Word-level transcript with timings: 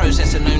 process 0.00 0.32
and 0.32 0.46
no 0.46 0.59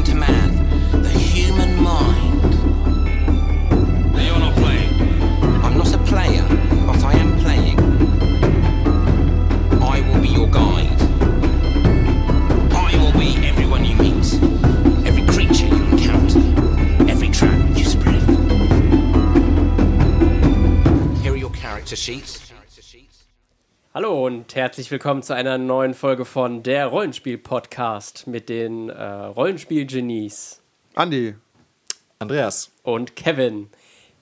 und 24.50 24.56
herzlich 24.56 24.90
willkommen 24.90 25.22
zu 25.22 25.32
einer 25.32 25.58
neuen 25.58 25.94
Folge 25.94 26.24
von 26.24 26.64
der 26.64 26.88
Rollenspiel-Podcast 26.88 28.26
mit 28.26 28.48
den 28.48 28.88
äh, 28.88 29.00
Rollenspiel-Genies 29.04 30.60
Andi. 30.96 31.36
Andreas. 32.18 32.72
und 32.82 33.14
Kevin. 33.14 33.68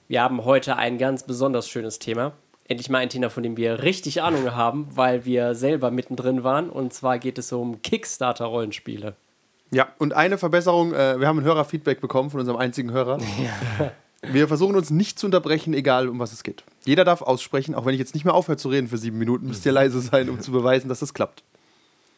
Wir 0.07 0.21
haben 0.21 0.45
heute 0.45 0.75
ein 0.75 0.99
ganz 0.99 1.23
besonders 1.23 1.67
schönes 1.67 1.97
Thema. 1.97 2.33
Endlich 2.67 2.91
mal 2.91 2.99
ein 2.99 3.09
Thema, 3.09 3.31
von 3.31 3.41
dem 3.41 3.57
wir 3.57 3.81
richtig 3.81 4.21
Ahnung 4.21 4.53
haben, 4.53 4.87
weil 4.93 5.25
wir 5.25 5.55
selber 5.55 5.89
mittendrin 5.89 6.43
waren. 6.43 6.69
Und 6.69 6.93
zwar 6.93 7.17
geht 7.17 7.39
es 7.39 7.51
um 7.51 7.81
Kickstarter-Rollenspiele. 7.81 9.15
Ja, 9.71 9.87
und 9.97 10.13
eine 10.13 10.37
Verbesserung, 10.37 10.93
äh, 10.93 11.19
wir 11.19 11.27
haben 11.27 11.39
ein 11.39 11.45
Hörerfeedback 11.45 12.01
bekommen 12.01 12.29
von 12.29 12.39
unserem 12.39 12.59
einzigen 12.59 12.91
Hörer. 12.91 13.17
Wir 14.21 14.49
versuchen 14.49 14.75
uns 14.75 14.89
nicht 14.89 15.17
zu 15.17 15.27
unterbrechen, 15.27 15.73
egal 15.73 16.09
um 16.09 16.19
was 16.19 16.33
es 16.33 16.43
geht. 16.43 16.65
Jeder 16.85 17.03
darf 17.05 17.21
aussprechen, 17.21 17.75
auch 17.75 17.85
wenn 17.85 17.93
ich 17.93 17.99
jetzt 17.99 18.13
nicht 18.13 18.23
mehr 18.25 18.33
aufhöre 18.33 18.57
zu 18.57 18.69
reden 18.69 18.87
für 18.87 18.97
sieben 18.97 19.17
Minuten, 19.17 19.47
müsst 19.47 19.65
ihr 19.65 19.71
leise 19.71 19.99
sein, 20.01 20.29
um 20.29 20.39
zu 20.39 20.51
beweisen, 20.51 20.87
dass 20.89 20.99
das 20.99 21.13
klappt. 21.13 21.43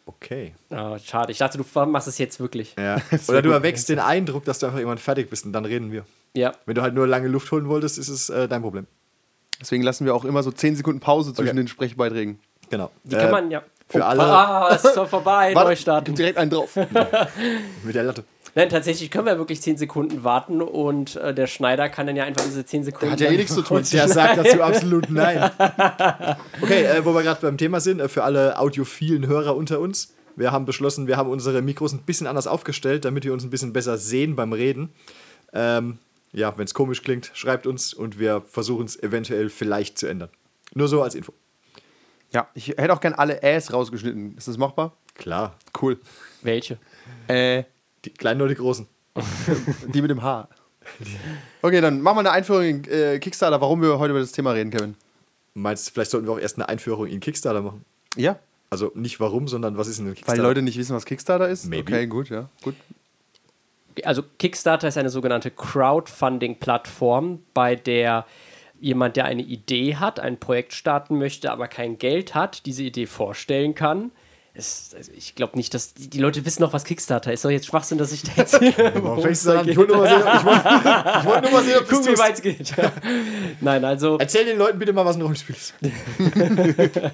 Okay. 0.05 0.53
Ah, 0.69 0.97
schade, 0.99 1.31
ich 1.31 1.37
dachte, 1.37 1.57
du 1.57 1.85
machst 1.85 2.07
es 2.07 2.17
jetzt 2.17 2.39
wirklich. 2.39 2.75
Ja. 2.77 2.97
Oder 3.27 3.41
du 3.41 3.51
erweckst 3.51 3.87
den 3.89 3.99
Eindruck, 3.99 4.45
dass 4.45 4.59
du 4.59 4.65
einfach 4.65 4.79
irgendwann 4.79 4.97
fertig 4.97 5.29
bist 5.29 5.45
und 5.45 5.53
dann 5.53 5.65
reden 5.65 5.91
wir. 5.91 6.05
Ja. 6.33 6.53
Wenn 6.65 6.75
du 6.75 6.81
halt 6.81 6.93
nur 6.95 7.07
lange 7.07 7.27
Luft 7.27 7.51
holen 7.51 7.67
wolltest, 7.69 7.97
ist 7.97 8.09
es 8.09 8.29
äh, 8.29 8.47
dein 8.47 8.61
Problem. 8.61 8.87
Deswegen 9.59 9.83
lassen 9.83 10.05
wir 10.05 10.15
auch 10.15 10.25
immer 10.25 10.41
so 10.43 10.51
zehn 10.51 10.75
Sekunden 10.75 10.99
Pause 10.99 11.33
zwischen 11.33 11.49
Okay. 11.49 11.57
den 11.57 11.67
Sprechbeiträgen. 11.67 12.39
Genau. 12.69 12.89
Die 13.03 13.15
kann 13.15 13.31
man 13.31 13.51
ja. 13.51 13.61
für 13.89 14.03
alle- 14.03 14.23
Ah, 14.23 14.69
es 14.73 14.83
ist 14.83 14.95
doch 14.97 15.07
vorbei. 15.07 15.51
Warte, 15.55 15.69
Neustart. 15.69 16.07
direkt 16.17 16.37
einen 16.37 16.49
drauf. 16.49 16.75
Mit 17.83 17.95
der 17.95 18.03
Latte. 18.03 18.23
Nein, 18.53 18.69
tatsächlich 18.69 19.09
können 19.09 19.25
wir 19.25 19.37
wirklich 19.37 19.61
10 19.61 19.77
Sekunden 19.77 20.23
warten 20.23 20.61
und 20.61 21.15
äh, 21.15 21.33
der 21.33 21.47
Schneider 21.47 21.87
kann 21.87 22.07
dann 22.07 22.15
ja 22.15 22.25
einfach 22.25 22.43
diese 22.43 22.65
10 22.65 22.83
Sekunden. 22.83 23.13
Hat 23.13 23.21
ja 23.21 23.29
eh 23.29 23.37
nichts 23.37 23.53
zu 23.53 23.61
tun. 23.61 23.83
Der 23.91 24.07
sagt 24.09 24.37
dazu 24.37 24.61
absolut 24.61 25.09
nein. 25.09 25.51
Okay, 26.61 26.83
äh, 26.83 27.05
wo 27.05 27.13
wir 27.13 27.23
gerade 27.23 27.41
beim 27.41 27.57
Thema 27.57 27.79
sind, 27.79 28.01
äh, 28.01 28.09
für 28.09 28.23
alle 28.23 28.59
audiophilen 28.59 29.25
Hörer 29.27 29.55
unter 29.55 29.79
uns. 29.79 30.13
Wir 30.35 30.51
haben 30.51 30.65
beschlossen, 30.65 31.07
wir 31.07 31.17
haben 31.17 31.29
unsere 31.29 31.61
Mikros 31.61 31.93
ein 31.93 32.01
bisschen 32.03 32.27
anders 32.27 32.47
aufgestellt, 32.47 33.05
damit 33.05 33.23
wir 33.23 33.33
uns 33.33 33.43
ein 33.43 33.49
bisschen 33.49 33.73
besser 33.73 33.97
sehen 33.97 34.35
beim 34.35 34.53
Reden. 34.53 34.89
Ähm, 35.53 35.99
ja, 36.33 36.57
wenn 36.57 36.65
es 36.65 36.73
komisch 36.73 37.03
klingt, 37.03 37.31
schreibt 37.33 37.67
uns 37.67 37.93
und 37.93 38.19
wir 38.19 38.41
versuchen 38.41 38.85
es 38.85 39.01
eventuell 39.01 39.49
vielleicht 39.49 39.97
zu 39.97 40.07
ändern. 40.07 40.29
Nur 40.73 40.87
so 40.87 41.01
als 41.01 41.15
Info. 41.15 41.33
Ja, 42.33 42.47
ich 42.53 42.69
hätte 42.69 42.93
auch 42.93 43.01
gern 43.01 43.13
alle 43.13 43.43
Äs 43.43 43.73
rausgeschnitten. 43.73 44.37
Ist 44.37 44.47
das 44.47 44.57
machbar? 44.57 44.95
Klar. 45.15 45.57
Cool. 45.79 45.99
Welche? 46.41 46.77
Äh, 47.27 47.63
Die 48.05 48.09
kleinen 48.11 48.41
oder 48.41 48.49
die 48.49 48.55
großen? 48.55 48.87
die 49.93 50.01
mit 50.01 50.09
dem 50.11 50.21
H. 50.21 50.47
Okay, 51.61 51.81
dann 51.81 52.01
machen 52.01 52.17
wir 52.17 52.19
eine 52.21 52.31
Einführung 52.31 52.63
in 52.63 52.83
äh, 52.85 53.19
Kickstarter, 53.19 53.61
warum 53.61 53.81
wir 53.81 53.99
heute 53.99 54.11
über 54.11 54.19
das 54.19 54.31
Thema 54.31 54.51
reden, 54.51 54.71
Kevin. 54.71 54.95
Meinst 55.53 55.87
du, 55.87 55.91
vielleicht 55.93 56.11
sollten 56.11 56.27
wir 56.27 56.33
auch 56.33 56.39
erst 56.39 56.57
eine 56.57 56.69
Einführung 56.69 57.07
in 57.07 57.19
Kickstarter 57.19 57.61
machen? 57.61 57.85
Ja, 58.15 58.39
Also 58.69 58.91
nicht 58.95 59.19
warum, 59.19 59.47
sondern 59.47 59.77
was 59.77 59.87
ist 59.87 59.99
denn 59.99 60.05
ein 60.05 60.09
weil 60.09 60.15
Kickstarter? 60.15 60.41
Leute 60.41 60.61
nicht 60.61 60.77
wissen, 60.77 60.95
was 60.95 61.05
Kickstarter 61.05 61.47
ist. 61.49 61.65
Maybe. 61.65 61.93
Okay, 61.93 62.07
gut, 62.07 62.29
ja. 62.29 62.49
Gut. 62.63 62.75
also 64.03 64.23
Kickstarter 64.39 64.87
ist 64.87 64.97
eine 64.97 65.09
sogenannte 65.09 65.51
Crowdfunding-Plattform, 65.51 67.39
bei 67.53 67.75
der 67.75 68.25
jemand, 68.79 69.15
der 69.15 69.25
eine 69.25 69.43
Idee 69.43 69.97
hat, 69.97 70.19
ein 70.19 70.39
Projekt 70.39 70.73
starten 70.73 71.19
möchte, 71.19 71.51
aber 71.51 71.67
kein 71.67 71.99
Geld 71.99 72.33
hat, 72.33 72.65
diese 72.65 72.83
Idee 72.83 73.05
vorstellen 73.05 73.75
kann. 73.75 74.11
Es, 74.53 74.91
also 74.95 75.11
ich 75.15 75.35
glaube 75.35 75.55
nicht, 75.55 75.73
dass 75.73 75.93
die, 75.93 76.09
die 76.09 76.19
Leute 76.19 76.45
wissen 76.45 76.61
noch, 76.61 76.73
was 76.73 76.83
Kickstarter 76.83 77.31
ist. 77.31 77.45
Doch 77.45 77.49
jetzt 77.49 77.67
Schwachsinn, 77.67 77.97
dass 77.97 78.11
ich 78.11 78.23
da 78.23 78.31
jetzt 78.35 78.53
Warum? 79.01 79.25
Ich 79.25 79.45
wollte 79.77 79.93
nur 79.93 79.97
mal 80.03 80.09
sehen, 80.09 80.23
ob- 80.23 80.35
ich 80.35 80.45
wollte, 80.45 81.19
ich 81.19 81.25
wollte 81.25 81.41
nur 81.43 81.51
mal 81.51 81.63
sehen, 81.63 81.77
ob 81.79 81.87
gucken, 81.89 82.07
wie 82.13 82.17
weit 82.19 82.33
es 82.35 82.41
geht. 82.41 82.73
Nein, 83.61 83.85
also 83.85 84.17
Erzähl 84.17 84.43
den 84.45 84.57
Leuten 84.57 84.77
bitte 84.79 84.91
mal, 84.91 85.05
was 85.05 85.15
ein 85.15 85.21
Rollenspiel 85.21 85.55
ist. 85.55 85.73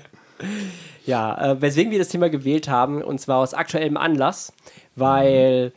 Ja, 1.05 1.51
äh, 1.53 1.61
weswegen 1.61 1.91
wir 1.91 1.99
das 1.99 2.09
Thema 2.09 2.29
gewählt 2.29 2.67
haben, 2.67 3.01
und 3.01 3.19
zwar 3.19 3.37
aus 3.37 3.53
aktuellem 3.53 3.95
Anlass, 3.97 4.51
weil 4.95 5.71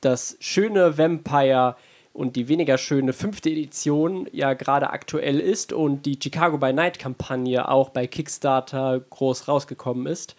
das 0.00 0.36
schöne 0.40 0.98
Vampire 0.98 1.76
und 2.12 2.34
die 2.36 2.48
weniger 2.48 2.76
schöne 2.78 3.12
fünfte 3.12 3.48
Edition 3.48 4.28
ja 4.32 4.52
gerade 4.54 4.90
aktuell 4.90 5.38
ist 5.38 5.72
und 5.72 6.04
die 6.04 6.18
Chicago 6.20 6.58
by 6.58 6.72
Night 6.72 6.98
Kampagne 6.98 7.68
auch 7.68 7.90
bei 7.90 8.06
Kickstarter 8.06 9.00
groß 9.08 9.46
rausgekommen 9.48 10.06
ist. 10.06 10.34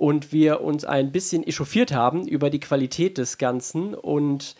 Und 0.00 0.32
wir 0.32 0.62
uns 0.62 0.86
ein 0.86 1.12
bisschen 1.12 1.46
echauffiert 1.46 1.92
haben 1.92 2.26
über 2.26 2.48
die 2.48 2.58
Qualität 2.58 3.18
des 3.18 3.36
Ganzen 3.36 3.92
und 3.92 4.56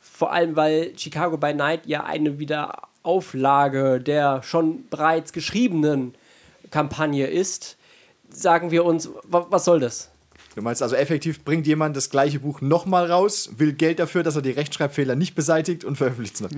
vor 0.00 0.32
allem, 0.32 0.56
weil 0.56 0.98
Chicago 0.98 1.36
by 1.36 1.54
Night 1.54 1.86
ja 1.86 2.02
eine 2.02 2.40
Wiederauflage 2.40 4.00
der 4.00 4.42
schon 4.42 4.88
bereits 4.88 5.32
geschriebenen 5.32 6.16
Kampagne 6.72 7.28
ist, 7.28 7.76
sagen 8.30 8.72
wir 8.72 8.84
uns, 8.84 9.08
wa 9.22 9.46
was 9.48 9.64
soll 9.64 9.78
das? 9.78 10.10
Du 10.56 10.62
meinst 10.62 10.82
also 10.82 10.96
effektiv, 10.96 11.44
bringt 11.44 11.66
jemand 11.68 11.96
das 11.96 12.10
gleiche 12.10 12.40
Buch 12.40 12.60
nochmal 12.60 13.08
raus, 13.10 13.50
will 13.56 13.72
Geld 13.72 14.00
dafür, 14.00 14.24
dass 14.24 14.34
er 14.34 14.42
die 14.42 14.50
Rechtschreibfehler 14.50 15.14
nicht 15.14 15.36
beseitigt 15.36 15.84
und 15.84 15.96
veröffentlicht 15.96 16.34
es 16.34 16.40
noch. 16.42 16.50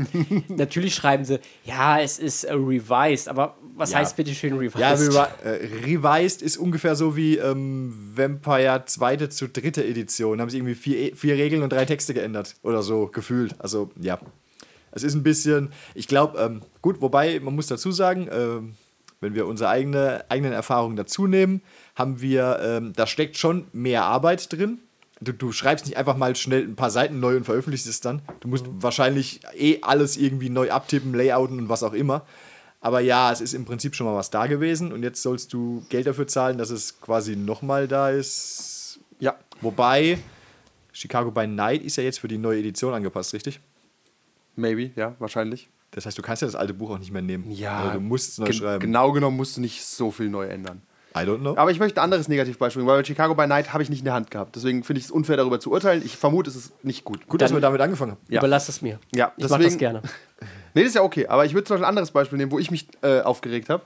Natürlich 0.49 0.95
schreiben 0.95 1.27
sie, 1.27 1.41
ja, 1.65 2.01
es 2.01 2.19
ist 2.19 2.45
äh, 2.45 2.55
revised, 2.55 3.29
aber 3.29 3.57
was 3.77 3.93
Ja. 3.93 3.99
heißt 3.99 4.17
bitte 4.17 4.35
schön 4.35 4.55
revised? 4.57 4.79
Ja, 4.79 4.93
revi 4.93 5.19
äh, 5.45 5.97
Revised 5.99 6.41
ist 6.41 6.57
ungefähr 6.57 6.97
so 6.97 7.17
wie 7.17 7.37
ähm, 7.37 7.93
Vampire 8.17 8.83
zweite 8.87 9.29
zu 9.29 9.47
dritte 9.49 9.85
Edition. 9.85 10.39
Da 10.39 10.43
haben 10.43 10.51
sie 10.51 10.57
irgendwie 10.57 10.75
vier, 10.75 10.97
E- 10.99 11.15
vier 11.15 11.35
Regeln 11.35 11.63
und 11.63 11.71
drei 11.73 11.85
Texte 11.85 12.15
geändert 12.15 12.57
oder 12.63 12.83
so 12.83 13.09
gefühlt. 13.09 13.55
Also 13.59 13.91
ja, 14.01 14.19
es 14.93 15.03
ist 15.03 15.15
ein 15.15 15.23
bisschen, 15.23 15.71
ich 15.95 16.09
glaube, 16.09 16.39
ähm, 16.39 16.63
gut, 16.81 17.03
wobei 17.03 17.41
man 17.41 17.55
muss 17.55 17.67
dazu 17.67 17.93
sagen, 17.93 18.29
ähm, 18.33 18.75
wenn 19.21 19.35
wir 19.35 19.47
unsere 19.47 19.71
eigene, 19.71 20.25
eigenen 20.31 20.53
Erfahrungen 20.53 20.97
dazu 20.97 21.27
nehmen, 21.27 21.61
haben 21.95 22.21
wir, 22.21 22.59
ähm, 22.63 22.93
da 22.95 23.07
steckt 23.07 23.37
schon 23.37 23.67
mehr 23.73 24.05
Arbeit 24.05 24.53
drin. 24.53 24.79
Du, 25.21 25.33
du 25.33 25.53
schreibst 25.53 25.87
nicht 25.87 25.97
einfach 25.97 26.17
mal 26.17 26.35
schnell 26.35 26.63
ein 26.65 26.75
paar 26.75 26.91
Seiten 26.91 27.21
neu 27.21 27.37
und 27.37 27.45
veröffentlichst 27.45 27.87
es 27.87 28.01
dann. 28.01 28.23
Du 28.41 28.49
musst 28.49 28.65
wahrscheinlich 28.69 29.41
eh 29.57 29.79
alles 29.83 30.17
irgendwie 30.17 30.49
neu 30.51 30.71
abtippen, 30.71 31.15
layouten 31.15 31.59
und 31.61 31.69
was 31.69 31.83
auch 31.83 31.93
immer. 31.93 32.27
Aber 32.81 32.99
ja, 33.01 33.31
es 33.31 33.41
ist 33.41 33.55
im 33.55 33.65
Prinzip 33.65 33.95
schon 33.95 34.07
mal 34.07 34.17
was 34.17 34.31
da 34.31 34.47
gewesen 34.49 34.93
und 34.93 35.05
jetzt 35.05 35.23
sollst 35.23 35.53
du 35.53 35.85
Geld 35.89 36.07
dafür 36.09 36.27
zahlen, 36.27 36.59
dass 36.59 36.71
es 36.71 37.01
quasi 37.01 37.37
nochmal 37.37 37.87
da 37.87 38.11
ist. 38.11 38.99
Ja. 39.21 39.37
Wobei, 39.61 40.19
Chicago 40.93 41.31
by 41.31 41.47
Night 41.47 41.83
ist 41.85 41.95
ja 41.97 42.03
jetzt 42.03 42.19
für 42.19 42.27
die 42.27 42.39
neue 42.39 42.59
Edition 42.59 42.93
angepasst, 42.93 43.33
richtig? 43.35 43.61
Maybe, 44.57 44.91
ja, 44.97 45.15
wahrscheinlich. 45.21 45.69
Das 45.93 46.07
heißt, 46.07 46.19
du 46.19 46.23
kannst 46.23 46.43
ja 46.43 46.47
das 46.49 46.57
alte 46.57 46.75
Buch 46.75 46.91
auch 46.91 46.99
nicht 46.99 47.13
mehr 47.13 47.23
nehmen. 47.23 47.51
Ja, 47.53 47.79
Also 47.81 47.93
du 47.95 48.01
musst 48.01 48.31
es 48.33 48.39
neu 48.39 48.47
gen- 48.47 48.55
schreiben. 48.55 48.81
Genau 48.81 49.13
genommen 49.13 49.37
musst 49.37 49.57
du 49.57 49.61
nicht 49.61 49.85
so 49.85 50.11
viel 50.11 50.29
neu 50.29 50.47
ändern. 50.47 50.83
I 51.15 51.21
don't 51.21 51.39
know. 51.41 51.57
Aber 51.57 51.71
ich 51.71 51.79
möchte 51.79 52.01
ein 52.01 52.05
anderes 52.05 52.29
Negativbeispiel, 52.29 52.87
weil 52.87 52.99
bei 53.01 53.05
Chicago 53.05 53.35
by 53.35 53.47
Night 53.47 53.73
habe 53.73 53.83
ich 53.83 53.91
nicht 53.91 54.01
in 54.01 54.05
der 54.07 54.15
Hand 54.15 54.31
gehabt. 54.31 54.57
Deswegen 54.57 54.83
finde 54.83 55.01
ich 55.01 55.07
es 55.07 55.11
unfair, 55.11 55.37
darüber 55.37 55.61
zu 55.61 55.71
urteilen. 55.71 56.03
Ich 56.05 56.17
vermute, 56.17 56.49
es 56.51 56.57
ist 56.57 56.85
nicht 56.85 57.05
gut. 57.05 57.27
Gut, 57.29 57.41
dass 57.43 57.51
Dann- 57.51 57.57
wir 57.59 57.61
damit 57.61 57.81
angefangen 57.81 58.13
haben. 58.13 58.21
Ja. 58.29 58.41
Überlass 58.41 58.69
es 58.69 58.81
mir. 58.83 58.99
Ja, 59.15 59.33
ich 59.37 59.45
mach 59.45 59.59
deswegen- 59.59 59.71
das 59.71 59.79
gerne. 59.79 60.03
Nee, 60.75 60.81
das 60.83 60.89
ist 60.89 60.95
ja 60.95 61.03
okay. 61.03 61.27
Aber 61.27 61.45
ich 61.45 61.53
würde 61.53 61.65
zum 61.67 61.75
Beispiel 61.75 61.85
ein 61.85 61.89
anderes 61.91 62.11
Beispiel 62.13 62.39
nehmen, 62.39 62.51
wo 62.51 62.59
ich 62.59 62.71
mich 62.71 62.89
äh, 63.03 63.21
aufgeregt 63.21 63.69
habe. 63.69 63.83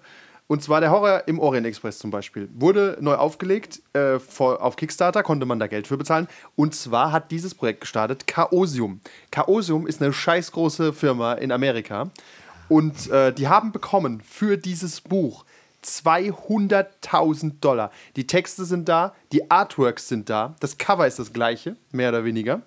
Und 0.47 0.63
zwar 0.63 0.81
der 0.81 0.93
Horror 0.93 1.25
im 1.27 1.41
Orient 1.41 1.67
Express 1.67 1.99
zum 1.99 2.13
Beispiel. 2.13 2.49
Wurde 2.55 2.97
neu 3.01 3.15
aufgelegt 3.17 3.81
äh, 3.93 4.21
vor, 4.21 4.63
auf 4.63 4.77
Kickstarter, 4.77 5.25
konnte 5.25 5.45
man 5.47 5.59
da 5.59 5.67
Geld 5.67 5.89
für 5.89 5.97
bezahlen. 5.97 6.29
Und 6.55 6.77
zwar 6.77 7.11
hat 7.11 7.33
dieses 7.33 7.57
Projekt 7.57 7.81
gestartet 7.81 8.29
Chaosium. 8.29 9.01
Chaosium 9.33 9.89
ist 9.89 10.01
eine 10.01 10.13
scheißgroße 10.13 10.93
Firma 10.93 11.33
in 11.33 11.51
Amerika. 11.51 12.11
Und 12.69 13.11
äh, 13.11 13.33
die 13.33 13.49
haben 13.49 13.73
bekommen 13.73 14.21
für 14.21 14.57
dieses 14.57 15.01
Buch 15.01 15.45
200.000 15.87 17.61
Dollar. 17.61 17.91
Die 18.17 18.27
Texte 18.27 18.65
sind 18.65 18.89
da, 18.89 19.15
die 19.33 19.51
Artworks 19.51 20.09
sind 20.09 20.29
da, 20.31 20.55
das 20.61 20.79
Cover 20.79 21.07
ist 21.07 21.19
das 21.19 21.33
gleiche, 21.33 21.77
mehr 21.93 22.09
oder 22.11 22.25
weniger. 22.25 22.63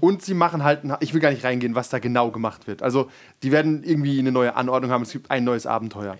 Und 0.00 0.22
sie 0.22 0.34
machen 0.34 0.64
halt, 0.64 0.84
ein- 0.84 0.96
ich 1.00 1.14
will 1.14 1.20
gar 1.20 1.30
nicht 1.30 1.44
reingehen, 1.44 1.74
was 1.74 1.88
da 1.88 1.98
genau 1.98 2.30
gemacht 2.30 2.66
wird. 2.66 2.82
Also, 2.82 3.10
die 3.42 3.52
werden 3.52 3.82
irgendwie 3.84 4.18
eine 4.18 4.32
neue 4.32 4.56
Anordnung 4.56 4.90
haben, 4.90 5.02
es 5.02 5.12
gibt 5.12 5.30
ein 5.30 5.44
neues 5.44 5.66
Abenteuer. 5.66 6.16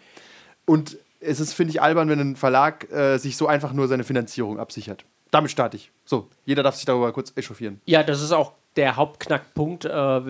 Und 0.67 0.97
es 1.21 1.41
ist, 1.41 1.55
finde 1.55 1.71
ich, 1.71 1.81
albern, 1.83 2.09
wenn 2.09 2.21
ein 2.21 2.37
Verlag 2.37 2.91
äh, 2.93 3.19
sich 3.19 3.37
so 3.37 3.47
einfach 3.47 3.73
nur 3.73 3.89
seine 3.89 4.05
Finanzierung 4.05 4.59
absichert. 4.59 5.05
Damit 5.31 5.51
starte 5.51 5.77
ich. 5.77 5.91
So, 6.05 6.29
jeder 6.45 6.63
darf 6.63 6.77
sich 6.77 6.85
darüber 6.85 7.13
kurz 7.13 7.33
echauffieren. 7.35 7.81
Ja, 7.87 8.03
das 8.03 8.23
ist 8.23 8.33
auch 8.33 8.53
der 8.77 8.97
Hauptknackpunkt, 8.97 9.85
äh, 9.87 10.21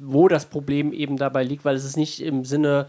wo 0.00 0.28
das 0.28 0.46
Problem 0.46 0.92
eben 0.92 1.16
dabei 1.16 1.42
liegt, 1.42 1.64
weil 1.64 1.74
es 1.76 1.84
ist 1.84 1.96
nicht 1.96 2.22
im 2.22 2.44
Sinne 2.44 2.88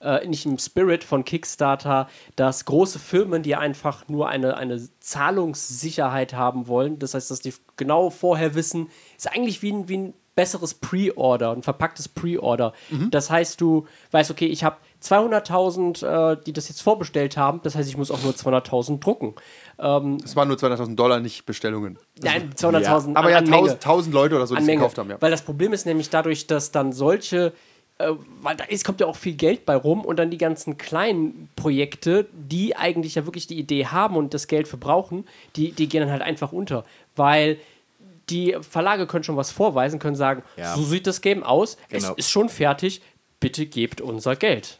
äh, 0.00 0.26
nicht 0.26 0.46
im 0.46 0.58
Spirit 0.58 1.04
von 1.04 1.24
Kickstarter, 1.24 2.08
dass 2.36 2.64
große 2.64 2.98
Firmen, 2.98 3.42
die 3.42 3.56
einfach 3.56 4.08
nur 4.08 4.28
eine, 4.28 4.56
eine 4.56 4.80
Zahlungssicherheit 5.00 6.34
haben 6.34 6.66
wollen, 6.68 6.98
das 6.98 7.14
heißt, 7.14 7.30
dass 7.30 7.40
die 7.40 7.54
genau 7.76 8.10
vorher 8.10 8.54
wissen, 8.54 8.88
ist 9.16 9.30
eigentlich 9.30 9.62
wie 9.62 9.72
ein, 9.72 9.88
wie 9.88 9.96
ein 9.98 10.14
besseres 10.34 10.74
Pre-Order, 10.74 11.50
ein 11.50 11.62
verpacktes 11.64 12.08
Pre-Order. 12.08 12.72
Das 13.10 13.28
heißt, 13.28 13.60
du 13.60 13.86
weißt, 14.12 14.30
okay, 14.30 14.46
ich 14.46 14.62
habe 14.62 14.76
200.000, 15.02 16.32
äh, 16.32 16.36
die 16.46 16.52
das 16.52 16.68
jetzt 16.68 16.80
vorbestellt 16.80 17.36
haben, 17.36 17.60
das 17.64 17.74
heißt, 17.74 17.88
ich 17.88 17.96
muss 17.96 18.12
auch 18.12 18.22
nur 18.22 18.32
200.000 18.34 19.00
drucken. 19.00 19.34
Es 19.76 20.36
waren 20.36 20.46
nur 20.48 20.56
200.000 20.56 20.94
Dollar, 20.94 21.18
nicht 21.20 21.44
Bestellungen. 21.44 21.98
Nein, 22.22 22.52
200.000 22.54 23.16
Aber 23.16 23.26
an- 23.26 23.30
ja, 23.32 23.38
an 23.38 23.44
Menge. 23.44 23.56
1000, 23.70 23.82
1000 23.84 24.14
Leute 24.14 24.36
oder 24.36 24.46
so, 24.46 24.54
die 24.54 24.62
es 24.62 24.66
gekauft 24.68 24.98
haben. 24.98 25.10
Ja. 25.10 25.16
Weil 25.20 25.30
das 25.32 25.42
Problem 25.42 25.72
ist 25.72 25.86
nämlich 25.86 26.08
dadurch, 26.10 26.46
dass 26.46 26.70
dann 26.70 26.92
solche, 26.92 27.52
äh, 27.98 28.10
weil 28.42 28.56
da 28.56 28.64
ist, 28.64 28.84
kommt 28.84 29.00
ja 29.00 29.06
auch 29.06 29.16
viel 29.16 29.34
Geld 29.34 29.66
bei 29.66 29.74
rum 29.76 30.04
und 30.04 30.18
dann 30.18 30.30
die 30.30 30.38
ganzen 30.38 30.78
kleinen 30.78 31.48
Projekte, 31.56 32.26
die 32.32 32.76
eigentlich 32.76 33.16
ja 33.16 33.26
wirklich 33.26 33.46
die 33.46 33.58
Idee 33.58 33.86
haben 33.86 34.16
und 34.16 34.34
das 34.34 34.46
Geld 34.46 34.68
für 34.68 34.76
brauchen, 34.76 35.24
die, 35.56 35.72
die 35.72 35.88
gehen 35.88 36.00
dann 36.02 36.10
halt 36.10 36.22
einfach 36.22 36.52
unter. 36.52 36.84
Weil 37.16 37.58
die 38.30 38.56
Verlage 38.60 39.06
können 39.06 39.24
schon 39.24 39.36
was 39.36 39.50
vorweisen, 39.50 39.98
können 39.98 40.16
sagen, 40.16 40.42
Ja. 40.56 40.74
so 40.76 40.82
sieht 40.82 41.06
das 41.06 41.20
Game 41.20 41.42
aus, 41.42 41.76
Genau. 41.88 42.12
es 42.12 42.18
ist 42.26 42.30
schon 42.30 42.48
fertig, 42.48 43.00
bitte 43.40 43.66
gebt 43.66 44.00
unser 44.00 44.36
Geld. 44.36 44.78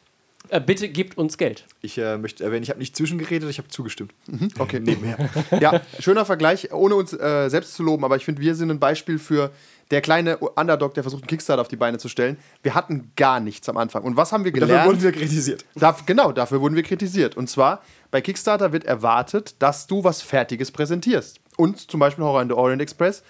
Äh, 0.51 0.61
bitte 0.61 0.89
gebt 0.89 1.19
uns 1.19 1.37
Geld. 1.37 1.65
Ich 1.83 1.99
äh, 1.99 2.17
möchte 2.17 2.43
erwähnen, 2.45 2.63
ich 2.63 2.71
habe 2.71 2.79
nicht 2.79 2.97
zwischengeredet, 2.97 3.51
ich 3.51 3.59
habe 3.59 3.69
zugestimmt. 3.69 4.13
Okay, 4.59 4.81
nebenher. 4.81 5.19
ja, 5.61 5.81
schöner 5.99 6.25
Vergleich, 6.25 6.73
ohne 6.73 6.95
uns 6.95 7.13
äh, 7.13 7.49
selbst 7.49 7.75
zu 7.75 7.83
loben, 7.83 8.05
aber 8.05 8.17
ich 8.17 8.25
finde, 8.25 8.41
wir 8.41 8.55
sind 8.55 8.71
ein 8.71 8.79
Beispiel 8.79 9.19
für 9.19 9.51
der 9.91 10.01
kleine 10.01 10.37
Underdog, 10.39 10.95
der 10.95 11.03
versucht, 11.03 11.23
einen 11.23 11.29
Kickstarter 11.29 11.61
auf 11.63 11.69
die 11.69 11.77
Beine 11.77 11.99
zu 11.99 12.09
stellen. 12.09 12.37
Wir 12.63 12.75
hatten 12.75 13.13
gar 13.17 13.41
nichts 13.41 13.69
am 13.69 13.77
Anfang. 13.77 14.03
Und 14.03 14.17
was 14.17 14.33
haben 14.33 14.45
wir 14.45 14.53
Dafür 14.53 14.67
gelernt? 14.67 14.89
wurden 14.89 15.03
wir 15.03 15.13
kritisiert. 15.13 15.65
Darf, 15.75 16.05
genau, 16.07 16.33
dafür 16.33 16.61
wurden 16.61 16.77
wir 16.77 16.83
kritisiert. 16.83 17.37
Und 17.37 17.49
zwar, 17.49 17.83
bei 18.11 18.21
Kickstarter 18.21 18.73
wird 18.73 18.85
erwartet, 18.85 19.57
dass 19.61 19.87
du 19.87 20.05
was 20.05 20.21
Fertiges 20.23 20.71
präsentierst. 20.71 21.41
Und 21.57 21.91
zum 21.91 22.01
Beispiel 22.01 22.25
Horror 22.25 22.43
in 22.43 22.49
the 22.49 22.55
Orient 22.55 22.83
Express. 22.83 23.23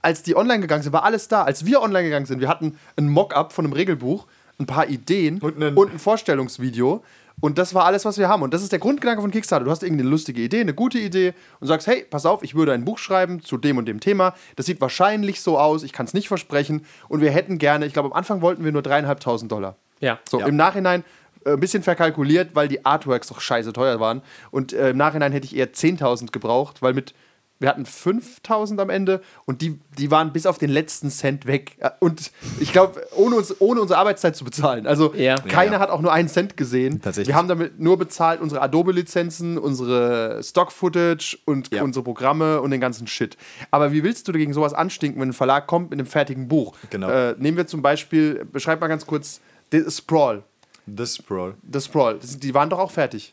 Als 0.00 0.22
die 0.22 0.36
online 0.36 0.60
gegangen 0.60 0.82
sind, 0.82 0.92
war 0.92 1.02
alles 1.02 1.26
da. 1.26 1.42
Als 1.42 1.66
wir 1.66 1.82
online 1.82 2.04
gegangen 2.04 2.26
sind, 2.26 2.40
wir 2.40 2.48
hatten 2.48 2.78
ein 2.96 3.08
Mock-up 3.08 3.52
von 3.52 3.64
einem 3.64 3.72
Regelbuch, 3.72 4.26
ein 4.58 4.66
paar 4.66 4.88
Ideen 4.88 5.40
Und 5.40 5.62
und 5.62 5.92
ein 5.92 5.98
Vorstellungsvideo. 5.98 7.02
Und 7.40 7.58
das 7.58 7.74
war 7.74 7.84
alles, 7.84 8.04
was 8.06 8.16
wir 8.16 8.28
haben. 8.28 8.42
Und 8.42 8.54
das 8.54 8.62
ist 8.62 8.72
der 8.72 8.78
Grundgedanke 8.78 9.20
von 9.20 9.30
Kickstarter. 9.30 9.64
Du 9.66 9.70
hast 9.70 9.82
irgendeine 9.82 10.08
lustige 10.10 10.40
Idee, 10.40 10.60
eine 10.60 10.72
gute 10.72 10.98
Idee 10.98 11.34
und 11.60 11.66
sagst, 11.66 11.86
hey, 11.86 12.04
pass 12.08 12.24
auf, 12.24 12.42
ich 12.42 12.54
würde 12.54 12.72
ein 12.72 12.84
Buch 12.84 12.98
schreiben 12.98 13.42
zu 13.42 13.58
dem 13.58 13.76
und 13.76 13.86
dem 13.86 14.00
Thema. 14.00 14.34
Das 14.56 14.66
sieht 14.66 14.80
wahrscheinlich 14.80 15.42
so 15.42 15.58
aus, 15.58 15.82
ich 15.82 15.92
kann 15.92 16.06
es 16.06 16.14
nicht 16.14 16.28
versprechen. 16.28 16.86
Und 17.08 17.20
wir 17.20 17.30
hätten 17.30 17.58
gerne, 17.58 17.84
ich 17.86 17.92
glaube, 17.92 18.08
am 18.08 18.14
Anfang 18.14 18.40
wollten 18.40 18.64
wir 18.64 18.72
nur 18.72 18.82
dreieinhalbtausend 18.82 19.52
Dollar. 19.52 19.76
Ja. 20.00 20.18
So, 20.28 20.40
Ja. 20.40 20.46
im 20.46 20.56
Nachhinein 20.56 21.04
äh, 21.44 21.52
ein 21.52 21.60
bisschen 21.60 21.82
verkalkuliert, 21.82 22.54
weil 22.54 22.68
die 22.68 22.86
Artworks 22.86 23.28
doch 23.28 23.40
scheiße 23.40 23.72
teuer 23.74 24.00
waren. 24.00 24.22
Und 24.50 24.72
äh, 24.72 24.90
im 24.90 24.96
Nachhinein 24.96 25.32
hätte 25.32 25.44
ich 25.44 25.54
eher 25.54 25.72
10.000 25.72 26.32
gebraucht, 26.32 26.80
weil 26.82 26.94
mit. 26.94 27.14
Wir 27.58 27.70
hatten 27.70 27.86
5000 27.86 28.78
am 28.80 28.90
Ende 28.90 29.22
und 29.46 29.62
die, 29.62 29.78
die 29.96 30.10
waren 30.10 30.32
bis 30.32 30.44
auf 30.44 30.58
den 30.58 30.68
letzten 30.68 31.10
Cent 31.10 31.46
weg. 31.46 31.76
Äh, 31.78 31.90
Und 32.00 32.30
ich 32.60 32.72
glaube, 32.72 33.06
ohne, 33.16 33.36
uns, 33.36 33.54
ohne 33.60 33.80
unsere 33.80 33.98
Arbeitszeit 33.98 34.36
zu 34.36 34.44
bezahlen. 34.44 34.86
Also 34.86 35.14
Ja. 35.14 35.36
keiner 35.36 35.64
Ja, 35.64 35.72
ja. 35.72 35.78
hat 35.80 35.90
auch 35.90 36.02
nur 36.02 36.12
einen 36.12 36.28
Cent 36.28 36.56
gesehen. 36.58 37.00
Tatsächlich. 37.00 37.28
Wir 37.28 37.34
haben 37.36 37.48
damit 37.48 37.80
nur 37.80 37.96
bezahlt 37.96 38.40
unsere 38.42 38.60
Adobe-Lizenzen, 38.60 39.56
unsere 39.56 40.42
Stock-Footage 40.42 41.38
und 41.46 41.72
Ja. 41.72 41.82
unsere 41.82 42.02
Programme 42.04 42.60
und 42.60 42.70
den 42.72 42.80
ganzen 42.80 43.06
Shit. 43.06 43.36
Aber 43.70 43.92
wie 43.92 44.02
willst 44.04 44.28
du 44.28 44.32
gegen 44.32 44.52
sowas 44.52 44.74
anstinken, 44.74 45.20
wenn 45.22 45.30
ein 45.30 45.32
Verlag 45.32 45.66
kommt 45.66 45.90
mit 45.90 45.98
einem 45.98 46.06
fertigen 46.06 46.48
Buch? 46.48 46.74
Genau. 46.90 47.08
Äh, 47.08 47.34
nehmen 47.38 47.56
wir 47.56 47.66
zum 47.66 47.80
Beispiel, 47.82 48.44
beschreib 48.52 48.80
mal 48.80 48.88
ganz 48.88 49.06
kurz, 49.06 49.40
The 49.72 49.84
Sprawl. 49.90 50.42
The 50.86 51.06
Sprawl. 51.06 51.54
The 51.72 51.80
Sprawl. 51.80 52.18
Das, 52.20 52.38
die 52.38 52.54
waren 52.54 52.70
doch 52.70 52.78
auch 52.78 52.90
fertig. 52.92 53.32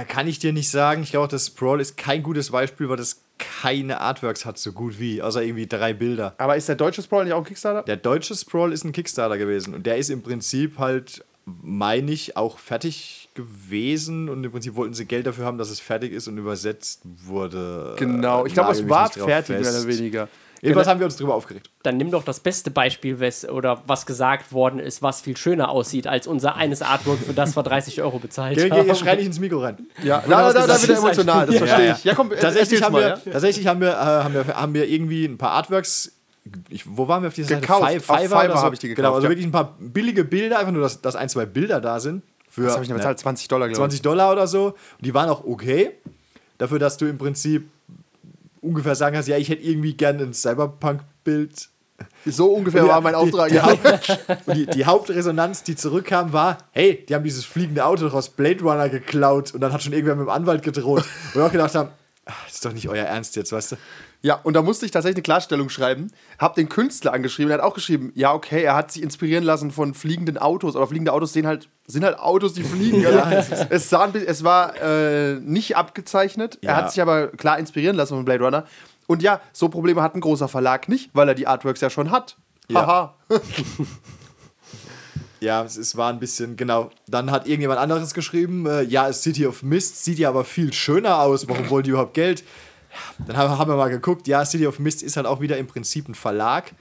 Äh, 0.00 0.04
Kann 0.06 0.26
ich 0.26 0.38
dir 0.40 0.52
nicht 0.52 0.70
sagen. 0.70 1.02
Ich 1.02 1.10
glaube, 1.12 1.28
das 1.28 1.46
Sprawl 1.48 1.80
ist 1.80 1.96
kein 1.96 2.22
gutes 2.24 2.50
Beispiel, 2.50 2.88
weil 2.88 2.96
das 2.96 3.20
keine 3.38 4.00
Artworks 4.00 4.44
hat, 4.44 4.58
so 4.58 4.72
gut 4.72 4.98
wie. 4.98 5.22
Außer 5.22 5.42
irgendwie 5.42 5.66
drei 5.66 5.92
Bilder. 5.92 6.34
Aber 6.38 6.56
ist 6.56 6.68
der 6.68 6.76
deutsche 6.76 7.02
Sprawl 7.02 7.24
nicht 7.24 7.32
auch 7.32 7.38
ein 7.38 7.44
Kickstarter? 7.44 7.82
Der 7.82 7.96
deutsche 7.96 8.34
Sprawl 8.34 8.72
ist 8.72 8.84
ein 8.84 8.92
Kickstarter 8.92 9.38
gewesen. 9.38 9.74
Und 9.74 9.86
der 9.86 9.96
ist 9.96 10.10
im 10.10 10.22
Prinzip 10.22 10.78
halt, 10.78 11.24
meine 11.44 12.12
ich, 12.12 12.36
auch 12.36 12.58
fertig 12.58 13.28
gewesen. 13.34 14.28
Und 14.28 14.44
im 14.44 14.50
Prinzip 14.50 14.74
wollten 14.74 14.94
sie 14.94 15.06
Geld 15.06 15.26
dafür 15.26 15.44
haben, 15.44 15.58
dass 15.58 15.70
es 15.70 15.80
fertig 15.80 16.12
ist 16.12 16.28
und 16.28 16.38
übersetzt 16.38 17.02
wurde. 17.04 17.94
Genau. 17.98 18.46
Ich 18.46 18.54
glaube, 18.54 18.72
es 18.72 18.88
war 18.88 19.10
fertig, 19.10 19.60
mehr 19.60 19.70
oder 19.70 19.86
weniger. 19.86 20.28
Jedenfalls 20.60 20.88
haben 20.88 20.98
wir 21.00 21.06
uns 21.06 21.16
drüber 21.16 21.34
aufgeregt. 21.34 21.70
Dann 21.82 21.96
nimm 21.96 22.10
doch 22.10 22.24
das 22.24 22.40
beste 22.40 22.70
Beispiel, 22.70 23.20
wes, 23.20 23.48
oder 23.48 23.82
was 23.86 24.06
gesagt 24.06 24.52
worden 24.52 24.80
ist, 24.80 25.02
was 25.02 25.20
viel 25.20 25.36
schöner 25.36 25.70
aussieht 25.70 26.06
als 26.06 26.26
unser 26.26 26.56
eines 26.56 26.82
Artwork, 26.82 27.18
für 27.20 27.32
das 27.32 27.56
wir 27.56 27.62
30 27.62 28.02
Euro 28.02 28.18
bezahlt 28.18 28.56
Geh, 28.56 28.68
geh, 28.68 28.76
haben. 28.76 28.86
geh, 28.86 28.94
schrei 28.94 29.16
nicht 29.16 29.26
ins 29.26 29.38
Mikro 29.38 29.58
rein. 29.58 29.86
Ja, 30.02 30.22
da, 30.28 30.52
da, 30.52 30.52
da 30.52 30.66
das 30.66 30.82
wird 30.82 30.90
er 30.90 30.96
ist 30.96 31.02
emotional, 31.04 31.46
das 31.46 31.54
Ja, 31.54 31.66
verstehe 31.66 31.92
ich. 31.92 32.04
Ja, 32.04 32.14
komm, 32.14 32.30
Tatsächlich 32.30 32.82
haben, 32.82 32.92
mal, 32.92 33.02
wir, 33.02 33.08
ja? 33.08 33.32
tatsächlich 33.32 33.66
haben 33.66 33.80
wir, 33.80 33.90
äh, 33.90 33.94
haben 33.94 34.34
wir, 34.34 34.46
haben 34.48 34.74
wir 34.74 34.88
irgendwie 34.88 35.24
ein 35.24 35.38
paar 35.38 35.52
Artworks. 35.52 36.12
Ich, 36.70 36.84
wo 36.88 37.06
waren 37.08 37.22
wir 37.22 37.28
auf 37.28 37.34
dieser 37.34 37.60
Gekauft. 37.60 37.82
Seite? 37.82 37.98
Auf 37.98 38.04
Fiverr 38.04 38.20
Fiverr 38.20 38.44
oder 38.46 38.56
so? 38.56 38.62
habe 38.62 38.74
ich 38.74 38.80
die 38.80 38.88
gekauft, 38.88 39.04
Genau, 39.04 39.14
also 39.14 39.26
ja. 39.26 39.30
wirklich 39.30 39.46
ein 39.46 39.52
paar 39.52 39.76
billige 39.78 40.24
Bilder, 40.24 40.58
einfach 40.58 40.72
nur, 40.72 40.82
dass, 40.82 41.00
dass 41.00 41.14
ein, 41.14 41.28
zwei 41.28 41.46
Bilder 41.46 41.80
da 41.80 42.00
sind. 42.00 42.22
Für 42.48 42.64
Was 42.64 42.72
habe 42.72 42.82
ich 42.82 42.88
denn 42.88 42.96
ne, 42.96 43.00
bezahlt? 43.00 43.18
20 43.18 43.48
Dollar, 43.48 43.68
glaube 43.68 43.76
20 43.76 44.02
Dollar 44.02 44.32
oder 44.32 44.46
so. 44.46 44.66
Und 44.68 44.74
die 45.00 45.14
waren 45.14 45.28
auch 45.28 45.44
okay. 45.44 45.92
Dafür, 46.56 46.78
dass 46.78 46.96
du 46.96 47.06
im 47.06 47.18
Prinzip 47.18 47.68
ungefähr 48.60 48.94
sagen 48.94 49.14
kannst, 49.14 49.28
ja, 49.28 49.36
ich 49.36 49.48
hätte 49.48 49.62
irgendwie 49.62 49.94
gerne 49.94 50.22
ein 50.22 50.34
Cyberpunk-Bild. 50.34 51.68
So 52.26 52.52
ungefähr 52.52 52.86
war 52.86 53.00
mein 53.00 53.14
Auftrag. 53.16 53.48
Die, 53.48 53.56
Ja. 53.56 53.66
und 54.46 54.56
die, 54.56 54.66
die 54.66 54.84
Hauptresonanz, 54.84 55.64
die 55.64 55.74
zurückkam, 55.74 56.32
war, 56.32 56.58
hey, 56.70 57.04
die 57.08 57.14
haben 57.14 57.24
dieses 57.24 57.44
fliegende 57.44 57.84
Auto 57.84 58.04
doch 58.04 58.14
aus 58.14 58.28
Blade 58.30 58.60
Runner 58.62 58.88
geklaut 58.88 59.52
und 59.52 59.60
dann 59.60 59.72
hat 59.72 59.82
schon 59.82 59.92
irgendwer 59.92 60.14
mit 60.14 60.26
dem 60.26 60.30
Anwalt 60.30 60.62
gedroht. 60.62 61.04
Und 61.34 61.34
wir 61.40 61.46
auch 61.46 61.52
gedacht 61.52 61.74
haben, 61.74 61.90
ah, 62.26 62.32
das 62.46 62.54
ist 62.54 62.64
doch 62.64 62.72
nicht 62.72 62.88
euer 62.88 63.04
Ernst 63.04 63.34
jetzt, 63.36 63.50
weißt 63.52 63.72
du? 63.72 63.76
Ja, 64.20 64.34
und 64.42 64.54
da 64.54 64.62
musste 64.62 64.84
ich 64.84 64.90
tatsächlich 64.90 65.16
eine 65.16 65.22
Klarstellung 65.22 65.68
schreiben. 65.68 66.10
Hab 66.38 66.54
den 66.56 66.68
Künstler 66.68 67.12
angeschrieben. 67.12 67.50
Er 67.52 67.58
hat 67.58 67.64
auch 67.64 67.74
geschrieben, 67.74 68.10
ja, 68.14 68.32
okay, 68.34 68.62
er 68.62 68.74
hat 68.74 68.90
sich 68.90 69.02
inspirieren 69.02 69.44
lassen 69.44 69.70
von 69.70 69.94
fliegenden 69.94 70.38
Autos. 70.38 70.74
Aber 70.74 70.86
fliegende 70.88 71.12
Autos 71.12 71.32
sehen 71.32 71.46
halt, 71.46 71.68
sind 71.86 72.04
halt 72.04 72.18
Autos, 72.18 72.52
die 72.54 72.64
fliegen. 72.64 73.00
ja, 73.02 73.30
es, 73.70 73.88
sah 73.90 74.08
es 74.12 74.42
war 74.42 74.74
äh, 74.82 75.34
nicht 75.40 75.76
abgezeichnet. 75.76 76.58
Er 76.62 76.70
Ja. 76.70 76.76
hat 76.76 76.90
sich 76.92 77.00
aber 77.00 77.28
klar 77.28 77.58
inspirieren 77.58 77.96
lassen 77.96 78.14
von 78.16 78.24
Blade 78.24 78.44
Runner. 78.44 78.64
Und 79.06 79.22
ja, 79.22 79.40
so 79.52 79.68
Probleme 79.68 80.02
hat 80.02 80.14
ein 80.16 80.20
großer 80.20 80.48
Verlag 80.48 80.88
nicht, 80.88 81.10
weil 81.14 81.28
er 81.28 81.34
die 81.34 81.46
Artworks 81.46 81.80
ja 81.80 81.88
schon 81.88 82.10
hat. 82.10 82.36
Ja. 82.68 82.86
Haha. 82.86 83.14
Ja, 85.40 85.62
es, 85.62 85.76
es 85.76 85.96
war 85.96 86.12
ein 86.12 86.18
bisschen, 86.18 86.56
genau. 86.56 86.90
Dann 87.06 87.30
hat 87.30 87.46
irgendjemand 87.46 87.78
anderes 87.78 88.12
geschrieben, 88.12 88.66
äh, 88.66 88.82
ja, 88.82 89.12
City 89.12 89.46
of 89.46 89.62
Mist 89.62 90.04
sieht 90.04 90.18
ja 90.18 90.30
aber 90.30 90.44
viel 90.44 90.72
schöner 90.72 91.20
aus, 91.20 91.48
warum 91.48 91.70
wollen 91.70 91.84
die 91.84 91.90
überhaupt 91.90 92.14
Geld? 92.14 92.42
Dann 93.26 93.36
haben, 93.36 93.68
wir 93.68 93.76
mal 93.76 93.90
geguckt, 93.90 94.26
ja, 94.28 94.44
City 94.44 94.66
of 94.66 94.78
Mist 94.78 95.02
ist 95.02 95.16
halt 95.16 95.26
auch 95.26 95.40
wieder 95.40 95.58
im 95.58 95.66
Prinzip 95.66 96.08
ein 96.08 96.14
Verlag. 96.14 96.72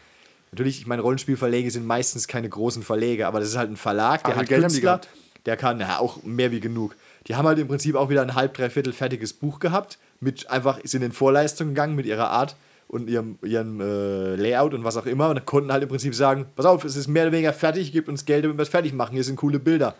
Natürlich, 0.52 0.80
ich 0.80 0.88
meine, 0.88 1.02
Rollenspielverlage 1.02 1.70
sind 1.72 1.86
meistens 1.86 2.28
keine 2.28 2.50
großen 2.50 2.84
Verlage, 2.84 3.28
aber 3.28 3.40
das 3.40 3.50
ist 3.50 3.58
halt 3.58 3.70
ein 3.70 3.78
Verlag, 3.78 4.24
der 4.24 4.34
Aber 4.34 4.42
hat 4.42 4.50
Künstler, 4.50 5.02
der 5.46 5.58
kann 5.58 5.80
ja 5.80 6.00
auch 6.00 6.24
mehr 6.24 6.52
wie 6.52 6.60
genug. 6.60 6.96
Die 7.28 7.36
haben 7.36 7.46
halt 7.46 7.60
im 7.60 7.68
Prinzip 7.68 7.96
auch 7.96 8.10
wieder 8.10 8.22
ein 8.22 8.36
halb, 8.36 8.54
dreiviertel 8.54 8.94
fertiges 8.94 9.34
Buch 9.34 9.60
gehabt, 9.60 9.98
mit 10.20 10.50
einfach 10.50 10.80
sind 10.84 11.02
in 11.02 11.12
Vorleistung 11.12 11.70
gegangen 11.70 11.96
mit 11.96 12.06
ihrer 12.06 12.30
Art 12.30 12.56
und 12.88 13.10
ihrem, 13.10 13.38
ihrem 13.44 13.82
äh, 13.82 14.36
Layout 14.36 14.74
und 14.74 14.84
was 14.84 14.96
auch 14.96 15.06
immer 15.06 15.30
und 15.30 15.46
konnten 15.46 15.72
halt 15.72 15.84
im 15.84 15.90
Prinzip 15.90 16.16
sagen, 16.16 16.46
pass 16.56 16.66
auf, 16.66 16.86
es 16.86 16.96
ist 16.96 17.08
mehr 17.08 17.24
oder 17.24 17.34
weniger 17.34 17.54
fertig, 17.54 17.92
gebt 17.92 18.08
uns 18.08 18.26
Geld, 18.26 18.46
damit 18.46 18.58
wir 18.58 18.64
es 18.64 18.70
fertig 18.70 18.94
machen, 18.94 19.14
hier 19.14 19.24
sind 19.24 19.36
coole 19.36 19.60
Bilder. 19.60 19.96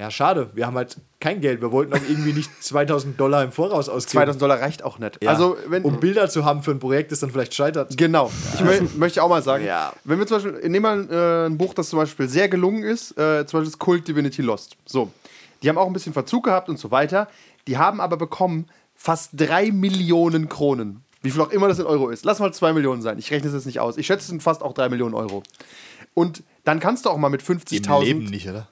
Ja, 0.00 0.10
schade, 0.10 0.50
wir 0.54 0.66
haben 0.66 0.76
halt 0.76 0.96
kein 1.20 1.40
Geld, 1.40 1.60
wir 1.60 1.72
wollten 1.72 1.92
auch 1.94 2.00
irgendwie 2.08 2.32
nicht 2.32 2.50
2000 2.62 3.18
Dollar 3.18 3.44
im 3.44 3.52
Voraus 3.52 3.88
ausgeben. 3.88 4.18
2000 4.24 4.42
Dollar 4.42 4.60
reicht 4.60 4.82
auch 4.84 4.98
nicht. 4.98 5.22
Ja. 5.22 5.30
Also, 5.30 5.56
wenn, 5.68 5.82
um 5.84 6.00
Bilder 6.00 6.28
zu 6.28 6.44
haben 6.44 6.62
für 6.62 6.72
ein 6.72 6.78
Projekt, 6.80 7.12
das 7.12 7.20
dann 7.20 7.30
vielleicht 7.30 7.54
scheitert. 7.54 7.96
Genau. 7.96 8.30
Ich 8.54 8.60
mö 8.60 8.80
möchte 8.96 9.22
auch 9.22 9.28
mal 9.28 9.42
sagen, 9.42 9.64
Ja. 9.64 9.92
wenn 10.04 10.18
wir 10.18 10.26
zum 10.26 10.42
Beispiel, 10.42 10.68
nehmen 10.68 11.08
wir 11.08 11.44
äh, 11.44 11.46
ein 11.46 11.56
Buch, 11.56 11.74
das 11.74 11.88
zum 11.88 11.98
Beispiel 11.98 12.28
sehr 12.28 12.48
gelungen 12.48 12.82
ist, 12.82 13.12
äh, 13.12 13.46
zum 13.46 13.60
Beispiel 13.60 13.64
das 13.72 13.78
Cult 13.78 14.06
Divinity 14.08 14.42
Lost. 14.42 14.76
So. 14.84 15.10
Die 15.62 15.68
haben 15.68 15.78
auch 15.78 15.86
ein 15.86 15.92
bisschen 15.92 16.12
Verzug 16.12 16.44
gehabt 16.44 16.68
und 16.68 16.78
so 16.78 16.90
weiter. 16.90 17.28
Die 17.66 17.78
haben 17.78 18.00
aber 18.00 18.16
bekommen 18.18 18.66
fast 18.94 19.30
drei 19.34 19.70
Millionen 19.70 20.48
Kronen. 20.48 21.02
Wie 21.22 21.30
viel 21.30 21.40
auch 21.40 21.50
immer 21.50 21.68
das 21.68 21.78
in 21.78 21.86
Euro 21.86 22.10
ist. 22.10 22.26
Lass 22.26 22.38
mal 22.38 22.52
zwei 22.52 22.74
Millionen 22.74 23.00
sein. 23.00 23.18
Ich 23.18 23.30
rechne 23.30 23.48
es 23.48 23.54
jetzt 23.54 23.64
nicht 23.64 23.80
aus. 23.80 23.96
Ich 23.96 24.06
schätze, 24.06 24.20
es 24.22 24.26
sind 24.26 24.42
fast 24.42 24.60
auch 24.62 24.74
drei 24.74 24.90
Millionen 24.90 25.14
Euro. 25.14 25.42
Und 26.12 26.42
dann 26.64 26.80
kannst 26.80 27.06
du 27.06 27.10
auch 27.10 27.16
mal 27.16 27.30
mit 27.30 27.42
50.000. 27.42 28.28
nicht, 28.30 28.46
oder? 28.48 28.68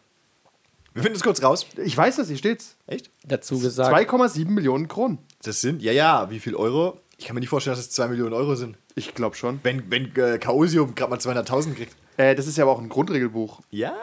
Wir 0.95 1.03
finden 1.03 1.17
es 1.17 1.23
kurz 1.23 1.43
raus. 1.43 1.67
Ich 1.85 1.97
weiß 1.97 2.17
das, 2.17 2.29
hier 2.29 2.37
steht's. 2.37 2.77
Echt? 2.87 3.11
Dazu 3.25 3.59
gesagt. 3.59 3.95
2,7 3.95 4.49
Millionen 4.49 4.89
Kronen. 4.89 5.19
Das 5.43 5.61
sind, 5.61 5.83
ja, 5.83 5.93
ja, 5.93 6.31
wie 6.31 6.39
viel 6.41 6.55
Euro? 6.55 7.01
Ich 7.19 7.27
kann 7.27 7.35
mir 7.35 7.41
nicht 7.41 7.49
vorstellen, 7.49 7.77
dass 7.77 7.85
es 7.87 7.91
2 7.93 8.09
Millionen 8.09 8.33
Euro 8.35 8.55
sind. 8.55 8.77
Ich 8.95 9.15
glaube 9.15 9.37
schon. 9.37 9.61
Wenn, 9.63 9.91
wenn 9.91 10.15
äh, 10.17 10.39
Chaosium 10.39 10.95
gerade 10.95 11.11
mal 11.11 11.19
200.000 11.19 11.75
kriegt. 11.75 11.97
Äh, 12.17 12.35
das 12.35 12.47
ist 12.47 12.59
ja 12.59 12.65
aber 12.65 12.73
auch 12.73 12.81
ein 12.81 12.89
Grundregelbuch. 12.89 13.61
Ja. 13.71 13.95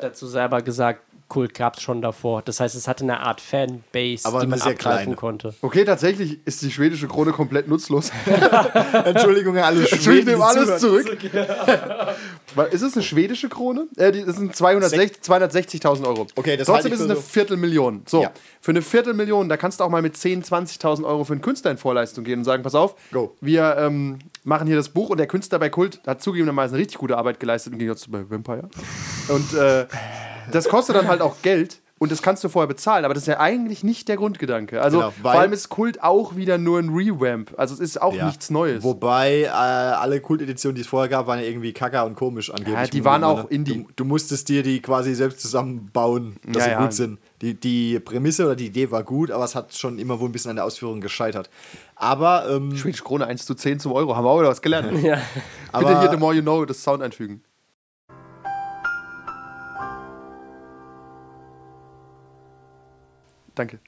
dazu 0.00 0.26
selber 0.26 0.62
gesagt, 0.62 1.02
Kult 1.32 1.54
gab 1.54 1.76
es 1.76 1.82
schon 1.82 2.02
davor. 2.02 2.42
Das 2.42 2.60
heißt, 2.60 2.74
es 2.74 2.86
hatte 2.86 3.04
eine 3.04 3.20
Art 3.20 3.40
Fanbase, 3.40 4.26
Aber 4.26 4.40
die 4.40 4.46
man 4.46 4.58
sehr 4.58 4.72
abgreifen 4.72 5.04
kleine. 5.04 5.16
konnte. 5.16 5.54
Okay, 5.62 5.82
tatsächlich 5.84 6.38
ist 6.44 6.60
die 6.60 6.70
schwedische 6.70 7.08
Krone 7.08 7.32
komplett 7.32 7.68
nutzlos. 7.68 8.10
Entschuldigung 9.04 9.56
an 9.56 9.64
alle 9.64 9.84
Ich 9.84 10.02
Schweden, 10.02 10.26
nehme 10.26 10.44
alles 10.44 10.78
zurück. 10.78 11.06
Ist 12.70 12.82
es 12.82 12.94
eine 12.94 13.02
schwedische 13.02 13.48
Krone? 13.48 13.86
Äh, 13.96 14.12
das 14.12 14.36
sind 14.36 14.54
260 14.54 15.22
260.000 15.22 16.06
Euro. 16.06 16.26
Okay, 16.36 16.56
das 16.56 16.66
Trotzdem 16.66 16.92
ist 16.92 17.00
es 17.00 17.10
eine 17.10 17.16
Viertelmillion. 17.20 18.02
So, 18.06 18.22
Ja. 18.22 18.30
für 18.60 18.72
eine 18.72 18.82
Viertelmillion, 18.82 19.48
da 19.48 19.56
kannst 19.56 19.80
du 19.80 19.84
auch 19.84 19.88
mal 19.90 20.02
mit 20.02 20.16
10.000, 20.16 20.78
20.000 20.78 21.04
Euro 21.04 21.24
für 21.24 21.32
einen 21.32 21.42
Künstler 21.42 21.70
in 21.70 21.78
Vorleistung 21.78 22.24
gehen 22.24 22.40
und 22.40 22.44
sagen, 22.44 22.62
pass 22.62 22.74
auf, 22.74 22.94
Go. 23.12 23.34
wir 23.40 23.76
ähm, 23.78 24.18
machen 24.44 24.66
hier 24.66 24.76
das 24.76 24.88
Buch 24.88 25.10
und 25.10 25.18
der 25.18 25.26
Künstler 25.26 25.58
bei 25.58 25.68
Kult 25.70 26.00
hat 26.06 26.22
zugegebenermaßen 26.22 26.76
richtig 26.76 26.98
gute 26.98 27.16
Arbeit 27.18 27.40
geleistet 27.40 27.72
im 27.72 27.78
Gegensatz 27.78 28.02
zu 28.02 28.10
bei 28.10 28.28
Vampire. 28.28 28.68
Und 29.28 29.54
äh, 29.54 29.86
das 30.50 30.68
kostet 30.68 30.96
dann 30.96 31.08
halt 31.08 31.20
auch 31.20 31.36
Geld. 31.42 31.78
Und 32.02 32.10
das 32.10 32.20
kannst 32.20 32.42
du 32.42 32.48
vorher 32.48 32.66
bezahlen, 32.66 33.04
aber 33.04 33.14
das 33.14 33.22
ist 33.22 33.28
ja 33.28 33.38
eigentlich 33.38 33.84
nicht 33.84 34.08
der 34.08 34.16
Grundgedanke. 34.16 34.82
Also 34.82 34.98
Genau, 34.98 35.12
vor 35.22 35.30
allem 35.30 35.52
ist 35.52 35.68
Kult 35.68 36.02
auch 36.02 36.34
wieder 36.34 36.58
nur 36.58 36.80
ein 36.80 36.88
Revamp. 36.88 37.54
Also 37.56 37.74
es 37.74 37.78
ist 37.80 38.02
auch 38.02 38.12
Ja. 38.12 38.26
nichts 38.26 38.50
Neues. 38.50 38.82
Wobei 38.82 39.42
äh, 39.42 39.46
alle 39.50 40.20
Kulteditionen, 40.20 40.74
die 40.74 40.80
es 40.80 40.88
vorher 40.88 41.08
gab, 41.08 41.28
waren 41.28 41.38
ja 41.38 41.44
irgendwie 41.44 41.72
kacker 41.72 42.04
und 42.04 42.16
komisch 42.16 42.50
angeblich. 42.50 42.74
Ja, 42.74 42.86
die 42.88 43.04
waren 43.04 43.22
auch 43.22 43.48
Indie. 43.50 43.84
Du, 43.84 43.88
du 43.94 44.04
musstest 44.04 44.48
dir 44.48 44.64
die 44.64 44.82
quasi 44.82 45.14
selbst 45.14 45.40
zusammenbauen, 45.40 46.38
dass 46.44 46.66
Ja, 46.66 46.76
sie 46.78 46.82
gut 46.84 46.92
sind. 46.92 47.18
Die, 47.40 47.54
die 47.54 48.00
Prämisse 48.00 48.46
oder 48.46 48.56
die 48.56 48.66
Idee 48.66 48.90
war 48.90 49.04
gut, 49.04 49.30
aber 49.30 49.44
es 49.44 49.54
hat 49.54 49.72
schon 49.72 50.00
immer 50.00 50.18
wohl 50.18 50.28
ein 50.28 50.32
bisschen 50.32 50.50
an 50.50 50.56
der 50.56 50.64
Ausführung 50.64 51.00
gescheitert. 51.00 51.50
Aber, 51.94 52.48
ähm, 52.50 52.74
Schwedische 52.76 53.04
Krone 53.04 53.28
1 53.28 53.46
zu 53.46 53.54
10 53.54 53.78
zum 53.78 53.92
Euro. 53.92 54.16
Haben 54.16 54.24
wir 54.24 54.30
auch 54.30 54.40
wieder 54.40 54.48
was 54.50 54.60
gelernt. 54.60 54.90
Bitte 54.92 56.00
hier 56.00 56.10
The 56.10 56.16
More 56.16 56.34
You 56.34 56.42
Know 56.42 56.64
das 56.64 56.82
Sound 56.82 57.00
einfügen. 57.00 57.44
Danke. 63.54 63.78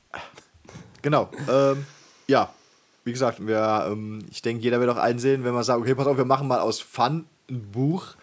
Genau. 1.02 1.30
Ähm, 1.50 1.84
ja, 2.26 2.52
wie 3.04 3.12
gesagt, 3.12 3.46
wir, 3.46 3.86
ähm, 3.90 4.20
ich 4.30 4.42
denke, 4.42 4.62
jeder 4.62 4.80
wird 4.80 4.90
auch 4.90 4.96
einsehen, 4.96 5.44
wenn 5.44 5.52
man 5.52 5.62
sagt, 5.62 5.80
okay, 5.80 5.94
pass 5.94 6.06
auf, 6.06 6.16
wir 6.16 6.24
machen 6.24 6.48
mal 6.48 6.60
aus 6.60 6.80
Fun 6.80 7.26
ein 7.50 7.70
Buch. 7.70 8.14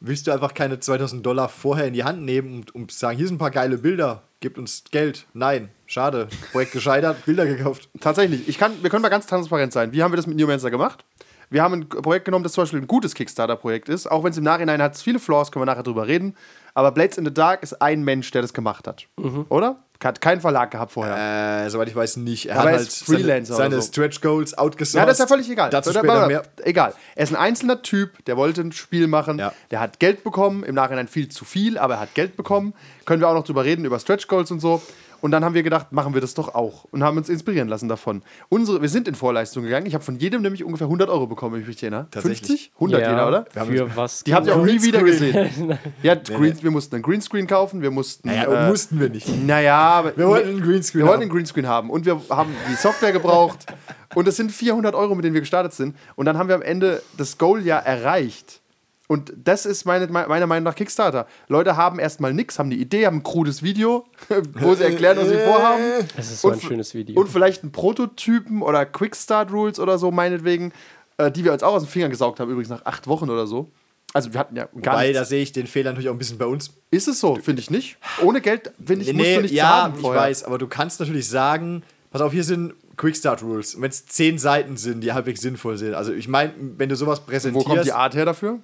Willst 0.00 0.28
du 0.28 0.30
einfach 0.30 0.54
keine 0.54 0.78
2000 0.78 1.26
Dollar 1.26 1.48
vorher 1.48 1.86
in 1.86 1.94
die 1.94 2.04
Hand 2.04 2.22
nehmen 2.22 2.54
und, 2.54 2.74
und 2.74 2.92
sagen, 2.92 3.18
hier 3.18 3.26
sind 3.26 3.34
ein 3.34 3.38
paar 3.38 3.50
geile 3.50 3.78
Bilder, 3.78 4.22
gibt 4.38 4.56
uns 4.56 4.84
Geld? 4.92 5.26
Nein, 5.34 5.70
schade. 5.86 6.28
Projekt 6.52 6.70
gescheitert, 6.70 7.24
Bilder 7.26 7.46
gekauft. 7.46 7.88
Tatsächlich, 8.00 8.48
ich 8.48 8.58
kann, 8.58 8.80
wir 8.80 8.90
können 8.90 9.02
mal 9.02 9.08
ganz 9.08 9.26
transparent 9.26 9.72
sein. 9.72 9.92
Wie 9.92 10.02
haben 10.04 10.12
wir 10.12 10.16
das 10.16 10.28
mit 10.28 10.36
Newmancer 10.36 10.70
gemacht? 10.70 11.04
Wir 11.50 11.62
haben 11.62 11.74
ein 11.74 11.88
Projekt 11.88 12.26
genommen, 12.26 12.42
das 12.42 12.52
zum 12.52 12.62
Beispiel 12.62 12.80
ein 12.80 12.86
gutes 12.86 13.14
Kickstarter-Projekt 13.14 13.88
ist. 13.88 14.10
Auch 14.10 14.24
wenn 14.24 14.32
es 14.32 14.38
im 14.38 14.44
Nachhinein 14.44 14.82
hat 14.82 14.94
es 14.94 15.02
viele 15.02 15.18
Flaws, 15.18 15.50
können 15.50 15.62
wir 15.62 15.66
nachher 15.66 15.82
drüber 15.82 16.06
reden. 16.06 16.36
Aber 16.74 16.92
Blades 16.92 17.18
in 17.18 17.24
the 17.24 17.32
Dark 17.32 17.62
ist 17.62 17.80
ein 17.80 18.04
Mensch, 18.04 18.30
der 18.30 18.42
das 18.42 18.52
gemacht 18.52 18.86
hat. 18.86 19.06
Oder? 19.48 19.76
Hat 20.04 20.20
keinen 20.20 20.40
Verlag 20.40 20.70
gehabt 20.70 20.92
vorher. 20.92 21.64
Äh, 21.64 21.70
soweit 21.70 21.88
ich 21.88 21.96
weiß, 21.96 22.18
nicht. 22.18 22.46
Er 22.46 22.60
Aber 22.60 22.70
hat 22.70 22.78
halt 22.78 22.88
Freelancer 22.88 23.54
seine, 23.54 23.70
seine 23.70 23.82
so. 23.82 23.88
Stretch 23.88 24.20
Goals 24.20 24.56
outgesourced. 24.56 25.00
Ja, 25.00 25.06
das 25.06 25.18
ist 25.18 25.20
ja 25.20 25.26
völlig 25.26 25.50
egal. 25.50 25.70
Dazu 25.70 25.90
später 25.90 26.28
mehr. 26.28 26.44
Egal. 26.62 26.94
Er 27.16 27.24
ist 27.24 27.34
ein 27.34 27.36
einzelner 27.36 27.82
Typ, 27.82 28.24
der 28.26 28.36
wollte 28.36 28.60
ein 28.60 28.70
Spiel 28.70 29.08
machen. 29.08 29.38
Ja. 29.38 29.52
Der 29.72 29.80
hat 29.80 29.98
Geld 29.98 30.22
bekommen, 30.22 30.62
im 30.62 30.76
Nachhinein 30.76 31.08
viel 31.08 31.28
zu 31.28 31.44
viel, 31.44 31.78
aber 31.78 31.94
er 31.94 32.00
hat 32.00 32.14
Geld 32.14 32.36
bekommen. 32.36 32.74
Können 33.06 33.22
wir 33.22 33.28
auch 33.28 33.34
noch 33.34 33.42
drüber 33.42 33.64
reden, 33.64 33.84
über 33.84 33.98
Stretch 33.98 34.28
Goals 34.28 34.52
und 34.52 34.60
so. 34.60 34.80
Und 35.20 35.32
dann 35.32 35.44
haben 35.44 35.54
wir 35.54 35.62
gedacht, 35.62 35.90
machen 35.92 36.14
wir 36.14 36.20
das 36.20 36.34
doch 36.34 36.54
auch. 36.54 36.84
Und 36.90 37.02
haben 37.02 37.16
uns 37.16 37.28
inspirieren 37.28 37.68
lassen 37.68 37.88
davon. 37.88 38.22
Unsere, 38.48 38.80
wir 38.80 38.88
sind 38.88 39.08
in 39.08 39.14
Vorleistung 39.14 39.64
gegangen. 39.64 39.86
Ich 39.86 39.94
habe 39.94 40.04
von 40.04 40.16
jedem 40.18 40.42
nämlich 40.42 40.62
ungefähr 40.64 40.86
100 40.86 41.08
Euro 41.08 41.26
bekommen, 41.26 41.54
wenn 41.54 41.62
ich 41.62 41.66
mich 41.66 41.82
erinnere. 41.82 42.06
Tatsächlich? 42.10 42.70
50? 42.70 42.72
100 42.74 43.00
Ja, 43.00 43.10
jeder, 43.10 43.28
oder? 43.28 43.46
Für 43.50 43.96
was? 43.96 44.24
Die 44.24 44.34
habt 44.34 44.46
ihr 44.46 44.54
auch 44.56 44.64
nie 44.64 44.80
wieder 44.82 45.02
gesehen. 45.02 45.78
ja, 46.02 46.14
Green, 46.14 46.62
wir 46.62 46.70
mussten 46.70 46.94
einen 46.94 47.02
Greenscreen 47.02 47.46
kaufen, 47.46 47.82
wir 47.82 47.90
mussten. 47.90 48.28
Naja, 48.28 48.66
äh, 48.66 48.70
mussten 48.70 49.00
wir 49.00 49.08
nicht. 49.08 49.28
naja, 49.44 49.76
aber 49.76 50.16
Wir 50.16 50.28
wollten 50.28 50.48
einen 50.50 50.62
Greenscreen 50.62 51.00
Wir 51.00 51.06
wollten 51.06 51.14
haben. 51.16 51.22
einen 51.22 51.30
Greenscreen 51.32 51.66
haben 51.66 51.90
und 51.90 52.06
wir 52.06 52.20
haben 52.30 52.54
die 52.70 52.76
Software 52.76 53.12
gebraucht. 53.12 53.66
und 54.14 54.28
es 54.28 54.36
sind 54.36 54.52
400 54.52 54.94
Euro, 54.94 55.14
mit 55.14 55.24
denen 55.24 55.34
wir 55.34 55.40
gestartet 55.40 55.72
sind. 55.72 55.96
Und 56.16 56.26
dann 56.26 56.38
haben 56.38 56.48
wir 56.48 56.54
am 56.54 56.62
Ende 56.62 57.02
das 57.16 57.38
Goal 57.38 57.64
ja 57.64 57.78
erreicht. 57.78 58.60
Und 59.08 59.32
das 59.42 59.64
ist 59.66 59.86
meine, 59.86 60.06
meiner 60.06 60.46
Meinung 60.46 60.64
nach 60.64 60.74
Kickstarter. 60.74 61.26
Leute 61.48 61.76
haben 61.76 61.98
erstmal 61.98 62.32
nichts, 62.34 62.58
haben 62.58 62.66
eine 62.66 62.76
Idee, 62.76 63.06
haben 63.06 63.16
ein 63.16 63.22
krudes 63.22 63.62
Video, 63.62 64.04
wo 64.60 64.74
sie 64.74 64.84
erklären, 64.84 65.16
was 65.16 65.28
sie 65.30 65.38
vorhaben. 65.38 65.82
Das 66.16 66.30
ist 66.30 66.40
so 66.42 66.48
ein 66.48 66.54
Und- 66.54 66.62
schönes 66.62 66.94
Video. 66.94 67.18
Und 67.20 67.28
vielleicht 67.28 67.62
einen 67.62 67.72
Prototypen 67.72 68.62
oder 68.62 68.84
Quickstart 68.86 69.50
Rules 69.50 69.80
oder 69.80 69.98
so, 69.98 70.10
meinetwegen, 70.10 70.72
äh, 71.16 71.30
die 71.32 71.42
wir 71.44 71.52
uns 71.54 71.62
auch 71.62 71.72
aus 71.74 71.82
den 71.82 71.88
Fingern 71.88 72.10
gesaugt 72.10 72.38
haben, 72.38 72.50
übrigens 72.50 72.68
nach 72.68 72.84
acht 72.84 73.06
Wochen 73.08 73.30
oder 73.30 73.46
so. 73.46 73.70
Also 74.12 74.32
wir 74.32 74.40
hatten 74.40 74.56
ja 74.56 74.68
gar 74.82 74.96
Weil 74.96 75.12
da 75.12 75.24
sehe 75.24 75.42
ich 75.42 75.52
den 75.52 75.66
Fehler 75.66 75.90
natürlich 75.90 76.08
auch 76.08 76.14
ein 76.14 76.18
bisschen 76.18 76.38
bei 76.38 76.46
uns. 76.46 76.70
Ist 76.90 77.08
es 77.08 77.18
so? 77.20 77.36
Finde 77.36 77.60
ich 77.60 77.70
nicht. 77.70 77.96
Ohne 78.22 78.40
Geld, 78.40 78.72
finde 78.84 79.04
ich, 79.04 79.12
musst 79.12 79.26
du 79.36 79.40
nichts 79.42 79.52
ja, 79.56 79.84
haben 79.84 79.94
ich 79.96 80.00
vorher. 80.00 80.22
weiß, 80.22 80.44
aber 80.44 80.56
du 80.58 80.66
kannst 80.66 81.00
natürlich 81.00 81.28
sagen, 81.28 81.82
pass 82.10 82.20
auf, 82.22 82.32
hier 82.32 82.44
sind 82.44 82.74
Quickstart 82.96 83.42
Rules. 83.42 83.80
Wenn 83.80 83.90
es 83.90 84.06
zehn 84.06 84.38
Seiten 84.38 84.76
sind, 84.76 85.00
die 85.02 85.12
halbwegs 85.12 85.40
sinnvoll 85.40 85.76
sind. 85.78 85.94
Also 85.94 86.12
ich 86.12 86.26
meine, 86.28 86.52
wenn 86.58 86.88
du 86.88 86.96
sowas 86.96 87.20
Wo 87.24 87.30
präsentierst, 87.30 87.66
kommt 87.66 87.84
die 87.86 87.92
Art 87.92 88.14
her 88.14 88.24
dafür? 88.24 88.58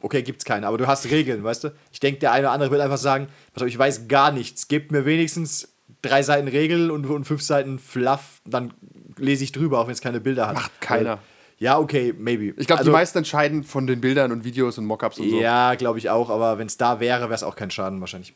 Okay, 0.00 0.22
gibt's 0.22 0.44
keine, 0.44 0.66
aber 0.66 0.78
du 0.78 0.86
hast 0.86 1.10
Regeln, 1.10 1.42
weißt 1.44 1.64
du? 1.64 1.72
Ich 1.92 2.00
denke, 2.00 2.20
der 2.20 2.32
eine 2.32 2.46
oder 2.46 2.52
andere 2.52 2.70
wird 2.70 2.80
einfach 2.80 2.98
sagen, 2.98 3.28
pass 3.54 3.62
auf, 3.62 3.68
ich 3.68 3.78
weiß 3.78 4.08
gar 4.08 4.32
nichts. 4.32 4.68
Gebt 4.68 4.92
mir 4.92 5.04
wenigstens 5.04 5.68
drei 6.02 6.22
Seiten 6.22 6.48
Regel 6.48 6.90
und, 6.90 7.06
und 7.06 7.24
fünf 7.24 7.42
Seiten 7.42 7.78
Fluff, 7.78 8.40
dann 8.44 8.72
lese 9.18 9.44
ich 9.44 9.52
drüber, 9.52 9.78
auch 9.80 9.86
wenn 9.86 9.92
es 9.92 10.00
keine 10.00 10.20
Bilder 10.20 10.48
hat. 10.48 10.54
Macht 10.54 10.80
keiner. 10.80 11.10
Weil- 11.10 11.18
Ja, 11.58 11.78
okay, 11.78 12.12
maybe. 12.16 12.54
Ich 12.58 12.66
glaube, 12.66 12.80
Also, 12.80 12.90
die 12.90 12.96
meisten 12.96 13.18
entscheiden 13.18 13.62
von 13.62 13.86
den 13.86 14.00
Bildern 14.00 14.32
und 14.32 14.42
Videos 14.44 14.78
und 14.78 14.86
Mockups 14.86 15.18
und 15.20 15.30
so. 15.30 15.40
Ja, 15.40 15.74
glaube 15.76 15.98
ich 15.98 16.10
auch, 16.10 16.28
aber 16.30 16.58
wenn 16.58 16.66
es 16.66 16.76
da 16.76 16.98
wäre, 16.98 17.22
wäre 17.22 17.34
es 17.34 17.42
auch 17.44 17.54
kein 17.54 17.70
Schaden 17.70 18.00
wahrscheinlich. 18.00 18.34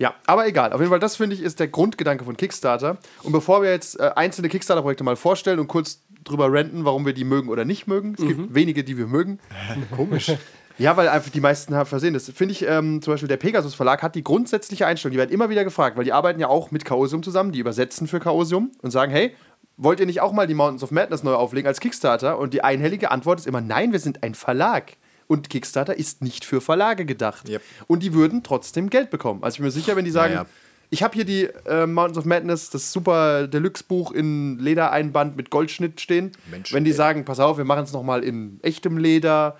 Ja, 0.00 0.14
aber 0.26 0.46
egal. 0.46 0.72
Auf 0.72 0.78
jeden 0.78 0.90
Fall, 0.90 1.00
das 1.00 1.16
finde 1.16 1.34
ich 1.34 1.42
ist 1.42 1.58
der 1.58 1.66
Grundgedanke 1.66 2.24
von 2.24 2.36
Kickstarter. 2.36 2.98
Und 3.24 3.32
bevor 3.32 3.62
wir 3.62 3.70
jetzt 3.72 3.98
äh, 3.98 4.12
einzelne 4.14 4.48
Kickstarter-Projekte 4.48 5.02
mal 5.02 5.16
vorstellen 5.16 5.58
und 5.58 5.66
kurz 5.66 6.02
drüber 6.22 6.52
renten, 6.52 6.84
warum 6.84 7.04
wir 7.04 7.14
die 7.14 7.24
mögen 7.24 7.48
oder 7.48 7.64
nicht 7.64 7.88
mögen, 7.88 8.14
es 8.16 8.24
gibt 8.24 8.54
wenige, 8.54 8.84
die 8.84 8.96
wir 8.96 9.08
mögen. 9.08 9.40
Komisch. 9.96 10.30
Ja, 10.78 10.96
weil 10.96 11.08
einfach 11.08 11.30
die 11.30 11.40
meisten 11.40 11.74
haben 11.74 11.86
versehen. 11.86 12.14
Das 12.14 12.30
finde 12.30 12.52
ich, 12.52 12.66
ähm, 12.66 13.02
zum 13.02 13.12
Beispiel 13.12 13.28
der 13.28 13.36
Pegasus 13.36 13.74
Verlag 13.74 14.02
hat 14.02 14.14
die 14.14 14.22
grundsätzliche 14.22 14.86
Einstellung, 14.86 15.12
die 15.12 15.18
werden 15.18 15.32
immer 15.32 15.50
wieder 15.50 15.64
gefragt, 15.64 15.96
weil 15.96 16.04
die 16.04 16.12
arbeiten 16.12 16.40
ja 16.40 16.48
auch 16.48 16.70
mit 16.70 16.84
Chaosium 16.84 17.22
zusammen, 17.22 17.52
die 17.52 17.58
übersetzen 17.58 18.06
für 18.06 18.20
Chaosium 18.20 18.70
und 18.82 18.90
sagen, 18.90 19.10
hey, 19.12 19.34
wollt 19.76 20.00
ihr 20.00 20.06
nicht 20.06 20.20
auch 20.20 20.32
mal 20.32 20.46
die 20.46 20.54
Mountains 20.54 20.82
of 20.82 20.90
Madness 20.90 21.22
neu 21.22 21.34
auflegen 21.34 21.66
als 21.68 21.80
Kickstarter? 21.80 22.38
Und 22.38 22.54
die 22.54 22.62
einhellige 22.62 23.10
Antwort 23.10 23.38
ist 23.40 23.46
immer, 23.46 23.60
nein, 23.60 23.92
wir 23.92 24.00
sind 24.00 24.22
ein 24.22 24.34
Verlag. 24.34 24.96
Und 25.26 25.50
Kickstarter 25.50 25.96
ist 25.96 26.22
nicht 26.22 26.44
für 26.44 26.60
Verlage 26.60 27.04
gedacht. 27.04 27.48
Yep. 27.48 27.62
Und 27.86 28.02
die 28.02 28.14
würden 28.14 28.42
trotzdem 28.42 28.88
Geld 28.88 29.10
bekommen. 29.10 29.42
Also 29.44 29.56
ich 29.56 29.58
bin 29.58 29.66
mir 29.66 29.72
sicher, 29.72 29.94
wenn 29.94 30.06
die 30.06 30.10
sagen, 30.10 30.32
Ja, 30.32 30.42
ja. 30.42 30.48
ich 30.88 31.02
habe 31.02 31.14
hier 31.14 31.26
die 31.26 31.44
äh, 31.66 31.86
Mountains 31.86 32.16
of 32.16 32.24
Madness, 32.24 32.70
das 32.70 32.92
super 32.92 33.46
Deluxe-Buch 33.46 34.12
in 34.12 34.58
Ledereinband 34.58 35.36
mit 35.36 35.50
Goldschnitt 35.50 36.00
stehen. 36.00 36.32
Mensch, 36.50 36.72
wenn 36.72 36.84
die 36.84 36.92
ey. 36.92 36.96
sagen, 36.96 37.24
pass 37.26 37.40
auf, 37.40 37.58
wir 37.58 37.66
machen 37.66 37.84
es 37.84 37.92
nochmal 37.92 38.24
in 38.24 38.58
echtem 38.62 38.96
Leder, 38.96 39.58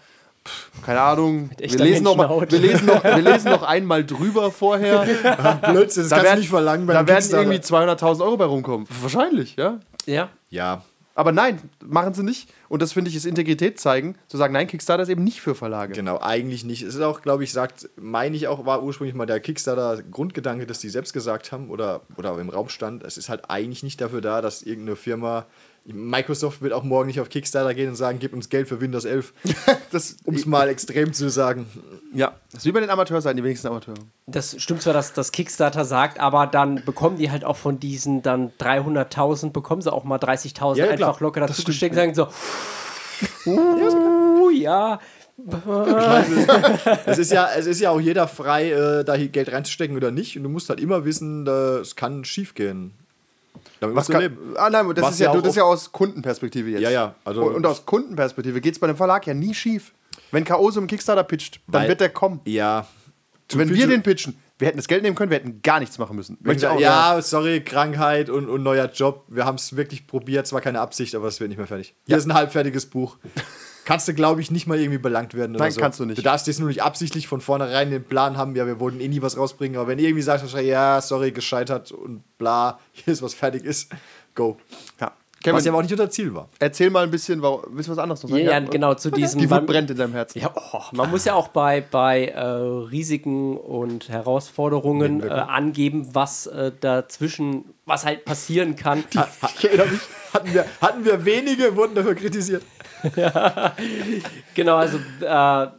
keine 0.85 1.01
Ahnung, 1.01 1.51
wir 1.59 1.69
lesen, 1.79 2.05
noch 2.05 2.17
mal, 2.17 2.29
wir, 2.29 2.59
lesen 2.59 2.87
noch, 2.87 3.03
wir 3.03 3.19
lesen 3.19 3.51
noch 3.51 3.63
einmal 3.63 4.05
drüber 4.05 4.51
vorher. 4.51 5.01
Blödsinn, 5.71 6.05
das 6.05 6.11
Da 6.11 6.17
kannst 6.17 6.25
werden, 6.25 6.35
du 6.35 6.41
nicht 6.41 6.49
verlangen 6.49 6.87
bei 6.87 6.95
da 6.95 7.07
werden 7.07 7.31
irgendwie 7.31 7.59
200.000 7.59 8.23
Euro 8.23 8.37
bei 8.37 8.45
rumkommen. 8.45 8.87
Wahrscheinlich, 9.01 9.57
ja. 9.57 9.81
ja. 10.07 10.29
Ja, 10.51 10.83
Aber 11.15 11.33
nein, 11.33 11.61
machen 11.85 12.15
sie 12.15 12.23
nicht. 12.23 12.49
Und 12.69 12.83
das 12.83 12.93
finde 12.93 13.11
ich 13.11 13.17
ist 13.17 13.27
Integrität 13.27 13.81
zeigen, 13.81 14.17
zu 14.29 14.37
sagen, 14.37 14.53
nein, 14.53 14.67
Kickstarter 14.67 15.03
ist 15.03 15.09
eben 15.09 15.25
nicht 15.25 15.41
für 15.41 15.55
Verlage. 15.55 15.95
Genau, 15.95 16.19
eigentlich 16.21 16.65
nicht. 16.65 16.83
Es 16.83 16.95
ist 16.95 17.01
auch, 17.01 17.23
glaube 17.23 17.45
ich, 17.45 17.53
sagt, 17.53 17.89
meine 17.97 18.37
ich 18.37 18.47
auch, 18.47 18.67
war 18.67 18.83
ursprünglich 18.83 19.15
mal 19.15 19.27
der 19.27 19.41
Kickstarter-Grundgedanke, 19.41 20.67
dass 20.67 20.79
die 20.79 20.89
selbst 20.89 21.13
gesagt 21.13 21.51
haben 21.51 21.71
oder, 21.71 22.03
oder 22.17 22.39
im 22.39 22.51
Raum 22.51 22.69
stand. 22.69 23.03
Es 23.05 23.17
ist 23.19 23.29
halt 23.29 23.51
eigentlich 23.51 23.83
nicht 23.83 24.01
dafür 24.01 24.21
da, 24.21 24.41
dass 24.43 24.63
irgendeine 24.63 24.97
Firma. 24.97 25.47
Microsoft 25.93 26.61
wird 26.61 26.73
auch 26.73 26.83
morgen 26.83 27.07
nicht 27.07 27.21
auf 27.21 27.29
Kickstarter 27.29 27.75
gehen 27.75 27.89
und 27.89 27.97
sagen, 27.97 28.19
gib 28.19 28.35
uns 28.35 28.49
Geld 28.49 28.69
für 28.69 28.81
Windows 28.81 29.05
11. 29.05 29.33
Das, 29.91 30.17
Um 30.25 30.35
es 30.35 30.45
mal 30.45 30.69
extrem 30.69 31.15
zu 31.15 31.31
sagen. 31.31 31.67
ja, 32.13 32.35
das 32.53 32.61
ist 32.61 32.67
wie 32.67 32.73
bei 32.73 32.81
den 32.81 32.91
Amateurseiten, 32.91 33.39
die 33.39 33.45
wenigsten 33.45 33.69
Amateure. 33.69 33.95
Das 34.27 34.61
stimmt 34.61 34.83
zwar, 34.83 34.93
dass 34.93 35.15
das 35.15 35.33
Kickstarter 35.33 35.87
sagt, 35.87 36.21
aber 36.21 36.47
dann 36.47 36.85
bekommen 36.85 37.17
die 37.17 37.31
halt 37.31 37.43
auch 37.43 37.57
von 37.57 37.81
diesen 37.81 38.21
dann 38.23 38.53
300.000, 38.61 39.51
bekommen 39.51 39.81
sie 39.81 39.91
auch 39.91 40.05
mal 40.05 40.19
30.000 40.19 40.77
Ja, 40.77 40.85
ja, 40.85 40.91
einfach 40.91 41.17
klar. 41.17 41.17
locker 41.21 41.41
dazu 41.41 41.65
gesteckt 41.65 41.93
und 41.93 42.15
sagen 42.15 42.15
so, 42.15 42.29
uh, 43.51 44.51
ja, 44.51 45.01
Es 47.07 47.19
ist 47.19 47.31
ja, 47.33 47.49
es 47.57 47.67
ist 47.67 47.81
ja 47.81 47.91
auch 47.91 48.01
jeder 48.01 48.27
frei, 48.27 48.73
äh, 48.73 49.05
da 49.05 49.15
hier 49.15 49.29
Geld 49.29 49.53
reinzustecken 49.53 49.97
oder 49.97 50.11
nicht. 50.11 50.37
Und 50.37 50.43
du 50.43 50.49
musst 50.49 50.69
halt 50.69 50.81
immer 50.81 51.05
wissen, 51.05 51.47
äh, 51.47 51.79
es 51.79 51.97
kann 51.97 52.25
schief 52.25 52.55
gehen. 52.55 52.93
Damit 53.81 53.97
Was 53.97 54.09
kann, 54.09 54.21
leben. 54.23 54.39
ah, 54.57 54.71
nein, 54.71 54.89
das 54.95 55.05
Was 55.05 55.15
ist 55.15 55.21
ja, 55.21 55.27
ja 55.27 55.33
du, 55.35 55.41
das 55.41 55.51
ist 55.51 55.57
ja 55.57 55.63
aus 55.65 55.93
Kundenperspektive 55.93 56.71
jetzt. 56.71 56.81
Ja, 56.83 56.91
ja, 56.91 57.15
also- 57.25 57.45
und, 57.45 57.55
und 57.57 57.67
aus 57.67 57.87
Kundenperspektive 57.87 58.61
geht 58.61 58.75
es 58.75 58.79
bei 58.79 58.87
dem 58.89 58.97
Verlag 58.97 59.27
ja 59.27 59.35
nie 59.35 59.55
schief. 59.55 59.93
Wenn 60.33 60.45
Chaos 60.45 60.77
im 60.77 60.87
Kickstarter 60.87 61.25
pitcht, 61.25 61.61
dann 61.69 61.83
Weil- 61.83 61.89
wird 61.89 62.01
der 62.01 62.11
kommen. 62.11 62.41
Ja. 62.45 62.87
Wenn 63.55 63.73
wir 63.73 63.87
den 63.87 64.03
pitchen, 64.03 64.37
wir 64.59 64.67
hätten 64.69 64.77
das 64.77 64.89
Geld 64.89 65.03
nehmen 65.03 65.15
können, 65.17 65.31
wir 65.31 65.39
hätten 65.39 65.63
gar 65.63 65.79
nichts 65.81 65.97
machen 65.99 66.17
müssen. 66.17 66.37
Möchte 66.41 66.71
auch 66.71 66.79
ja, 66.81 67.23
sorry, 67.23 67.63
Krankheit 67.65 68.29
und, 68.29 68.49
und 68.49 68.63
neuer 68.63 68.91
Job. 68.93 69.25
Wir 69.29 69.47
haben 69.47 69.55
es 69.55 69.77
wirklich 69.77 70.07
probiert, 70.07 70.47
zwar 70.47 70.61
keine 70.61 70.81
Absicht, 70.81 71.15
aber 71.15 71.29
es 71.29 71.39
wird 71.41 71.49
nicht 71.49 71.57
mehr 71.59 71.67
fertig. 71.67 71.95
Hier 72.07 72.13
Ja. 72.13 72.19
ist 72.19 72.27
ein 72.27 72.35
halbfertiges 72.35 72.87
Buch. 72.87 73.17
Kannst 73.89 74.07
du, 74.07 74.13
glaube 74.13 74.43
ich, 74.43 74.51
nicht 74.51 74.67
mal 74.67 74.79
irgendwie 74.79 74.99
belangt 74.99 75.33
werden 75.33 75.57
oder 75.57 75.65
Nein, 75.65 75.73
so. 75.73 75.81
kannst 75.81 75.99
du 75.99 76.05
nicht. 76.05 76.19
Du 76.19 76.23
darfst 76.23 76.47
jetzt 76.47 76.61
nur 76.61 76.69
nicht 76.69 76.83
absichtlich 76.83 77.27
von 77.27 77.41
vornherein 77.41 77.91
den 77.91 78.05
Plan 78.05 78.37
haben, 78.37 78.55
ja, 78.55 78.67
wir 78.67 78.81
wollten 78.81 79.01
eh 79.01 79.09
nie 79.09 79.23
was 79.23 79.39
rausbringen, 79.39 79.79
aber 79.79 79.89
wenn 79.89 79.97
du 79.97 80.05
irgendwie 80.05 80.21
sagst, 80.21 80.45
ja, 80.55 81.01
sorry, 81.01 81.33
gescheitert 81.33 81.91
und 81.91 82.23
bla, 82.37 82.81
hier 82.93 83.15
ist 83.15 83.23
was 83.23 83.33
fertig 83.33 83.65
ist, 83.65 83.91
go. 84.35 84.59
Ja. 85.01 85.13
Kevin, 85.43 85.57
Was 85.57 85.65
ja 85.65 85.71
aber 85.71 85.79
auch 85.79 85.83
nicht 85.83 85.93
unser 85.93 86.11
Ziel 86.11 86.35
war. 86.35 86.49
erzähl 86.59 86.91
mal 86.91 87.05
ein 87.05 87.11
bisschen, 87.13 87.41
warum, 87.43 87.63
willst 87.71 87.89
du 87.89 87.93
was 87.93 87.99
anderes 87.99 88.23
noch 88.25 88.31
sagen? 88.31 88.43
Ja, 88.43 88.51
ja, 88.53 88.61
genau, 88.61 88.95
zu 88.95 89.11
diesem. 89.13 89.41
Die 89.41 89.49
Wut 89.51 89.67
brennt 89.67 89.89
in 89.91 89.97
deinem 89.97 90.13
Herzen. 90.13 90.41
Ja, 90.41 90.51
oh, 90.55 90.81
man 90.93 91.11
muss 91.11 91.25
ja 91.25 91.35
auch 91.35 91.49
bei, 91.49 91.81
bei 91.81 92.27
äh, 92.27 92.41
Risiken 92.41 93.57
und 93.57 94.09
Herausforderungen 94.09 95.23
äh, 95.23 95.29
angeben, 95.31 96.09
was 96.13 96.47
äh, 96.49 96.73
dazwischen, 96.81 97.65
was 97.87 98.05
halt 98.05 98.25
passieren 98.25 98.75
kann. 98.77 99.05
Ich 99.59 99.65
erinnere 99.65 99.87
mich, 99.89 100.01
hatten 100.35 100.53
wir, 100.55 100.65
hatten 100.81 101.05
wir 101.05 101.25
wenige, 101.25 101.77
wurden 101.77 101.95
dafür 101.95 102.15
kritisiert. 102.17 102.63
Genau, 104.55 104.77
also 104.77 104.99
äh, 105.21 105.25
wa- 105.29 105.71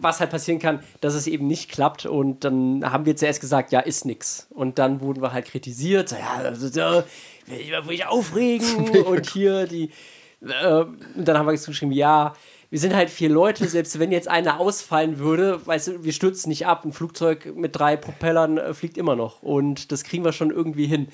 was 0.00 0.20
halt 0.20 0.30
passieren 0.30 0.58
kann, 0.58 0.80
dass 1.00 1.14
es 1.14 1.26
eben 1.26 1.46
nicht 1.46 1.70
klappt 1.70 2.06
und 2.06 2.44
dann 2.44 2.90
haben 2.90 3.06
wir 3.06 3.16
zuerst 3.16 3.40
gesagt, 3.40 3.72
ja, 3.72 3.80
ist 3.80 4.04
nix. 4.04 4.46
Und 4.50 4.78
dann 4.78 5.00
wurden 5.00 5.22
wir 5.22 5.32
halt 5.32 5.46
kritisiert, 5.46 6.10
ja, 6.12 6.42
also, 6.44 6.68
will 7.46 7.94
ich 7.94 8.06
aufregen 8.06 8.90
und 9.06 9.30
hier 9.30 9.66
die. 9.66 9.90
Äh, 10.42 10.84
und 11.16 11.24
dann 11.28 11.38
haben 11.38 11.46
wir 11.46 11.52
geschrieben, 11.52 11.92
ja, 11.92 12.34
wir 12.70 12.78
sind 12.78 12.94
halt 12.94 13.10
vier 13.10 13.28
Leute, 13.28 13.68
selbst 13.68 13.98
wenn 13.98 14.10
jetzt 14.10 14.28
einer 14.28 14.58
ausfallen 14.58 15.18
würde, 15.18 15.64
weißt 15.64 15.88
du, 15.88 16.04
wir 16.04 16.12
stürzen 16.12 16.48
nicht 16.48 16.66
ab. 16.66 16.84
Ein 16.84 16.92
Flugzeug 16.92 17.54
mit 17.54 17.76
drei 17.76 17.96
Propellern 17.96 18.58
äh, 18.58 18.74
fliegt 18.74 18.98
immer 18.98 19.16
noch 19.16 19.42
und 19.42 19.92
das 19.92 20.04
kriegen 20.04 20.24
wir 20.24 20.32
schon 20.32 20.50
irgendwie 20.50 20.86
hin 20.86 21.08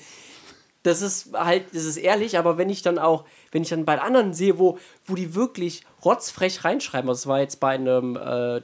das 0.83 1.01
ist 1.01 1.33
halt, 1.33 1.65
das 1.73 1.85
ist 1.85 1.97
ehrlich, 1.97 2.37
aber 2.37 2.57
wenn 2.57 2.69
ich 2.69 2.81
dann 2.81 2.97
auch, 2.97 3.25
wenn 3.51 3.61
ich 3.61 3.69
dann 3.69 3.85
bei 3.85 3.99
anderen 4.01 4.33
sehe, 4.33 4.57
wo, 4.57 4.79
wo 5.05 5.15
die 5.15 5.35
wirklich 5.35 5.83
rotzfrech 6.03 6.63
reinschreiben, 6.63 7.09
also 7.09 7.19
es 7.19 7.27
war 7.27 7.39
jetzt 7.39 7.59
bei 7.59 7.75
einem, 7.75 8.15
äh, 8.15 8.61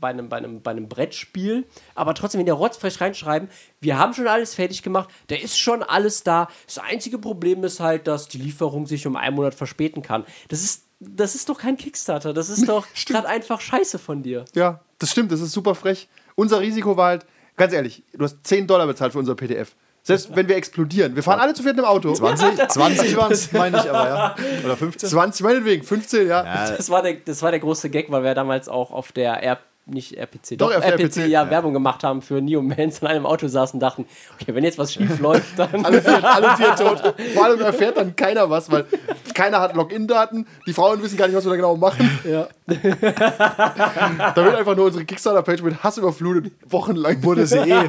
bei, 0.00 0.08
einem, 0.08 0.28
bei, 0.28 0.36
einem, 0.36 0.62
bei 0.62 0.70
einem 0.70 0.88
Brettspiel, 0.88 1.66
aber 1.94 2.14
trotzdem, 2.14 2.38
wenn 2.38 2.46
die 2.46 2.52
rotzfrech 2.52 3.00
reinschreiben, 3.00 3.48
wir 3.80 3.98
haben 3.98 4.14
schon 4.14 4.28
alles 4.28 4.54
fertig 4.54 4.82
gemacht, 4.82 5.08
da 5.28 5.36
ist 5.36 5.58
schon 5.58 5.82
alles 5.82 6.22
da. 6.22 6.48
Das 6.66 6.78
einzige 6.78 7.18
Problem 7.18 7.64
ist 7.64 7.80
halt, 7.80 8.06
dass 8.06 8.28
die 8.28 8.38
Lieferung 8.38 8.86
sich 8.86 9.06
um 9.06 9.16
einen 9.16 9.36
Monat 9.36 9.54
verspäten 9.54 10.02
kann. 10.02 10.24
Das 10.48 10.62
ist, 10.62 10.84
das 11.00 11.34
ist 11.34 11.48
doch 11.48 11.58
kein 11.58 11.76
Kickstarter, 11.76 12.32
das 12.32 12.48
ist 12.48 12.68
doch 12.68 12.86
gerade 13.06 13.28
einfach 13.28 13.60
scheiße 13.60 13.98
von 13.98 14.22
dir. 14.22 14.44
Ja, 14.54 14.80
das 14.98 15.10
stimmt, 15.10 15.32
das 15.32 15.40
ist 15.40 15.52
super 15.52 15.74
frech. 15.74 16.08
Unser 16.34 16.60
Risiko 16.60 16.96
war 16.96 17.08
halt, 17.08 17.26
ganz 17.56 17.72
ehrlich, 17.72 18.02
du 18.12 18.24
hast 18.24 18.38
10 18.46 18.66
Dollar 18.66 18.86
bezahlt 18.86 19.12
für 19.12 19.18
unser 19.18 19.34
PDF. 19.34 19.74
Selbst 20.06 20.36
wenn 20.36 20.46
wir 20.46 20.54
explodieren. 20.54 21.16
Wir 21.16 21.22
fahren 21.24 21.40
alle 21.40 21.52
zu 21.52 21.64
viert 21.64 21.76
im 21.76 21.84
Auto. 21.84 22.12
20, 22.12 22.68
20 22.68 23.16
waren 23.16 23.32
es, 23.32 23.50
meine 23.50 23.78
ich, 23.78 23.90
aber 23.90 24.08
ja. 24.08 24.36
Oder 24.64 24.76
15. 24.76 25.08
20, 25.08 25.44
meinetwegen, 25.44 25.82
15, 25.82 26.28
ja. 26.28 26.44
Das 26.76 26.88
war, 26.90 27.02
der, 27.02 27.14
das 27.14 27.42
war 27.42 27.50
der 27.50 27.58
große 27.58 27.90
Gag, 27.90 28.08
weil 28.12 28.22
wir 28.22 28.32
damals 28.34 28.68
auch 28.68 28.92
auf 28.92 29.10
der 29.10 29.42
R 29.42 29.58
nicht 29.86 30.16
RPC, 30.18 30.58
Doch, 30.58 30.72
doch, 30.72 30.82
RPC, 30.82 31.16
RPC, 31.16 31.28
ja, 31.28 31.48
Werbung 31.48 31.72
gemacht 31.72 32.02
haben 32.02 32.20
für 32.20 32.42
Neo 32.42 32.60
Mans 32.60 32.98
in 33.02 33.06
einem 33.06 33.24
Auto 33.24 33.46
saßen 33.46 33.76
und 33.76 33.80
dachten, 33.80 34.04
okay, 34.34 34.54
wenn 34.54 34.64
jetzt 34.64 34.78
was 34.78 34.92
schief 34.92 35.18
läuft, 35.20 35.58
dann. 35.58 35.84
Alle 35.84 36.02
vier, 36.02 36.24
alle 36.24 36.56
vier 36.56 36.74
tot. 36.74 37.14
Vor 37.34 37.44
allem 37.44 37.60
erfährt 37.60 37.96
dann 37.96 38.16
keiner 38.16 38.50
was, 38.50 38.70
weil 38.70 38.84
keiner 39.32 39.60
hat 39.60 39.74
Login-Daten. 39.74 40.46
Die 40.66 40.72
Frauen 40.72 41.00
wissen 41.02 41.16
gar 41.16 41.28
nicht, 41.28 41.36
was 41.36 41.44
wir 41.44 41.50
da 41.50 41.56
genau 41.56 41.76
machen. 41.76 42.18
ja. 42.24 42.48
Da 42.66 44.44
wird 44.44 44.56
einfach 44.56 44.74
nur 44.74 44.86
unsere 44.86 45.04
Kickstarter-Page 45.04 45.62
mit 45.62 45.84
Hass 45.84 45.98
überflutet. 45.98 46.52
Wochenlang 46.68 47.22
Wurde 47.22 47.46
sie 47.46 47.58
eh. 47.58 47.88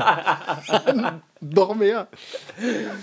noch 1.42 1.76
mehr. 1.76 2.08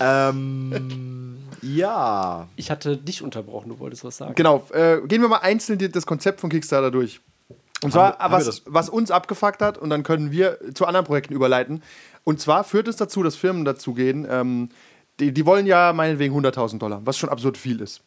ähm, 0.01 1.39
ja. 1.63 2.47
Ich 2.55 2.71
hatte 2.71 2.97
dich 2.97 3.23
unterbrochen, 3.23 3.71
du 3.71 3.79
wolltest 3.81 4.05
was 4.05 4.19
sagen. 4.19 4.35
Genau, 4.37 4.65
äh, 4.73 5.01
gehen 5.07 5.21
wir 5.21 5.29
mal 5.29 5.39
einzeln 5.39 5.79
das 5.91 6.07
Konzept 6.07 6.41
von 6.41 6.51
Kickstarter 6.51 6.93
durch. 6.93 7.21
Und 7.85 7.93
zwar, 7.93 8.19
haben 8.19 8.33
was, 8.33 8.63
was 8.67 8.89
uns 8.89 9.11
abgefuckt 9.11 9.63
hat, 9.63 9.79
und 9.79 9.91
dann 9.91 10.03
können 10.03 10.33
wir 10.33 10.59
zu 10.75 10.87
anderen 10.87 11.07
Projekten 11.07 11.35
überleiten. 11.35 11.83
Und 12.25 12.41
zwar 12.41 12.65
führt 12.65 12.89
es 12.89 12.97
dazu, 12.97 13.23
dass 13.23 13.37
Firmen 13.37 13.65
dazu 13.65 13.95
gehen, 13.95 14.27
ähm, 14.29 14.71
die, 15.21 15.33
die 15.33 15.47
wollen 15.47 15.67
ja 15.67 15.93
meinetwegen 15.93 16.35
100.000 16.35 16.79
Dollar, 16.79 17.03
was 17.05 17.17
schon 17.17 17.29
absurd 17.29 17.57
viel 17.57 17.81
ist. 17.81 18.03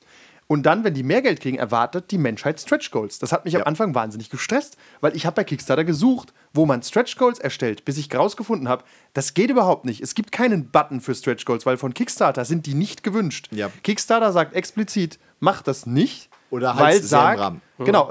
Und 0.47 0.63
dann, 0.63 0.85
wenn 0.85 0.93
die 0.93 1.03
mehr 1.03 1.21
Geld 1.21 1.41
kriegen, 1.41 1.57
erwartet 1.57 2.09
die 2.09 2.17
Menschheit 2.17 2.59
Stretch 2.59 2.89
Goals. 2.89 3.19
Das 3.19 3.33
hat 3.33 3.43
mich 3.43 3.55
am 3.57 3.63
Anfang 3.63 3.93
wahnsinnig 3.93 4.29
gestresst, 4.29 4.77
weil 5.01 5.13
ich 5.15 5.25
habe 5.25 5.35
bei 5.35 5.43
Kickstarter 5.43 5.83
gesucht, 5.83 6.33
wo 6.53 6.65
man 6.65 6.81
Stretch 6.81 7.17
Goals 7.17 7.37
erstellt, 7.37 7.83
bis 7.83 7.97
ich 7.97 8.13
rausgefunden 8.13 8.69
habe, 8.69 8.85
das 9.13 9.33
geht 9.33 9.49
überhaupt 9.49 9.83
nicht. 9.83 10.01
Es 10.01 10.15
gibt 10.15 10.31
keinen 10.31 10.69
Button 10.71 11.01
für 11.01 11.13
Stretch 11.13 11.43
Goals, 11.43 11.65
weil 11.65 11.77
von 11.77 11.93
Kickstarter 11.93 12.45
sind 12.45 12.65
die 12.65 12.75
nicht 12.75 13.03
gewünscht. 13.03 13.49
Ja. 13.51 13.69
Kickstarter 13.83 14.31
sagt 14.31 14.55
explizit, 14.55 15.19
mach 15.41 15.61
das 15.61 15.85
nicht. 15.85 16.29
Oder 16.49 16.77
weil 16.77 16.85
halt's 16.85 17.09
sehr 17.09 17.19
im 17.19 17.25
sag, 17.25 17.39
Rahmen. 17.39 17.61
Genau, 17.79 18.09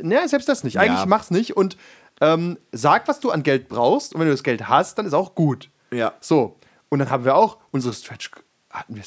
ne, 0.00 0.28
selbst 0.28 0.48
das 0.48 0.64
nicht. 0.64 0.78
Eigentlich 0.78 1.00
Ja. 1.00 1.06
mach's 1.06 1.30
nicht 1.30 1.56
und 1.56 1.76
ähm, 2.20 2.58
sag, 2.72 3.06
was 3.08 3.20
du 3.20 3.30
an 3.30 3.42
Geld 3.42 3.68
brauchst 3.68 4.14
und 4.14 4.20
wenn 4.20 4.26
du 4.26 4.32
das 4.34 4.42
Geld 4.42 4.68
hast, 4.68 4.98
dann 4.98 5.06
ist 5.06 5.14
auch 5.14 5.34
gut. 5.34 5.70
Ja. 5.92 6.12
So, 6.20 6.56
und 6.88 6.98
dann 6.98 7.10
haben 7.10 7.24
wir 7.24 7.36
auch 7.36 7.58
unsere 7.70 7.94
Stretch 7.94 8.30
hatten 8.70 8.96
wir 8.96 9.02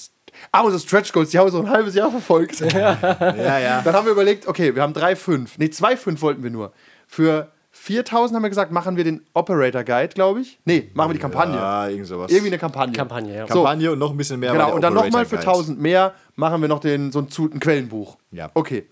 Ah, 0.51 0.61
unsere 0.61 0.79
Stretch 0.81 1.11
Goals, 1.11 1.29
die 1.31 1.37
haben 1.37 1.47
wir 1.47 1.51
so 1.51 1.59
ein 1.59 1.69
halbes 1.69 1.93
Jahr 1.93 2.09
verfolgt. 2.09 2.61
Ja, 2.61 3.59
ja. 3.59 3.81
Dann 3.81 3.93
haben 3.93 4.05
wir 4.05 4.13
überlegt, 4.13 4.47
okay, 4.47 4.73
wir 4.73 4.81
haben 4.81 4.93
3,5. 4.93 5.49
Nee, 5.57 5.65
2,5 5.65 6.21
wollten 6.21 6.41
wir 6.43 6.49
nur. 6.49 6.71
Für 7.05 7.51
4.000 7.75 8.33
haben 8.35 8.41
wir 8.41 8.49
gesagt, 8.49 8.71
machen 8.71 8.97
wir 8.97 9.03
den 9.03 9.25
Operator 9.33 9.83
Guide, 9.83 10.13
glaube 10.13 10.41
ich. 10.41 10.59
Nee, 10.65 10.89
machen 10.93 11.09
wir 11.09 11.13
die 11.13 11.19
Kampagne. 11.19 11.55
Ja, 11.55 11.87
irgend 11.87 12.07
sowas. 12.07 12.31
Irgendwie 12.31 12.47
eine 12.47 12.57
Kampagne. 12.57 12.93
Kampagne, 12.93 13.35
ja. 13.35 13.47
So, 13.47 13.55
Kampagne 13.55 13.91
und 13.91 13.99
noch 13.99 14.11
ein 14.11 14.17
bisschen 14.17 14.39
mehr. 14.39 14.51
Genau, 14.53 14.73
und 14.73 14.81
dann 14.81 14.93
nochmal 14.93 15.25
für 15.25 15.35
Operator 15.35 15.53
Guide. 15.53 15.67
1000 15.75 15.81
mehr 15.81 16.13
machen 16.35 16.61
wir 16.61 16.67
noch 16.67 16.79
den, 16.79 17.11
so 17.11 17.19
ein, 17.19 17.27
ein 17.53 17.59
Quellenbuch. 17.59 18.17
Ja. 18.31 18.49
Okay. 18.53 18.87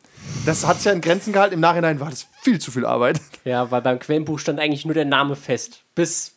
Das 0.46 0.66
hat 0.66 0.78
sich 0.78 0.86
ja 0.86 0.92
in 0.94 1.02
Grenzen 1.02 1.34
gehalten. 1.34 1.54
Im 1.56 1.60
Nachhinein 1.60 2.00
war 2.00 2.10
das 2.10 2.28
viel 2.42 2.60
zu 2.60 2.72
viel 2.72 2.86
Arbeit. 2.86 3.20
Ja, 3.46 3.70
weil 3.72 3.82
beim 3.82 4.00
Quellenbuch 4.00 4.40
stand 4.40 4.60
eigentlich 4.60 4.86
nur 4.86 4.94
der 4.94 5.06
Name 5.06 5.36
fest, 5.36 5.84
bis 5.96 6.34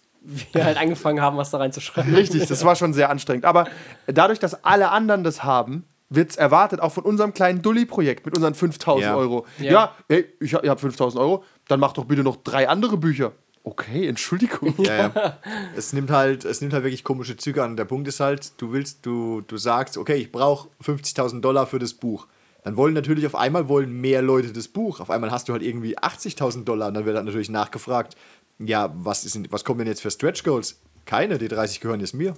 wir 0.53 0.65
halt 0.65 0.77
angefangen 0.79 1.21
haben, 1.21 1.37
was 1.37 1.51
da 1.51 1.59
reinzuschreiben. 1.59 2.15
Richtig, 2.15 2.47
das 2.47 2.65
war 2.65 2.77
schon 2.77 2.93
sehr 2.93 3.11
anstrengend. 3.11 3.45
Aber 3.45 3.67
dadurch, 4.07 4.39
dass 4.39 4.65
alle 4.65 4.91
anderen 4.91 5.25
das 5.25 5.43
haben, 5.45 5.85
wird 6.11 6.31
es 6.31 6.37
erwartet, 6.37 6.81
auch 6.81 6.93
von 6.93 7.05
unserem 7.05 7.33
kleinen 7.33 7.63
Dulli-Projekt 7.63 8.27
mit 8.27 8.37
unseren 8.37 8.55
5000 8.55 9.03
Ja. 9.05 9.17
Euro. 9.17 9.47
Ja, 9.59 9.71
Ja. 9.73 9.95
ey, 10.09 10.27
ich, 10.41 10.53
ihr 10.53 10.71
habt 10.71 10.81
5000 10.81 11.21
Euro, 11.21 11.45
dann 11.69 11.81
macht 11.81 11.97
doch 11.97 12.05
bitte 12.05 12.23
noch 12.23 12.37
drei 12.37 12.69
andere 12.69 12.97
Bücher. 12.99 13.33
Okay, 13.65 14.07
Entschuldigung. 14.09 14.75
Ja, 14.79 14.95
ja. 15.15 15.39
Es 15.77 15.93
nimmt 15.93 16.11
halt, 16.11 16.45
es 16.45 16.61
nimmt 16.61 16.73
halt 16.73 16.85
wirklich 16.85 17.05
komische 17.05 17.37
Züge 17.37 17.63
an. 17.63 17.77
Der 17.77 17.85
Punkt 17.85 18.09
ist 18.09 18.21
halt, 18.21 18.53
du 18.61 18.73
willst, 18.73 19.07
du, 19.07 19.41
du 19.43 19.57
sagst, 19.57 19.97
okay, 19.97 20.17
ich 20.17 20.33
brauche 20.33 20.69
50.000 20.85 21.41
Dollar 21.41 21.67
für 21.67 21.79
das 21.79 21.95
Buch. 21.95 22.27
Dann 22.65 22.77
wollen 22.77 22.95
natürlich 22.95 23.27
auf 23.27 23.35
einmal 23.35 23.69
wollen 23.69 23.93
mehr 23.93 24.23
Leute 24.23 24.53
das 24.53 24.69
Buch. 24.69 25.01
Auf 25.01 25.11
einmal 25.11 25.31
hast 25.31 25.49
du 25.49 25.53
halt 25.53 25.63
irgendwie 25.63 25.99
80.000 25.99 26.65
Dollar 26.65 26.89
und 26.89 26.95
dann 26.95 27.05
wird 27.07 27.17
halt 27.17 27.27
natürlich 27.27 27.51
nachgefragt, 27.51 28.17
ja, 28.59 28.93
was, 28.95 29.25
ist, 29.25 29.35
denn- 29.35 29.49
was 29.51 29.65
kommen 29.65 29.79
denn 29.79 29.89
jetzt 29.89 30.03
für 30.03 30.11
Stretch 30.11 30.45
Goals? 30.45 30.79
Keine, 31.05 31.39
die 31.39 31.49
30 31.49 31.81
gehören 31.81 31.99
jetzt 32.01 32.15
mir. 32.15 32.35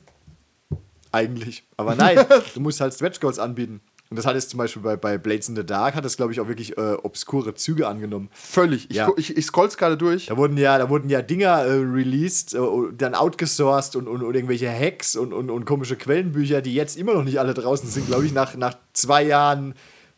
Eigentlich. 1.13 1.65
Aber 1.77 1.95
nein, 1.95 2.19
du 2.55 2.61
musst 2.61 2.81
halt 2.81 2.95
Stretch 2.95 3.21
Goals 3.21 3.39
anbieten. 3.39 3.81
Und 4.11 4.17
das 4.19 4.27
hat 4.27 4.35
jetzt 4.35 4.51
zum 4.51 4.59
Beispiel 4.59 4.83
bei, 4.83 4.97
bei 4.97 5.19
Blades 5.19 5.49
in 5.49 5.57
the 5.57 5.65
Dark, 5.65 5.95
hat 5.95 6.05
das, 6.05 6.17
glaube 6.17 6.31
ich, 6.33 6.39
auch 6.41 6.47
wirklich 6.47 6.77
äh, 6.77 6.93
obskure 7.03 7.55
Züge 7.55 7.89
angenommen. 7.89 8.29
Völlig. 8.33 8.89
Ich, 8.91 8.97
Ja. 8.97 9.11
ich, 9.17 9.37
ich 9.37 9.45
scroll's 9.47 9.77
gerade 9.77 9.97
durch. 9.97 10.27
Da 10.27 10.37
wurden 10.37 10.57
ja, 10.57 10.79
da 10.79 10.89
wurden 10.89 11.09
ja 11.09 11.21
Dinger 11.23 11.65
äh, 11.65 11.73
released, 11.73 12.55
äh, 12.55 12.59
dann 12.97 13.15
outgesourced 13.15 13.97
und, 13.97 14.07
und, 14.07 14.23
und 14.23 14.35
irgendwelche 14.35 14.71
Hacks 14.71 15.17
und, 15.17 15.33
und, 15.33 15.51
und 15.51 15.65
komische 15.65 15.97
Quellenbücher, 15.97 16.61
die 16.63 16.75
jetzt 16.75 16.97
immer 16.97 17.15
noch 17.15 17.25
nicht 17.25 17.41
alle 17.41 17.55
draußen 17.55 17.89
sind, 17.89 18.07
glaube 18.07 18.27
ich, 18.27 18.33
nach, 18.33 18.55
nach 18.57 18.77
zwei 18.93 19.25
Jahren 19.25 19.75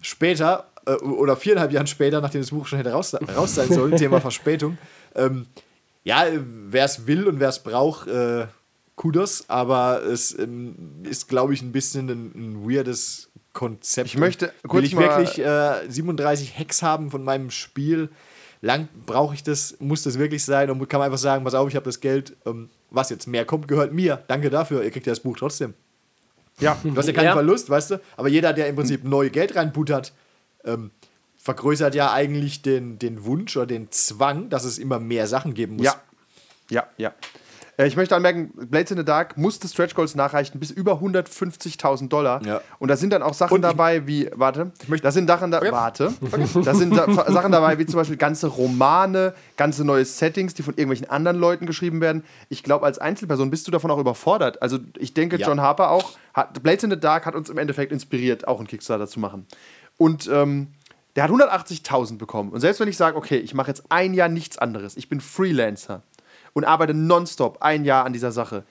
später 0.07 0.66
äh, 0.87 0.92
oder 0.92 1.37
viereinhalb 1.37 1.73
Jahren 1.73 1.87
später, 1.87 2.21
nachdem 2.21 2.40
das 2.40 2.51
Buch 2.51 2.66
schon 2.66 2.79
hätte 2.79 2.92
raus, 2.92 3.14
raus 3.37 3.55
sein 3.55 3.69
sollen, 3.69 3.97
Thema 3.97 4.21
Verspätung. 4.21 4.79
Ähm, 5.14 5.47
ja, 6.05 6.25
wer 6.69 6.85
es 6.85 7.07
will 7.07 7.27
und 7.27 7.40
wer 7.40 7.49
es 7.49 7.59
braucht, 7.62 8.07
äh, 8.09 8.47
Kudos, 8.95 9.45
aber 9.49 10.03
es 10.05 10.38
ähm, 10.38 10.75
ist, 11.03 11.29
glaube 11.29 11.53
ich, 11.53 11.61
ein 11.62 11.73
bisschen 11.73 12.09
ein, 12.09 12.33
ein 12.35 12.71
weirdes 12.71 13.29
Konzept. 13.53 14.07
Ich 14.09 14.16
möchte 14.16 14.47
Will 14.47 14.53
kurz 14.69 14.85
ich 14.85 14.95
mal- 14.95 15.03
wirklich 15.25 15.38
äh, 15.38 15.88
37 15.88 16.59
Hacks 16.59 16.83
haben 16.83 17.11
von 17.11 17.25
meinem 17.25 17.51
Spiel? 17.51 18.09
Lang 18.62 18.88
brauche 19.05 19.35
ich 19.35 19.42
das? 19.42 19.77
Muss 19.81 20.03
das 20.05 20.19
wirklich 20.19 20.45
sein? 20.45 20.71
Und 20.71 20.79
kann 20.88 20.99
man 20.99 21.07
einfach 21.07 21.19
sagen, 21.19 21.45
pass 21.45 21.55
auf, 21.55 21.69
ich 21.69 21.77
habe 21.77 21.85
das 21.85 22.01
Geld, 22.01 22.37
ähm, 22.47 22.71
was 22.90 23.11
jetzt 23.11 23.27
mehr 23.27 23.45
kommt, 23.45 23.69
gehört 23.69 23.92
mir. 23.92 24.23
Danke 24.29 24.49
dafür, 24.49 24.83
ihr 24.83 24.90
kriegt 24.90 25.07
ja 25.07 25.12
das 25.12 25.21
Buch 25.21 25.37
trotzdem. 25.37 25.75
Ja, 26.61 26.77
Du 26.83 26.97
hast 26.97 27.07
ja 27.07 27.12
keinen 27.12 27.27
Ja. 27.27 27.33
Verlust, 27.33 27.69
weißt 27.69 27.90
du? 27.92 28.01
Aber 28.16 28.29
jeder, 28.29 28.53
der 28.53 28.69
im 28.69 28.77
Prinzip 28.77 29.05
neu 29.05 29.29
Geld 29.31 29.57
reinbuttert, 29.57 30.12
ähm, 30.64 30.90
vergrößert 31.37 31.95
ja 31.95 32.12
eigentlich 32.12 32.62
den, 32.62 32.99
den 32.99 33.25
Wunsch 33.25 33.57
oder 33.57 33.66
den 33.66 33.90
Zwang, 33.90 34.49
dass 34.49 34.64
es 34.64 34.79
immer 34.79 34.99
mehr 34.99 35.27
Sachen 35.27 35.55
geben 35.55 35.77
muss. 35.77 35.87
Ja. 35.87 36.01
Ja, 36.71 36.87
ja. 36.97 37.14
Äh, 37.79 37.87
Ich 37.87 37.97
möchte 37.97 38.17
anmerken, 38.17 38.51
Blades 38.55 38.91
in 38.91 38.99
the 38.99 39.05
Dark 39.05 39.37
musste 39.37 39.69
Stretch 39.69 39.95
Goals 39.95 40.15
nachreichen 40.15 40.59
bis 40.61 40.71
über 40.71 40.95
150.000 41.01 42.09
Dollar. 42.09 42.45
Ja. 42.45 42.61
Und 42.79 42.89
da 42.89 42.97
sind 42.97 43.11
dann 43.11 43.23
auch 43.23 43.35
Sachen 43.35 43.62
dabei 43.62 44.07
wie, 44.07 44.31
warte, 44.35 44.73
da 45.03 45.11
sind 45.11 45.29
Sachen 45.29 45.51
da, 45.51 45.61
warte, 45.71 46.12
da 46.65 46.75
sind 46.75 46.97
da, 46.97 47.11
Sachen 47.31 47.53
dabei 47.53 47.79
wie 47.79 47.87
zum 47.87 47.97
Beispiel 47.97 48.17
ganze 48.17 48.47
Romane, 48.49 49.35
ganze 49.57 49.85
neue 49.85 50.05
Settings, 50.05 50.55
die 50.55 50.62
von 50.62 50.75
irgendwelchen 50.75 51.11
anderen 51.11 51.39
Leuten 51.39 51.67
geschrieben 51.67 52.01
werden. 52.01 52.25
Ich 52.49 52.62
glaube, 52.62 52.87
als 52.87 52.99
Einzelperson 52.99 53.51
bist 53.51 53.67
du 53.67 53.71
davon 53.71 53.91
auch 53.91 53.99
überfordert. 53.99 54.62
Also 54.62 54.79
ich 54.99 55.15
denke, 55.15 55.37
Ja. 55.37 55.47
John 55.49 55.61
Harper 55.61 55.91
auch, 55.91 56.12
hat, 56.35 56.62
Blades 56.62 56.85
in 56.85 56.91
the 56.91 56.99
Dark 57.01 57.27
hat 57.27 57.35
uns 57.35 57.51
im 57.51 57.59
Endeffekt 57.59 57.93
inspiriert, 57.93 58.49
auch 58.49 58.59
einen 58.59 58.67
Kickstarter 58.69 59.07
zu 59.07 59.21
machen. 59.21 59.47
Und 59.99 60.29
ähm, 60.33 60.69
der 61.15 61.25
hat 61.25 61.31
180.000 61.31 62.19
bekommen. 62.19 62.51
Und 62.53 62.61
selbst 62.61 62.79
wenn 62.81 62.89
ich 62.89 62.97
sage, 62.97 63.17
okay, 63.17 63.39
ich 63.39 63.55
mache 63.55 63.69
jetzt 63.69 63.85
ein 63.89 64.12
Jahr 64.12 64.29
nichts 64.29 64.59
anderes, 64.59 64.97
ich 64.97 65.09
bin 65.09 65.21
Freelancer 65.21 66.03
und 66.57 66.64
arbeite 66.64 66.95
nonstop 66.95 67.59
ein 67.61 67.85
Jahr 67.85 68.07
an 68.07 68.14
dieser 68.14 68.33
Sache, 68.33 68.64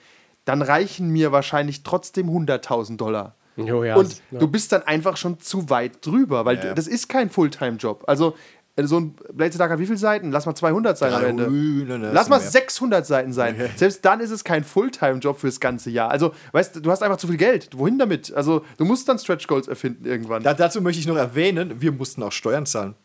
dann 0.44 0.60
reichen 0.60 1.08
mir 1.08 1.30
wahrscheinlich 1.30 1.84
trotzdem 1.84 2.28
100.000 2.28 2.96
Dollar. 2.96 3.36
Jo, 3.54 3.84
ja, 3.84 3.94
und 3.94 4.20
ja. 4.32 4.40
du 4.40 4.48
bist 4.48 4.72
dann 4.72 4.82
einfach 4.82 5.16
schon 5.16 5.38
zu 5.38 5.70
weit 5.70 6.04
drüber, 6.04 6.44
weil 6.44 6.56
Ja, 6.58 6.64
ja. 6.66 6.74
das 6.74 6.88
ist 6.88 7.08
kein 7.08 7.30
Fulltime-Job. 7.30 8.02
Also 8.08 8.34
äh, 8.74 8.82
so 8.82 8.98
ein 8.98 9.14
Blades 9.32 9.56
Dark 9.56 9.70
hat 9.70 9.78
wie 9.78 9.86
viele 9.86 9.98
Seiten? 9.98 10.32
Lass 10.32 10.46
mal 10.46 10.56
200 10.56 10.98
sein 10.98 11.14
am 11.14 11.24
Ende. 11.24 11.48
ui, 11.48 11.84
Lass 11.84 12.28
mal 12.28 12.40
mehr. 12.40 12.50
600 12.50 13.06
Seiten 13.06 13.32
sein. 13.32 13.54
Selbst 13.76 14.04
dann 14.04 14.18
ist 14.18 14.32
es 14.32 14.42
kein 14.42 14.64
Fulltime-Job 14.64 15.38
fürs 15.38 15.60
ganze 15.60 15.90
Jahr. 15.90 16.10
Also, 16.10 16.32
weißt 16.50 16.74
du, 16.74 16.80
du 16.80 16.90
hast 16.90 17.04
einfach 17.04 17.18
zu 17.18 17.28
viel 17.28 17.36
Geld. 17.36 17.70
Wohin 17.72 18.00
damit? 18.00 18.34
Also, 18.34 18.64
du 18.78 18.84
musst 18.84 19.08
dann 19.08 19.20
Stretch 19.20 19.46
Goals 19.46 19.68
erfinden 19.68 20.04
irgendwann. 20.04 20.42
Da, 20.42 20.54
dazu 20.54 20.82
möchte 20.82 20.98
ich 20.98 21.06
noch 21.06 21.16
erwähnen, 21.16 21.80
wir 21.80 21.92
mussten 21.92 22.24
auch 22.24 22.32
Steuern 22.32 22.66
zahlen. 22.66 22.96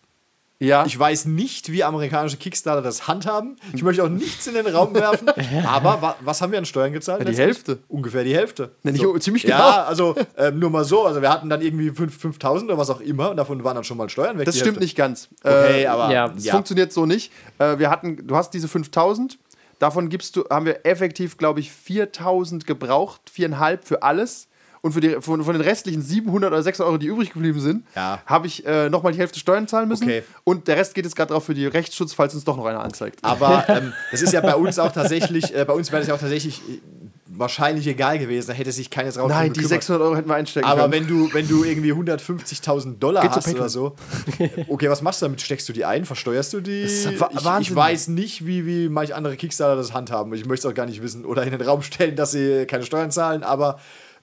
Ja. 0.61 0.85
Ich 0.85 0.97
weiß 0.97 1.25
nicht, 1.25 1.71
wie 1.71 1.83
amerikanische 1.83 2.37
Kickstarter 2.37 2.81
das 2.81 3.07
handhaben. 3.07 3.57
Ich 3.73 3.83
möchte 3.83 4.03
auch 4.03 4.09
nichts 4.09 4.47
in 4.47 4.53
den 4.53 4.67
Raum 4.67 4.93
werfen. 4.95 5.27
Aber 5.67 6.01
wa 6.01 6.15
was 6.21 6.41
haben 6.41 6.51
wir 6.51 6.59
an 6.59 6.65
Steuern 6.65 6.93
gezahlt? 6.93 7.23
Ja, 7.25 7.29
die? 7.31 7.37
Hälfte. 7.37 7.79
Ungefähr 7.87 8.23
die 8.23 8.35
Hälfte. 8.35 8.71
Nee, 8.83 8.91
nicht- 8.93 9.23
ziemlich 9.23 9.43
genau. 9.43 9.57
Ja, 9.57 9.83
also 9.83 10.15
ähm, 10.37 10.59
nur 10.59 10.69
mal 10.69 10.85
so. 10.85 11.05
Also 11.05 11.21
wir 11.21 11.29
hatten 11.29 11.49
dann 11.49 11.61
irgendwie 11.61 11.89
fünf- 11.91 12.17
5000 12.17 12.69
oder 12.71 12.77
was 12.79 12.89
auch 12.89 13.01
immer. 13.01 13.31
Und 13.31 13.37
davon 13.37 13.63
waren 13.63 13.75
dann 13.75 13.83
schon 13.83 13.97
mal 13.97 14.07
Steuern 14.09 14.37
weg. 14.37 14.45
das 14.45 14.55
stimmt 14.55 14.67
Hälfte. 14.67 14.83
nicht 14.83 14.95
ganz. 14.95 15.27
Okay, 15.43 15.83
Äh, 15.83 15.85
aber 15.87 16.11
ja, 16.13 16.31
Es 16.37 16.45
ja. 16.45 16.53
funktioniert 16.53 16.93
so 16.93 17.05
nicht. 17.05 17.31
Äh, 17.57 17.79
wir 17.79 17.89
hatten, 17.89 18.27
du 18.27 18.35
hast 18.35 18.51
diese 18.53 18.67
5000, 18.67 19.39
davon 19.79 20.09
gibst 20.09 20.35
du, 20.35 20.45
haben 20.49 20.65
wir 20.65 20.85
effektiv, 20.85 21.37
glaube 21.37 21.59
ich, 21.59 21.71
4000 21.71 22.67
gebraucht, 22.67 23.21
viereinhalb 23.31 23.85
für 23.87 24.03
alles. 24.03 24.47
Und 24.83 24.93
für 24.93 24.99
die, 24.99 25.17
von, 25.21 25.43
von 25.43 25.53
den 25.53 25.61
restlichen 25.61 26.01
700 26.01 26.51
oder 26.51 26.63
600 26.63 26.89
Euro, 26.89 26.97
die 26.97 27.05
übrig 27.05 27.31
geblieben 27.31 27.59
sind, 27.59 27.85
Ja. 27.95 28.19
habe 28.25 28.47
ich 28.47 28.65
äh, 28.65 28.89
nochmal 28.89 29.11
die 29.13 29.19
Hälfte 29.19 29.37
Steuern 29.39 29.67
zahlen 29.67 29.87
müssen. 29.87 30.05
Okay. 30.05 30.23
Und 30.43 30.67
der 30.67 30.77
Rest 30.77 30.95
geht 30.95 31.05
jetzt 31.05 31.15
gerade 31.15 31.33
drauf 31.33 31.45
für 31.45 31.53
die 31.53 31.67
Rechtsschutz, 31.67 32.13
falls 32.13 32.33
uns 32.33 32.43
doch 32.45 32.57
noch 32.57 32.65
einer 32.65 32.81
anzeigt. 32.83 33.19
Aber 33.21 33.63
ähm, 33.69 33.93
das 34.11 34.23
ist 34.23 34.33
ja 34.33 34.41
bei 34.41 34.55
uns 34.55 34.79
auch 34.79 34.91
tatsächlich, 34.91 35.55
äh, 35.55 35.65
bei 35.65 35.73
uns 35.73 35.91
wäre 35.91 35.99
das 36.01 36.07
ja 36.07 36.15
auch 36.15 36.19
tatsächlich 36.19 36.61
äh, 36.67 36.79
wahrscheinlich 37.27 37.85
egal 37.85 38.17
gewesen. 38.17 38.47
Da 38.47 38.53
hätte 38.53 38.71
sich 38.71 38.89
keines 38.89 39.19
raus 39.19 39.29
Nein, 39.29 39.53
die 39.53 39.63
600 39.63 40.01
Euro 40.01 40.15
hätten 40.15 40.29
wir 40.29 40.35
einstecken 40.35 40.65
Aber 40.65 40.89
können. 40.89 40.93
wenn 40.93 41.07
du, 41.07 41.31
wenn 41.31 41.47
du 41.47 41.63
irgendwie 41.63 41.93
150.000 41.93 42.97
Dollar 42.97 43.21
Geht 43.21 43.31
hast 43.31 43.53
oder 43.53 43.69
so, 43.69 43.95
okay, 44.67 44.89
was 44.89 45.03
machst 45.03 45.21
du 45.21 45.27
damit? 45.27 45.41
Steckst 45.41 45.69
du 45.69 45.73
die 45.73 45.85
ein? 45.85 46.05
Versteuerst 46.05 46.53
du 46.53 46.59
die? 46.59 46.83
ich, 46.83 47.05
ich 47.05 47.75
weiß 47.75 48.07
nicht, 48.07 48.47
wie, 48.47 48.65
wie 48.65 48.89
manche 48.89 49.15
andere 49.15 49.37
Kickstarter 49.37 49.75
das 49.75 49.93
handhaben. 49.93 50.33
Ich 50.33 50.45
möchte 50.45 50.67
es 50.67 50.71
auch 50.71 50.75
gar 50.75 50.87
nicht 50.87 51.01
wissen 51.03 51.23
oder 51.23 51.43
in 51.43 51.51
den 51.51 51.61
Raum 51.61 51.83
stellen, 51.83 52.15
dass 52.15 52.31
sie 52.31 52.65
keine 52.65 52.83
Steuern 52.83 53.11
zahlen, 53.11 53.43
aber 53.43 53.79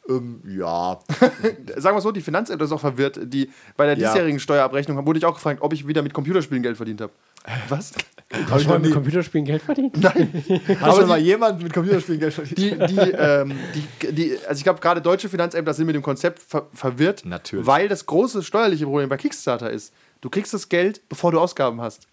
ähm, 0.09 0.43
ja. 0.47 0.99
Sagen 1.77 1.97
wir 1.97 2.01
so, 2.01 2.13
die 2.13 2.21
Finanzämter 2.21 2.65
ist 2.65 2.73
auch 2.73 2.81
verwirrt. 2.81 3.19
Die, 3.25 3.51
bei 3.77 3.87
der 3.87 3.99
Ja. 3.99 4.09
diesjährigen 4.09 4.41
Steuerabrechnung 4.41 5.05
wurde 5.07 5.19
ich 5.19 5.25
auch 5.25 5.35
gefragt, 5.35 5.61
ob 5.63 5.73
ich 5.73 5.87
wieder 5.87 6.03
mit 6.03 6.15
Computerspielen 6.15 6.63
Geld 6.63 6.77
verdient 6.77 7.01
habe. 7.01 7.13
Was? 7.69 7.93
Hast 8.51 8.65
du 8.65 8.69
mal 8.69 8.79
mit 8.79 8.93
Computerspielen 8.93 9.45
Geld 9.47 9.63
verdient? 9.63 9.95
Hast 10.81 10.97
schon 10.99 11.09
mal 11.09 11.19
jemand 11.19 11.63
mit 11.63 11.73
Computerspielen 11.73 12.21
Geld 12.21 12.35
verdient? 12.35 12.59
die, 12.59 12.71
die, 12.95 12.99
ähm, 13.13 13.59
die, 13.75 14.13
die, 14.13 14.39
also 14.47 14.59
ich 14.59 14.65
glaube, 14.65 14.81
gerade 14.81 15.01
deutsche 15.01 15.29
Finanzämter 15.29 15.73
sind 15.73 15.87
mit 15.87 15.95
dem 15.95 16.03
Konzept 16.03 16.41
ver 16.43 16.67
verwirrt, 16.75 17.25
Natürlich. 17.25 17.67
weil 17.67 17.89
das 17.89 18.05
große 18.07 18.43
steuerliche 18.43 18.85
Problem 18.85 19.09
bei 19.09 19.17
Kickstarter 19.17 19.71
ist, 19.71 19.95
du 20.21 20.29
kriegst 20.31 20.53
das 20.53 20.69
Geld, 20.69 21.01
bevor 21.09 21.33
du 21.33 21.41
Ausgaben 21.41 21.81
hast. 21.81 22.07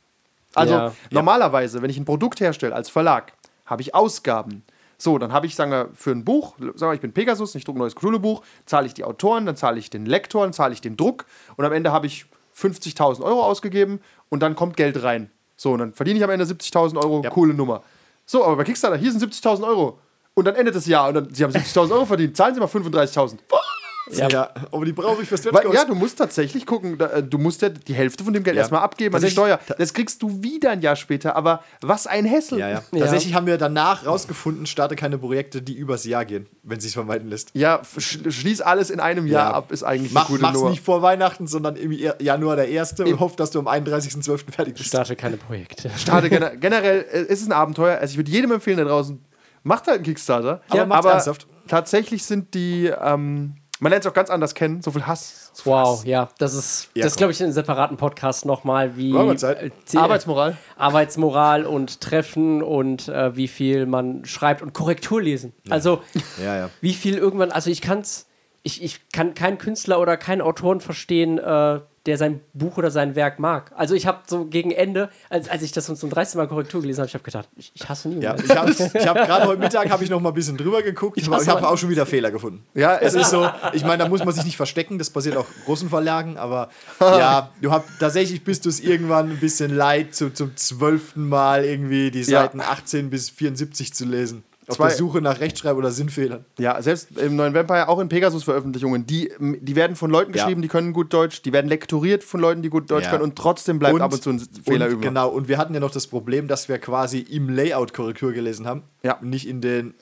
Also 0.53 0.73
Ja. 0.73 0.93
normalerweise, 1.11 1.81
wenn 1.81 1.89
ich 1.89 1.97
ein 1.97 2.05
Produkt 2.05 2.39
herstelle 2.39 2.73
als 2.73 2.89
Verlag, 2.89 3.33
habe 3.65 3.81
ich 3.81 3.93
Ausgaben. 3.93 4.63
So, 4.97 5.17
dann 5.17 5.33
habe 5.33 5.45
ich, 5.45 5.55
sagen 5.55 5.71
wir, 5.71 5.89
für 5.93 6.11
ein 6.11 6.23
Buch, 6.23 6.55
sagen 6.57 6.91
wir, 6.91 6.93
ich 6.93 7.01
bin 7.01 7.11
Pegasus, 7.13 7.53
ich 7.55 7.63
drucke 7.65 7.77
ein 7.77 7.81
neues 7.81 7.95
Cthulhu-Buch, 7.95 8.41
zahle 8.65 8.87
ich 8.87 8.93
die 8.93 9.03
Autoren, 9.03 9.45
dann 9.45 9.55
zahle 9.55 9.77
ich 9.79 9.89
den 9.89 10.05
Lektor, 10.05 10.43
dann 10.43 10.53
zahle 10.53 10.73
ich 10.73 10.81
den 10.81 10.95
Druck 10.97 11.25
und 11.57 11.65
am 11.65 11.73
Ende 11.73 11.91
habe 11.91 12.07
ich 12.07 12.25
50.000 12.57 13.21
Euro 13.23 13.43
ausgegeben 13.43 13.99
und 14.29 14.41
dann 14.41 14.55
kommt 14.55 14.77
Geld 14.77 15.03
rein. 15.03 15.29
So, 15.57 15.71
und 15.73 15.79
dann 15.79 15.93
verdiene 15.93 16.17
ich 16.17 16.23
am 16.23 16.29
Ende 16.29 16.45
70.000 16.45 16.97
Euro, 16.97 17.21
Ja. 17.23 17.29
coole 17.29 17.53
Nummer. 17.53 17.83
So, 18.25 18.43
aber 18.45 18.55
bei 18.57 18.63
Kickstarter, 18.63 18.97
hier 18.97 19.11
sind 19.11 19.21
70.000 19.21 19.67
Euro. 19.67 19.99
Und 20.33 20.45
dann 20.45 20.55
endet 20.55 20.75
das 20.75 20.85
Jahr 20.85 21.07
und 21.09 21.13
dann, 21.13 21.33
Sie 21.33 21.43
haben 21.43 21.51
70.000 21.53 21.91
Euro 21.91 22.05
verdient, 22.05 22.35
zahlen 22.35 22.53
Sie 22.53 22.59
mal 22.59 22.67
35.000. 22.67 23.37
Ja. 24.11 24.49
aber 24.71 24.85
die 24.85 24.93
brauche 24.93 25.21
ich 25.23 25.27
für 25.29 25.37
Stretch 25.37 25.53
Weil, 25.55 25.63
Goals. 25.63 25.75
ja, 25.77 25.85
du 25.85 25.95
musst 25.95 26.17
tatsächlich 26.17 26.65
gucken, 26.65 26.99
äh, 26.99 27.23
du 27.23 27.37
musst 27.37 27.61
ja 27.61 27.69
die 27.69 27.93
Hälfte 27.93 28.23
von 28.23 28.33
dem 28.33 28.43
Geld 28.43 28.55
Ja. 28.55 28.61
erstmal 28.61 28.81
abgeben 28.81 29.15
an 29.15 29.21
die 29.21 29.29
Steuer. 29.29 29.59
Das 29.77 29.93
kriegst 29.93 30.21
du 30.21 30.43
wieder 30.43 30.69
ein 30.71 30.81
Jahr 30.81 30.95
später, 30.95 31.35
aber 31.35 31.63
was 31.81 32.05
ein 32.07 32.25
Hessel. 32.25 32.59
Ja, 32.59 32.69
ja. 32.69 32.83
Ja. 32.91 32.99
Tatsächlich 33.01 33.33
haben 33.33 33.47
wir 33.47 33.57
danach 33.57 34.05
rausgefunden, 34.05 34.65
starte 34.65 34.95
keine 34.95 35.17
Projekte, 35.17 35.61
die 35.61 35.73
übers 35.75 36.05
Jahr 36.05 36.25
gehen, 36.25 36.47
wenn 36.63 36.79
sich 36.79 36.93
vermeiden 36.93 37.29
lässt. 37.29 37.49
Ja, 37.53 37.81
sch 37.97 38.19
schließ 38.29 38.61
alles 38.61 38.89
in 38.89 38.99
einem 38.99 39.25
Jahr 39.27 39.49
Ja. 39.51 39.53
ab, 39.55 39.71
ist 39.71 39.83
eigentlich 39.83 40.11
Mach, 40.13 40.23
eine 40.23 40.29
gute 40.29 40.41
mach's 40.43 40.53
Nummer. 40.57 40.69
nicht 40.69 40.83
vor 40.83 41.01
Weihnachten, 41.01 41.47
sondern 41.47 41.75
im 41.75 41.91
Januar 41.91 42.55
der 42.55 42.69
erste 42.69 43.05
und 43.05 43.19
hoff, 43.19 43.35
dass 43.35 43.51
du 43.51 43.59
am 43.59 43.67
31.12. 43.67 44.51
fertig 44.51 44.73
bist. 44.75 44.87
Starte 44.87 45.15
keine 45.15 45.37
Projekte. 45.37 45.89
Schade, 45.97 46.29
gener 46.29 46.55
generell 46.57 47.05
äh, 47.11 47.21
ist 47.23 47.41
es 47.41 47.47
ein 47.47 47.53
Abenteuer. 47.53 47.97
Also 47.99 48.11
ich 48.11 48.17
würde 48.17 48.31
jedem 48.31 48.51
empfehlen 48.51 48.77
da 48.77 48.83
draußen, 48.83 49.19
macht 49.63 49.87
halt 49.87 49.95
einen 49.97 50.05
Kickstarter. 50.05 50.61
Aber 50.69 50.85
macht's 50.85 51.05
ernsthaft. 51.07 51.47
tatsächlich 51.67 52.23
sind 52.23 52.53
die, 52.53 52.85
ähm, 53.01 53.55
man 53.79 53.89
lernt 53.89 54.05
es 54.05 54.09
auch 54.09 54.13
ganz 54.15 54.29
anders 54.29 54.55
kennen, 54.55 54.81
so 54.81 54.91
viel 54.91 55.05
Hass. 55.05 55.51
So 55.53 55.63
viel 55.63 55.71
Wow, 55.73 55.99
Hass. 55.99 56.05
ja, 56.05 56.29
das 56.37 56.53
ist, 56.53 56.89
Ja, 56.93 57.03
das 57.03 57.15
glaube 57.15 57.33
ich 57.33 57.39
in 57.39 57.45
einem 57.45 57.53
separaten 57.53 57.97
Podcast 57.97 58.45
nochmal, 58.45 58.95
wie 58.95 59.11
äh, 59.11 59.71
Arbeitsmoral. 59.95 60.57
Arbeitsmoral 60.77 61.65
und 61.65 61.99
Treffen 62.01 62.63
und 62.63 63.07
äh, 63.09 63.35
wie 63.35 63.47
viel 63.47 63.85
man 63.85 64.23
schreibt 64.25 64.61
und 64.61 64.73
Korrektur 64.73 65.21
lesen. 65.21 65.53
Also 65.69 66.01
Ja, 66.43 66.55
ja. 66.57 66.69
wie 66.81 66.93
viel 66.93 67.17
irgendwann, 67.17 67.51
also 67.51 67.69
ich 67.69 67.81
kann's, 67.81 68.27
ich, 68.63 68.81
ich 68.83 69.09
kann 69.09 69.33
keinen 69.33 69.57
Künstler 69.57 69.99
oder 69.99 70.15
keinen 70.17 70.41
Autoren 70.41 70.79
verstehen, 70.79 71.37
äh, 71.37 71.79
der 72.05 72.17
sein 72.17 72.39
Buch 72.53 72.77
oder 72.77 72.91
sein 72.91 73.15
Werk 73.15 73.39
mag. 73.39 73.71
Also 73.75 73.95
ich 73.95 74.05
habe 74.05 74.19
so 74.27 74.45
gegen 74.45 74.71
Ende, 74.71 75.09
als, 75.29 75.49
als 75.49 75.63
ich 75.63 75.71
das 75.71 75.85
zum 75.85 76.09
30. 76.09 76.35
Mal 76.35 76.47
Korrektur 76.47 76.81
gelesen 76.81 76.99
habe, 76.99 77.07
ich 77.07 77.13
habe 77.15 77.23
gedacht, 77.23 77.49
ich, 77.55 77.71
ich 77.73 77.89
hasse 77.89 78.09
nie. 78.09 78.21
Ja, 78.23 78.35
ich 78.35 78.55
habe 78.55 78.71
ich 78.71 79.07
hab 79.07 79.15
gerade 79.17 79.47
heute 79.47 79.59
Mittag 79.59 79.89
habe 79.89 80.03
ich 80.03 80.09
noch 80.09 80.19
mal 80.21 80.29
ein 80.29 80.35
bisschen 80.35 80.57
drüber 80.57 80.83
geguckt, 80.83 81.17
aber 81.17 81.35
ich 81.37 81.41
hasse 81.41 81.51
habe 81.51 81.67
auch 81.67 81.77
schon 81.77 81.89
wieder 81.89 82.05
Fehler 82.05 82.31
gefunden. 82.31 82.63
Ja, 82.73 82.97
Es 82.97 83.15
ist 83.15 83.31
so, 83.31 83.49
ich 83.73 83.83
meine, 83.83 84.03
da 84.03 84.09
muss 84.09 84.23
man 84.23 84.33
sich 84.33 84.45
nicht 84.45 84.57
verstecken, 84.57 84.99
das 84.99 85.09
passiert 85.09 85.35
auch 85.37 85.47
großen 85.65 85.89
Verlagen, 85.89 86.37
aber 86.37 86.69
ja, 86.99 87.49
du 87.61 87.71
hast 87.71 87.85
tatsächlich 87.99 88.43
bist 88.43 88.65
du 88.65 88.69
es 88.69 88.79
irgendwann 88.79 89.31
ein 89.31 89.39
bisschen 89.39 89.75
leid, 89.75 90.13
zu, 90.13 90.31
zum 90.31 90.55
zwölften 90.55 91.27
Mal 91.27 91.65
irgendwie 91.65 92.11
die 92.11 92.21
Ja. 92.21 92.41
Seiten 92.41 92.61
18 92.61 93.09
bis 93.09 93.29
74 93.29 93.93
zu 93.93 94.05
lesen. 94.05 94.43
Auf 94.67 94.77
Zwei- 94.77 94.87
der 94.87 94.97
Suche 94.97 95.21
nach 95.21 95.39
Rechtschreib- 95.39 95.77
oder 95.77 95.91
Sinnfehlern. 95.91 96.43
Ja, 96.57 96.81
selbst 96.81 97.17
im 97.19 97.35
neuen 97.35 97.53
Vampire, 97.53 97.87
auch 97.87 97.99
in 97.99 98.09
Pegasus-Veröffentlichungen, 98.09 99.05
die, 99.05 99.31
die 99.39 99.75
werden 99.75 99.95
von 99.95 100.09
Leuten 100.09 100.33
Ja. 100.33 100.41
geschrieben, 100.43 100.63
die 100.63 100.67
können 100.67 100.91
gut 100.91 101.13
Deutsch, 101.13 101.43
die 101.43 101.53
werden 101.53 101.67
lektoriert 101.67 102.23
von 102.23 102.39
Leuten, 102.39 102.63
die 102.63 102.69
gut 102.69 102.89
Deutsch 102.89 103.05
Ja. 103.05 103.11
können 103.11 103.23
und 103.23 103.35
trotzdem 103.35 103.77
bleibt 103.77 104.01
ab 104.01 104.11
und 104.11 104.23
zu 104.23 104.31
ein 104.31 104.39
Fehler 104.65 104.87
und, 104.87 104.93
über. 104.93 105.01
Genau, 105.01 105.29
und 105.29 105.47
wir 105.47 105.59
hatten 105.59 105.73
ja 105.75 105.79
noch 105.79 105.91
das 105.91 106.07
Problem, 106.07 106.47
dass 106.47 106.67
wir 106.67 106.79
quasi 106.79 107.19
im 107.19 107.49
Layout 107.49 107.93
Korrektur 107.93 108.31
gelesen 108.31 108.65
haben. 108.65 108.81
Ja. 109.03 109.19
Nicht 109.21 109.47
in 109.47 109.61
den, 109.61 109.93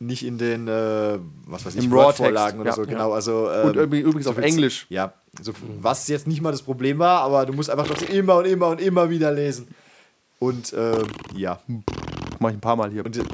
nicht 0.00 0.24
in 0.26 0.38
den, 0.38 0.66
äh, 0.66 1.18
was 1.46 1.64
weiß 1.66 1.76
ich, 1.76 1.84
Im 1.84 1.92
Raw-Text, 1.92 2.18
Word-Vorlagen 2.20 2.58
oder 2.60 2.70
ja. 2.70 2.76
so, 2.76 2.82
genau. 2.82 3.12
Also, 3.12 3.48
ähm, 3.50 3.68
Und 3.68 3.76
übrigens 3.94 4.26
auf 4.26 4.38
Englisch. 4.38 4.86
Ja, 4.88 5.12
so, 5.40 5.52
was 5.80 6.08
jetzt 6.08 6.26
nicht 6.26 6.40
mal 6.40 6.50
das 6.50 6.62
Problem 6.62 6.98
war, 6.98 7.20
aber 7.20 7.46
du 7.46 7.52
musst 7.52 7.70
einfach 7.70 7.86
trotzdem 7.86 8.08
immer 8.08 8.38
und 8.38 8.46
immer 8.46 8.68
und 8.68 8.80
immer 8.80 9.08
wieder 9.08 9.30
lesen. 9.30 9.68
Und 10.40 10.74
ähm, 10.76 11.02
ja, 11.36 11.60
Mach 12.40 12.48
ich 12.48 12.56
ein 12.56 12.60
paar 12.60 12.76
Mal 12.76 12.90
hier. 12.90 13.04
und, 13.04 13.16
und 13.18 13.26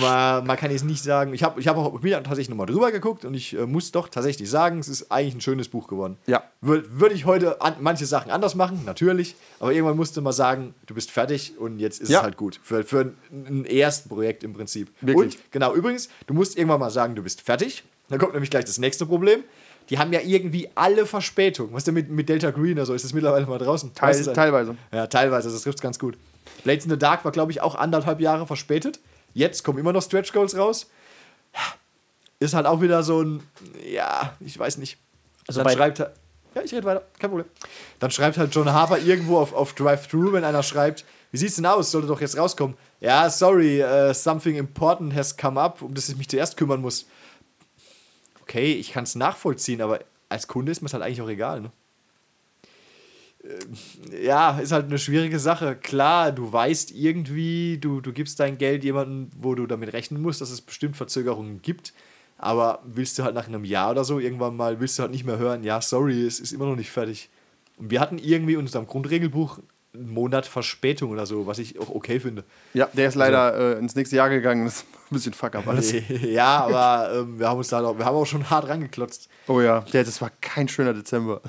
man, 0.00 0.46
man 0.46 0.56
kann 0.56 0.70
jetzt 0.70 0.84
nicht 0.84 1.02
sagen, 1.02 1.34
ich 1.34 1.42
habe 1.42 1.60
ich 1.60 1.68
hab 1.68 1.76
auch 1.76 2.00
mir 2.02 2.16
tatsächlich 2.22 2.48
nochmal 2.48 2.66
drüber 2.66 2.92
geguckt 2.92 3.24
und 3.24 3.34
ich 3.34 3.54
äh, 3.56 3.66
muss 3.66 3.92
doch 3.92 4.08
tatsächlich 4.08 4.48
sagen, 4.48 4.78
es 4.78 4.88
ist 4.88 5.10
eigentlich 5.10 5.34
ein 5.34 5.40
schönes 5.40 5.68
Buch 5.68 5.88
geworden. 5.88 6.16
Ja. 6.26 6.42
Würde 6.60 6.84
würd 7.00 7.12
ich 7.12 7.24
heute 7.24 7.60
an, 7.60 7.74
manche 7.80 8.06
Sachen 8.06 8.30
anders 8.30 8.54
machen, 8.54 8.82
natürlich, 8.84 9.34
aber 9.60 9.72
irgendwann 9.72 9.96
musste 9.96 10.20
man 10.20 10.32
sagen, 10.32 10.74
du 10.86 10.94
bist 10.94 11.10
fertig 11.10 11.58
und 11.58 11.78
jetzt 11.78 12.00
ist 12.00 12.10
Ja. 12.10 12.18
es 12.18 12.24
halt 12.24 12.36
gut. 12.36 12.60
Für, 12.62 12.84
für 12.84 13.00
ein, 13.30 13.46
ein 13.46 13.64
ersten 13.66 14.08
Projekt 14.08 14.44
im 14.44 14.52
Prinzip. 14.52 14.90
Wirklich. 15.00 15.36
Und 15.36 15.52
genau, 15.52 15.74
übrigens, 15.74 16.08
du 16.26 16.34
musst 16.34 16.56
irgendwann 16.56 16.80
mal 16.80 16.90
sagen, 16.90 17.14
du 17.14 17.22
bist 17.22 17.40
fertig. 17.42 17.84
Dann 18.08 18.18
kommt 18.18 18.34
nämlich 18.34 18.50
gleich 18.50 18.64
das 18.64 18.78
nächste 18.78 19.06
Problem. 19.06 19.40
Die 19.90 19.98
haben 19.98 20.12
ja 20.12 20.20
irgendwie 20.20 20.68
alle 20.74 21.04
Verspätung. 21.04 21.70
Was 21.72 21.84
denn 21.84 21.94
mit, 21.94 22.10
mit 22.10 22.28
Delta 22.28 22.50
Green 22.50 22.72
oder 22.72 22.86
so? 22.86 22.94
Ist 22.94 23.04
das 23.04 23.12
mittlerweile 23.12 23.46
mal 23.46 23.58
draußen? 23.58 23.94
Teil, 23.94 24.22
teilweise. 24.32 24.76
Ja, 24.92 25.06
teilweise, 25.06 25.50
das 25.50 25.62
trifft 25.62 25.78
es 25.78 25.82
ganz 25.82 25.98
gut. 25.98 26.16
Blades 26.64 26.84
in 26.84 26.90
the 26.90 26.98
Dark 26.98 27.24
war, 27.24 27.32
glaube 27.32 27.52
ich, 27.52 27.60
auch 27.60 27.74
anderthalb 27.74 28.20
Jahre 28.20 28.46
verspätet. 28.46 29.00
Jetzt 29.34 29.64
kommen 29.64 29.78
immer 29.78 29.92
noch 29.92 30.02
Stretch 30.02 30.32
Goals 30.32 30.56
raus. 30.56 30.86
Ist 32.40 32.54
halt 32.54 32.66
auch 32.66 32.80
wieder 32.80 33.02
so 33.02 33.22
ein, 33.22 33.42
ja, 33.86 34.34
ich 34.40 34.58
weiß 34.58 34.78
nicht. 34.78 34.98
Also 35.46 35.62
dann 35.62 35.72
schreibt 35.72 36.00
er, 36.00 36.14
ja, 36.54 36.62
ich 36.62 36.72
rede 36.72 36.84
weiter, 36.84 37.04
kein 37.18 37.30
Problem. 37.30 37.48
Dann 37.98 38.10
schreibt 38.10 38.38
halt 38.38 38.54
John 38.54 38.72
Harper 38.72 38.98
irgendwo 38.98 39.38
auf, 39.38 39.52
auf 39.52 39.74
Drive-Thru, 39.74 40.32
wenn 40.32 40.44
einer 40.44 40.62
schreibt, 40.62 41.04
wie 41.32 41.36
sieht's 41.36 41.56
denn 41.56 41.66
aus? 41.66 41.90
Sollte 41.90 42.06
doch 42.06 42.20
jetzt 42.20 42.38
rauskommen. 42.38 42.76
Ja, 43.00 43.28
sorry, 43.28 43.82
uh, 43.82 44.14
something 44.14 44.56
important 44.56 45.14
has 45.14 45.36
come 45.36 45.60
up, 45.60 45.82
um 45.82 45.92
das 45.92 46.08
ich 46.08 46.16
mich 46.16 46.28
zuerst 46.28 46.56
kümmern 46.56 46.80
muss. 46.80 47.06
Okay, 48.42 48.74
ich 48.74 48.92
kann 48.92 49.04
es 49.04 49.16
nachvollziehen, 49.16 49.82
aber 49.82 50.00
als 50.28 50.46
Kunde 50.46 50.70
ist 50.70 50.80
mir 50.80 50.86
es 50.86 50.94
halt 50.94 51.02
eigentlich 51.02 51.22
auch 51.22 51.28
egal, 51.28 51.60
ne? 51.60 51.72
Ja, 54.22 54.58
ist 54.58 54.72
halt 54.72 54.86
eine 54.86 54.98
schwierige 54.98 55.38
Sache. 55.38 55.76
Klar, 55.76 56.32
du 56.32 56.52
weißt 56.52 56.92
irgendwie, 56.92 57.78
du, 57.78 58.00
du 58.00 58.12
gibst 58.12 58.40
dein 58.40 58.58
Geld 58.58 58.84
jemandem, 58.84 59.30
wo 59.36 59.54
du 59.54 59.66
damit 59.66 59.92
rechnen 59.92 60.22
musst, 60.22 60.40
dass 60.40 60.50
es 60.50 60.60
bestimmt 60.60 60.96
Verzögerungen 60.96 61.60
gibt. 61.60 61.92
Aber 62.38 62.80
willst 62.84 63.18
du 63.18 63.22
halt 63.22 63.34
nach 63.34 63.46
einem 63.46 63.64
Jahr 63.64 63.90
oder 63.90 64.04
so 64.04 64.18
irgendwann 64.18 64.56
mal, 64.56 64.80
willst 64.80 64.98
du 64.98 65.02
halt 65.02 65.12
nicht 65.12 65.24
mehr 65.24 65.38
hören, 65.38 65.62
ja, 65.62 65.80
sorry, 65.80 66.26
es 66.26 66.40
ist 66.40 66.52
immer 66.52 66.66
noch 66.66 66.76
nicht 66.76 66.90
fertig. 66.90 67.30
Und 67.76 67.90
wir 67.90 68.00
hatten 68.00 68.18
irgendwie 68.18 68.54
in 68.54 68.60
unserem 68.60 68.86
Grundregelbuch 68.86 69.60
einen 69.94 70.12
Monat 70.12 70.46
Verspätung 70.46 71.10
oder 71.10 71.26
so, 71.26 71.46
was 71.46 71.58
ich 71.58 71.78
auch 71.78 71.88
okay 71.88 72.18
finde. 72.18 72.44
Ja, 72.72 72.88
der 72.92 73.08
ist 73.08 73.14
leider 73.14 73.76
äh, 73.76 73.78
ins 73.78 73.94
nächste 73.94 74.16
Jahr 74.16 74.28
gegangen. 74.28 74.64
Das 74.64 74.76
ist 74.76 74.86
ein 75.10 75.14
bisschen 75.14 75.34
fuck 75.34 75.54
up 75.54 75.68
alles. 75.68 75.94
ja, 76.22 76.64
aber 76.64 77.20
ähm, 77.20 77.38
wir 77.38 77.48
haben 77.48 77.58
uns 77.58 77.68
da 77.68 77.80
noch, 77.80 77.96
wir 77.96 78.04
haben 78.04 78.16
auch 78.16 78.26
schon 78.26 78.48
hart 78.50 78.68
rangeklotzt. 78.68 79.28
Oh 79.46 79.60
ja, 79.60 79.80
der, 79.92 80.02
das 80.02 80.20
war 80.20 80.30
kein 80.40 80.66
schöner 80.66 80.94
Dezember. 80.94 81.40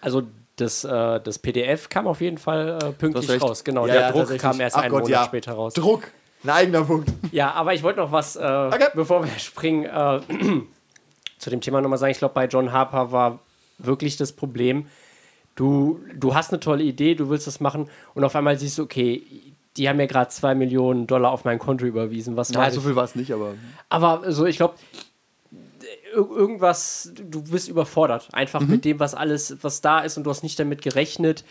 Also 0.00 0.22
das, 0.56 0.84
äh, 0.84 1.20
das 1.20 1.38
PDF 1.38 1.88
kam 1.88 2.06
auf 2.06 2.20
jeden 2.20 2.38
Fall 2.38 2.78
äh, 2.82 2.92
pünktlich 2.92 3.42
raus. 3.42 3.64
Genau, 3.64 3.86
Ja, 3.86 3.92
der 3.94 4.02
ja, 4.02 4.12
Druck 4.12 4.38
kam 4.38 4.60
erst 4.60 4.76
Ach 4.76 4.82
einen 4.82 4.90
Gott, 4.90 5.02
Monat 5.02 5.20
ja. 5.20 5.24
später 5.24 5.52
raus. 5.52 5.74
Druck, 5.74 6.10
ein 6.44 6.50
eigener 6.50 6.84
Punkt. 6.84 7.10
Ja, 7.32 7.52
aber 7.52 7.74
ich 7.74 7.82
wollte 7.82 8.00
noch 8.00 8.12
was, 8.12 8.36
äh, 8.36 8.70
bevor 8.94 9.24
wir 9.24 9.38
springen, 9.38 9.84
äh, 9.84 10.20
zu 11.38 11.50
dem 11.50 11.60
Thema 11.60 11.80
nochmal 11.80 11.98
sagen. 11.98 12.12
Ich 12.12 12.18
glaube, 12.18 12.34
bei 12.34 12.46
John 12.46 12.72
Harper 12.72 13.10
war 13.12 13.40
wirklich 13.78 14.16
das 14.16 14.32
Problem, 14.32 14.86
du, 15.56 16.00
du 16.14 16.34
hast 16.34 16.52
eine 16.52 16.60
tolle 16.60 16.84
Idee, 16.84 17.14
du 17.14 17.28
willst 17.28 17.46
das 17.46 17.60
machen 17.60 17.88
und 18.14 18.24
auf 18.24 18.36
einmal 18.36 18.58
siehst 18.58 18.78
du, 18.78 18.82
okay, 18.82 19.22
die 19.76 19.88
haben 19.88 19.96
mir 19.96 20.06
gerade 20.06 20.30
zwei 20.30 20.54
Millionen 20.54 21.06
Dollar 21.06 21.32
auf 21.32 21.44
mein 21.44 21.58
Konto 21.58 21.84
überwiesen. 21.84 22.36
Was 22.36 22.52
mache 22.52 22.70
so 22.70 22.80
viel 22.80 22.94
war 22.94 23.04
es 23.04 23.16
nicht, 23.16 23.32
aber. 23.32 23.54
Aber 23.88 24.30
so, 24.30 24.46
ich 24.46 24.56
glaube, 24.56 24.74
irgendwas, 26.14 27.12
du 27.14 27.42
bist 27.42 27.68
überfordert, 27.68 28.28
einfach 28.32 28.60
mit 28.60 28.84
dem, 28.84 28.98
was 29.00 29.14
alles, 29.14 29.56
was 29.62 29.80
da 29.80 30.00
ist 30.00 30.16
und 30.16 30.24
du 30.24 30.30
hast 30.30 30.42
nicht 30.42 30.58
damit 30.58 30.82
gerechnet 30.82 31.44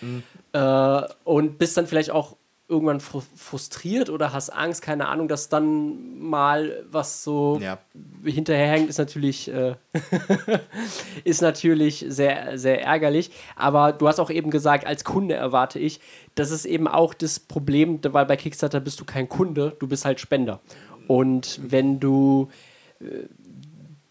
äh, 0.54 1.02
und 1.24 1.58
bist 1.58 1.78
dann 1.78 1.88
vielleicht 1.88 2.12
auch 2.12 2.38
irgendwann 2.70 3.02
fru 3.02 3.22
frustriert 3.36 4.10
oder 4.10 4.32
hast 4.32 4.50
Angst, 4.50 4.82
keine 4.82 5.08
Ahnung, 5.10 5.28
dass 5.28 5.50
dann 5.50 6.18
mal 6.20 6.84
was 6.90 7.24
so 7.24 7.60
Ja. 7.62 7.78
hinterherhängt, 8.24 8.90
ist 8.90 8.98
natürlich, 8.98 9.52
äh, 9.54 9.76
ist 11.24 11.42
natürlich 11.42 12.06
sehr, 12.08 12.58
sehr 12.58 12.82
ärgerlich. 12.82 13.32
Aber 13.56 13.92
du 13.92 14.08
hast 14.08 14.20
auch 14.20 14.30
eben 14.30 14.50
gesagt, 14.50 14.88
als 14.88 15.04
Kunde 15.04 15.36
erwarte 15.36 15.78
ich, 15.78 16.00
das 16.36 16.52
ist 16.52 16.66
eben 16.66 16.88
auch 16.88 17.14
das 17.14 17.40
Problem, 17.40 18.00
weil 18.02 18.26
bei 18.26 18.38
Kickstarter 18.38 18.80
bist 18.80 19.00
du 19.00 19.06
kein 19.06 19.28
Kunde, 19.30 19.76
du 19.80 19.88
bist 19.88 20.06
halt 20.06 20.20
Spender. 20.20 20.62
Und 21.08 21.60
wenn 21.62 22.00
du 22.00 22.50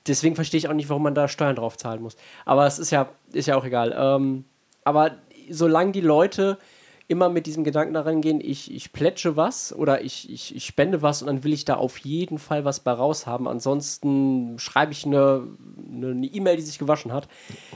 deswegen 0.06 0.34
verstehe 0.34 0.58
ich 0.58 0.68
auch 0.68 0.74
nicht, 0.74 0.88
warum 0.88 1.02
man 1.02 1.14
da 1.14 1.28
Steuern 1.28 1.56
drauf 1.56 1.76
zahlen 1.76 2.02
muss. 2.02 2.16
Aber 2.44 2.66
es 2.66 2.78
ist 2.78 2.90
ja, 2.90 3.08
ist 3.32 3.46
ja 3.46 3.56
auch 3.56 3.64
egal. 3.64 3.94
Ähm, 3.96 4.44
aber 4.84 5.12
solange 5.48 5.92
die 5.92 6.00
Leute 6.00 6.58
immer 7.12 7.28
mit 7.28 7.44
diesem 7.44 7.62
Gedanken 7.62 7.92
daran 7.92 8.22
gehen, 8.22 8.40
ich, 8.40 8.74
ich 8.74 8.94
plätsche 8.94 9.36
was 9.36 9.74
oder 9.74 10.02
ich, 10.02 10.30
ich, 10.30 10.56
ich 10.56 10.64
spende 10.64 11.02
was 11.02 11.20
und 11.20 11.26
dann 11.26 11.44
will 11.44 11.52
ich 11.52 11.66
da 11.66 11.74
auf 11.74 11.98
jeden 11.98 12.38
Fall 12.38 12.64
was 12.64 12.80
bei 12.80 12.90
raushaben. 12.90 13.46
Ansonsten 13.46 14.58
schreibe 14.58 14.92
ich 14.92 15.04
eine 15.04 15.46
E-Mail, 15.92 16.56
die 16.56 16.62
sich 16.62 16.78
gewaschen 16.78 17.12
hat. 17.12 17.28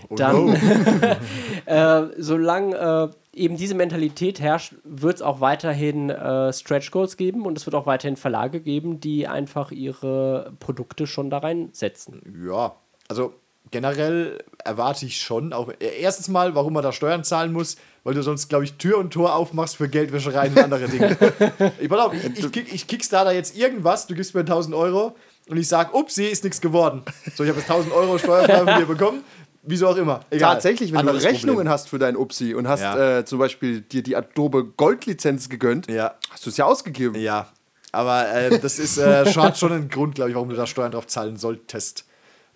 Dann, 0.09 0.57
äh, 1.67 2.07
solange 2.17 3.13
äh, 3.35 3.39
eben 3.39 3.59
diese 3.59 3.75
Mentalität 3.75 4.41
herrscht, 4.41 4.75
wird 4.85 5.17
es 5.17 5.23
auch 5.23 5.43
weiterhin 5.43 6.09
äh, 6.09 6.51
Stretch 6.55 6.91
Goals 6.91 7.19
geben 7.19 7.45
und 7.45 7.59
es 7.59 7.67
wird 7.67 7.75
auch 7.75 7.85
weiterhin 7.85 8.17
Verlage 8.17 8.63
geben, 8.63 9.01
die 9.01 9.29
einfach 9.29 9.71
ihre 9.71 10.55
Produkte 10.61 11.07
schon 11.07 11.29
da 11.29 11.39
reinsetzen. 11.39 12.23
Ja, 12.49 12.77
also 13.07 13.35
generell 13.71 14.39
erwarte 14.65 15.07
ich 15.07 15.21
schon, 15.21 15.53
auch 15.53 15.69
äh, 15.81 16.01
erstens 16.01 16.29
mal, 16.29 16.55
warum 16.55 16.73
man 16.73 16.83
da 16.83 16.93
Steuern 16.93 17.25
zahlen 17.25 17.53
muss, 17.53 17.77
weil 18.05 18.15
du 18.15 18.23
sonst, 18.23 18.49
glaube 18.49 18.65
ich, 18.65 18.75
Tür 18.75 18.99
und 18.99 19.13
Tor 19.13 19.35
aufmachst 19.35 19.77
für 19.77 19.89
Geldwäschereien 19.89 20.53
und 20.53 20.59
andere 20.63 20.89
Dinge. 20.89 21.17
ich, 21.81 21.91
auf, 21.91 22.15
ich, 22.15 22.39
ich, 22.45 22.53
kick, 22.53 22.73
ich 22.73 22.87
kickstarter 22.87 23.33
jetzt 23.33 23.57
irgendwas, 23.57 24.07
du 24.07 24.15
gibst 24.15 24.35
mir 24.35 24.41
1000 24.41 24.75
Euro 24.75 25.17
und 25.49 25.57
ich 25.57 25.69
sage, 25.69 25.95
upsie, 25.97 26.27
ist 26.27 26.45
nichts 26.45 26.61
geworden. 26.61 27.03
So, 27.35 27.45
ich 27.45 27.51
habe 27.51 27.59
jetzt 27.61 27.71
1000 27.71 27.93
Euro 27.95 28.19
steuerfrei 28.19 28.59
von 28.65 28.81
dir 28.81 28.87
bekommen, 28.87 29.25
wieso 29.63 29.89
auch 29.89 29.97
immer. 29.97 30.21
Egal. 30.31 30.55
Tatsächlich, 30.55 30.93
wenn 30.93 31.01
Anderes 31.01 31.23
du 31.23 31.29
Rechnungen 31.29 31.57
Problem. 31.57 31.73
hast 31.73 31.89
für 31.89 31.99
dein 31.99 32.17
Upsi 32.17 32.55
und 32.55 32.69
hast 32.69 32.83
Ja. 32.83 33.19
äh, 33.19 33.25
zum 33.25 33.39
Beispiel 33.41 33.81
dir 33.81 34.03
die 34.03 34.15
Adobe 34.17 34.65
Gold-Lizenz 34.65 35.49
gegönnt, 35.49 35.89
Ja. 35.91 36.15
hast 36.31 36.47
du 36.47 36.51
es 36.51 36.57
ja 36.57 36.65
ausgegeben. 36.65 37.17
Ja, 37.17 37.49
aber 37.93 38.29
äh, 38.33 38.59
das 38.61 38.79
ist 38.79 38.99
äh, 38.99 39.31
schon, 39.33 39.55
schon 39.55 39.73
ein 39.73 39.89
Grund, 39.89 40.15
glaube 40.15 40.31
ich, 40.31 40.37
warum 40.37 40.49
du 40.49 40.57
da 40.57 40.67
Steuern 40.67 40.93
drauf 40.93 41.07
zahlen 41.09 41.37
solltest. 41.37 42.05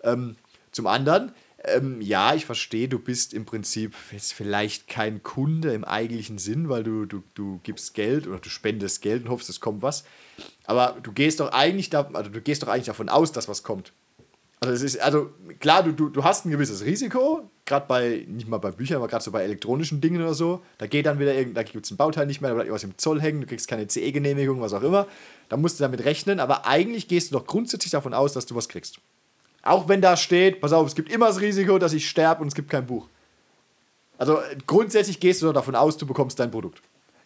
Ähm, 0.03 0.35
zum 0.71 0.87
anderen, 0.87 1.31
ähm, 1.63 2.01
ja, 2.01 2.33
ich 2.33 2.45
verstehe, 2.45 2.87
du 2.87 2.97
bist 2.97 3.33
im 3.33 3.45
Prinzip 3.45 3.93
jetzt 4.11 4.33
vielleicht 4.33 4.87
kein 4.87 5.21
Kunde 5.21 5.73
im 5.73 5.83
eigentlichen 5.83 6.37
Sinn, 6.37 6.69
weil 6.69 6.83
du, 6.83 7.05
du, 7.05 7.23
du 7.35 7.59
gibst 7.63 7.93
Geld 7.93 8.27
oder 8.27 8.39
du 8.39 8.49
spendest 8.49 9.01
Geld 9.01 9.23
und 9.23 9.29
hoffst, 9.29 9.49
es 9.49 9.59
kommt 9.59 9.81
was. 9.81 10.03
Aber 10.65 10.97
du 11.03 11.11
gehst 11.11 11.39
doch 11.39 11.51
eigentlich 11.51 11.89
da, 11.89 12.09
also 12.13 12.31
du 12.31 12.41
gehst 12.41 12.63
doch 12.63 12.67
eigentlich 12.67 12.87
davon 12.87 13.09
aus, 13.09 13.31
dass 13.31 13.47
was 13.47 13.63
kommt. 13.63 13.93
Also 14.59 14.73
es 14.73 14.81
ist, 14.83 15.01
also 15.01 15.31
klar, 15.59 15.83
du, 15.83 15.91
du, 15.91 16.09
du 16.09 16.23
hast 16.23 16.45
ein 16.45 16.51
gewisses 16.51 16.85
Risiko, 16.85 17.49
gerade 17.65 17.85
bei, 17.87 18.25
nicht 18.27 18.47
mal 18.47 18.59
bei 18.59 18.71
Büchern, 18.71 18.97
aber 18.97 19.07
gerade 19.07 19.23
so 19.23 19.31
bei 19.31 19.43
elektronischen 19.43 20.01
Dingen 20.01 20.21
oder 20.21 20.35
so. 20.35 20.61
Da 20.77 20.87
geht 20.87 21.05
dann 21.05 21.19
wieder 21.19 21.33
irgend, 21.33 21.57
da 21.57 21.63
gibt 21.63 21.85
es 21.85 21.91
ein 21.91 21.97
Bauteil 21.97 22.27
nicht 22.27 22.41
mehr, 22.41 22.51
da 22.51 22.55
bleibt 22.55 22.67
irgendwas 22.67 22.83
im 22.83 22.97
Zoll 22.97 23.21
hängen, 23.21 23.41
du 23.41 23.47
kriegst 23.47 23.67
keine 23.67 23.87
CE-Genehmigung, 23.87 24.61
was 24.61 24.73
auch 24.73 24.83
immer. 24.83 25.07
Da 25.49 25.57
musst 25.57 25.79
du 25.79 25.83
damit 25.83 26.05
rechnen, 26.05 26.39
aber 26.39 26.65
eigentlich 26.65 27.07
gehst 27.07 27.31
du 27.31 27.37
doch 27.37 27.45
grundsätzlich 27.45 27.91
davon 27.91 28.13
aus, 28.13 28.33
dass 28.33 28.45
du 28.45 28.55
was 28.55 28.69
kriegst. 28.69 28.99
Auch 29.63 29.87
wenn 29.87 30.01
da 30.01 30.17
steht, 30.17 30.61
pass 30.61 30.73
auf, 30.73 30.87
es 30.87 30.95
gibt 30.95 31.11
immer 31.11 31.27
das 31.27 31.41
Risiko, 31.41 31.77
dass 31.77 31.93
ich 31.93 32.09
sterbe 32.09 32.41
und 32.41 32.47
es 32.47 32.55
gibt 32.55 32.69
kein 32.69 32.85
Buch. 32.85 33.07
Also 34.17 34.39
grundsätzlich 34.67 35.19
gehst 35.19 35.41
du 35.41 35.51
davon 35.51 35.75
aus, 35.75 35.97
du 35.97 36.05
bekommst 36.05 36.39
dein 36.39 36.51
Produkt. 36.51 36.81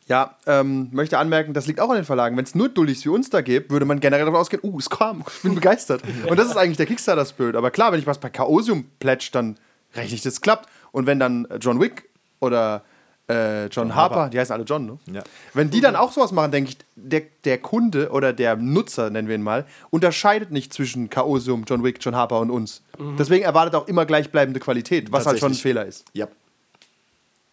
Ja, 0.08 0.38
ähm, 0.46 0.90
möchte 0.92 1.18
anmerken, 1.18 1.54
das 1.54 1.66
liegt 1.66 1.80
auch 1.80 1.90
an 1.90 1.96
den 1.96 2.06
Verlagen. 2.06 2.38
Wenn 2.38 2.46
es 2.46 2.54
nur 2.54 2.70
Dullis 2.70 3.04
wie 3.06 3.10
uns 3.10 3.30
da 3.30 3.42
gibt, 3.42 3.72
würde 3.72 3.86
man 3.86 4.00
generell 4.00 4.26
davon 4.26 4.40
ausgehen, 4.40 4.62
uh, 4.64 4.78
es 4.78 4.90
kam, 4.90 5.24
ich 5.36 5.42
bin 5.42 5.56
begeistert. 5.56 6.04
Und 6.28 6.38
das 6.38 6.48
ist 6.48 6.58
eigentlich 6.58 6.78
der 6.78 6.86
Kickstarter-Spirit. 6.86 7.56
Aber 7.56 7.72
klar, 7.72 7.92
wenn 7.92 8.00
ich 8.00 8.06
was 8.06 8.20
bei 8.20 8.30
Chaosium 8.30 8.86
plätsch, 9.00 9.32
dann 9.32 9.58
rechne 9.96 10.16
ich, 10.16 10.22
das 10.22 10.42
klappt. 10.42 10.70
Und 10.92 11.08
wenn 11.08 11.20
dann 11.20 11.46
äh, 11.46 11.58
John 11.58 11.80
Wick 11.82 12.08
oder 12.40 12.84
äh, 13.28 13.66
John, 13.68 13.96
Harper, 13.96 14.16
Harper. 14.16 14.30
die 14.30 14.40
heißen 14.40 14.54
alle 14.54 14.64
John, 14.66 14.86
ne? 14.86 14.98
Ja. 15.12 15.24
Wenn 15.54 15.70
die 15.72 15.82
dann 15.82 15.96
auch 15.96 16.12
sowas 16.12 16.32
machen, 16.32 16.52
denke 16.52 16.70
ich, 16.72 16.78
der, 16.96 17.24
der 17.44 17.58
Kunde 17.58 18.10
oder 18.12 18.34
der 18.34 18.56
Nutzer, 18.56 19.10
nennen 19.10 19.28
wir 19.28 19.36
ihn 19.36 19.42
mal, 19.44 19.66
unterscheidet 19.90 20.52
nicht 20.52 20.74
zwischen 20.74 21.10
Chaosium, 21.10 21.64
John 21.68 21.84
Wick, 21.84 21.98
John 22.02 22.16
Harper 22.16 22.40
und 22.40 22.52
uns. 22.52 22.84
Deswegen 23.18 23.44
erwartet 23.46 23.76
auch 23.76 23.88
immer 23.88 24.06
gleichbleibende 24.06 24.60
Qualität, 24.60 25.12
was 25.12 25.26
halt 25.26 25.40
schon 25.40 25.52
ein. 25.54 25.56
Fehler 25.56 25.86
ist. 25.86 26.06
Ja. 26.14 26.28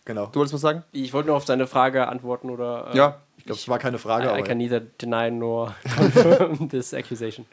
Genau. 0.04 0.26
Du 0.26 0.40
wolltest 0.40 0.54
was 0.54 0.60
sagen? 0.60 0.82
Ich 0.92 1.12
wollte 1.12 1.28
nur 1.28 1.36
auf 1.36 1.44
deine 1.44 1.66
Frage 1.66 2.08
antworten 2.08 2.50
oder. 2.50 2.90
äh, 2.92 2.96
Ja. 2.96 3.18
Ich 3.38 3.44
glaube, 3.46 3.58
es 3.58 3.68
war 3.68 3.78
keine 3.80 3.98
Frage, 3.98 4.24
I, 4.26 4.28
I 4.28 4.30
aber. 4.34 4.42
can 4.42 4.58
neither 4.58 4.80
deny 5.00 5.30
nor 5.30 5.74
confirm 5.96 6.68
this 6.68 6.92
accusation. 6.94 7.44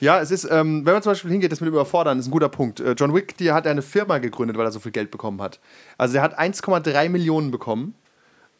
Ja, 0.00 0.20
es 0.20 0.30
ist, 0.30 0.44
ähm, 0.44 0.84
wenn 0.84 0.92
man 0.92 1.02
zum 1.02 1.12
Beispiel 1.12 1.30
hingeht, 1.30 1.52
das 1.52 1.60
mit 1.60 1.68
Überfordern, 1.68 2.18
ist 2.18 2.26
ein 2.26 2.30
guter 2.30 2.50
Punkt. 2.50 2.80
Äh, 2.80 2.92
John 2.92 3.14
Wick, 3.14 3.36
die 3.38 3.52
hat 3.52 3.66
eine 3.66 3.82
Firma 3.82 4.18
gegründet, 4.18 4.58
weil 4.58 4.66
er 4.66 4.72
so 4.72 4.80
viel 4.80 4.92
Geld 4.92 5.10
bekommen 5.10 5.40
hat. 5.40 5.58
Also 5.96 6.18
er 6.18 6.22
hat 6.22 6.38
1,3 6.38 7.08
Millionen 7.08 7.50
bekommen. 7.50 7.94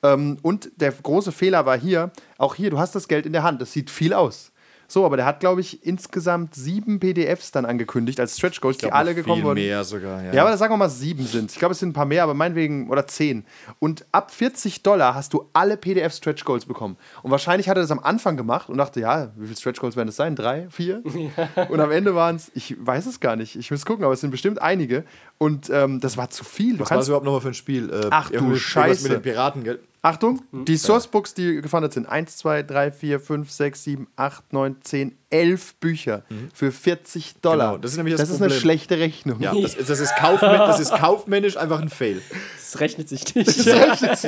Ähm, 0.02 0.38
und 0.42 0.70
der 0.76 0.92
große 0.92 1.32
Fehler 1.32 1.66
war 1.66 1.78
hier, 1.78 2.10
auch 2.38 2.54
hier, 2.54 2.70
du 2.70 2.78
hast 2.78 2.94
das 2.94 3.08
Geld 3.08 3.26
in 3.26 3.32
der 3.32 3.42
Hand, 3.42 3.60
das 3.60 3.72
sieht 3.72 3.90
viel 3.90 4.12
aus. 4.12 4.52
So, 4.88 5.04
aber 5.04 5.16
der 5.16 5.26
hat, 5.26 5.40
glaube 5.40 5.60
ich, 5.60 5.84
insgesamt 5.84 6.54
sieben 6.54 7.00
PDFs 7.00 7.50
dann 7.50 7.64
angekündigt 7.64 8.20
als 8.20 8.36
Stretch 8.36 8.60
Goals, 8.60 8.78
die 8.78 8.92
alle 8.92 9.14
gekommen 9.14 9.42
wurden. 9.42 9.60
mehr 9.60 9.84
sogar, 9.84 10.22
ja. 10.22 10.32
Ja, 10.32 10.42
aber 10.44 10.56
sagen 10.56 10.72
wir 10.72 10.76
mal 10.78 10.88
sieben 10.88 11.26
sind. 11.26 11.50
Ich 11.52 11.58
glaube, 11.58 11.72
es 11.72 11.78
sind 11.78 11.90
ein 11.90 11.92
paar 11.92 12.06
mehr, 12.06 12.22
aber 12.22 12.34
meinetwegen, 12.34 12.88
oder 12.88 13.06
zehn. 13.06 13.44
Und 13.78 14.06
ab 14.12 14.30
40 14.30 14.82
Dollar 14.82 15.14
hast 15.14 15.32
du 15.32 15.48
alle 15.52 15.76
PDF 15.76 16.14
Stretch 16.14 16.44
Goals 16.44 16.66
bekommen. 16.66 16.96
Und 17.22 17.30
wahrscheinlich 17.30 17.68
hat 17.68 17.76
er 17.76 17.82
das 17.82 17.90
am 17.90 17.98
Anfang 18.00 18.36
gemacht 18.36 18.68
und 18.68 18.78
dachte, 18.78 19.00
ja, 19.00 19.32
wie 19.36 19.46
viele 19.46 19.56
Stretch 19.56 19.80
Goals 19.80 19.96
werden 19.96 20.08
das 20.08 20.16
sein? 20.16 20.36
Drei, 20.36 20.68
vier? 20.70 21.02
Und 21.68 21.80
am 21.80 21.90
Ende 21.90 22.14
waren 22.14 22.36
es, 22.36 22.50
ich 22.54 22.76
weiß 22.78 23.06
es 23.06 23.20
gar 23.20 23.36
nicht, 23.36 23.56
ich 23.56 23.70
muss 23.70 23.84
gucken, 23.84 24.04
aber 24.04 24.14
es 24.14 24.20
sind 24.20 24.30
bestimmt 24.30 24.60
einige. 24.60 25.04
Und 25.38 25.70
ähm, 25.70 26.00
das 26.00 26.16
war 26.16 26.30
zu 26.30 26.44
viel. 26.44 26.74
Du 26.74 26.80
Was 26.80 26.90
war 26.90 26.98
das 26.98 27.08
überhaupt 27.08 27.24
nochmal 27.24 27.40
für 27.40 27.48
ein 27.48 27.54
Spiel? 27.54 27.90
Äh, 27.90 28.06
Ach 28.10 28.30
du 28.30 28.56
Scheiße. 28.56 29.02
mit 29.02 29.12
den 29.12 29.22
Piraten, 29.22 29.64
gell? 29.64 29.80
Achtung, 30.06 30.42
die 30.52 30.76
Sourcebooks, 30.76 31.34
die 31.34 31.60
gefundet 31.60 31.92
sind, 31.92 32.06
1, 32.06 32.36
2, 32.36 32.62
3, 32.62 32.92
4, 32.92 33.18
5, 33.18 33.50
6, 33.50 33.82
7, 33.84 34.06
8, 34.14 34.52
9, 34.52 34.76
10, 34.82 35.18
11 35.30 35.74
Bücher 35.76 36.22
für 36.54 36.70
40 36.70 37.40
Dollar. 37.42 37.70
Genau, 37.70 37.78
das 37.78 37.90
ist 37.90 37.96
nämlich 37.96 38.14
das 38.14 38.28
eine 38.30 38.38
Problem. 38.38 38.60
schlechte 38.60 38.98
Rechnung. 39.00 39.40
Ja, 39.40 39.52
das, 39.52 39.74
ist- 39.74 39.90
das, 39.90 39.98
ist 39.98 40.14
kaufmännisch, 40.18 40.58
das 40.66 40.80
ist 40.80 40.94
kaufmännisch 40.94 41.56
einfach 41.56 41.80
ein 41.80 41.88
Fail. 41.88 42.22
Das 42.56 42.78
rechnet 42.78 43.08
sich 43.08 43.34
nicht. 43.34 43.66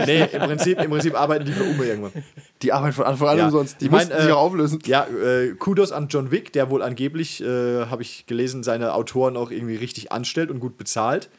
Nee, 0.07 0.25
im 0.33 0.43
Prinzip, 0.43 0.81
im 0.83 0.91
Prinzip 0.91 1.15
arbeiten 1.15 1.45
die 1.45 1.53
für 1.53 1.63
Ume 1.65 1.85
irgendwann. 1.85 2.25
Die 2.63 2.73
arbeiten 2.73 2.95
von 2.95 3.05
Anfang 3.07 3.29
an 3.29 3.39
Ja. 3.39 3.45
umsonst. 3.47 3.81
Die 3.81 3.85
Ich 3.85 3.91
mein, 3.93 4.07
mussten 4.09 4.21
sich 4.21 4.31
äh, 4.31 4.33
auch 4.33 4.39
auflösen. 4.43 4.81
Ja, 4.87 5.07
äh, 5.07 5.55
Kudos 5.55 5.93
an 5.93 6.09
John 6.09 6.33
Wick, 6.33 6.53
der 6.53 6.71
wohl 6.71 6.83
angeblich, 6.83 7.41
äh, 7.41 7.87
habe 7.87 8.03
ich 8.03 8.27
gelesen, 8.27 8.65
seine 8.65 8.95
Autoren 8.95 9.37
auch 9.37 9.53
irgendwie 9.53 9.77
richtig 9.77 10.11
anstellt 10.11 10.51
und 10.51 10.59
gut 10.59 10.77
bezahlt. 10.77 11.31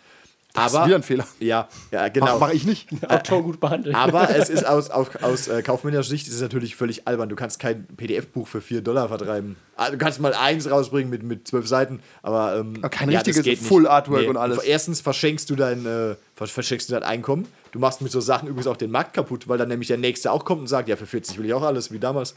Das 0.53 0.73
Aber, 0.73 0.81
ist 0.83 0.87
wieder 0.87 0.95
ein 0.97 1.03
Fehler. 1.03 1.27
Ja, 1.39 1.67
ja 1.91 2.07
genau. 2.07 2.25
Mach, 2.39 2.47
mach 2.47 2.53
ich 2.53 2.65
nicht. 2.65 2.89
Autor 3.07 3.43
gut 3.43 3.59
behandelt. 3.59 3.95
Aber 3.95 4.35
es 4.35 4.49
ist 4.49 4.65
aus, 4.65 4.89
aus, 4.89 5.15
aus 5.21 5.47
äh, 5.47 5.61
kaufmännischer 5.61 6.01
Sicht 6.03 6.27
ist 6.27 6.33
es 6.33 6.41
natürlich 6.41 6.75
völlig 6.75 7.07
albern. 7.07 7.29
Du 7.29 7.35
kannst 7.35 7.59
kein 7.59 7.85
PDF-Buch 7.85 8.47
für 8.47 8.59
4 8.59 8.81
Dollar 8.81 9.09
vertreiben. 9.09 9.57
Ah, 9.75 9.91
Du 9.91 9.97
kannst 9.99 10.19
mal 10.19 10.33
eins 10.33 10.69
rausbringen 10.69 11.09
mit, 11.11 11.21
mit 11.21 11.47
12 11.47 11.67
Seiten, 11.67 11.99
aber, 12.23 12.57
ähm, 12.57 12.73
Aber 12.79 12.89
kein 12.89 13.09
das 13.11 13.19
richtiges 13.19 13.43
geht 13.43 13.59
nicht. 13.59 13.67
Full 13.67 13.87
Artwork 13.87 14.27
und 14.27 14.37
alles. 14.37 14.57
Erstens 14.63 15.01
verschenkst 15.01 15.49
du 15.51 15.55
dein, 15.55 15.85
äh, 15.85 16.15
vers- 16.35 16.49
verschenkst 16.51 16.89
du 16.89 16.93
dein 16.93 17.03
Einkommen. 17.03 17.47
Du 17.71 17.77
machst 17.77 18.01
mit 18.01 18.11
so 18.11 18.19
Sachen 18.19 18.47
übrigens 18.49 18.65
auch 18.65 18.77
den 18.77 18.89
Markt 18.89 19.13
kaputt, 19.13 19.47
weil 19.47 19.59
dann 19.59 19.67
nämlich 19.69 19.89
der 19.89 19.97
Nächste 19.97 20.31
auch 20.31 20.45
kommt 20.45 20.61
und 20.61 20.67
sagt, 20.67 20.89
ja, 20.89 20.95
für 20.95 21.05
40 21.05 21.37
will 21.37 21.45
ich 21.45 21.53
auch 21.53 21.61
alles, 21.61 21.91
wie 21.91 21.99
damals. 21.99 22.33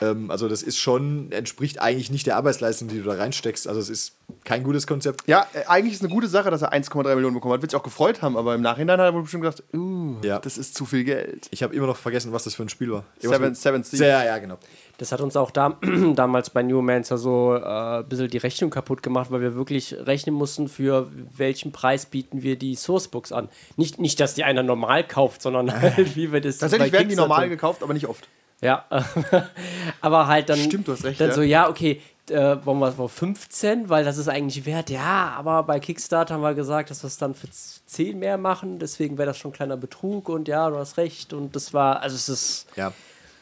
Ähm, 0.00 0.30
also 0.30 0.48
das 0.48 0.62
ist 0.62 0.78
schon, 0.78 1.30
entspricht 1.32 1.80
eigentlich 1.80 2.10
nicht 2.10 2.26
der 2.26 2.36
Arbeitsleistung, 2.36 2.88
die 2.88 2.98
du 2.98 3.04
da 3.04 3.14
reinsteckst. 3.14 3.68
Also 3.68 3.80
es 3.80 3.90
ist 3.90 4.16
kein 4.44 4.62
gutes 4.62 4.86
Konzept. 4.86 5.26
Ja, 5.26 5.46
äh, 5.52 5.64
eigentlich 5.66 5.94
ist 5.94 6.02
eine 6.02 6.12
gute 6.12 6.28
Sache, 6.28 6.50
dass 6.50 6.62
er 6.62 6.72
1,3 6.72 7.14
Millionen 7.14 7.34
bekommen 7.34 7.54
hat. 7.54 7.62
Wird 7.62 7.72
sich 7.72 7.78
auch 7.78 7.84
gefreut 7.84 8.22
haben, 8.22 8.36
aber 8.36 8.54
im 8.54 8.62
Nachhinein 8.62 8.98
hat 8.98 9.06
er 9.06 9.14
wohl 9.14 9.22
bestimmt 9.22 9.44
gedacht, 9.44 9.62
uh, 9.74 10.16
Ja. 10.22 10.38
das 10.38 10.58
ist 10.58 10.74
zu 10.74 10.86
viel 10.86 11.04
Geld. 11.04 11.48
Ich 11.50 11.62
habe 11.62 11.74
immer 11.74 11.86
noch 11.86 11.96
vergessen, 11.96 12.32
was 12.32 12.44
das 12.44 12.54
für 12.54 12.62
ein 12.62 12.68
Spiel 12.68 12.92
war. 12.92 13.04
Seven, 13.18 13.54
Seven 13.54 13.82
Seas. 13.82 13.98
Sehr, 13.98 14.24
ja, 14.24 14.38
genau. 14.38 14.58
Das 14.98 15.12
hat 15.12 15.20
uns 15.20 15.36
auch 15.36 15.50
da, 15.50 15.78
damals 16.14 16.50
bei 16.50 16.62
New 16.62 16.82
Mancer 16.82 17.18
so 17.18 17.54
äh, 17.54 18.00
ein 18.00 18.08
bisschen 18.08 18.28
die 18.28 18.38
Rechnung 18.38 18.70
kaputt 18.70 19.02
gemacht, 19.02 19.30
weil 19.30 19.40
wir 19.40 19.54
wirklich 19.54 19.94
rechnen 19.98 20.34
mussten, 20.34 20.68
für 20.68 21.10
welchen 21.36 21.72
Preis 21.72 22.06
bieten 22.06 22.42
wir 22.42 22.56
die 22.56 22.74
Sourcebooks 22.74 23.32
an. 23.32 23.48
Nicht, 23.76 23.98
nicht 23.98 24.20
dass 24.20 24.34
die 24.34 24.44
einer 24.44 24.62
normal 24.62 25.04
kauft, 25.04 25.42
sondern 25.42 25.72
halt, 25.80 26.16
wie 26.16 26.32
wir 26.32 26.40
das 26.40 26.58
Tatsächlich 26.58 26.92
bei 26.92 26.98
werden 26.98 27.08
die 27.08 27.16
normal 27.16 27.48
gekauft, 27.48 27.82
aber 27.82 27.94
nicht 27.94 28.06
oft. 28.08 28.28
Ja, 28.60 28.84
aber 30.00 30.26
halt 30.26 30.48
dann. 30.48 30.58
Stimmt, 30.58 30.88
du 30.88 30.92
hast 30.92 31.04
recht, 31.04 31.20
Dann 31.20 31.28
ja. 31.30 31.34
so, 31.34 31.42
ja, 31.42 31.68
okay, 31.68 32.00
äh, 32.28 32.56
wollen 32.64 32.78
wir 32.78 32.88
es 32.88 32.98
auf 32.98 33.12
15, 33.12 33.88
weil 33.88 34.04
das 34.04 34.18
ist 34.18 34.28
eigentlich 34.28 34.64
wert. 34.66 34.90
Ja, 34.90 35.34
aber 35.36 35.62
bei 35.62 35.80
Kickstarter 35.80 36.34
haben 36.34 36.42
wir 36.42 36.54
gesagt, 36.54 36.90
dass 36.90 37.02
wir 37.02 37.08
es 37.08 37.18
dann 37.18 37.34
für 37.34 37.48
10 37.50 38.18
mehr 38.18 38.38
machen. 38.38 38.78
Deswegen 38.78 39.18
wäre 39.18 39.26
das 39.26 39.38
schon 39.38 39.50
ein 39.50 39.54
kleiner 39.54 39.76
Betrug 39.76 40.28
und 40.28 40.48
ja, 40.48 40.68
du 40.70 40.76
hast 40.76 40.96
recht. 40.96 41.32
Und 41.32 41.56
das 41.56 41.72
war, 41.72 42.00
also 42.00 42.16
es 42.16 42.28
ist. 42.28 42.66
Ja. 42.76 42.92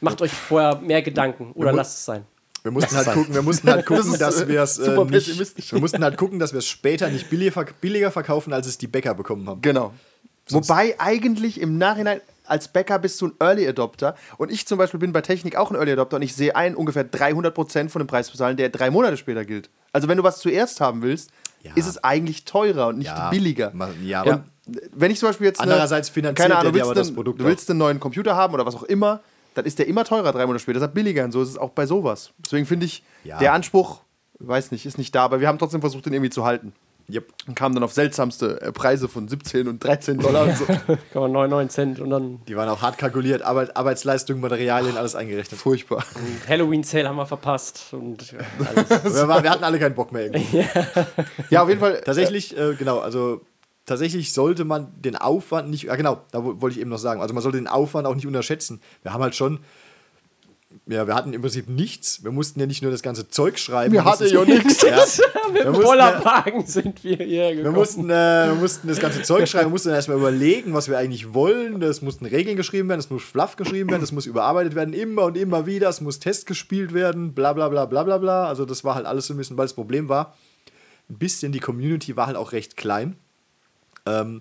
Macht 0.01 0.23
euch 0.23 0.31
vorher 0.31 0.77
mehr 0.81 1.03
Gedanken 1.03 1.51
oder 1.55 1.73
lasst 1.73 1.99
es 1.99 2.05
sein. 2.05 2.25
Wir 2.63 2.71
mussten 2.71 2.97
halt 2.97 3.13
gucken, 3.13 3.35
wir 3.35 3.43
mussten 3.43 3.69
halt 3.69 3.87
gucken, 3.87 4.13
ist, 4.13 4.21
dass 4.21 4.43
äh, 4.43 4.49
wir 4.49 4.63
es 4.63 4.79
äh, 4.79 4.85
super 4.85 5.05
nicht, 5.05 5.13
pessimistisch. 5.13 5.73
wir 5.73 5.81
mussten 5.81 6.05
halt 6.05 6.17
gucken, 6.17 6.39
dass 6.39 6.53
wir 6.53 6.59
es 6.59 6.69
später 6.69 7.09
nicht 7.09 7.29
billiger, 7.31 7.67
billiger 7.81 8.13
verkaufen, 8.13 8.53
als 8.53 8.69
es 8.69 8.79
die 8.79 8.87
Bäcker 8.87 9.15
bekommen 9.15 9.49
haben. 9.49 9.61
Genau. 9.61 9.93
Wobei 10.51 10.95
eigentlich 10.99 11.61
im 11.61 11.79
Nachhinein 11.79 12.21
als 12.49 12.69
Bäcker 12.69 12.99
bist 12.99 13.21
du 13.21 13.27
ein 13.29 13.33
Early 13.41 13.67
Adopter 13.69 14.15
und 14.39 14.51
ich 14.51 14.67
zum 14.67 14.79
Beispiel 14.79 15.01
bin 15.01 15.13
bei 15.13 15.21
Technik 15.21 15.57
auch 15.57 15.71
ein 15.71 15.77
Early 15.77 15.93
Adopter 15.93 16.17
und 16.17 16.23
ich 16.23 16.35
sehe 16.35 16.55
ein, 16.57 16.75
ungefähr 16.75 17.05
300% 17.11 17.89
von 17.89 18.01
dem 18.01 18.07
Preis 18.07 18.31
bezahlen, 18.31 18.57
der 18.57 18.69
drei 18.71 18.91
Monate 18.91 19.17
später 19.17 19.45
gilt. 19.45 19.71
Also 19.93 20.09
wenn 20.09 20.17
du 20.19 20.23
was 20.25 20.39
zuerst 20.41 20.81
haben 20.81 21.03
willst, 21.03 21.31
Ja. 21.63 21.73
ist 21.75 21.87
es 21.87 22.03
eigentlich 22.05 22.45
teurer 22.45 22.89
und 22.89 22.99
nicht 22.99 23.07
Ja, 23.09 23.31
billiger. 23.31 23.73
ja, 24.05 24.23
und 24.23 24.43
wenn 24.93 25.11
ich 25.11 25.19
zum 25.19 25.29
Beispiel 25.31 25.47
jetzt 25.47 25.61
Andererseits 25.61 26.09
finanziert 26.09 26.37
keine 26.37 26.51
der 26.51 26.59
Ahnung, 26.61 26.75
willst 26.75 26.85
aber 26.87 26.95
das 26.95 27.07
einen- 27.09 27.17
Produkt 27.17 27.41
du 27.41 27.45
willst 27.45 27.69
einen 27.71 27.79
neuen 27.79 27.99
Computer 28.01 28.37
haben 28.37 28.55
oder 28.55 28.65
was 28.67 28.75
auch 28.77 28.83
immer, 28.85 29.21
dann 29.55 29.65
ist 29.65 29.79
der 29.79 29.89
immer 29.89 30.05
teurer 30.05 30.31
drei 30.33 30.47
Monate 30.47 30.63
später, 30.63 30.79
deshalb 30.79 30.95
billiger 30.95 31.25
und 31.25 31.33
so 31.33 31.43
ist 31.43 31.49
es 31.49 31.59
auch 31.59 31.71
bei 31.71 31.85
sowas. 31.87 32.31
Deswegen 32.45 32.67
finde 32.67 32.87
ich, 32.87 33.03
der 33.25 33.53
Anspruch, 33.55 34.03
weiß 34.39 34.71
nicht, 34.71 34.87
ist 34.87 34.99
nicht 34.99 35.15
da, 35.15 35.25
aber 35.25 35.41
wir 35.41 35.49
haben 35.49 35.59
trotzdem 35.59 35.81
versucht, 35.81 36.07
den 36.07 36.13
irgendwie 36.13 36.31
zu 36.31 36.45
halten. 36.45 36.73
Yep. 37.11 37.27
Und 37.47 37.55
kamen 37.55 37.75
dann 37.75 37.85
auf 37.85 37.93
seltsamste 37.95 38.61
äh, 38.61 38.71
Preise 38.73 39.09
von 39.09 39.29
17 39.29 39.67
und 39.67 39.83
13 39.83 40.19
Dollar 40.19 40.45
und 40.45 40.57
so. 40.59 40.65
Kann 41.13 41.23
man 41.23 41.33
99 41.33 41.75
Cent 41.75 42.01
und 42.01 42.11
dann 42.11 42.41
Die 42.47 42.55
waren 42.57 42.69
auch 42.69 42.83
hart 42.83 42.99
kalkuliert, 42.99 43.41
Arbeit, 43.43 43.75
Arbeitsleistung, 43.77 44.41
Materialien, 44.41 44.97
alles 44.97 45.15
eingerechnet. 45.15 45.59
Furchtbar. 45.59 46.05
Halloween 46.47 46.83
Sale 46.83 47.09
haben 47.09 47.17
wir 47.17 47.25
verpasst. 47.27 47.87
Und 47.93 48.31
ja, 48.33 48.39
alles. 48.75 49.05
Wir, 49.15 49.27
waren, 49.29 49.43
wir 49.43 49.51
hatten 49.51 49.65
alle 49.65 49.79
keinen 49.79 49.95
Bock 49.95 50.13
mehr 50.13 50.25
irgendwie. 50.27 50.65
Ja, 51.51 51.63
auf 51.63 51.69
jeden 51.69 51.81
Fall. 51.81 52.01
Tatsächlich, 52.05 52.57
äh, 52.59 52.75
genau, 52.75 52.99
also 52.99 53.41
tatsächlich 53.87 54.35
sollte 54.35 54.67
man 54.67 54.93
den 55.01 55.17
Aufwand 55.17 55.71
nicht, 55.71 55.85
ja 55.85 55.97
genau, 55.97 56.21
da 56.31 56.45
wo- 56.45 56.61
wollte 56.61 56.75
ich 56.77 56.81
eben 56.83 56.91
noch 56.91 56.99
sagen, 56.99 57.23
also 57.23 57.33
man 57.33 57.43
sollte 57.43 57.57
den 57.57 57.69
Aufwand 57.69 58.07
auch 58.07 58.15
nicht 58.15 58.27
unterschätzen. 58.27 58.83
Wir 59.03 59.15
haben 59.15 59.23
halt 59.23 59.35
schon, 59.35 59.61
ja, 60.91 61.07
wir 61.07 61.15
hatten 61.15 61.35
im 61.35 61.43
Prinzip 61.43 61.69
nichts. 61.69 62.25
Wir 62.25 62.31
mussten 62.31 62.59
ja 62.61 62.67
nicht 62.67 62.81
nur 62.81 62.91
das 62.91 63.03
ganze 63.03 63.29
Zeug 63.29 63.59
schreiben. 63.59 63.93
Wir 63.93 64.07
hatten 64.07 64.27
ja 64.33 64.43
nichts. 64.43 64.81
Ja, 64.81 64.97
Mit 65.53 65.65
wir 65.65 65.73
dem 65.73 65.83
Bollerwagen 65.83 66.67
sind 66.67 67.05
wir 67.05 67.17
hier 67.17 67.27
wir 67.49 67.55
gekommen. 67.57 67.75
mussten, 67.75 68.09
äh, 68.09 68.47
wir 68.49 68.55
mussten 68.55 68.89
das 68.89 68.99
ganze 68.99 69.21
Zeug 69.23 69.47
schreiben, 69.47 69.67
wir 69.67 69.73
mussten 69.73 69.91
erstmal 69.91 70.17
überlegen, 70.17 70.73
was 70.73 70.89
wir 70.89 70.97
eigentlich 70.97 71.35
wollen. 71.35 71.79
Das 71.81 72.01
mussten 72.01 72.25
Regeln 72.25 72.57
geschrieben 72.57 72.89
werden, 72.89 73.01
das 73.01 73.11
muss 73.11 73.23
fluff 73.23 73.57
geschrieben 73.57 73.91
werden, 73.91 74.01
das 74.01 74.13
muss 74.13 74.25
überarbeitet 74.25 74.75
werden, 74.75 74.95
immer 74.95 75.25
und 75.25 75.37
immer 75.37 75.67
wieder. 75.67 75.91
Es 75.91 76.01
muss 76.01 76.21
Test 76.21 76.47
gespielt 76.47 76.95
werden, 76.95 77.35
bla 77.35 77.53
bla 77.53 77.69
bla 77.69 77.85
bla 77.85 78.03
bla 78.03 78.17
bla. 78.17 78.47
Also 78.47 78.65
das 78.65 78.83
war 78.83 78.95
halt 78.95 79.05
alles 79.05 79.27
so 79.27 79.35
ein 79.35 79.37
bisschen, 79.37 79.59
weil 79.59 79.67
das 79.67 79.75
Problem 79.75 80.09
war, 80.09 80.37
ein 81.11 81.19
bisschen 81.19 81.53
die 81.53 81.61
Community 81.61 82.17
war 82.17 82.29
halt 82.29 82.37
auch 82.37 82.53
recht 82.53 82.79
klein. 82.79 83.17
Ähm, 84.07 84.41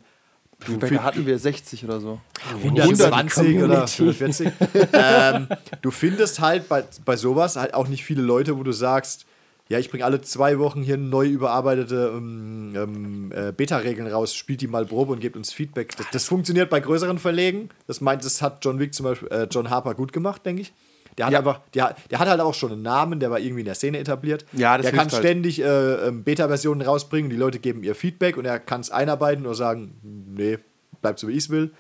du, 0.66 0.78
Da 0.78 1.04
hatten 1.04 1.26
wir 1.26 1.38
60 1.38 1.84
oder 1.86 2.00
so. 2.00 2.20
120 2.64 3.64
oder 3.64 3.86
Community. 3.86 4.02
140. 4.02 4.52
ähm, 4.94 5.48
du 5.82 5.92
findest 5.92 6.40
halt 6.40 6.68
bei, 6.68 6.84
bei 7.06 7.16
sowas 7.16 7.56
halt 7.56 7.74
auch 7.74 7.88
nicht 7.88 8.04
viele 8.04 8.22
Leute, 8.22 8.58
wo 8.58 8.64
du 8.64 8.72
sagst, 8.72 9.26
ja, 9.70 9.80
ich 9.80 9.90
bringe 9.90 10.06
alle 10.06 10.22
zwei 10.22 10.60
Wochen 10.60 10.82
hier 10.82 10.98
neu 10.98 11.28
überarbeitete 11.28 12.14
ähm, 12.16 12.74
ähm, 12.76 13.32
äh, 13.36 13.52
Beta-Regeln 13.52 14.08
raus, 14.08 14.34
spielt 14.34 14.62
die 14.62 14.68
mal 14.68 14.86
Probe 14.86 15.12
und 15.12 15.20
gebt 15.20 15.36
uns 15.36 15.52
Feedback. 15.52 15.96
Das, 15.98 16.08
das 16.12 16.26
funktioniert 16.26 16.70
bei 16.70 16.80
größeren 16.80 17.20
Verlegen. 17.20 17.70
Das 17.86 18.00
meint, 18.00 18.24
das 18.24 18.42
hat 18.42 18.64
John 18.64 18.80
Wick 18.80 18.94
zum 18.94 19.06
Beispiel, 19.06 19.28
äh, 19.30 19.48
John 19.52 19.70
Harper 19.70 19.94
gut 19.94 20.14
gemacht, 20.14 20.46
denke 20.46 20.62
ich. 20.62 20.74
Der 21.18 21.26
hat 21.26 21.34
Ja. 21.34 21.40
einfach, 21.40 21.62
der, 21.74 21.96
der 22.12 22.20
hat 22.20 22.28
halt 22.28 22.40
auch 22.42 22.54
schon 22.54 22.72
einen 22.72 22.82
Namen, 22.84 23.20
der 23.20 23.32
war 23.32 23.40
irgendwie 23.40 23.62
in 23.62 23.66
der 23.66 23.76
Szene 23.76 23.98
etabliert. 23.98 24.46
Ja, 24.54 24.78
das 24.78 24.86
der 24.86 24.92
kann 24.94 25.10
halt. 25.10 25.20
ständig 25.20 25.60
äh, 25.62 26.08
ähm, 26.08 26.24
Beta-Versionen 26.24 26.82
rausbringen, 26.82 27.30
die 27.30 27.36
Leute 27.36 27.60
geben 27.60 27.84
ihr 27.84 27.96
Feedback 27.96 28.38
und 28.38 28.46
er 28.46 28.60
kann 28.60 28.82
es 28.82 28.92
einarbeiten 28.92 29.46
oder 29.46 29.56
sagen, 29.56 29.96
nee, 30.04 30.60
bleibt 31.02 31.20
so 31.20 31.28
wie 31.28 31.32
ich 31.34 31.46
es 31.46 31.50
will. 31.50 31.72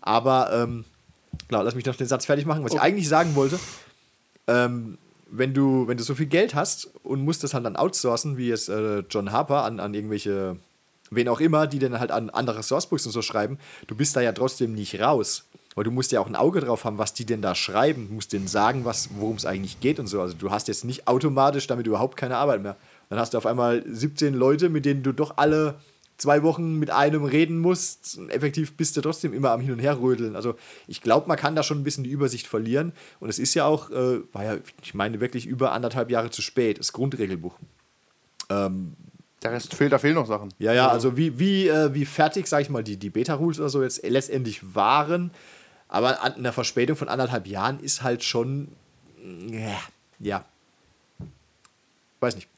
Aber 0.00 0.50
ähm, 0.52 0.84
genau, 1.48 1.62
lass 1.62 1.74
mich 1.74 1.86
noch 1.86 1.96
den 1.96 2.06
Satz 2.06 2.26
fertig 2.26 2.46
machen. 2.46 2.62
Was 2.64 2.74
ich 2.74 2.80
eigentlich 2.80 3.08
sagen 3.08 3.34
wollte, 3.34 3.58
ähm, 4.46 4.98
wenn 5.30 5.54
du, 5.54 5.88
wenn 5.88 5.96
du 5.96 6.04
so 6.04 6.14
viel 6.14 6.26
Geld 6.26 6.54
hast 6.54 6.90
und 7.02 7.24
musst 7.24 7.42
das 7.42 7.54
halt 7.54 7.64
dann 7.64 7.76
outsourcen, 7.76 8.36
wie 8.36 8.48
jetzt 8.48 8.68
äh, 8.68 9.00
John 9.10 9.32
Harper 9.32 9.64
an, 9.64 9.80
an 9.80 9.94
irgendwelche, 9.94 10.56
wen 11.10 11.28
auch 11.28 11.40
immer, 11.40 11.66
die 11.66 11.80
dann 11.80 11.98
halt 11.98 12.12
an 12.12 12.30
andere 12.30 12.62
Sourcebooks 12.62 13.06
und 13.06 13.12
so 13.12 13.22
schreiben, 13.22 13.58
du 13.88 13.96
bist 13.96 14.14
da 14.14 14.20
ja 14.20 14.32
trotzdem 14.32 14.74
nicht 14.74 15.00
raus. 15.00 15.44
Weil 15.74 15.84
du 15.84 15.90
musst 15.90 16.12
ja 16.12 16.20
auch 16.20 16.26
ein 16.26 16.36
Auge 16.36 16.60
drauf 16.60 16.84
haben, 16.84 16.98
was 16.98 17.14
die 17.14 17.26
denn 17.26 17.42
da 17.42 17.54
schreiben. 17.54 18.08
Du 18.08 18.14
musst 18.14 18.32
denen 18.32 18.46
sagen, 18.46 18.84
worum 18.84 19.36
es 19.36 19.44
eigentlich 19.44 19.80
geht 19.80 19.98
und 19.98 20.06
so. 20.06 20.20
Also 20.20 20.34
du 20.34 20.50
hast 20.50 20.68
jetzt 20.68 20.84
nicht 20.84 21.08
automatisch 21.08 21.66
damit 21.66 21.86
überhaupt 21.86 22.16
keine 22.16 22.36
Arbeit 22.36 22.62
mehr. 22.62 22.76
Dann 23.08 23.18
hast 23.18 23.34
du 23.34 23.38
auf 23.38 23.46
einmal 23.46 23.84
17 23.86 24.34
Leute, 24.34 24.68
mit 24.68 24.84
denen 24.84 25.02
du 25.02 25.12
doch 25.12 25.36
alle 25.36 25.74
zwei 26.16 26.42
Wochen 26.42 26.78
mit 26.78 26.90
einem 26.90 27.24
reden 27.24 27.58
musst. 27.58 28.18
Und 28.18 28.30
effektiv 28.30 28.76
bist 28.76 28.96
du 28.96 29.00
trotzdem 29.00 29.32
immer 29.32 29.50
am 29.50 29.60
Hin 29.60 29.72
und 29.72 29.80
Her 29.80 30.00
rödeln. 30.00 30.36
Also 30.36 30.54
ich 30.86 31.00
glaube, 31.00 31.26
man 31.28 31.36
kann 31.36 31.56
da 31.56 31.62
schon 31.62 31.80
ein 31.80 31.84
bisschen 31.84 32.04
die 32.04 32.10
Übersicht 32.10 32.46
verlieren. 32.46 32.92
Und 33.20 33.28
es 33.28 33.38
ist 33.38 33.54
ja 33.54 33.64
auch, 33.64 33.90
äh, 33.90 34.20
war 34.32 34.44
ja, 34.44 34.56
ich 34.82 34.94
meine, 34.94 35.20
wirklich 35.20 35.46
über 35.46 35.72
anderthalb 35.72 36.10
Jahre 36.10 36.30
zu 36.30 36.42
spät, 36.42 36.78
das 36.78 36.92
Grundregelbuch. 36.92 37.56
Der 39.42 39.52
Rest 39.52 39.74
fehlt, 39.74 39.92
da 39.92 39.98
fehlen 39.98 40.14
noch 40.14 40.26
Sachen. 40.26 40.48
Ja, 40.58 40.72
ja, 40.72 40.88
also 40.88 41.16
wie, 41.18 41.38
wie, 41.38 41.68
äh, 41.68 41.92
wie 41.92 42.06
fertig, 42.06 42.46
sag 42.46 42.62
ich 42.62 42.70
mal, 42.70 42.82
die, 42.82 42.96
die 42.96 43.10
Beta-Rules 43.10 43.60
oder 43.60 43.68
so 43.68 43.82
jetzt 43.82 44.02
letztendlich 44.02 44.74
waren. 44.74 45.32
Aber 45.94 46.24
an 46.24 46.34
einer 46.34 46.52
Verspätung 46.52 46.96
von 46.96 47.08
anderthalb 47.08 47.46
Jahren 47.46 47.78
ist 47.78 48.02
halt 48.02 48.24
schon. 48.24 48.74
Ja. 50.18 50.44
Weiß 52.18 52.34
nicht. 52.34 52.48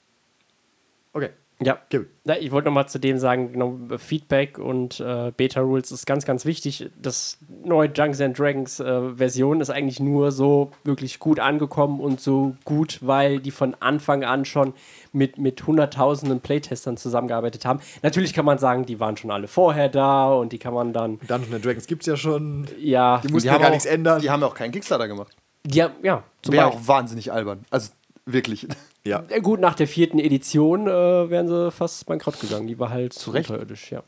Okay. 1.12 1.28
Ja. 1.58 1.78
Na, 2.24 2.36
ich 2.38 2.50
wollte 2.50 2.66
noch 2.68 2.74
mal 2.74 2.86
zu 2.86 2.98
dem 2.98 3.18
sagen, 3.18 3.52
genau, 3.52 3.78
Feedback 3.96 4.58
und 4.58 5.00
äh, 5.00 5.32
Beta-Rules 5.34 5.90
ist 5.90 6.06
ganz, 6.06 6.26
ganz 6.26 6.44
wichtig. 6.44 6.90
Das 7.00 7.38
neue 7.64 7.88
Dungeons 7.88 8.20
and 8.20 8.38
Dragons 8.38 8.78
äh, 8.78 9.14
Version 9.14 9.62
ist 9.62 9.70
eigentlich 9.70 9.98
nur 9.98 10.32
so 10.32 10.72
wirklich 10.84 11.18
gut 11.18 11.40
angekommen 11.40 12.00
und 12.00 12.20
so 12.20 12.54
gut, 12.66 12.98
weil 13.00 13.40
die 13.40 13.50
von 13.50 13.74
Anfang 13.80 14.22
an 14.22 14.44
schon 14.44 14.74
mit, 15.12 15.38
mit 15.38 15.66
hunderttausenden 15.66 16.40
Playtestern 16.40 16.98
zusammengearbeitet 16.98 17.64
haben. 17.64 17.80
Natürlich 18.02 18.34
kann 18.34 18.44
man 18.44 18.58
sagen, 18.58 18.84
die 18.84 19.00
waren 19.00 19.16
schon 19.16 19.30
alle 19.30 19.48
vorher 19.48 19.88
da 19.88 20.30
und 20.34 20.52
die 20.52 20.58
kann 20.58 20.74
man 20.74 20.92
dann, 20.92 21.18
Dungeons 21.26 21.54
and 21.54 21.64
Dragons 21.64 21.86
gibt 21.86 22.02
es 22.02 22.06
ja 22.06 22.16
schon. 22.18 22.66
ja, 22.78 23.22
Die 23.24 23.32
mussten 23.32 23.48
Die 23.48 23.52
ja 23.54 23.58
gar 23.58 23.68
auch- 23.68 23.70
nichts 23.72 23.86
ändern. 23.86 24.20
Die 24.20 24.28
haben 24.28 24.42
auch 24.42 24.54
keinen 24.54 24.72
Kickstarter 24.72 25.08
gemacht. 25.08 25.34
die, 25.64 25.78
ja, 25.78 25.90
ja, 26.02 26.22
zum 26.42 26.52
Wäre 26.52 26.66
Beispiel. 26.66 26.82
auch 26.82 26.88
wahnsinnig 26.88 27.32
albern. 27.32 27.64
Also 27.70 27.92
wirklich. 28.26 28.66
Ja. 29.06 29.24
Ja, 29.30 29.38
gut, 29.38 29.60
nach 29.60 29.74
der 29.74 29.88
vierten 29.88 30.18
Edition 30.18 30.86
äh, 30.86 30.90
wären 31.30 31.48
sie 31.48 31.70
fast 31.70 32.04
bankrott 32.06 32.38
gegangen. 32.40 32.66
Die 32.66 32.78
war 32.78 32.90
halt 32.90 33.12
zu 33.12 33.30
Recht. 33.30 33.48
unterirdisch, 33.50 33.90
ja. 33.92 34.02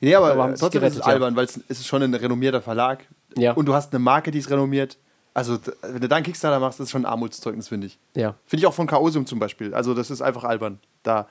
Nee, 0.00 0.14
aber, 0.14 0.32
Aber 0.32 0.50
äh, 0.50 0.54
trotzdem 0.54 0.64
ist 0.64 0.72
es 0.74 0.80
gerettet, 0.80 0.98
ja. 1.00 1.04
albern, 1.12 1.36
weil 1.36 1.44
es 1.44 1.56
ist 1.56 1.86
schon 1.86 2.02
ein 2.02 2.14
renommierter 2.14 2.62
Verlag. 2.62 3.06
Ja. 3.36 3.52
Und 3.52 3.66
du 3.66 3.74
hast 3.74 3.92
eine 3.92 3.98
Marke, 4.00 4.30
die 4.30 4.38
ist 4.38 4.50
renommiert. 4.50 4.96
Also, 5.34 5.58
wenn 5.82 6.00
du 6.00 6.08
da 6.08 6.16
einen 6.16 6.24
Kickstarter 6.24 6.58
machst, 6.58 6.80
das 6.80 6.84
ist 6.86 6.90
schon 6.90 7.02
ein 7.02 7.06
Armutszeugnis, 7.06 7.68
finde 7.68 7.86
ich. 7.86 7.98
Ja. 8.16 8.34
Finde 8.46 8.62
ich 8.62 8.66
auch 8.66 8.74
von 8.74 8.86
Chaosium 8.88 9.26
zum 9.26 9.38
Beispiel. 9.38 9.72
Also, 9.74 9.94
das 9.94 10.10
ist 10.10 10.22
einfach 10.22 10.42
albern. 10.44 10.80
Da, 11.04 11.28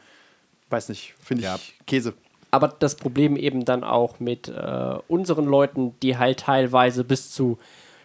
weiß 0.69 0.87
nicht, 0.89 1.15
finde 1.21 1.41
ich 1.41 1.45
Ja. 1.47 1.59
Käse. 1.85 2.13
aber 2.51 2.69
das 2.69 2.95
Problem 2.95 3.35
eben 3.35 3.65
dann 3.65 3.83
auch 3.83 4.19
mit 4.19 4.47
äh, 4.47 4.95
unseren 5.07 5.45
Leuten, 5.45 5.95
die 6.01 6.17
halt 6.17 6.39
teilweise 6.41 7.03
bis 7.03 7.31
zu 7.31 7.57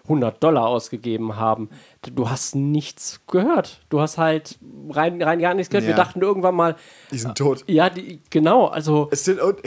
100 0.04 0.42
Dollar 0.42 0.66
ausgegeben 0.66 1.36
haben. 1.36 1.70
Du 2.02 2.28
hast 2.30 2.54
nichts 2.54 3.20
gehört. 3.26 3.80
Du 3.88 4.00
hast 4.00 4.18
halt 4.18 4.58
rein, 4.90 5.20
rein 5.22 5.38
gar 5.38 5.54
nichts 5.54 5.70
gehört. 5.70 5.84
Wir 5.84 5.90
Ja. 5.92 5.96
dachten 5.96 6.20
irgendwann 6.20 6.54
mal, 6.54 6.76
Die 7.10 7.18
sind 7.18 7.36
tot. 7.38 7.64
ja, 7.66 7.88
die, 7.90 8.20
genau, 8.30 8.66
also, 8.66 9.08
Es 9.10 9.24
sind. 9.24 9.40
Und, 9.40 9.60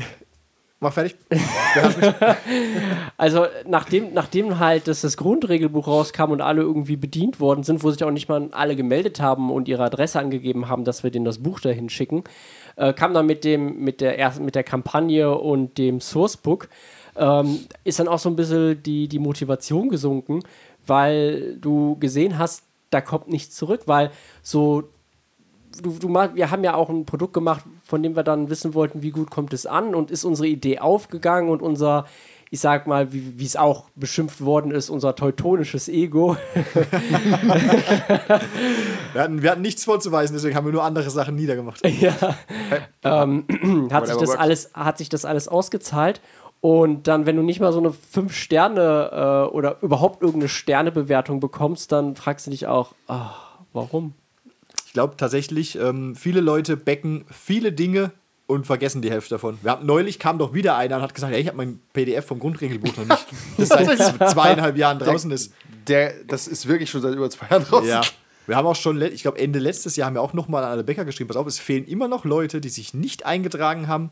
mach 0.80 0.94
fertig. 0.94 1.16
also 3.18 3.46
nachdem, 3.68 4.14
nachdem 4.14 4.60
halt 4.60 4.88
das, 4.88 5.02
das 5.02 5.18
Grundregelbuch 5.18 5.88
rauskam 5.88 6.32
und 6.32 6.42
alle 6.42 6.62
irgendwie 6.62 6.96
bedient 6.98 7.40
worden 7.40 7.64
sind, 7.64 7.84
wo 7.84 7.92
sich 7.92 8.04
auch 8.04 8.12
nicht 8.12 8.30
mal 8.30 8.50
alle 8.52 8.76
gemeldet 8.76 9.20
haben 9.20 9.52
und 9.52 9.68
ihre 9.68 9.84
Adresse 9.84 10.20
angegeben 10.20 10.68
haben, 10.70 10.84
dass 10.84 11.04
wir 11.04 11.12
denen 11.12 11.26
das 11.26 11.40
Buch 11.40 11.60
dahin 11.60 11.90
schicken, 11.90 12.24
äh, 12.76 12.94
kam 12.94 13.14
dann 13.14 13.26
mit 13.26 13.44
dem, 13.44 13.80
mit 13.84 14.02
der 14.02 14.20
ersten, 14.20 14.46
mit 14.46 14.56
der 14.56 14.64
Kampagne 14.64 15.36
und 15.36 15.78
dem 15.78 16.00
Sourcebook, 16.00 16.70
ähm, 17.18 17.60
ist 17.84 18.00
dann 18.00 18.08
auch 18.08 18.20
so 18.20 18.30
ein 18.30 18.36
bisschen 18.36 18.82
die, 18.84 19.08
die 19.08 19.20
Motivation 19.20 19.90
gesunken, 19.90 20.42
weil 20.86 21.58
du 21.58 21.98
gesehen 22.00 22.38
hast, 22.38 22.64
da 22.90 23.02
kommt 23.02 23.28
nichts 23.28 23.56
zurück, 23.56 23.82
weil 23.86 24.12
so 24.42 24.90
du, 25.82 25.92
du 26.00 26.10
wir 26.10 26.52
haben 26.52 26.64
ja 26.64 26.76
auch 26.76 26.90
ein 26.90 27.06
Produkt 27.06 27.34
gemacht, 27.34 27.64
von 27.84 28.02
dem 28.04 28.16
wir 28.16 28.24
dann 28.24 28.50
wissen 28.50 28.74
wollten, 28.74 29.02
wie 29.02 29.12
gut 29.12 29.30
kommt 29.30 29.54
es 29.54 29.66
an 29.66 29.96
und 29.96 30.12
ist 30.12 30.24
unsere 30.24 30.48
Idee 30.48 30.80
aufgegangen 30.80 31.50
und 31.50 31.62
unser, 31.62 32.06
ich 32.50 32.60
sag 32.60 32.88
mal, 32.88 33.12
wie 33.12 33.44
es 33.44 33.56
auch 33.56 33.90
beschimpft 33.96 34.44
worden 34.44 34.72
ist, 34.72 34.90
unser 34.90 35.16
teutonisches 35.16 35.88
Ego. 35.90 36.38
Wir 39.14 39.24
hatten, 39.24 39.42
wir 39.42 39.50
hatten 39.52 39.62
nichts 39.62 39.84
vorzuweisen, 39.84 40.36
deswegen 40.36 40.56
haben 40.56 40.66
wir 40.66 40.74
nur 40.74 40.84
andere 40.84 41.10
Sachen 41.10 41.34
niedergemacht. 41.34 41.82
ja. 41.88 42.14
ähm, 43.04 43.46
hat, 43.92 44.06
sich 44.06 44.18
das 44.18 44.30
works. 44.30 44.40
alles, 44.40 44.72
hat 44.76 44.98
sich 45.00 45.10
das 45.10 45.26
alles 45.26 45.48
ausgezahlt. 45.48 46.22
Und 46.60 47.08
dann, 47.08 47.26
wenn 47.26 47.36
du 47.36 47.44
nicht 47.44 47.60
mal 47.60 47.72
so 47.72 47.80
eine 47.80 47.94
5 47.94 48.34
Sterne 48.34 49.48
äh, 49.50 49.54
oder 49.54 49.78
überhaupt 49.82 50.22
irgendeine 50.22 50.50
Sternebewertung 50.50 51.40
bekommst, 51.40 51.92
dann 51.92 52.16
fragst 52.16 52.48
du 52.48 52.52
dich 52.52 52.68
auch, 52.68 52.94
ah, 53.08 53.32
warum? 53.74 54.14
Ich 54.86 54.94
glaube 54.94 55.16
tatsächlich, 55.18 55.78
ähm, 55.78 56.16
viele 56.16 56.42
Leute 56.42 56.76
backen 56.76 57.26
viele 57.30 57.72
Dinge 57.72 58.12
und 58.48 58.66
vergessen 58.66 59.02
die 59.02 59.12
Hälfte 59.12 59.36
davon. 59.36 59.60
Wir 59.62 59.72
haben, 59.72 59.86
neulich 59.86 60.18
kam 60.18 60.40
doch 60.40 60.54
wieder 60.54 60.78
einer 60.78 60.96
und 60.96 61.02
hat 61.04 61.14
gesagt, 61.14 61.34
hey, 61.34 61.42
ich 61.42 61.48
habe 61.48 61.58
mein 61.58 61.80
PDF 61.94 62.26
vom 62.26 62.40
Grundregelbuch 62.40 62.96
noch 62.98 63.06
nicht. 63.06 63.28
Das 63.58 63.70
seit 63.70 64.32
zweieinhalb 64.32 64.78
Jahren 64.78 65.00
draußen 65.00 65.30
ist. 65.32 65.54
Der, 65.88 66.14
das 66.26 66.48
ist 66.48 66.68
wirklich 66.68 66.90
schon 66.90 67.02
seit 67.02 67.14
über 67.14 67.30
zwei 67.30 67.48
Jahren 67.50 67.66
draußen. 67.66 67.90
Ja. 67.90 68.02
Wir 68.48 68.56
haben 68.56 68.66
auch 68.66 68.76
schon, 68.76 69.02
ich 69.02 69.22
glaube 69.22 69.40
Ende 69.40 69.60
letztes 69.60 69.98
Jahr 69.98 70.08
haben 70.08 70.16
wir 70.16 70.22
auch 70.22 70.34
noch 70.34 70.48
mal 70.48 70.64
an 70.64 70.72
alle 70.72 70.84
Bäcker 70.86 71.04
geschrieben, 71.04 71.28
pass 71.28 71.36
auf, 71.36 71.48
es 71.48 71.60
fehlen 71.60 71.86
immer 71.86 72.08
noch 72.08 72.24
Leute, 72.24 72.62
die 72.62 72.70
sich 72.70 72.94
nicht 72.94 73.26
eingetragen 73.26 73.90
haben. 73.90 74.10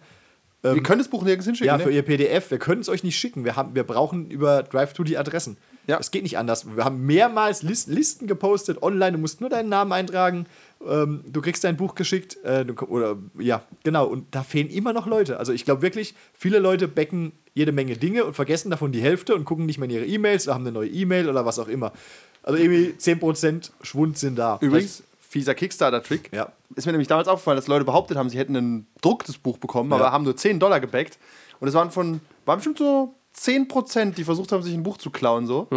Wir 0.74 0.84
können 0.84 1.00
das 1.00 1.08
Buch 1.10 1.24
nirgends 1.24 1.46
hinschicken. 1.46 1.68
Ja, 1.68 1.78
ne? 1.78 1.84
für 1.84 1.92
ihr 1.92 2.02
PDF. 2.02 2.50
Wir 2.52 2.58
können 2.60 2.82
es 2.82 2.90
euch 2.90 3.04
nicht 3.04 3.18
schicken. 3.18 3.46
Wir, 3.46 3.56
haben, 3.56 3.76
wir 3.76 3.84
brauchen 3.84 4.30
über 4.32 4.64
Drive-To 4.64 5.04
die 5.04 5.18
Adressen. 5.18 5.58
Ja. 5.88 6.00
Es 6.00 6.10
geht 6.10 6.24
nicht 6.24 6.38
anders. 6.38 6.66
Wir 6.76 6.84
haben 6.84 7.06
mehrmals 7.06 7.62
Lis- 7.62 7.86
Listen 7.88 8.26
gepostet 8.26 8.82
online. 8.82 9.12
Du 9.14 9.18
musst 9.20 9.40
nur 9.42 9.50
deinen 9.52 9.70
Namen 9.70 9.92
eintragen. 9.92 10.48
Ähm, 10.88 11.24
du 11.32 11.42
kriegst 11.42 11.64
dein 11.64 11.78
Buch 11.78 11.94
geschickt. 11.94 12.38
Äh, 12.44 12.66
du, 12.66 12.74
oder 12.86 13.18
ja, 13.38 13.62
genau. 13.84 14.06
Und 14.08 14.34
da 14.34 14.42
fehlen 14.44 14.70
immer 14.70 14.94
noch 14.94 15.06
Leute. 15.06 15.38
Also 15.38 15.54
ich 15.54 15.64
glaube 15.64 15.84
wirklich, 15.84 16.16
viele 16.34 16.58
Leute 16.60 16.88
backen 16.88 17.34
jede 17.54 17.72
Menge 17.72 17.96
Dinge 17.98 18.26
und 18.26 18.34
vergessen 18.34 18.72
davon 18.72 18.92
die 18.92 19.02
Hälfte 19.02 19.36
und 19.36 19.46
gucken 19.46 19.66
nicht 19.68 19.78
mehr 19.78 19.88
in 19.90 19.96
ihre 19.96 20.06
E-Mails 20.06 20.48
oder 20.48 20.56
haben 20.56 20.64
eine 20.64 20.72
neue 20.72 20.90
E-Mail 20.90 21.30
oder 21.30 21.46
was 21.46 21.60
auch 21.60 21.68
immer. 21.68 21.94
Also 22.42 22.60
irgendwie 22.60 22.94
10% 23.00 23.72
Schwund 23.82 24.18
sind 24.18 24.38
da. 24.38 24.58
Übrigens, 24.62 25.04
fieser 25.36 25.54
Kickstarter-Trick. 25.54 26.30
Ja. 26.34 26.54
Ist 26.78 26.86
mir 26.86 26.94
nämlich 26.94 27.10
damals 27.10 27.28
aufgefallen, 27.28 27.58
dass 27.58 27.68
Leute 27.68 27.84
behauptet 27.84 28.16
haben, 28.16 28.30
sie 28.30 28.38
hätten 28.38 28.56
ein 28.56 28.88
drucktes 29.02 29.38
Buch 29.38 29.58
bekommen, 29.58 29.90
Ja. 29.90 29.98
aber 29.98 30.12
haben 30.14 30.24
nur 30.24 30.38
10 30.38 30.60
Dollar 30.62 30.80
gebackt. 30.80 31.20
Und 31.60 31.68
es 31.68 31.74
waren 31.74 31.92
von, 31.92 32.22
waren 32.46 32.60
bestimmt 32.60 32.78
so 32.78 33.14
10 33.34 33.68
Prozent, 33.68 34.18
die 34.18 34.24
versucht 34.24 34.54
haben, 34.54 34.64
sich 34.64 34.74
ein 34.74 34.84
Buch 34.84 34.98
zu 34.98 35.10
klauen. 35.10 35.46
So. 35.46 35.68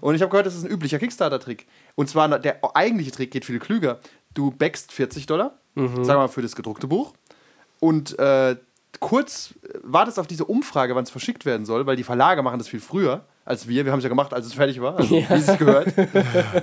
Und 0.00 0.14
ich 0.14 0.22
habe 0.22 0.30
gehört, 0.30 0.46
das 0.46 0.54
ist 0.54 0.64
ein 0.64 0.70
üblicher 0.70 1.00
Kickstarter-Trick. 1.00 1.66
Und 1.96 2.08
zwar, 2.08 2.28
der 2.38 2.60
eigentliche 2.76 3.10
Trick 3.10 3.32
geht 3.32 3.44
viel 3.44 3.58
klüger. 3.58 3.98
Du 4.34 4.52
backst 4.52 4.92
40 4.92 5.26
Dollar, 5.26 5.58
sagen 5.74 6.06
wir 6.06 6.14
mal 6.14 6.28
für 6.28 6.42
das 6.42 6.54
gedruckte 6.54 6.86
Buch. 6.86 7.12
Und 7.80 8.16
äh, 8.20 8.54
kurz 9.00 9.54
wartest 9.82 10.20
auf 10.20 10.28
diese 10.28 10.44
Umfrage, 10.44 10.94
wann 10.94 11.02
es 11.04 11.10
verschickt 11.10 11.44
werden 11.44 11.66
soll, 11.66 11.86
weil 11.86 11.96
die 11.96 12.04
Verlage 12.04 12.42
machen 12.44 12.58
das 12.58 12.68
viel 12.68 12.80
früher 12.80 13.24
als 13.48 13.66
wir. 13.66 13.84
Wir 13.84 13.92
haben 13.92 13.98
es 13.98 14.04
ja 14.04 14.08
gemacht, 14.10 14.32
als 14.34 14.46
es 14.46 14.52
fertig 14.54 14.80
war, 14.80 14.96
also, 14.96 15.16
wie 15.28 15.34
es 15.34 15.46
sich 15.46 15.58
gehört. 15.58 15.88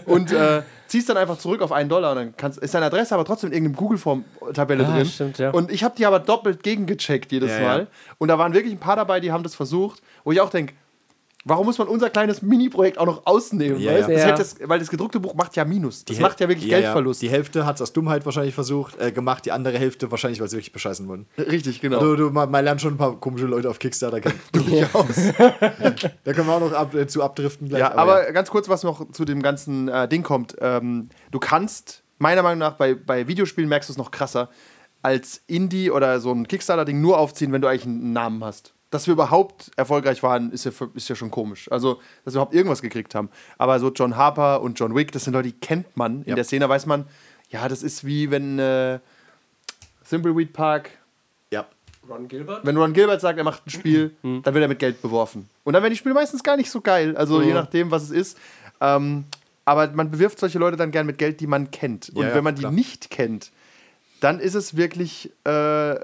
und 0.05 0.31
äh, 0.31 0.61
ziehst 0.87 1.09
dann 1.09 1.17
einfach 1.17 1.37
zurück 1.37 1.61
auf 1.61 1.71
einen 1.71 1.89
Dollar 1.89 2.11
und 2.11 2.17
dann 2.17 2.33
kannst, 2.37 2.59
ist 2.59 2.73
deine 2.75 2.85
Adresse 2.85 3.15
aber 3.15 3.25
trotzdem 3.25 3.49
in 3.51 3.55
irgendeinem 3.55 3.75
Google-Form-Tabelle 3.77 4.85
Ah, 4.87 4.95
drin. 4.95 5.05
stimmt, 5.05 5.37
ja. 5.39 5.49
Und 5.49 5.71
ich 5.71 5.83
habe 5.83 5.95
die 5.97 6.05
aber 6.05 6.19
doppelt 6.19 6.61
gegengecheckt 6.63 7.31
jedes 7.31 7.49
Ja, 7.51 7.57
ja. 7.59 7.63
Mal. 7.67 7.87
Und 8.19 8.27
da 8.27 8.37
waren 8.37 8.53
wirklich 8.53 8.73
ein 8.73 8.79
paar 8.79 8.95
dabei, 8.95 9.19
die 9.19 9.31
haben 9.31 9.43
das 9.43 9.55
versucht, 9.55 10.01
wo 10.23 10.31
ich 10.31 10.39
auch 10.41 10.49
denke, 10.51 10.73
warum 11.45 11.67
muss 11.67 11.77
man 11.77 11.87
unser 11.87 12.09
kleines 12.09 12.41
Mini-Projekt 12.41 12.97
auch 12.97 13.05
noch 13.05 13.25
ausnehmen? 13.25 13.79
Ja, 13.79 13.93
ja. 13.93 14.07
Das 14.07 14.09
Ja. 14.09 14.35
das, 14.35 14.55
weil 14.63 14.79
das 14.79 14.89
gedruckte 14.89 15.19
Buch 15.19 15.35
macht 15.35 15.55
ja 15.55 15.63
Minus. 15.63 16.03
Das 16.03 16.17
Die 16.17 16.21
macht 16.21 16.39
ja 16.41 16.49
wirklich 16.49 16.67
Geldverlust. 16.69 17.21
Die 17.21 17.29
Hälfte 17.29 17.65
hat 17.65 17.75
es 17.75 17.81
aus 17.83 17.93
Dummheit 17.93 18.25
wahrscheinlich 18.25 18.55
versucht, 18.55 18.99
äh, 18.99 19.11
gemacht, 19.11 19.45
die 19.45 19.51
andere 19.51 19.77
Hälfte 19.77 20.11
wahrscheinlich, 20.11 20.41
weil 20.41 20.49
sie 20.49 20.57
wirklich 20.57 20.73
bescheißen 20.73 21.07
wollen. 21.07 21.27
Richtig, 21.37 21.79
genau. 21.79 21.99
Du, 21.99 22.15
du, 22.15 22.29
man, 22.31 22.49
man 22.51 22.65
lernt 22.65 22.81
schon 22.81 22.95
ein 22.95 22.97
paar 22.97 23.19
komische 23.19 23.45
Leute 23.45 23.69
auf 23.69 23.79
Kickstarter 23.79 24.19
kennen. 24.19 24.39
da 26.23 26.33
können 26.33 26.47
wir 26.47 26.53
auch 26.53 26.59
noch 26.59 26.73
ab, 26.73 26.93
äh, 26.95 27.07
zu 27.07 27.23
abdriften 27.23 27.69
gleich. 27.69 27.79
Ja, 27.79 27.95
aber 27.95 28.31
ganz 28.31 28.49
kurz, 28.49 28.67
was 28.67 28.83
noch 28.83 29.11
zu 29.11 29.23
dem 29.23 29.41
ganzen 29.41 29.87
äh, 29.87 30.07
Ding 30.07 30.23
kommt. 30.23 30.55
Ähm, 30.59 31.09
du 31.31 31.39
kannst, 31.39 32.03
meiner 32.17 32.41
Meinung 32.43 32.59
nach, 32.59 32.73
bei, 32.73 32.95
bei 32.95 33.27
Videospielen 33.27 33.69
merkst 33.69 33.89
du 33.89 33.93
es 33.93 33.97
noch 33.97 34.11
krasser, 34.11 34.49
als 35.01 35.43
Indie 35.45 35.91
oder 35.91 36.19
so 36.19 36.31
ein 36.31 36.47
Kickstarter-Ding 36.47 36.99
nur 36.99 37.19
aufziehen, 37.19 37.51
wenn 37.51 37.61
du 37.61 37.67
eigentlich 37.67 37.85
einen 37.85 38.11
Namen 38.13 38.43
hast. 38.43 38.73
Dass 38.95 39.07
wir 39.07 39.11
überhaupt 39.13 39.71
erfolgreich 39.75 40.23
waren, 40.23 40.51
ist 40.51 40.63
ja, 40.65 40.71
ist 40.93 41.09
ja 41.09 41.15
schon 41.15 41.29
komisch. 41.31 41.69
Also, 41.71 41.99
dass 42.23 42.33
wir 42.33 42.37
überhaupt 42.39 42.53
irgendwas 42.55 42.81
gekriegt 42.81 43.13
haben. 43.13 43.29
Aber 43.57 43.79
so 43.79 43.91
John 43.91 44.15
Harper 44.15 44.61
und 44.61 44.79
John 44.79 44.95
Wick, 44.95 45.11
das 45.11 45.25
sind 45.25 45.33
Leute, 45.33 45.49
die 45.49 45.59
kennt 45.59 45.95
man. 45.97 46.21
In 46.23 46.29
Ja. 46.29 46.35
der 46.35 46.43
Szene 46.45 46.67
weiß 46.69 46.85
man, 46.85 47.05
ja, 47.49 47.67
das 47.67 47.83
ist 47.83 48.05
wie 48.05 48.31
wenn 48.31 48.57
äh, 48.59 48.99
Thimbleweed 50.09 50.53
Park 50.53 50.91
ja. 51.51 51.65
Ron 52.09 52.27
Gilbert? 52.27 52.65
wenn 52.65 52.77
Ron 52.77 52.93
Gilbert 52.93 53.21
sagt, 53.21 53.37
er 53.37 53.43
macht 53.43 53.65
ein 53.67 53.69
Spiel, 53.69 54.15
dann 54.23 54.43
wird 54.45 54.57
er 54.61 54.67
mit 54.67 54.79
Geld 54.79 55.01
beworfen. 55.01 55.49
Und 55.63 55.73
dann 55.73 55.81
werden 55.83 55.93
die 55.93 55.97
Spiele 55.97 56.15
meistens 56.15 56.43
gar 56.43 56.57
nicht 56.57 56.69
so 56.71 56.81
geil, 56.81 57.15
also 57.17 57.41
je 57.41 57.53
nachdem, 57.53 57.91
was 57.91 58.03
es 58.03 58.11
ist. 58.11 58.37
Ähm, 58.81 59.25
aber 59.65 59.87
man 59.91 60.11
bewirft 60.11 60.39
solche 60.39 60.59
Leute 60.59 60.77
dann 60.77 60.91
gern 60.91 61.05
mit 61.07 61.17
Geld, 61.17 61.39
die 61.39 61.47
man 61.47 61.71
kennt. 61.71 62.09
Und 62.09 62.21
Ja, 62.21 62.29
ja, 62.29 62.35
wenn 62.35 62.43
man 62.43 62.55
klar. 62.55 62.69
die 62.71 62.75
nicht 62.75 63.09
kennt, 63.09 63.51
dann 64.21 64.39
ist 64.39 64.53
es 64.53 64.77
wirklich 64.77 65.31
äh, 65.43 65.95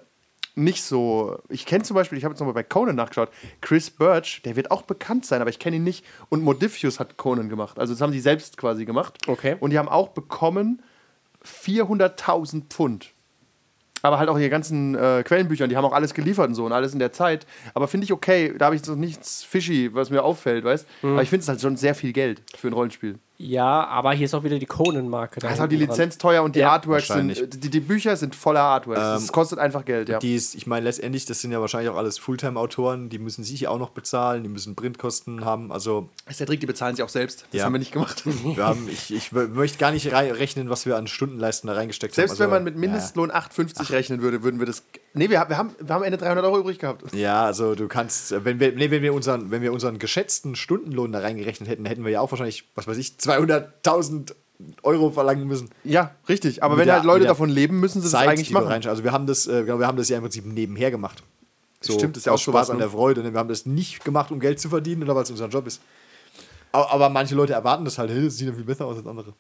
nicht 0.56 0.84
so. 0.84 1.38
Ich 1.50 1.66
kenne 1.66 1.84
zum 1.84 1.96
Beispiel, 1.96 2.18
ich 2.18 2.24
habe 2.24 2.34
jetzt 2.34 2.40
nochmal 2.40 2.54
bei 2.54 2.64
Conan 2.64 2.96
nachgeschaut, 2.96 3.30
Chris 3.62 3.90
Birch, 3.90 4.42
der 4.44 4.56
wird 4.56 4.72
auch 4.72 4.82
bekannt 4.82 5.26
sein, 5.26 5.42
aber 5.42 5.50
ich 5.50 5.60
kenne 5.60 5.78
ihn 5.78 5.84
nicht. 5.84 6.06
Und 6.30 6.44
Modifius 6.44 7.00
hat 7.00 7.18
Conan 7.18 7.50
gemacht. 7.50 7.80
Also 7.80 7.94
das 7.94 8.02
haben 8.02 8.12
die 8.12 8.20
selbst 8.20 8.58
quasi 8.58 8.86
gemacht. 8.86 9.18
Okay. 9.28 9.56
Und 9.60 9.72
die 9.72 9.80
haben 9.80 9.90
auch 9.90 10.10
bekommen 10.10 10.82
400.000 11.46 12.64
Pfund. 12.70 13.12
Aber 14.04 14.18
halt 14.18 14.30
auch 14.30 14.38
ihre 14.38 14.50
ganzen 14.50 14.96
äh, 14.96 15.24
Quellenbücher, 15.24 15.68
die 15.68 15.78
haben 15.78 15.86
auch 15.86 15.94
alles 15.94 16.14
geliefert 16.14 16.48
und 16.50 16.56
so 16.56 16.66
und 16.66 16.72
alles 16.72 16.94
in 16.94 17.00
der 17.00 17.12
Zeit. 17.12 17.46
Aber 17.74 17.88
finde 17.88 18.06
ich 18.06 18.12
okay, 18.12 18.54
da 18.58 18.66
habe 18.66 18.76
ich 18.76 18.84
so 18.84 18.96
nichts 18.96 19.44
fishy, 19.44 19.94
was 19.94 20.10
mir 20.10 20.24
auffällt, 20.24 20.64
weißt 20.64 20.88
Mhm. 21.04 21.12
Aber 21.14 21.24
ich 21.24 21.30
finde 21.30 21.44
es 21.44 21.48
halt 21.48 21.62
schon 21.62 21.78
sehr 21.78 21.96
viel 21.96 22.12
Geld 22.12 22.42
für 22.58 22.68
ein 22.68 22.74
Rollenspiel. 22.74 23.20
Ja, 23.44 23.88
aber 23.88 24.14
hier 24.14 24.26
ist 24.26 24.36
auch 24.36 24.44
wieder 24.44 24.60
die 24.60 24.66
Conan-Marke. 24.68 25.40
Da 25.40 25.50
ist 25.50 25.60
auch 25.60 25.68
die 25.68 25.76
Lizenz 25.78 26.18
teuer 26.20 26.44
und 26.44 26.56
die 26.56 26.60
Ja, 26.60 26.74
Artworks 26.74 27.08
sind, 27.08 27.64
die, 27.64 27.70
die 27.72 27.80
Bücher 27.80 28.16
sind 28.16 28.36
voller 28.36 28.62
Artworks. 28.62 29.00
Ähm, 29.00 29.06
das 29.14 29.32
kostet 29.32 29.58
einfach 29.58 29.84
Geld, 29.84 30.10
ja. 30.10 30.20
Die 30.20 30.36
ist, 30.36 30.54
ich 30.54 30.68
meine, 30.68 30.84
letztendlich, 30.86 31.26
das 31.26 31.42
sind 31.42 31.52
ja 31.52 31.60
wahrscheinlich 31.60 31.90
auch 31.90 31.98
alles 31.98 32.20
Fulltime-Autoren, 32.20 33.10
die 33.10 33.18
müssen 33.18 33.44
sich 33.44 33.68
auch 33.68 33.80
noch 33.80 33.90
bezahlen, 33.90 34.44
die 34.44 34.50
müssen 34.50 34.76
Printkosten 34.76 35.44
haben. 35.44 35.72
Also, 35.72 36.10
Das 36.26 36.34
ist 36.34 36.40
der 36.42 36.48
Trick, 36.48 36.60
die 36.60 36.68
bezahlen 36.68 36.96
sich 36.96 37.04
auch 37.04 37.10
selbst. 37.10 37.46
Das 37.52 37.60
Ja. 37.60 37.66
haben 37.66 37.74
wir 37.74 37.80
nicht 37.80 37.92
gemacht. 37.94 38.24
wir 38.56 38.64
haben, 38.64 38.88
ich, 38.92 39.12
ich 39.14 39.32
möchte 39.32 39.80
gar 39.80 39.92
nicht 39.92 40.12
rechnen, 40.14 40.70
was 40.70 40.86
wir 40.86 40.96
an 40.98 41.08
Stundenleisten 41.08 41.68
da 41.68 41.74
reingesteckt 41.74 42.14
Selbst 42.14 42.34
haben. 42.34 42.40
wenn 42.40 42.44
Also, 42.46 42.54
man 42.56 42.64
mit 42.64 42.76
Mindestlohn 42.78 43.32
8,50 43.32 43.92
rechnen 43.92 44.22
würde, 44.22 44.44
würden 44.44 44.60
wir 44.60 44.68
das. 44.68 44.84
Nee, 45.14 45.30
wir, 45.30 45.40
haben- 45.40 45.50
wir, 45.50 45.58
haben, 45.58 45.76
wir 45.80 45.94
haben 45.96 46.04
Ende 46.04 46.18
300 46.18 46.46
Euro 46.46 46.60
übrig 46.60 46.78
gehabt. 46.80 47.04
Ja, 47.14 47.44
also 47.46 47.76
du 47.76 47.88
kannst, 47.88 48.32
äh, 48.32 48.46
wenn 48.46 48.60
wir, 48.60 48.72
nee, 48.74 48.92
wenn 48.92 49.02
wir 49.02 49.14
unseren, 49.14 49.52
wenn 49.52 49.62
wir 49.62 49.74
unseren 49.74 49.98
geschätzten 50.00 50.56
Stundenlohn 50.56 51.12
da 51.12 51.20
reingerechnet 51.20 51.68
hätten, 51.70 51.86
hätten 51.86 52.04
wir 52.06 52.12
ja 52.12 52.22
auch 52.22 52.32
wahrscheinlich, 52.32 52.66
was 52.76 52.88
weiß 52.88 52.98
ich, 52.98 53.18
200.000 53.40 54.34
Euro 54.84 55.10
verlangen 55.12 55.48
müssen. 55.48 55.70
Ja, 55.84 56.12
richtig. 56.30 56.64
Aber 56.64 56.78
wenn 56.78 56.86
der- 56.86 56.96
halt 56.96 57.06
Leute 57.06 57.26
davon 57.26 57.50
leben, 57.50 57.80
müssen 57.80 58.00
sie 58.02 58.06
das 58.06 58.12
Zeit, 58.12 58.30
eigentlich 58.30 58.50
die 58.50 58.54
wir 58.54 58.62
machen. 58.62 58.72
reinschauen. 58.72 58.92
Also 58.92 59.04
wir 59.04 59.12
haben 59.12 59.26
das, 59.28 59.48
äh, 59.48 59.66
wir 59.66 59.88
haben 59.88 59.98
das 59.98 60.10
ja 60.10 60.18
im 60.18 60.24
Prinzip 60.24 60.46
nebenher 60.46 60.92
gemacht. 60.92 61.24
So, 61.80 61.94
Stimmt, 61.94 62.16
ist 62.18 62.28
ja 62.28 62.34
auch 62.34 62.38
Spaß 62.38 62.70
an 62.70 62.78
ne? 62.78 62.84
der 62.84 62.92
Freude. 62.92 63.24
Ne? 63.24 63.34
Wir 63.34 63.40
haben 63.40 63.50
das 63.50 63.66
nicht 63.66 64.06
gemacht, 64.06 64.32
um 64.32 64.40
Geld 64.40 64.60
zu 64.60 64.70
verdienen 64.70 65.02
oder 65.04 65.16
weil 65.16 65.24
es 65.24 65.32
unser 65.32 65.48
Job 65.48 65.66
ist. 65.66 65.82
Aber, 66.72 66.92
aber 66.92 67.10
manche 67.10 67.34
Leute 67.34 67.54
erwarten 67.54 67.86
das 67.86 67.98
halt, 67.98 68.12
hey, 68.12 68.24
das 68.24 68.38
sieht 68.38 68.48
ja 68.48 68.54
viel 68.54 68.64
besser 68.64 68.86
aus 68.86 68.98
als 68.98 69.08
andere. 69.08 69.34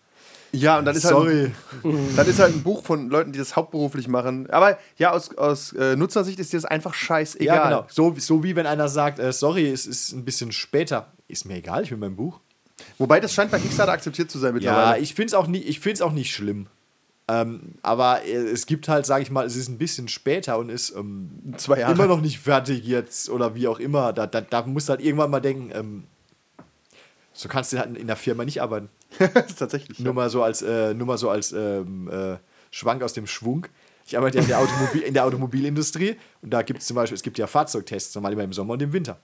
Ja, 0.54 0.80
und 0.80 0.86
dann 0.86 0.96
ist 0.96 1.06
halt. 1.06 1.16
Sorry. 1.16 1.52
Das 2.18 2.28
ist 2.28 2.39
halt 2.39 2.54
ein 2.56 2.64
Buch 2.64 2.84
von 2.84 3.10
Leuten, 3.10 3.32
die 3.32 3.39
das 3.39 3.56
hauptberuflich 3.56 4.08
machen. 4.08 4.50
Aber 4.50 4.78
ja, 4.98 5.12
aus, 5.12 5.38
aus 5.38 5.72
äh, 5.74 5.96
Nutzersicht 5.96 6.39
ist 6.39 6.52
dir 6.52 6.58
das 6.58 6.66
einfach 6.66 6.94
scheißegal. 6.94 7.56
Ja, 7.56 7.64
genau. 7.64 7.86
So, 7.89 8.14
so 8.18 8.44
wie 8.44 8.56
wenn 8.56 8.66
einer 8.66 8.89
sagt, 8.89 9.20
äh, 9.20 9.32
sorry, 9.32 9.70
es 9.70 9.86
ist 9.86 10.12
ein 10.12 10.26
bisschen 10.26 10.52
später. 10.52 11.14
Ist 11.28 11.46
mir 11.46 11.56
egal, 11.58 11.84
ich 11.84 11.92
will 11.92 11.98
mein 12.00 12.16
Buch. 12.18 12.39
Wobei 13.02 13.20
das 13.20 13.34
scheint 13.34 13.49
bei 13.52 13.58
Kickstarter 13.60 13.91
akzeptiert 13.93 14.30
zu 14.30 14.38
sein 14.38 14.49
Ja, 14.49 14.54
mittlerweile. 14.54 14.99
ich 15.02 15.16
finde 15.16 15.28
es 15.28 15.34
auch, 15.34 15.47
nie- 15.47 15.58
ich 15.60 16.02
auch 16.04 16.12
nicht 16.12 16.32
schlimm. 16.34 16.68
Ähm, 17.28 17.74
aber 17.82 18.24
äh, 18.26 18.32
es 18.34 18.66
gibt 18.68 18.88
halt, 18.88 19.06
sage 19.06 19.24
ich 19.24 19.32
mal, 19.32 19.45
es 19.45 19.56
ist 19.56 19.70
ein 19.70 19.78
bisschen 19.78 20.08
später 20.08 20.58
und 20.60 20.70
ist 20.70 20.93
ähm, 20.95 21.32
Zwei 21.58 21.80
Jahre. 21.80 21.93
immer 21.93 22.06
noch 22.08 22.22
nicht 22.22 22.39
fertig 22.39 22.86
jetzt 22.86 23.30
oder 23.30 23.56
wie 23.56 23.68
auch 23.68 23.80
immer. 23.80 24.14
Da, 24.14 24.28
da, 24.28 24.41
da 24.41 24.64
musst 24.68 24.88
du 24.88 24.91
halt 24.91 25.02
irgendwann 25.02 25.32
mal 25.32 25.39
denken, 25.39 25.72
ähm, 25.74 26.04
so 27.34 27.47
kannst 27.49 27.74
du 27.74 27.80
halt 27.80 27.97
in 27.97 28.08
der 28.08 28.16
Firma 28.18 28.45
nicht 28.45 28.62
arbeiten. 28.62 28.89
Tatsächlich. 29.58 29.99
Nur 29.99 30.14
mal 30.14 30.30
so 30.30 30.43
als, 30.43 30.62
äh, 30.62 30.93
nur 30.93 31.08
mal 31.08 31.18
so 31.18 31.30
als 31.30 31.54
ähm, 31.54 32.10
äh, 32.12 32.38
Schwank 32.70 33.02
aus 33.04 33.14
dem 33.14 33.26
Schwung. 33.28 33.66
Ich 34.06 34.18
arbeite 34.18 34.38
ja 34.38 34.41
in 34.43 34.47
der, 34.49 34.60
Automobil 34.60 35.02
in 35.02 35.14
der 35.14 35.26
Automobilindustrie 35.26 36.18
und 36.41 36.52
da 36.52 36.62
gibt 36.64 36.82
es 36.82 36.88
zum 36.88 36.95
Beispiel, 36.95 37.16
es 37.16 37.24
gibt 37.24 37.38
ja 37.38 37.47
Fahrzeugtests, 37.47 38.14
normal 38.16 38.34
immer 38.34 38.43
im 38.43 38.54
Sommer 38.54 38.74
und 38.74 38.82
im 38.82 38.91
Winter. 38.93 39.18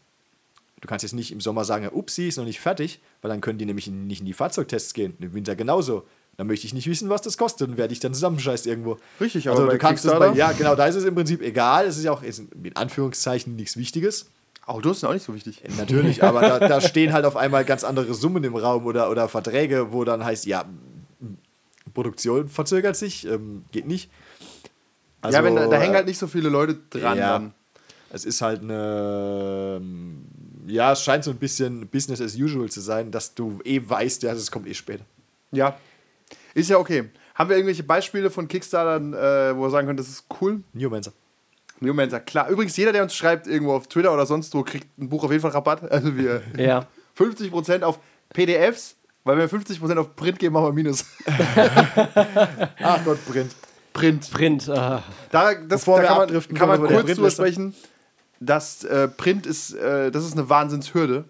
Du 0.79 0.87
kannst 0.87 1.03
jetzt 1.03 1.13
nicht 1.13 1.31
im 1.31 1.41
Sommer 1.41 1.65
sagen, 1.65 1.89
upsi, 1.91 2.27
ist 2.27 2.37
noch 2.37 2.45
nicht 2.45 2.59
fertig, 2.59 2.99
weil 3.21 3.29
dann 3.29 3.41
können 3.41 3.57
die 3.57 3.65
nämlich 3.65 3.87
nicht 3.87 4.19
in 4.19 4.25
die 4.25 4.33
Fahrzeugtests 4.33 4.93
gehen. 4.93 5.15
Im 5.19 5.33
Winter 5.33 5.55
genauso. 5.55 6.05
Dann 6.37 6.45
möchte 6.45 6.67
ich 6.67 6.73
nicht 6.73 6.87
wissen, 6.87 7.09
was 7.09 7.23
das 7.23 7.35
kostet 7.37 7.67
und 7.67 7.77
werde 7.77 7.93
ich 7.93 7.99
dann 7.99 8.13
zusammenscheißt 8.13 8.67
irgendwo. 8.67 8.97
Richtig, 9.19 9.49
aber 9.49 9.57
also 9.57 9.71
du 9.71 9.77
kannst 9.79 10.05
es 10.05 10.11
bei, 10.11 10.33
ja, 10.33 10.51
genau, 10.51 10.75
da 10.75 10.85
ist 10.85 10.95
es 10.95 11.03
im 11.03 11.15
Prinzip 11.15 11.41
egal. 11.41 11.87
Es 11.87 11.97
ist 11.97 12.03
ja 12.03 12.11
auch 12.11 12.21
ist 12.21 12.39
in 12.39 12.75
Anführungszeichen 12.75 13.55
nichts 13.55 13.75
Wichtiges. 13.75 14.29
Autos 14.67 14.99
sind 14.99 15.09
auch 15.09 15.13
nicht 15.13 15.25
so 15.25 15.33
wichtig. 15.33 15.63
Natürlich, 15.77 16.23
aber 16.23 16.41
da, 16.41 16.59
da 16.59 16.81
stehen 16.81 17.13
halt 17.13 17.25
auf 17.25 17.37
einmal 17.37 17.65
ganz 17.65 17.83
andere 17.83 18.13
Summen 18.13 18.43
im 18.43 18.55
Raum 18.55 18.85
oder, 18.85 19.09
oder 19.09 19.29
Verträge, 19.29 19.91
wo 19.91 20.03
dann 20.03 20.23
heißt, 20.23 20.45
ja, 20.45 20.65
Produktion 21.93 22.49
verzögert 22.49 22.95
sich, 22.95 23.25
ähm, 23.25 23.63
geht 23.71 23.87
nicht. 23.87 24.11
ja, 25.23 25.43
wenn 25.43 25.55
da, 25.55 25.67
da 25.67 25.77
hängen 25.77 25.93
äh, 25.93 25.97
halt 25.97 26.07
nicht 26.07 26.19
so 26.19 26.27
viele 26.27 26.49
Leute 26.49 26.77
dran. 26.91 27.17
ja. 27.17 27.33
Dann. 27.33 27.53
Es 28.09 28.23
ist 28.23 28.41
halt 28.41 28.61
eine. 28.61 29.81
Ja, 30.67 30.91
es 30.91 31.01
scheint 31.01 31.23
so 31.23 31.31
ein 31.31 31.37
bisschen 31.37 31.87
Business 31.87 32.19
as 32.21 32.35
usual 32.35 32.69
zu 32.69 32.81
sein, 32.81 33.09
dass 33.09 33.33
du 33.33 33.59
eh 33.63 33.81
weißt, 33.83 34.23
ja, 34.23 34.33
es 34.33 34.51
kommt 34.51 34.67
eh 34.67 34.73
später. 34.73 35.05
Ja. 35.51 35.77
Ist 36.53 36.69
ja 36.69 36.77
okay. 36.77 37.09
Haben 37.35 37.49
wir 37.49 37.55
irgendwelche 37.55 37.83
Beispiele 37.83 38.29
von 38.29 38.47
Kickstartern, 38.47 39.13
äh, 39.13 39.55
wo 39.55 39.61
wir 39.61 39.69
sagen 39.69 39.87
können, 39.87 39.97
das 39.97 40.09
ist 40.09 40.25
cool? 40.41 40.61
Newmancer. 40.73 41.13
Newmancer, 41.79 42.19
klar. 42.19 42.49
Übrigens, 42.49 42.75
jeder, 42.75 42.91
der 42.91 43.03
uns 43.03 43.15
schreibt, 43.15 43.47
irgendwo 43.47 43.73
auf 43.73 43.87
Twitter 43.87 44.13
oder 44.13 44.25
sonst 44.25 44.53
wo, 44.55 44.63
kriegt 44.63 44.87
ein 44.97 45.07
Buch 45.09 45.23
auf 45.23 45.31
jeden 45.31 45.41
Fall 45.41 45.51
Rabatt. 45.51 45.83
Also 45.91 46.17
wir 46.17 46.41
Ja. 46.57 46.85
50% 47.17 47.83
auf 47.83 47.99
PDFs, 48.33 48.95
weil 49.23 49.37
wir 49.37 49.49
50% 49.49 49.97
auf 49.97 50.15
Print 50.15 50.37
geben, 50.39 50.53
machen 50.53 50.65
wir 50.65 50.73
Minus. 50.73 51.05
Ach 52.81 52.99
Gott, 53.05 53.19
Print. 53.25 53.55
Print. 53.93 54.31
Print. 54.31 54.67
Äh, 54.67 54.71
Da, 54.73 55.01
das, 55.31 55.81
Bevor 55.81 56.01
da 56.01 56.03
wir 56.03 56.41
kann 56.41 56.67
man, 56.67 56.77
kann 56.79 56.81
man 56.81 56.87
kurz 56.87 57.15
drüber 57.15 57.31
sprechen, 57.31 57.73
dass 58.39 58.83
äh, 58.83 59.07
Print 59.07 59.45
ist, 59.45 59.73
äh, 59.73 60.11
das 60.11 60.25
ist 60.25 60.33
eine 60.33 60.49
Wahnsinnshürde, 60.49 61.25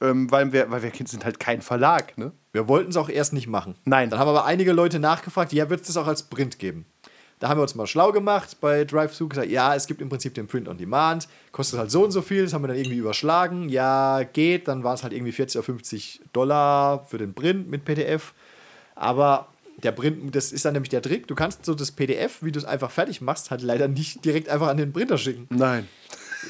ähm, 0.00 0.30
weil, 0.30 0.52
wir, 0.52 0.70
weil 0.70 0.82
wir 0.82 0.92
sind 1.04 1.24
halt 1.24 1.40
kein 1.40 1.62
Verlag, 1.62 2.16
ne? 2.18 2.32
Wir 2.52 2.66
wollten 2.66 2.90
es 2.90 2.96
auch 2.96 3.08
erst 3.08 3.32
nicht 3.32 3.46
machen. 3.46 3.76
Nein. 3.84 4.10
Dann 4.10 4.18
haben 4.18 4.28
aber 4.28 4.44
einige 4.44 4.72
Leute 4.72 4.98
nachgefragt, 4.98 5.52
ja, 5.52 5.70
wird 5.70 5.82
es 5.82 5.86
das 5.86 5.96
auch 5.96 6.08
als 6.08 6.24
Print 6.24 6.58
geben? 6.58 6.84
Da 7.38 7.48
haben 7.48 7.58
wir 7.58 7.62
uns 7.62 7.74
mal 7.74 7.86
schlau 7.86 8.12
gemacht 8.12 8.58
bei 8.60 8.84
Drive-Thru, 8.84 9.28
gesagt, 9.28 9.48
ja, 9.48 9.74
es 9.74 9.86
gibt 9.86 10.02
im 10.02 10.10
Prinzip 10.10 10.34
den 10.34 10.46
Print 10.46 10.68
on 10.68 10.76
Demand, 10.76 11.26
kostet 11.52 11.78
halt 11.78 11.90
so 11.90 12.04
und 12.04 12.10
so 12.10 12.20
viel, 12.20 12.44
das 12.44 12.52
haben 12.52 12.62
wir 12.62 12.68
dann 12.68 12.76
irgendwie 12.76 12.98
überschlagen, 12.98 13.70
ja, 13.70 14.24
geht, 14.24 14.68
dann 14.68 14.84
war 14.84 14.92
es 14.92 15.02
halt 15.02 15.14
irgendwie 15.14 15.32
40 15.32 15.58
oder 15.58 15.64
50 15.64 16.20
Dollar 16.34 17.04
für 17.06 17.16
den 17.16 17.32
Print 17.32 17.70
mit 17.70 17.86
PDF, 17.86 18.34
aber 18.94 19.48
der 19.82 19.92
Print, 19.92 20.34
das 20.34 20.52
ist 20.52 20.64
dann 20.64 20.72
nämlich 20.74 20.90
der 20.90 21.02
Trick, 21.02 21.26
du 21.26 21.34
kannst 21.34 21.64
so 21.64 21.74
das 21.74 21.90
PDF, 21.92 22.42
wie 22.42 22.52
du 22.52 22.58
es 22.58 22.64
einfach 22.64 22.90
fertig 22.90 23.20
machst, 23.20 23.50
halt 23.50 23.62
leider 23.62 23.88
nicht 23.88 24.24
direkt 24.24 24.48
einfach 24.48 24.68
an 24.68 24.76
den 24.76 24.92
Printer 24.92 25.18
schicken. 25.18 25.46
Nein. 25.50 25.88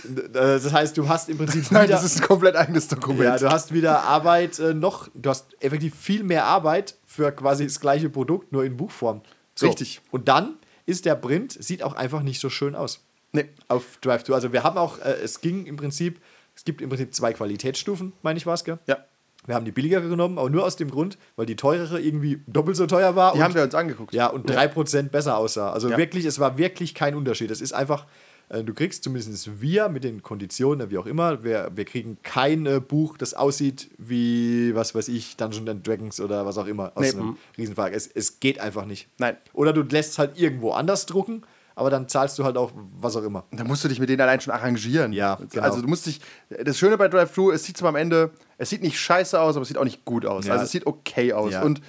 Äh, 0.05 0.29
Das 0.33 0.73
heißt, 0.73 0.97
du 0.97 1.09
hast 1.09 1.29
im 1.29 1.39
Prinzip 1.39 1.71
Nein, 1.71 1.85
wieder- 1.85 1.95
das 1.97 2.05
ist 2.05 2.21
ein 2.21 2.27
komplett 2.27 2.57
eigenes 2.57 2.89
Dokument. 2.89 3.25
ja, 3.25 3.39
du 3.39 3.49
hast 3.51 3.73
wieder 3.73 4.03
Arbeit 4.05 4.59
äh, 4.59 4.75
noch, 4.75 5.09
du 5.15 5.31
hast 5.31 5.47
effektiv 5.61 5.95
viel 5.97 6.23
mehr 6.23 6.45
Arbeit 6.45 6.95
für 7.07 7.33
quasi 7.33 7.65
das 7.65 7.81
gleiche 7.81 8.09
Produkt, 8.09 8.53
nur 8.53 8.65
in 8.65 8.77
Buchform. 8.77 9.23
Richtig. 9.61 10.01
Und 10.11 10.29
dann 10.29 10.55
ist 10.87 11.05
der 11.05 11.15
Print, 11.17 11.53
sieht 11.63 11.83
auch 11.83 11.95
einfach 11.95 12.23
nicht 12.23 12.41
so 12.41 12.49
schön 12.51 12.75
aus. 12.75 13.01
nee. 13.33 13.49
Auf 13.69 13.99
Drive-Thru. 14.01 14.33
Also 14.35 14.53
wir 14.53 14.63
haben 14.65 14.79
auch, 14.79 14.99
äh, 14.99 15.13
es 15.23 15.41
ging 15.41 15.67
im 15.67 15.77
Prinzip, 15.77 16.21
es 16.57 16.65
gibt 16.65 16.81
im 16.81 16.89
Prinzip 16.89 17.15
zwei 17.15 17.33
Qualitätsstufen, 17.33 18.13
meine 18.23 18.39
ich 18.39 18.47
was, 18.47 18.65
gell? 18.65 18.79
Ja. 18.87 18.99
Wir 19.47 19.55
haben 19.55 19.65
die 19.65 19.73
billigere 19.73 20.09
genommen, 20.09 20.39
aber 20.39 20.51
nur 20.51 20.65
aus 20.65 20.77
dem 20.77 20.91
Grund, 20.91 21.17
weil 21.37 21.47
die 21.47 21.57
teurere 21.57 22.01
irgendwie 22.01 22.41
doppelt 22.47 22.77
so 22.77 22.87
teuer 22.87 23.17
war. 23.17 23.33
Die 23.33 23.39
und 23.39 23.45
haben 23.45 23.55
wir 23.55 23.63
uns 23.63 23.75
angeguckt. 23.75 24.13
ja, 24.15 24.27
und 24.27 24.49
3% 24.51 25.05
besser 25.09 25.37
aussah. 25.39 25.73
Also 25.73 25.89
Ja. 25.89 25.97
wirklich, 25.97 26.25
es 26.27 26.39
war 26.39 26.59
wirklich 26.59 26.95
kein 26.95 27.15
Unterschied. 27.15 27.51
Es 27.51 27.61
ist 27.63 27.73
einfach, 27.73 28.07
äh, 28.51 28.63
du 28.63 28.75
kriegst 28.75 29.03
zumindest 29.03 29.61
wir 29.63 29.89
mit 29.89 30.05
den 30.05 30.23
Konditionen, 30.23 30.91
wie 30.91 30.99
auch 30.99 31.07
immer, 31.07 31.43
wir, 31.43 31.71
wir 31.75 31.87
kriegen 31.87 32.19
kein 32.23 32.67
äh, 32.67 32.81
Buch, 32.81 33.17
das 33.17 33.33
aussieht 33.33 33.91
wie, 33.97 34.75
was 34.75 34.95
weiß 34.95 35.09
ich, 35.09 35.37
Dungeons 35.39 35.69
and 35.71 35.87
Dragons 35.87 36.21
oder 36.21 36.45
was 36.45 36.59
auch 36.59 36.67
immer 36.67 36.93
aus 36.95 37.15
Nee. 37.15 37.19
einem 37.21 37.37
Riesenverlag. 37.57 37.95
Es, 37.95 38.07
es 38.09 38.41
geht 38.41 38.61
einfach 38.61 38.85
nicht. 38.85 39.09
Nein. 39.19 39.37
Oder 39.55 39.73
du 39.73 39.83
lässt 39.83 40.13
es 40.13 40.19
halt 40.19 40.39
irgendwo 40.39 40.73
anders 40.73 41.07
drucken, 41.07 41.43
aber 41.75 41.91
dann 41.91 42.09
zahlst 42.09 42.39
du 42.39 42.45
halt 42.45 42.57
auch 42.57 42.73
was 43.01 43.17
auch 43.17 43.23
immer. 43.23 43.45
Da 43.53 43.65
musst 43.65 43.85
du 43.85 43.89
dich 43.89 44.01
mit 44.01 44.09
denen 44.09 44.21
allein 44.21 44.41
schon 44.41 44.53
arrangieren. 44.53 45.13
Ja, 45.13 45.39
genau. 45.51 45.65
Also 45.65 45.81
du 45.81 45.89
musst 45.89 46.07
dich. 46.07 46.21
Das 46.65 46.79
Schöne 46.79 46.97
bei 46.97 47.09
Drive-Thru, 47.09 47.51
es 47.51 47.65
sieht 47.65 47.77
zwar 47.77 47.91
am 47.91 47.97
Ende, 47.97 48.31
es 48.59 48.71
sieht 48.71 48.83
nicht 48.83 48.99
scheiße 48.99 49.41
aus, 49.41 49.57
aber 49.57 49.63
es 49.63 49.69
sieht 49.69 49.79
auch 49.79 49.85
nicht 49.85 50.05
gut 50.05 50.27
aus. 50.27 50.47
Ja. 50.47 50.53
Also 50.53 50.65
es 50.65 50.71
sieht 50.71 50.87
okay 50.87 51.33
aus. 51.33 51.53
Ja. 51.53 51.63
Und 51.63 51.81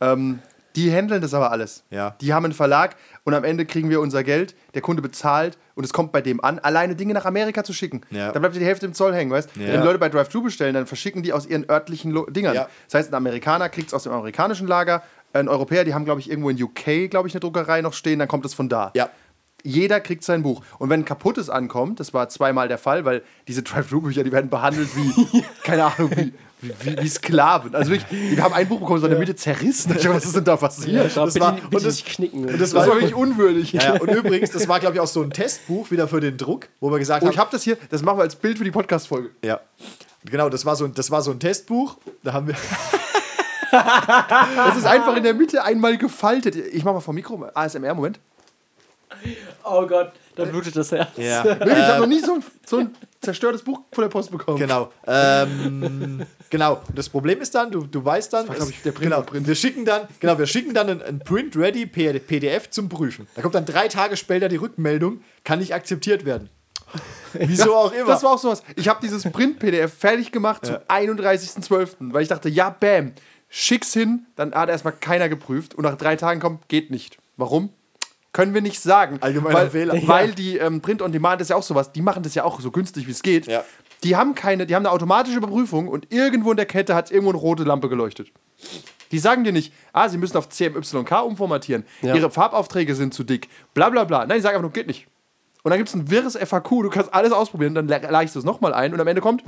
ähm, 0.00 0.40
die 0.76 0.90
handeln 0.90 1.22
das 1.22 1.34
aber 1.34 1.52
alles. 1.52 1.84
Ja. 1.90 2.16
Die 2.20 2.34
haben 2.34 2.44
einen 2.44 2.54
Verlag 2.54 2.96
und 3.22 3.34
am 3.34 3.44
Ende 3.44 3.64
kriegen 3.64 3.90
wir 3.90 4.00
unser 4.00 4.24
Geld, 4.24 4.54
der 4.74 4.82
Kunde 4.82 5.02
bezahlt 5.02 5.56
und 5.76 5.84
es 5.84 5.92
kommt 5.92 6.10
bei 6.10 6.20
dem 6.20 6.42
an, 6.42 6.58
alleine 6.58 6.96
Dinge 6.96 7.14
nach 7.14 7.24
Amerika 7.24 7.62
zu 7.62 7.72
schicken. 7.72 8.00
Ja. 8.10 8.32
Da 8.32 8.40
bleibt 8.40 8.56
die 8.56 8.64
Hälfte 8.64 8.86
im 8.86 8.94
Zoll 8.94 9.14
hängen, 9.14 9.30
weißt 9.30 9.50
Ja. 9.56 9.72
Wenn 9.72 9.84
Leute 9.84 9.98
bei 9.98 10.08
Drive-Thru 10.08 10.42
bestellen, 10.42 10.74
dann 10.74 10.86
verschicken 10.86 11.22
die 11.22 11.32
aus 11.32 11.46
ihren 11.46 11.68
örtlichen 11.70 12.10
Lo 12.10 12.26
Dingern. 12.26 12.54
Ja. 12.54 12.68
Das 12.88 12.94
heißt, 12.98 13.12
ein 13.12 13.14
Amerikaner 13.14 13.68
kriegt 13.68 13.88
es 13.88 13.94
aus 13.94 14.02
dem 14.02 14.12
amerikanischen 14.12 14.66
Lager, 14.66 15.02
ein 15.32 15.48
Europäer, 15.48 15.84
die 15.84 15.94
haben, 15.94 16.04
glaube 16.04 16.20
ich, 16.20 16.30
irgendwo 16.30 16.50
in 16.50 16.62
UK, 16.62 17.10
glaube 17.10 17.28
ich, 17.28 17.34
eine 17.34 17.40
Druckerei 17.40 17.80
noch 17.80 17.92
stehen, 17.92 18.18
dann 18.18 18.28
kommt 18.28 18.44
es 18.44 18.54
von 18.54 18.68
da. 18.68 18.92
Ja. 18.94 19.10
Jeder 19.66 19.98
kriegt 20.00 20.22
sein 20.22 20.42
Buch. 20.42 20.62
Und 20.78 20.90
wenn 20.90 21.00
ein 21.00 21.04
kaputtes 21.06 21.48
ankommt, 21.48 21.98
das 21.98 22.12
war 22.12 22.28
zweimal 22.28 22.68
der 22.68 22.76
Fall, 22.78 23.04
weil 23.06 23.22
diese 23.48 23.62
Drive-Thru-Bücher, 23.62 24.22
die 24.22 24.30
werden 24.30 24.50
behandelt 24.50 24.90
wie, 24.94 25.42
keine 25.64 25.86
Ahnung, 25.86 26.10
wie, 26.16 26.34
wie, 26.60 26.98
wie, 27.02 27.08
Sklaven. 27.08 27.74
Also 27.74 27.90
wirklich, 27.90 28.10
wir 28.36 28.42
haben 28.44 28.52
ein 28.52 28.68
Buch 28.68 28.78
bekommen, 28.80 29.00
war 29.00 29.08
in 29.08 29.12
der 29.12 29.18
Mitte 29.18 29.34
zerrissen. 29.36 29.92
Ich 29.96 30.02
dachte, 30.02 30.14
Was 30.16 30.26
ist 30.26 30.36
denn 30.36 30.44
da 30.44 30.56
passiert? 30.56 31.16
da 31.16 31.24
das 31.24 31.40
war- 31.40 31.52
bitte 31.54 31.76
und 31.76 31.84
das- 31.86 32.04
knicken. 32.04 32.44
Und 32.46 32.60
das 32.60 32.74
war, 32.74 32.86
wirklich 32.86 33.14
unwürdig. 33.14 33.72
ja, 33.72 33.94
ja, 33.94 34.00
und 34.02 34.10
übrigens, 34.10 34.50
das 34.50 34.68
war, 34.68 34.80
glaube 34.80 34.96
ich, 34.96 35.00
auch 35.00 35.06
so 35.06 35.22
ein 35.22 35.30
Testbuch 35.30 35.90
wieder 35.90 36.08
für 36.08 36.20
den 36.20 36.36
Druck, 36.36 36.68
wo 36.80 36.90
wir 36.90 36.98
gesagt 36.98 37.22
Oh, 37.22 37.26
haben, 37.26 37.32
ich 37.32 37.38
habe 37.38 37.50
das 37.50 37.62
hier, 37.62 37.78
das 37.90 38.02
machen 38.02 38.18
wir 38.18 38.22
als 38.22 38.36
Bild 38.36 38.58
für 38.58 38.64
die 38.64 38.70
Podcast-Folge. 38.70 39.30
Ja. 39.42 39.60
Genau, 40.26 40.50
das 40.50 40.66
war 40.66 40.76
so, 40.76 40.84
ein- 40.84 40.92
das 40.94 41.10
war 41.10 41.22
so 41.22 41.30
ein 41.30 41.40
Testbuch. 41.40 41.96
Da 42.22 42.34
haben 42.34 42.48
wir. 42.48 42.54
Das 43.70 44.76
ist 44.76 44.84
einfach 44.86 45.16
in 45.16 45.24
der 45.24 45.34
Mitte 45.34 45.64
einmal 45.64 45.96
gefaltet. 45.98 46.54
Ich 46.54 46.84
mach 46.84 46.92
mal 46.92 47.00
vom 47.00 47.14
Mikro, 47.16 47.44
ASMR, 47.54 47.94
Moment. 47.94 48.20
Oh 49.64 49.86
Gott, 49.86 50.12
da 50.36 50.44
blutet 50.44 50.76
das 50.76 50.92
Herz. 50.92 51.10
Ja. 51.16 51.44
Wirklich, 51.44 51.68
ich 51.78 51.84
habe 51.84 52.00
noch 52.00 52.06
nie 52.06 52.20
so 52.20 52.34
ein, 52.34 52.44
so 52.66 52.78
ein 52.78 52.90
zerstörtes 53.20 53.62
Buch 53.62 53.80
von 53.92 54.02
der 54.02 54.08
Post 54.08 54.30
bekommen. 54.30 54.58
Genau. 54.58 54.90
Ähm, 55.06 56.24
genau. 56.50 56.80
Und 56.88 56.98
das 56.98 57.08
Problem 57.08 57.40
ist 57.40 57.54
dann, 57.54 57.70
du, 57.70 57.86
du 57.86 58.04
weißt 58.04 58.32
dann, 58.32 58.48
war, 58.48 58.54
glaub 58.56 58.68
es- 58.68 58.74
ich, 58.74 58.82
der 58.82 58.92
Print- 58.92 59.04
genau, 59.10 59.22
Print. 59.22 59.46
wir 59.46 59.54
schicken 59.54 59.84
dann, 59.84 60.08
genau, 60.20 60.38
wir 60.38 60.46
schicken 60.46 60.74
dann 60.74 60.88
ein, 60.90 61.02
ein 61.02 61.18
Print-Ready 61.20 61.86
PDF 61.86 62.70
zum 62.70 62.88
Prüfen. 62.88 63.26
Da 63.34 63.42
kommt 63.42 63.54
dann 63.54 63.64
drei 63.66 63.88
Tage 63.88 64.16
später 64.16 64.48
die 64.48 64.56
Rückmeldung, 64.56 65.22
kann 65.44 65.58
nicht 65.58 65.74
akzeptiert 65.74 66.24
werden. 66.24 66.50
Wieso 67.32 67.74
auch 67.74 67.92
immer. 67.92 68.06
Das 68.06 68.22
war 68.22 68.32
auch 68.34 68.38
sowas. 68.38 68.62
Ich 68.76 68.88
habe 68.88 69.00
dieses 69.02 69.24
Print-PDF 69.24 69.92
fertig 69.92 70.30
gemacht 70.30 70.64
zum 70.66 70.76
31.12., 70.88 72.12
weil 72.12 72.22
ich 72.22 72.28
dachte, 72.28 72.48
ja, 72.48 72.70
bam, 72.70 73.12
schick's 73.48 73.92
hin. 73.92 74.26
Dann 74.36 74.54
hat 74.54 74.68
erstmal 74.68 74.92
keiner 74.92 75.28
geprüft 75.28 75.74
und 75.74 75.82
nach 75.84 75.96
drei 75.96 76.14
Tagen 76.16 76.38
kommt, 76.40 76.68
geht 76.68 76.90
nicht. 76.90 77.18
Warum? 77.36 77.70
Können 78.34 78.52
wir 78.52 78.62
nicht 78.62 78.80
sagen. 78.80 79.18
Allgemeiner 79.20 79.54
weil, 79.54 79.70
Fehler. 79.70 80.08
Weil 80.08 80.32
die 80.32 80.58
ähm, 80.58 80.80
Print 80.80 81.00
on 81.02 81.12
Demand 81.12 81.40
ist 81.40 81.50
ja 81.50 81.56
auch 81.56 81.62
sowas, 81.62 81.92
die 81.92 82.02
machen 82.02 82.24
das 82.24 82.34
ja 82.34 82.42
auch 82.42 82.60
so 82.60 82.72
günstig, 82.72 83.06
wie 83.06 83.12
es 83.12 83.22
geht. 83.22 83.46
Ja. 83.46 83.64
Die 84.02 84.16
haben 84.16 84.34
keine, 84.34 84.66
die 84.66 84.74
haben 84.74 84.84
eine 84.84 84.90
automatische 84.90 85.36
Überprüfung 85.36 85.86
und 85.86 86.12
irgendwo 86.12 86.50
in 86.50 86.56
der 86.56 86.66
Kette 86.66 86.96
hat 86.96 87.12
irgendwo 87.12 87.30
eine 87.30 87.38
rote 87.38 87.62
Lampe 87.62 87.88
geleuchtet. 87.88 88.32
Die 89.12 89.20
sagen 89.20 89.44
dir 89.44 89.52
nicht, 89.52 89.72
ah, 89.92 90.08
sie 90.08 90.18
müssen 90.18 90.36
auf 90.36 90.48
CMYK 90.48 91.24
umformatieren, 91.24 91.84
Ja. 92.02 92.16
ihre 92.16 92.28
Farbaufträge 92.28 92.96
sind 92.96 93.14
zu 93.14 93.22
dick, 93.22 93.48
bla 93.72 93.88
bla 93.88 94.02
bla. 94.02 94.26
Nein, 94.26 94.38
die 94.38 94.42
sagen 94.42 94.56
einfach 94.56 94.62
nur, 94.62 94.72
geht 94.72 94.88
nicht. 94.88 95.06
Und 95.62 95.70
dann 95.70 95.78
gibt 95.78 95.88
es 95.88 95.94
ein 95.94 96.10
wirres 96.10 96.36
FAQ, 96.36 96.82
du 96.82 96.90
kannst 96.90 97.14
alles 97.14 97.30
ausprobieren, 97.30 97.76
dann 97.76 97.86
leichst 97.86 98.34
du 98.34 98.40
es 98.40 98.44
nochmal 98.44 98.74
ein 98.74 98.92
und 98.92 99.00
am 99.00 99.06
Ende 99.06 99.22
kommt, 99.22 99.44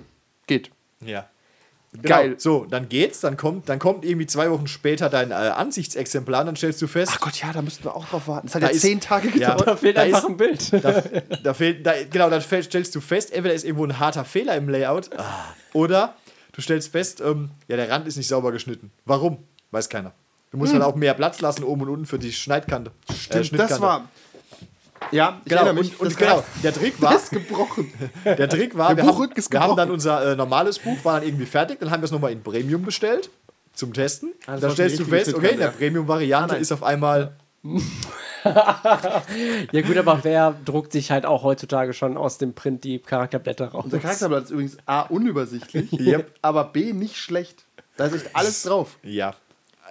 geht. 0.47 0.70
Ja. 1.05 1.28
Geil. 2.03 2.28
Genau. 2.30 2.39
So, 2.39 2.66
dann 2.68 2.89
geht's, 2.89 3.20
dann 3.20 3.37
kommt, 3.39 3.68
dann 3.68 3.78
kommt 3.78 4.05
irgendwie 4.05 4.26
zwei 4.26 4.51
Wochen 4.51 4.66
später 4.66 5.09
dein 5.09 5.30
äh, 5.30 5.34
Ansichtsexemplar 5.34 6.41
und 6.41 6.47
dann 6.47 6.57
stellst 6.57 6.82
du 6.82 6.87
fest, 6.87 7.11
Ach 7.14 7.20
Gott, 7.20 7.37
ja, 7.41 7.53
da 7.53 7.62
müssten 7.62 7.84
wir 7.84 7.95
auch 7.97 8.05
drauf 8.07 8.28
warten. 8.28 8.49
Das 8.49 8.55
hat 8.55 8.62
Da 8.62 8.66
ja 8.66 8.72
ist- 8.72 8.82
zehn 8.82 9.01
Tage 9.01 9.28
Ja. 9.28 9.55
gedauert. 9.55 9.66
Da 9.66 9.76
fehlt 9.76 9.97
Da 9.97 10.03
einfach 10.03 10.18
ist- 10.18 10.24
ein 10.26 10.37
Bild. 10.37 10.72
da, 10.84 11.03
da 11.43 11.55
fehlt, 11.55 11.87
da, 11.87 11.93
genau, 12.11 12.28
dann 12.28 12.41
stellst 12.43 12.95
du 12.95 13.01
fest, 13.01 13.32
entweder 13.32 13.55
ist 13.55 13.64
irgendwo 13.64 13.84
ein 13.84 13.99
harter 13.99 14.24
Fehler 14.24 14.57
im 14.57 14.68
Layout 14.68 15.09
oder 15.72 16.14
du 16.53 16.61
stellst 16.61 16.89
fest, 16.93 17.20
ähm, 17.20 17.51
ja, 17.68 17.76
der 17.76 17.89
Rand 17.89 18.07
ist 18.07 18.16
nicht 18.16 18.28
sauber 18.28 18.53
geschnitten. 18.53 18.91
Warum? 19.05 19.39
Weiß 19.70 19.89
keiner. 19.89 20.12
Du 20.53 20.59
musst 20.59 20.72
halt 20.72 20.82
auch 20.82 20.95
mehr 20.95 21.12
Platz 21.14 21.41
lassen 21.41 21.64
oben 21.64 21.82
und 21.82 21.89
unten 21.89 22.07
für 22.07 22.18
die 22.18 22.32
Schneidkante. 22.32 22.91
äh, 23.09 23.12
Stimmt, 23.14 23.47
Schnittkante. 23.47 23.72
das 23.74 23.80
war. 23.80 24.09
Ja, 25.13 25.41
ich 25.45 25.51
Genau, 25.51 25.63
erinnere 25.65 25.83
mich. 25.83 25.93
und, 25.95 26.01
und 26.01 26.07
das 26.13 26.17
genau, 26.19 26.45
der 26.63 26.73
Trick 26.75 27.01
war, 27.01 27.15
ist 27.17 27.31
gebrochen. 27.31 27.93
der 28.25 28.49
Trick 28.49 28.77
war, 28.77 28.95
Der 28.95 29.05
wir, 29.05 29.13
haben, 29.13 29.31
wir 29.51 29.61
haben 29.61 29.77
dann 29.77 29.91
unser 29.91 30.33
äh, 30.33 30.37
normales 30.37 30.79
Buch, 30.79 30.97
war 31.05 31.21
dann 31.21 31.29
irgendwie 31.29 31.47
fertig, 31.47 31.79
dann 31.81 31.91
haben 31.91 32.01
wir 32.03 32.07
es 32.07 32.11
nochmal 32.13 32.33
in 32.33 32.43
Premium 32.43 32.83
bestellt 32.83 33.31
zum 33.73 33.93
Testen. 33.93 34.33
Ah, 34.47 34.53
das 34.53 34.61
dann 34.63 34.71
stellst 34.73 34.99
du 35.01 35.05
fest, 35.05 35.35
okay, 35.35 35.51
in 35.53 35.59
der 35.59 35.69
Premium-Variante 35.69 36.55
nein. 36.55 36.63
ist 36.63 36.73
auf 36.73 36.83
einmal 36.83 37.37
Ja 39.73 39.83
gut, 39.83 39.97
aber 39.97 40.21
wer 40.23 40.55
druckt 40.65 40.93
sich 40.93 41.11
halt 41.11 41.27
auch 41.27 41.43
heutzutage 41.43 41.93
schon 41.93 42.17
aus 42.17 42.39
dem 42.39 42.55
Print 42.55 42.85
die 42.85 42.99
Charakterblätter 43.01 43.69
raus? 43.69 43.85
Unser 43.85 43.99
Charakterblatt 43.99 44.45
ist 44.45 44.51
übrigens 44.51 44.77
A, 44.87 45.03
unübersichtlich, 45.03 45.93
Yep. 46.01 46.31
aber 46.43 46.65
B, 46.65 46.93
nicht 46.93 47.17
schlecht. 47.17 47.65
Da 47.97 48.07
ist 48.07 48.15
echt 48.15 48.31
alles 48.37 48.63
drauf. 48.63 48.99
Ja. 49.03 49.35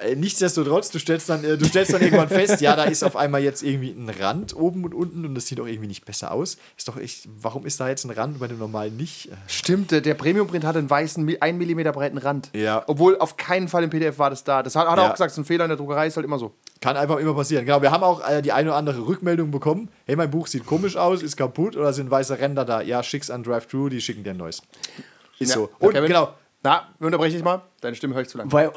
Äh, 0.02 0.16
Nichtsdestotrotz, 0.16 0.90
du 0.92 1.00
stellst, 1.00 1.30
dann, 1.30 1.44
äh, 1.44 1.58
du 1.58 1.66
stellst 1.66 1.94
dann 1.94 2.02
irgendwann 2.02 2.28
fest, 2.30 2.62
ja, 2.62 2.76
da 2.76 2.84
ist 2.84 3.04
auf 3.04 3.16
einmal 3.16 3.42
jetzt 3.42 3.64
irgendwie 3.64 3.90
ein 3.92 4.10
Rand 4.10 4.56
oben 4.56 4.84
und 4.84 4.94
unten 4.94 5.26
und 5.26 5.36
das 5.36 5.48
sieht 5.48 5.60
auch 5.60 5.66
irgendwie 5.68 5.88
nicht 5.88 6.06
besser 6.06 6.32
aus. 6.32 6.58
Ist 6.78 6.88
doch 6.88 6.98
echt, 6.98 7.28
warum 7.42 7.66
ist 7.66 7.80
da 7.80 7.88
jetzt 7.90 8.04
ein 8.06 8.10
Rand 8.12 8.40
bei 8.40 8.48
dem 8.48 8.58
normalen 8.60 8.98
nicht? 8.98 9.32
Äh, 9.32 9.36
Stimmt, 9.48 9.92
der, 9.92 10.02
Premium-Print 10.14 10.66
hat 10.66 10.76
einen 10.78 10.90
weißen, 10.90 11.38
1 11.42 11.58
mm 11.66 11.82
breiten 11.92 12.18
Rand. 12.18 12.50
Ja. 12.54 12.84
Obwohl 12.88 13.18
auf 13.20 13.38
keinen 13.38 13.68
Fall 13.68 13.84
im 13.84 13.90
PDF 13.90 14.20
war 14.20 14.30
das 14.30 14.44
da. 14.44 14.64
Das 14.64 14.76
hat, 14.76 14.88
hat 14.88 14.98
er 14.98 15.04
Ja. 15.04 15.08
auch 15.10 15.14
gesagt, 15.14 15.34
so 15.34 15.42
ein 15.42 15.46
Fehler 15.46 15.66
in 15.66 15.70
der 15.70 15.78
Druckerei 15.78 16.08
ist 16.08 16.16
halt 16.18 16.26
immer 16.26 16.40
so. 16.40 16.54
Kann 16.82 16.98
einfach 16.98 17.18
immer 17.18 17.34
passieren. 17.34 17.66
Genau, 17.66 17.82
wir 17.82 17.92
haben 17.92 18.04
auch 18.04 18.28
äh, 18.30 18.42
die 18.42 18.52
eine 18.52 18.70
oder 18.70 18.78
andere 18.78 19.08
Rückmeldung 19.08 19.50
bekommen. 19.52 19.90
Hey, 20.06 20.16
mein 20.16 20.30
Buch 20.30 20.48
sieht 20.48 20.66
komisch 20.66 20.98
aus, 20.98 21.24
ist 21.24 21.38
kaputt 21.38 21.76
oder 21.78 21.94
sind 21.94 22.12
weiße 22.12 22.38
Ränder 22.40 22.66
da? 22.66 22.82
Ja, 22.82 23.02
schick's 23.02 23.30
an 23.30 23.44
Drive-Thru, 23.44 23.90
die 23.90 24.02
schicken 24.02 24.24
dir 24.24 24.32
ein 24.32 24.38
neues. 24.38 24.62
Ist 25.40 25.50
Ja. 25.50 25.56
so. 25.56 25.70
Und 25.80 25.94
Kevin? 25.94 26.08
genau. 26.08 26.34
Na, 26.66 26.88
wir 26.98 27.06
unterbrechen 27.06 27.36
dich 27.36 27.44
mal. 27.44 27.62
Deine 27.80 27.96
Stimme 27.96 28.16
höre 28.16 28.24
ich 28.24 28.28
zu 28.28 28.40
lang. 28.40 28.52
Weil, 28.52 28.72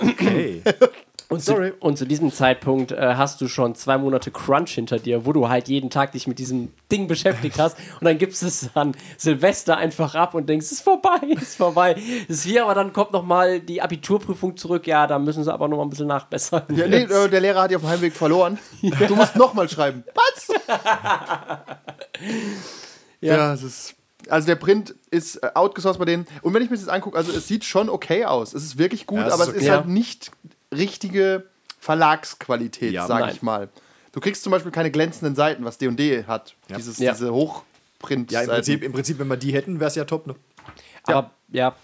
Okay. 0.00 0.62
Und 1.28 1.42
Sorry. 1.42 1.72
Zu, 1.72 1.76
und 1.80 1.98
zu 1.98 2.06
diesem 2.06 2.32
Zeitpunkt 2.32 2.90
äh, 2.90 3.16
hast 3.16 3.42
du 3.42 3.48
schon 3.48 3.74
zwei 3.74 3.98
Monate 3.98 4.30
Crunch 4.30 4.70
hinter 4.70 4.98
dir, 4.98 5.26
wo 5.26 5.34
du 5.34 5.50
halt 5.50 5.68
jeden 5.68 5.90
Tag 5.90 6.12
dich 6.12 6.26
mit 6.26 6.38
diesem 6.38 6.72
Ding 6.90 7.06
beschäftigt 7.06 7.58
hast 7.58 7.76
und 8.00 8.06
dann 8.06 8.16
gibst 8.16 8.42
es 8.42 8.70
an 8.72 8.96
Silvester 9.18 9.76
einfach 9.76 10.14
ab 10.14 10.32
und 10.32 10.48
denkst, 10.48 10.64
es 10.64 10.72
ist 10.72 10.80
vorbei, 10.80 11.18
es 11.36 11.42
ist 11.42 11.56
vorbei. 11.56 11.96
Es 12.30 12.36
ist 12.36 12.44
hier, 12.44 12.64
aber 12.64 12.74
dann 12.74 12.94
kommt 12.94 13.12
noch 13.12 13.24
mal 13.24 13.60
die 13.60 13.82
Abiturprüfung 13.82 14.56
zurück. 14.56 14.86
Ja, 14.86 15.06
da 15.06 15.18
müssen 15.18 15.44
sie 15.44 15.52
aber 15.52 15.68
noch 15.68 15.76
mal 15.76 15.82
ein 15.82 15.90
bisschen 15.90 16.06
nachbessern. 16.06 16.62
Ja, 16.74 16.86
nee, 16.86 17.02
äh, 17.02 17.28
der 17.28 17.40
Lehrer 17.42 17.60
hat 17.60 17.70
die 17.72 17.76
auf 17.76 17.82
dem 17.82 17.90
Heimweg 17.90 18.14
verloren. 18.14 18.58
Du 19.06 19.14
musst 19.14 19.36
nochmal 19.36 19.68
schreiben. 19.68 20.04
Was? 20.14 20.48
ja, 23.20 23.52
es 23.52 23.62
ist. 23.64 23.97
Also 24.28 24.46
der 24.46 24.56
Print 24.56 24.94
ist 25.10 25.36
äh, 25.36 25.50
outgesourced 25.54 25.98
bei 25.98 26.04
denen. 26.04 26.26
Und 26.42 26.54
wenn 26.54 26.62
ich 26.62 26.70
mir 26.70 26.76
das 26.76 26.84
jetzt 26.86 26.92
angucke, 26.92 27.16
also 27.16 27.32
es 27.32 27.48
sieht 27.48 27.64
schon 27.64 27.88
okay 27.88 28.24
aus. 28.24 28.54
Es 28.54 28.62
ist 28.64 28.78
wirklich 28.78 29.06
gut, 29.06 29.18
Ja, 29.20 29.26
aber 29.32 29.42
ist 29.44 29.48
es 29.48 29.48
okay. 29.56 29.64
ist 29.64 29.70
halt 29.70 29.86
nicht 29.88 30.30
richtige 30.72 31.44
Verlagsqualität, 31.80 32.92
Ja, 32.92 33.06
sag 33.06 33.20
nein. 33.20 33.34
ich 33.34 33.42
mal. 33.42 33.68
Du 34.12 34.20
kriegst 34.20 34.42
zum 34.42 34.50
Beispiel 34.52 34.72
keine 34.72 34.90
glänzenden 34.90 35.34
Seiten, 35.34 35.64
was 35.64 35.78
D&D 35.78 36.24
hat. 36.26 36.54
Dieses, 36.76 36.98
Ja. 36.98 37.12
Diese 37.12 37.32
Hochprint. 37.32 38.30
Ja, 38.32 38.42
im 38.42 38.48
Prinzip, 38.48 38.82
im 38.82 38.92
Prinzip, 38.92 39.18
wenn 39.18 39.28
wir 39.28 39.36
die 39.36 39.52
hätten, 39.52 39.80
wäre 39.80 39.88
es 39.88 39.94
ja 39.94 40.04
top. 40.04 40.26
Ne? 40.26 40.34
Aber 41.04 41.30
ja, 41.50 41.74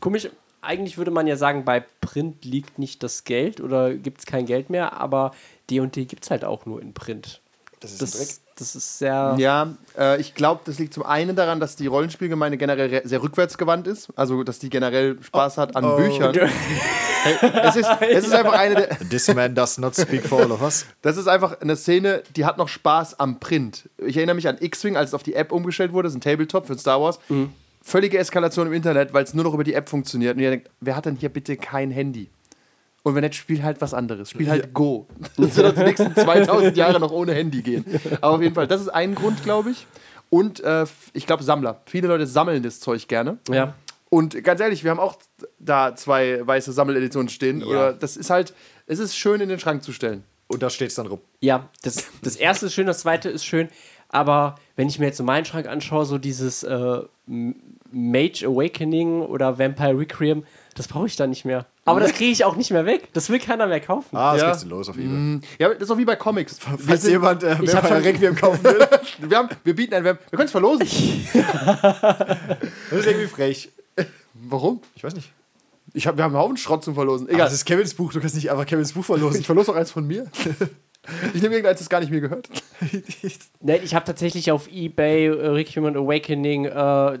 komisch. 0.00 0.28
Eigentlich 0.62 0.98
würde 0.98 1.12
man 1.12 1.28
ja 1.28 1.36
sagen, 1.36 1.64
bei 1.64 1.78
Print 2.00 2.44
liegt 2.44 2.78
nicht 2.80 3.02
das 3.04 3.22
Geld 3.22 3.60
oder 3.60 3.94
gibt 3.94 4.18
es 4.18 4.26
kein 4.26 4.46
Geld 4.46 4.68
mehr, 4.68 4.94
aber 4.94 5.32
D&D 5.70 6.06
gibt 6.06 6.24
es 6.24 6.30
halt 6.30 6.44
auch 6.44 6.66
nur 6.66 6.82
in 6.82 6.92
Print. 6.92 7.40
Das 7.80 7.92
ist 7.92 8.00
ein 8.02 8.06
Dreck. 8.10 8.28
Das, 8.28 8.40
das 8.56 8.76
ist 8.76 8.98
sehr... 8.98 9.34
Ja, 9.38 9.74
äh, 9.98 10.18
ich 10.20 10.34
glaube, 10.34 10.62
das 10.64 10.78
liegt 10.78 10.94
zum 10.94 11.02
einen 11.04 11.36
daran, 11.36 11.60
dass 11.60 11.76
die 11.76 11.86
Rollenspielgemeinde 11.86 12.56
generell 12.56 12.88
re- 12.88 13.02
sehr 13.04 13.22
rückwärtsgewandt 13.22 13.86
ist. 13.86 14.08
Also, 14.16 14.42
dass 14.44 14.58
die 14.58 14.70
generell 14.70 15.18
Spaß 15.22 15.58
hat 15.58 15.76
an 15.76 15.84
Oh. 15.84 15.96
Büchern. 15.96 16.34
Es 17.64 17.74
ist, 17.74 17.88
es 18.00 18.24
ist 18.26 18.32
einfach 18.32 18.52
eine 18.52 18.76
der, 18.76 18.88
This 19.10 19.26
man 19.34 19.52
does 19.52 19.78
not 19.78 19.96
speak 19.96 20.24
for 20.24 20.42
all 20.42 20.52
of 20.52 20.62
us. 20.62 20.86
Das 21.02 21.16
ist 21.16 21.26
einfach 21.26 21.60
eine 21.60 21.74
Szene, 21.74 22.22
die 22.36 22.44
hat 22.44 22.56
noch 22.56 22.68
Spaß 22.68 23.18
am 23.18 23.40
Print. 23.40 23.88
Ich 23.98 24.16
erinnere 24.16 24.36
mich 24.36 24.46
an 24.46 24.58
X-Wing, 24.60 24.96
als 24.96 25.10
es 25.10 25.14
auf 25.14 25.24
die 25.24 25.34
App 25.34 25.50
umgestellt 25.50 25.92
wurde, 25.92 26.06
das 26.06 26.12
ist 26.12 26.18
ein 26.18 26.20
Tabletop 26.20 26.68
für 26.68 26.78
Star 26.78 27.00
Wars. 27.00 27.18
Völlige 27.82 28.18
Eskalation 28.18 28.68
im 28.68 28.72
Internet, 28.72 29.12
weil 29.12 29.24
es 29.24 29.34
nur 29.34 29.44
noch 29.44 29.54
über 29.54 29.64
die 29.64 29.74
App 29.74 29.88
funktioniert. 29.88 30.36
Und 30.36 30.42
ihr 30.42 30.50
denkt, 30.50 30.70
wer 30.80 30.94
hat 30.94 31.06
denn 31.06 31.16
hier 31.16 31.28
bitte 31.28 31.56
kein 31.56 31.90
Handy? 31.90 32.30
Und 33.06 33.14
wenn 33.14 33.22
nicht, 33.22 33.36
spiel 33.36 33.62
halt 33.62 33.80
was 33.80 33.94
anderes. 33.94 34.30
Spiel 34.30 34.50
halt 34.50 34.74
Go. 34.74 35.06
Das 35.36 35.56
wird 35.56 35.66
auch 35.68 35.74
die 35.74 35.84
nächsten 35.84 36.12
2000 36.12 36.76
Jahre 36.76 36.98
noch 36.98 37.12
ohne 37.12 37.34
Handy 37.34 37.62
gehen. 37.62 37.84
Aber 38.20 38.34
auf 38.34 38.42
jeden 38.42 38.56
Fall, 38.56 38.66
das 38.66 38.80
ist 38.80 38.88
ein 38.88 39.14
Grund, 39.14 39.44
glaube 39.44 39.70
ich. 39.70 39.86
Und 40.28 40.58
äh, 40.64 40.86
ich 41.12 41.24
glaube, 41.24 41.44
Sammler. 41.44 41.82
Viele 41.86 42.08
Leute 42.08 42.26
sammeln 42.26 42.64
das 42.64 42.80
Zeug 42.80 43.06
gerne. 43.06 43.38
Ja. 43.48 43.74
Und 44.08 44.42
ganz 44.42 44.60
ehrlich, 44.60 44.82
wir 44.82 44.90
haben 44.90 44.98
auch 44.98 45.18
da 45.60 45.94
zwei 45.94 46.44
weiße 46.44 46.72
Sammeleditionen 46.72 47.28
stehen. 47.28 47.60
Ja. 47.60 47.66
Oder 47.66 47.92
das 47.92 48.16
ist 48.16 48.28
halt, 48.28 48.52
es 48.88 48.98
ist 48.98 49.16
schön 49.16 49.40
in 49.40 49.50
den 49.50 49.60
Schrank 49.60 49.84
zu 49.84 49.92
stellen. 49.92 50.24
Und 50.48 50.64
da 50.64 50.68
steht 50.68 50.88
es 50.88 50.96
dann 50.96 51.06
rum. 51.06 51.20
Ja, 51.38 51.68
das, 51.84 52.06
das 52.22 52.34
erste 52.34 52.66
ist 52.66 52.74
schön, 52.74 52.88
das 52.88 52.98
zweite 52.98 53.28
ist 53.28 53.44
schön, 53.44 53.68
aber 54.08 54.56
wenn 54.74 54.88
ich 54.88 54.98
mir 54.98 55.06
jetzt 55.06 55.18
so 55.18 55.24
meinen 55.24 55.44
Schrank 55.44 55.68
anschaue, 55.68 56.06
so 56.06 56.18
dieses 56.18 56.64
äh, 56.64 57.02
Mage 57.26 58.46
Awakening 58.46 59.22
oder 59.22 59.60
Vampire 59.60 59.96
Requiem, 59.96 60.44
das 60.76 60.86
brauche 60.88 61.06
ich 61.06 61.16
dann 61.16 61.30
nicht 61.30 61.44
mehr. 61.44 61.66
Aber 61.84 62.00
das 62.00 62.12
kriege 62.12 62.30
ich 62.30 62.44
auch 62.44 62.54
nicht 62.56 62.70
mehr 62.70 62.86
weg. 62.86 63.08
Das 63.12 63.28
will 63.30 63.38
keiner 63.40 63.66
mehr 63.66 63.80
kaufen. 63.80 64.16
Ah, 64.16 64.34
das 64.34 64.42
Ja. 64.42 64.50
geht's 64.52 64.64
los 64.66 64.88
auf 64.88 64.96
jeden 64.96 65.40
Fall. 65.42 65.50
Ja, 65.58 65.72
das 65.74 65.82
ist 65.84 65.90
auch 65.90 65.98
wie 65.98 66.04
bei 66.04 66.16
Comics. 66.16 66.58
Wir, 66.60 66.78
Falls 66.78 67.02
sind, 67.02 67.10
jemand 67.12 67.42
äh, 67.42 67.58
Vampire 67.58 67.82
schon- 67.88 67.96
Requiem 68.02 68.36
kaufen 68.36 68.62
will, 68.64 68.86
wir, 69.28 69.36
haben, 69.38 69.48
wir 69.64 69.74
bieten 69.74 69.94
ein, 69.94 70.04
wir, 70.04 70.14
wir 70.14 70.36
können 70.36 70.44
es 70.46 70.50
verlosen. 70.52 70.86
das 71.32 73.00
ist 73.00 73.06
irgendwie 73.06 73.26
frech. 73.26 73.70
Warum? 74.34 74.80
Ich 74.94 75.02
weiß 75.04 75.14
nicht. 75.14 75.32
Ich 75.94 76.06
hab, 76.06 76.16
wir 76.18 76.24
haben 76.24 76.34
einen 76.34 76.42
Haufen 76.42 76.56
Schrott 76.58 76.84
zum 76.84 76.94
Verlosen. 76.94 77.26
Egal, 77.28 77.46
das 77.46 77.54
ist 77.54 77.64
Kevins 77.64 77.94
Buch, 77.94 78.12
du 78.12 78.20
kannst 78.20 78.34
nicht 78.34 78.50
einfach 78.50 78.66
Kevins 78.66 78.92
Buch 78.92 79.04
verlosen. 79.04 79.40
ich 79.40 79.46
verlose 79.46 79.68
doch 79.72 79.76
eins 79.76 79.90
von 79.90 80.06
mir. 80.06 80.26
Ich 81.34 81.42
nehme 81.42 81.54
irgendeins, 81.54 81.78
das 81.80 81.88
gar 81.88 82.00
nicht 82.00 82.10
mir 82.10 82.20
gehört. 82.20 82.48
Ne, 83.60 83.78
ich 83.78 83.94
habe 83.94 84.04
tatsächlich 84.04 84.50
auf 84.50 84.68
Ebay 84.70 85.26
äh, 85.26 85.30
Requiem 85.48 85.84
und 85.84 85.96
Awakening, 85.96 86.66
äh, 86.66 87.18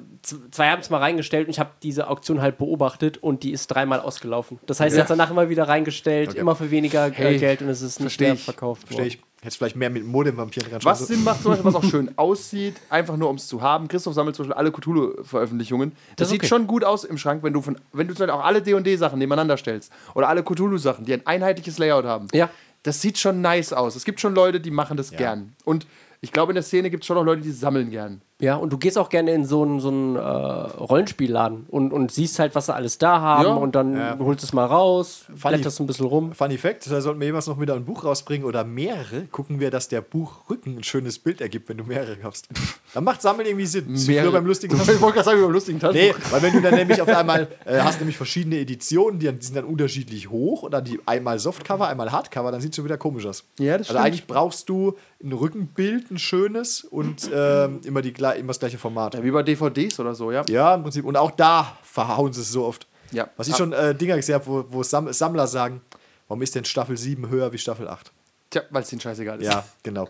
zwei 0.50 0.70
haben 0.70 0.80
es 0.80 0.90
mal 0.90 0.98
reingestellt 0.98 1.46
und 1.46 1.50
ich 1.50 1.58
habe 1.60 1.70
diese 1.82 2.08
Auktion 2.08 2.40
halt 2.42 2.58
beobachtet 2.58 3.18
und 3.18 3.42
die 3.42 3.52
ist 3.52 3.68
dreimal 3.68 4.00
ausgelaufen. 4.00 4.58
Das 4.66 4.80
heißt, 4.80 4.94
Ja. 4.96 5.00
er 5.00 5.04
hat 5.04 5.10
danach 5.10 5.30
immer 5.30 5.48
wieder 5.48 5.68
reingestellt, 5.68 6.30
Okay. 6.30 6.38
immer 6.40 6.54
für 6.56 6.70
weniger 6.70 7.06
äh, 7.08 7.12
Hey, 7.12 7.38
Geld 7.38 7.62
und 7.62 7.68
es 7.68 7.82
ist 7.82 8.00
nicht 8.00 8.20
mehr 8.20 8.34
ich. 8.34 8.44
verkauft 8.44 8.82
Verstehe 8.82 8.98
worden. 9.06 9.08
ich. 9.08 9.22
Hättest 9.42 9.58
vielleicht 9.58 9.76
mehr 9.76 9.90
mit 9.90 10.04
Modem-Vampiren 10.04 10.70
dran 10.70 10.80
Was 10.82 11.06
Sinn 11.06 11.22
macht, 11.22 11.42
zum 11.42 11.52
Beispiel, 11.52 11.66
was 11.66 11.74
auch 11.74 11.84
schön 11.84 12.10
aussieht, 12.16 12.74
einfach 12.88 13.16
nur 13.16 13.28
um 13.28 13.36
es 13.36 13.46
zu 13.46 13.60
haben. 13.60 13.86
Christoph 13.86 14.14
sammelt 14.14 14.34
zum 14.34 14.44
Beispiel 14.46 14.58
alle 14.58 14.72
Cthulhu-Veröffentlichungen. 14.72 15.90
Das, 15.92 16.16
Das 16.16 16.28
ist 16.28 16.30
sieht 16.32 16.40
okay. 16.40 16.48
schon 16.48 16.66
gut 16.66 16.84
aus 16.84 17.04
im 17.04 17.18
Schrank, 17.18 17.42
wenn 17.42 17.52
du, 17.52 17.60
von, 17.62 17.78
wenn 17.92 18.08
du 18.08 18.14
zum 18.14 18.26
Beispiel 18.26 18.40
auch 18.40 18.44
alle 18.44 18.62
D&D-Sachen 18.62 19.18
nebeneinander 19.18 19.56
stellst. 19.56 19.92
Oder 20.14 20.28
alle 20.28 20.42
Cthulhu-Sachen, 20.42 21.04
die 21.04 21.12
ein 21.12 21.26
einheitliches 21.26 21.78
Layout 21.78 22.06
haben. 22.06 22.28
Ja. 22.32 22.50
Das 22.86 23.02
sieht 23.02 23.18
schon 23.18 23.40
nice 23.40 23.72
aus. 23.72 23.96
Es 23.96 24.04
gibt 24.04 24.20
schon 24.20 24.34
Leute, 24.34 24.60
die 24.60 24.70
machen 24.70 24.96
das 24.96 25.10
gern. 25.10 25.56
Und 25.64 25.88
ich 26.20 26.30
glaube, 26.30 26.52
in 26.52 26.54
der 26.54 26.62
Szene 26.62 26.88
gibt 26.88 27.02
es 27.02 27.06
schon 27.08 27.16
auch 27.16 27.24
Leute, 27.24 27.42
die 27.42 27.50
sammeln 27.50 27.90
gern. 27.90 28.22
Ja, 28.38 28.56
und 28.56 28.70
du 28.70 28.76
gehst 28.76 28.98
auch 28.98 29.08
gerne 29.08 29.32
in 29.32 29.46
so 29.46 29.62
einen, 29.62 29.80
so 29.80 29.88
einen 29.88 30.16
äh, 30.16 30.20
Rollenspielladen 30.20 31.64
und, 31.68 31.92
und 31.92 32.12
siehst 32.12 32.38
halt, 32.38 32.54
was 32.54 32.66
sie 32.66 32.74
alles 32.74 32.98
da 32.98 33.20
haben 33.20 33.44
Ja. 33.46 33.54
und 33.54 33.74
dann 33.74 33.96
Ja. 33.96 34.18
holst 34.18 34.44
es 34.44 34.52
mal 34.52 34.66
raus, 34.66 35.24
Funny. 35.34 35.54
blätterst 35.54 35.80
ein 35.80 35.86
bisschen 35.86 36.06
rum. 36.06 36.32
Funny 36.32 36.58
Fact, 36.58 36.90
da 36.90 37.00
sollten 37.00 37.18
wir 37.20 37.26
jemals 37.26 37.46
noch 37.46 37.58
wieder 37.60 37.74
ein 37.74 37.84
Buch 37.86 38.04
rausbringen 38.04 38.46
oder 38.46 38.62
mehrere, 38.64 39.22
gucken 39.30 39.58
wir, 39.58 39.70
dass 39.70 39.88
der 39.88 40.02
Buchrücken 40.02 40.76
ein 40.78 40.82
schönes 40.84 41.18
Bild 41.18 41.40
ergibt, 41.40 41.68
wenn 41.70 41.78
du 41.78 41.84
mehrere 41.84 42.18
hast. 42.22 42.48
Dann 42.92 43.04
macht 43.04 43.22
Sammeln 43.22 43.46
irgendwie 43.48 43.66
Sinn. 43.66 43.86
Mehrere. 44.06 44.32
beim 44.32 44.44
lustigen 44.46 44.76
Ich 44.80 44.86
wollte 45.00 45.14
gerade 45.14 45.24
sagen, 45.24 45.38
wie 45.38 45.42
beim 45.44 45.52
lustigen 45.52 45.80
Taschenbuch. 45.80 46.18
Nee, 46.18 46.24
weil 46.30 46.42
wenn 46.42 46.52
du 46.52 46.60
dann 46.60 46.74
nämlich 46.74 47.00
auf 47.00 47.08
einmal 47.08 47.48
äh, 47.64 47.80
hast 47.80 48.00
nämlich 48.00 48.18
verschiedene 48.18 48.58
Editionen, 48.58 49.18
die, 49.18 49.32
die 49.32 49.46
sind 49.46 49.56
dann 49.56 49.64
unterschiedlich 49.64 50.28
hoch 50.28 50.62
oder 50.62 50.82
die 50.82 51.00
einmal 51.06 51.38
Softcover, 51.38 51.88
einmal 51.88 52.12
Hardcover, 52.12 52.52
dann 52.52 52.60
sieht 52.60 52.72
es 52.72 52.76
schon 52.76 52.84
wieder 52.84 52.98
komisch 52.98 53.24
aus. 53.24 53.44
Ja, 53.58 53.78
das 53.78 53.88
also 53.88 53.98
stimmt. 53.98 54.04
eigentlich 54.04 54.26
brauchst 54.26 54.68
du 54.68 54.94
ein 55.24 55.32
Rückenbild, 55.32 56.10
ein 56.10 56.18
schönes 56.18 56.84
und 56.84 57.30
ähm, 57.34 57.80
immer, 57.84 58.02
die, 58.02 58.12
immer 58.32 58.48
das 58.48 58.58
gleiche 58.58 58.78
Format. 58.78 59.14
Ja, 59.14 59.22
wie 59.22 59.30
bei 59.30 59.42
DVDs 59.42 59.98
oder 60.00 60.14
so, 60.14 60.30
ja. 60.32 60.42
Ja, 60.48 60.74
im 60.74 60.82
Prinzip. 60.82 61.04
Und 61.04 61.16
auch 61.16 61.30
da 61.30 61.76
verhauen 61.82 62.32
sie 62.32 62.40
es 62.42 62.50
so 62.50 62.64
oft. 62.64 62.86
Ja. 63.12 63.28
Was 63.36 63.48
ich 63.48 63.54
Ah. 63.54 63.58
schon 63.58 63.72
äh, 63.72 63.94
Dinger 63.94 64.16
gesehen 64.16 64.34
habe, 64.36 64.46
wo, 64.46 64.64
wo 64.68 64.82
Sam 64.82 65.12
Sammler 65.12 65.46
sagen, 65.46 65.80
warum 66.28 66.42
ist 66.42 66.54
denn 66.54 66.64
Staffel 66.64 66.96
7 66.96 67.28
höher 67.28 67.52
wie 67.52 67.58
Staffel 67.58 67.88
8? 67.88 68.10
Tja, 68.50 68.62
weil 68.70 68.82
es 68.82 68.88
denen 68.90 69.00
scheißegal 69.00 69.40
ist. 69.40 69.46
Ja, 69.46 69.64
genau. 69.82 70.08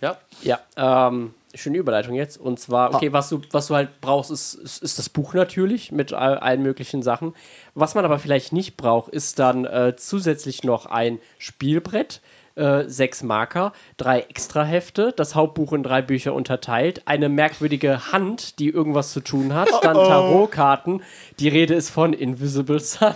ja. 0.00 0.16
Ja, 0.42 0.60
ähm, 0.76 1.34
schöne 1.54 1.78
Überleitung 1.78 2.14
jetzt. 2.14 2.38
Und 2.38 2.60
zwar, 2.60 2.94
okay, 2.94 3.12
was 3.12 3.28
du, 3.28 3.40
was 3.50 3.66
du 3.66 3.74
halt 3.74 4.00
brauchst, 4.00 4.30
ist, 4.30 4.54
ist, 4.54 4.82
ist 4.82 4.98
das 4.98 5.08
Buch 5.08 5.34
natürlich 5.34 5.90
mit 5.90 6.12
all, 6.12 6.38
allen 6.38 6.62
möglichen 6.62 7.02
Sachen. 7.02 7.34
Was 7.74 7.94
man 7.96 8.04
aber 8.04 8.18
vielleicht 8.20 8.52
nicht 8.52 8.76
braucht, 8.76 9.10
ist 9.12 9.38
dann 9.38 9.64
äh, 9.64 9.94
zusätzlich 9.96 10.62
noch 10.64 10.86
ein 10.86 11.18
Spielbrett, 11.38 12.20
äh, 12.58 12.88
sechs 12.88 13.22
Marker, 13.22 13.72
drei 13.96 14.20
Extrahefte, 14.20 15.12
das 15.16 15.34
Hauptbuch 15.34 15.72
in 15.72 15.82
drei 15.82 16.02
Bücher 16.02 16.34
unterteilt, 16.34 17.02
eine 17.06 17.28
merkwürdige 17.28 18.12
Hand, 18.12 18.58
die 18.58 18.68
irgendwas 18.68 19.12
zu 19.12 19.20
tun 19.20 19.54
hat, 19.54 19.68
dann 19.82 19.94
Tarotkarten. 19.94 21.02
Die 21.38 21.48
Rede 21.48 21.74
ist 21.74 21.90
von 21.90 22.12
Invisible 22.12 22.80
Sun. 22.80 23.14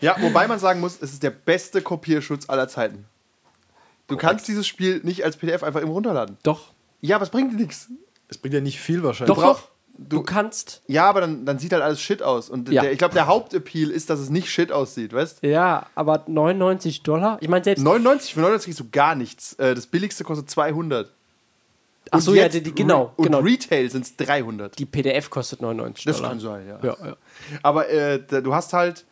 Ja, 0.00 0.16
wobei 0.20 0.46
man 0.48 0.58
sagen 0.58 0.80
muss, 0.80 1.00
es 1.00 1.12
ist 1.12 1.22
der 1.22 1.30
beste 1.30 1.80
Kopierschutz 1.80 2.48
aller 2.50 2.68
Zeiten. 2.68 3.06
Du 4.06 4.16
kannst 4.18 4.46
dieses 4.48 4.66
Spiel 4.66 5.00
nicht 5.02 5.24
als 5.24 5.36
PDF 5.38 5.62
einfach 5.62 5.80
immer 5.80 5.92
runterladen. 5.92 6.36
Doch, 6.42 6.72
Ja, 7.00 7.16
aber 7.16 7.22
es 7.22 7.30
bringt 7.30 7.52
dir 7.52 7.56
nichts. 7.56 7.88
Es 8.28 8.36
bringt 8.36 8.54
ja 8.54 8.60
nicht 8.60 8.80
viel 8.80 9.02
wahrscheinlich. 9.02 9.34
doch, 9.34 9.42
doch. 9.42 9.68
Du 9.96 10.22
kannst 10.22 10.82
Ja, 10.88 11.08
aber 11.08 11.20
dann, 11.20 11.46
dann 11.46 11.58
sieht 11.58 11.72
halt 11.72 11.82
alles 11.82 12.00
shit 12.00 12.22
aus. 12.22 12.50
Und 12.50 12.68
Ja. 12.68 12.82
der, 12.82 12.92
ich 12.92 12.98
glaube, 12.98 13.14
der 13.14 13.26
Hauptappeal 13.28 13.90
ist, 13.90 14.10
dass 14.10 14.18
es 14.18 14.28
nicht 14.28 14.50
shit 14.50 14.72
aussieht, 14.72 15.12
weißt 15.12 15.38
Ja, 15.42 15.86
aber 15.94 16.24
99 16.26 17.02
Dollar? 17.04 17.38
Ich 17.40 17.48
meine, 17.48 17.62
selbst. 17.64 17.82
99, 17.84 18.34
für 18.34 18.40
99 18.40 18.64
kriegst 18.66 18.80
du 18.80 18.90
gar 18.90 19.14
nichts. 19.14 19.52
Äh, 19.54 19.74
Das 19.74 19.86
billigste 19.86 20.24
kostet 20.24 20.50
200. 20.50 21.10
Ach 22.10 22.20
so, 22.20 22.34
ja, 22.34 22.48
die, 22.48 22.62
die, 22.62 22.74
genau. 22.74 23.04
Re 23.04 23.10
und 23.16 23.24
genau. 23.26 23.38
Retail 23.38 23.88
sind 23.88 24.04
es 24.04 24.16
300. 24.16 24.78
Die 24.78 24.84
PDF 24.84 25.30
kostet 25.30 25.62
99 25.62 26.04
Das 26.04 26.16
Dollar. 26.16 26.30
kann 26.30 26.40
sein, 26.40 26.66
ja. 26.68 26.78
Ja, 26.82 26.96
ja. 27.06 27.16
Aber 27.62 27.88
äh, 27.88 28.18
du 28.20 28.54
hast 28.54 28.72
halt, 28.72 29.04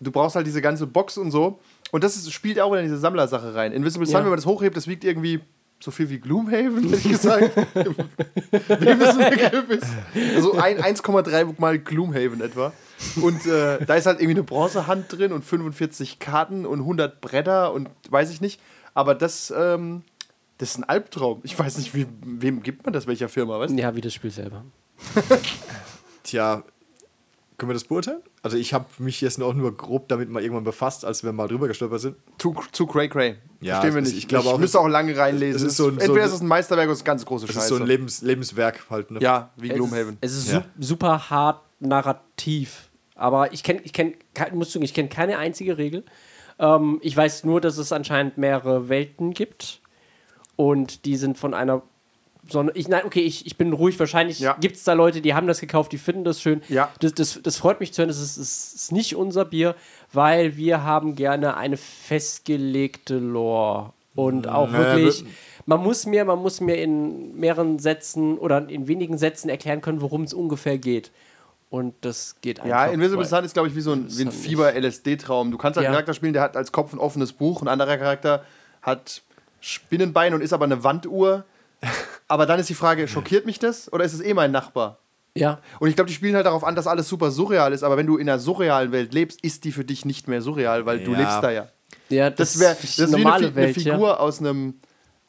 du 0.00 0.10
brauchst 0.10 0.36
halt 0.36 0.46
diese 0.46 0.60
ganze 0.60 0.86
Box 0.86 1.16
und 1.16 1.30
so. 1.30 1.58
Und 1.90 2.04
das 2.04 2.16
ist, 2.16 2.30
spielt 2.32 2.60
auch 2.60 2.72
in 2.74 2.82
diese 2.82 2.98
Sammlersache 2.98 3.54
rein. 3.54 3.72
Invisible 3.72 4.06
Sun, 4.06 4.22
wenn 4.22 4.28
man 4.30 4.36
das 4.36 4.46
hochhebt, 4.46 4.76
das 4.76 4.86
wiegt 4.88 5.04
irgendwie 5.04 5.40
so 5.84 5.90
viel 5.90 6.08
wie 6.08 6.18
Gloomhaven, 6.18 6.84
hätte 6.84 6.96
ich 6.96 7.10
gesagt. 7.10 7.56
wie 7.74 8.88
ein 8.88 8.98
bisschen 8.98 9.30
Begriff 9.30 9.68
ist. 9.68 9.86
Also 10.34 10.54
ein 10.54 10.78
1,3 10.78 11.54
mal 11.58 11.78
Gloomhaven 11.78 12.40
etwa. 12.40 12.72
Und 13.20 13.46
äh, 13.46 13.84
da 13.84 13.94
ist 13.94 14.06
halt 14.06 14.20
irgendwie 14.20 14.38
eine 14.38 14.42
Bronzehand 14.42 15.12
drin 15.12 15.32
und 15.32 15.44
45 15.44 16.18
Karten 16.18 16.64
und 16.64 16.80
100 16.80 17.20
Bretter 17.20 17.72
und 17.72 17.90
weiß 18.08 18.30
ich 18.30 18.40
nicht. 18.40 18.60
Aber 18.94 19.14
das, 19.14 19.52
ähm, 19.56 20.02
das 20.58 20.70
ist 20.70 20.78
ein 20.78 20.84
Albtraum. 20.84 21.40
Ich 21.42 21.58
weiß 21.58 21.76
nicht, 21.78 21.94
wie, 21.94 22.06
wem 22.24 22.62
gibt 22.62 22.86
man 22.86 22.92
das, 22.94 23.06
welcher 23.06 23.28
Firma, 23.28 23.58
weißt 23.60 23.74
du? 23.74 23.78
ja, 23.78 23.94
wie 23.94 24.00
das 24.00 24.14
Spiel 24.14 24.30
selber. 24.30 24.64
Tja, 26.22 26.64
können 27.58 27.70
wir 27.70 27.74
das 27.74 27.84
beurteilen? 27.84 28.20
Also 28.42 28.56
ich 28.56 28.74
habe 28.74 28.86
mich 28.98 29.20
jetzt 29.20 29.40
auch 29.42 29.54
nur 29.54 29.76
grob 29.76 30.08
damit 30.08 30.28
mal 30.30 30.42
irgendwann 30.42 30.64
befasst, 30.64 31.04
als 31.04 31.22
wir 31.22 31.32
mal 31.32 31.46
drüber 31.48 31.68
gestolpert 31.68 32.00
sind. 32.00 32.16
Zu, 32.38 32.54
zu 32.72 32.86
cray 32.86 33.08
cray. 33.08 33.36
Ja, 33.60 33.74
Verstehen 33.80 33.94
wir 33.94 34.02
nicht. 34.02 34.16
ich 34.18 34.28
glaube 34.28 34.48
auch, 34.48 34.58
müsste 34.58 34.80
auch 34.80 34.88
lange 34.88 35.16
reinlesen. 35.16 35.56
es 35.56 35.62
ist 35.72 35.76
so 35.76 35.84
ein- 35.88 35.98
Entweder 35.98 36.12
so 36.12 36.14
ein- 36.14 36.24
ist 36.26 36.32
es 36.34 36.40
ein 36.40 36.48
Meisterwerk 36.48 36.86
oder 36.86 36.92
es 36.92 36.98
ist 36.98 37.04
ganz 37.04 37.24
große 37.24 37.46
Das 37.46 37.54
Scheiße. 37.54 37.66
ist 37.66 37.68
so 37.78 37.82
ein 37.82 37.86
Lebens 37.86 38.22
Lebenswerk 38.22 38.86
halt. 38.90 39.10
Ne? 39.10 39.20
ja, 39.20 39.50
wie 39.56 39.68
Gloomhaven. 39.68 40.18
Es 40.20 40.36
ist 40.36 40.50
Ja. 40.52 40.64
su 40.78 40.86
super 40.88 41.30
hart 41.30 41.62
narrativ. 41.80 42.90
Aber 43.14 43.52
ich 43.52 43.62
kenne, 43.62 43.80
ich 43.84 43.92
kenne, 43.92 44.14
muss 44.52 44.70
zugeben, 44.70 44.84
ich 44.84 44.94
kenne 44.94 45.08
keine 45.08 45.38
einzige 45.38 45.78
Regel. 45.78 46.04
Ähm, 46.58 46.98
ich 47.02 47.16
weiß 47.16 47.44
nur, 47.44 47.60
dass 47.60 47.78
es 47.78 47.92
anscheinend 47.92 48.38
mehrere 48.38 48.88
Welten 48.88 49.32
gibt. 49.32 49.80
Und 50.56 51.04
die 51.04 51.16
sind 51.16 51.38
von 51.38 51.54
einer. 51.54 51.82
Sonne 52.48 52.72
ich, 52.74 52.88
nein, 52.88 53.02
okay, 53.06 53.20
ich, 53.20 53.46
ich 53.46 53.56
bin 53.56 53.72
ruhig. 53.72 53.98
Wahrscheinlich 53.98 54.38
Ja. 54.40 54.56
gibt 54.60 54.76
es 54.76 54.84
da 54.84 54.92
Leute, 54.92 55.20
die 55.20 55.32
haben 55.34 55.46
das 55.46 55.60
gekauft, 55.60 55.92
die 55.92 55.98
finden 55.98 56.24
das 56.24 56.40
schön. 56.42 56.62
Ja. 56.68 56.90
Das, 57.00 57.14
das, 57.14 57.40
das 57.42 57.56
freut 57.56 57.80
mich 57.80 57.92
zu 57.94 58.02
hören. 58.02 58.08
Das 58.08 58.18
ist, 58.20 58.36
ist, 58.36 58.74
ist 58.74 58.92
nicht 58.92 59.16
unser 59.16 59.44
Bier, 59.44 59.74
weil 60.12 60.56
wir 60.56 60.82
haben 60.84 61.14
gerne 61.16 61.56
eine 61.56 61.76
festgelegte 61.78 63.18
Lore. 63.18 63.92
Und 64.14 64.46
auch 64.46 64.70
Naja, 64.70 64.96
wirklich, 64.96 65.24
wir- 65.24 65.30
man 65.66 65.82
muss 65.82 66.06
mir, 66.06 66.24
man 66.24 66.38
muss 66.38 66.60
mir 66.60 66.76
in 66.76 67.34
mehreren 67.38 67.78
Sätzen 67.78 68.38
oder 68.38 68.68
in 68.68 68.86
wenigen 68.86 69.16
Sätzen 69.18 69.48
erklären 69.48 69.80
können, 69.80 70.00
worum 70.00 70.22
es 70.22 70.32
ungefähr 70.34 70.78
geht. 70.78 71.10
Und 71.70 71.94
das 72.02 72.36
geht 72.40 72.60
einfach. 72.60 72.68
Ja, 72.70 72.86
Invisible 72.86 73.24
Sun 73.24 73.44
ist, 73.44 73.54
glaube 73.54 73.68
ich, 73.68 73.74
wie 73.74 73.80
so 73.80 73.92
ein, 73.92 74.06
wie 74.16 74.22
ein. 74.26 74.30
Fieber-LSD-Traum. 74.30 75.50
Du 75.50 75.58
kannst 75.58 75.76
halt 75.76 75.86
einen 75.86 75.92
Ja. 75.94 75.98
Charakter 75.98 76.14
spielen, 76.14 76.32
der 76.34 76.42
hat 76.42 76.56
als 76.56 76.70
Kopf 76.70 76.92
ein 76.92 77.00
offenes 77.00 77.32
Buch, 77.32 77.62
ein 77.62 77.68
anderer 77.68 77.96
Charakter 77.96 78.44
hat 78.82 79.22
Spinnenbein 79.60 80.34
und 80.34 80.42
ist 80.42 80.52
aber 80.52 80.66
eine 80.66 80.84
Wanduhr. 80.84 81.44
Aber 82.28 82.46
dann 82.46 82.58
ist 82.60 82.68
die 82.68 82.74
Frage, 82.74 83.06
schockiert 83.08 83.46
mich 83.46 83.58
das 83.58 83.92
oder 83.92 84.04
ist 84.04 84.12
es 84.14 84.20
eh 84.20 84.34
mein 84.34 84.50
Nachbar? 84.52 84.98
Ja, 85.36 85.58
Und 85.80 85.88
ich 85.88 85.96
glaube, 85.96 86.06
die 86.08 86.14
spielen 86.14 86.36
halt 86.36 86.46
darauf 86.46 86.62
an, 86.62 86.76
dass 86.76 86.86
alles 86.86 87.08
super 87.08 87.32
surreal 87.32 87.72
ist, 87.72 87.82
aber 87.82 87.96
wenn 87.96 88.06
du 88.06 88.16
in 88.18 88.28
einer 88.28 88.38
surrealen 88.38 88.92
Welt 88.92 89.12
lebst, 89.12 89.42
ist 89.42 89.64
die 89.64 89.72
für 89.72 89.84
dich 89.84 90.04
nicht 90.04 90.28
mehr 90.28 90.40
surreal, 90.40 90.86
weil 90.86 91.00
du 91.02 91.10
Ja. 91.12 91.18
lebst 91.18 91.42
da 91.42 91.50
ja. 91.50 91.68
ja 92.08 92.30
Das 92.30 92.58
wäre 92.60 92.76
das 92.80 92.98
ist 92.98 93.16
wie 93.16 93.24
eine, 93.26 93.54
Welt. 93.56 93.56
eine 93.56 93.74
Figur 93.74 94.20
aus 94.20 94.38
einem, 94.38 94.74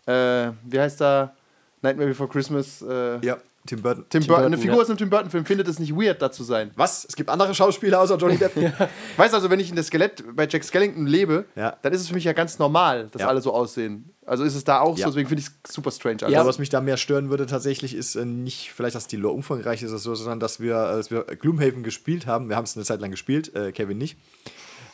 äh, 0.06 0.52
wie 0.64 0.80
heißt 0.80 1.02
da, 1.02 1.34
Nightmare 1.82 2.10
Before 2.10 2.30
Christmas, 2.30 2.84
äh, 2.84 3.18
Ja, 3.26 3.38
Tim 3.66 3.82
Burton. 3.82 4.06
Tim, 4.10 4.26
Burton, 4.26 4.46
eine 4.46 4.58
Figur 4.58 4.76
ja. 4.76 4.82
aus 4.82 4.90
einem 4.90 4.98
Tim 4.98 5.10
Burton-Film 5.10 5.46
findet 5.46 5.68
es 5.68 5.80
nicht 5.80 5.96
weird, 5.96 6.22
da 6.22 6.32
zu 6.32 6.44
sein. 6.44 6.72
Was? 6.76 7.06
Es 7.06 7.16
gibt 7.16 7.30
andere 7.30 7.54
Schauspieler 7.56 8.00
außer 8.02 8.18
Johnny 8.18 8.38
Depp? 8.38 8.56
Weißt 9.18 9.34
du, 9.34 9.38
also, 9.38 9.50
wenn 9.50 9.60
ich 9.60 9.70
in 9.70 9.76
das 9.76 9.88
Skelett 9.88 10.24
bei 10.36 10.48
Jack 10.48 10.64
Skellington 10.64 11.08
lebe, 11.08 11.46
Ja. 11.56 11.76
dann 11.82 11.94
ist 11.94 12.02
es 12.02 12.08
für 12.10 12.14
mich 12.16 12.24
ja 12.24 12.34
ganz 12.34 12.60
normal, 12.60 13.10
dass 13.12 13.22
Ja. 13.24 13.28
alle 13.28 13.42
so 13.42 13.54
aussehen. 13.54 14.12
Also 14.26 14.44
ist 14.44 14.56
es 14.56 14.64
da 14.64 14.80
auch 14.80 14.98
Ja. 14.98 15.06
so, 15.06 15.12
deswegen 15.12 15.30
finde 15.30 15.42
ich 15.42 15.48
es 15.64 15.74
super 15.74 15.92
strange. 15.92 16.18
Ja, 16.22 16.28
Also, 16.28 16.40
aber 16.40 16.50
was 16.50 16.60
mich 16.60 16.70
da 16.70 16.82
mehr 16.82 16.98
stören 16.98 17.30
würde 17.30 17.46
tatsächlich 17.46 17.94
ist 17.96 18.16
äh, 18.16 18.26
nicht 18.26 18.72
vielleicht, 18.74 18.96
dass 18.96 19.08
die 19.08 19.18
Lore 19.18 19.36
umfangreich 19.36 19.84
ist 19.84 19.90
oder 19.92 20.00
so, 20.00 20.16
sondern 20.16 20.40
dass 20.40 20.60
wir, 20.60 20.74
äh, 20.74 20.78
als 20.78 21.12
wir 21.12 21.24
Gloomhaven 21.24 21.84
gespielt 21.84 22.26
haben, 22.26 22.50
wir 22.50 22.56
haben 22.56 22.64
es 22.66 22.76
eine 22.76 22.86
Zeit 22.86 23.02
lang 23.02 23.12
gespielt, 23.12 23.56
äh, 23.56 23.72
Kevin 23.72 23.98
nicht. 23.98 24.18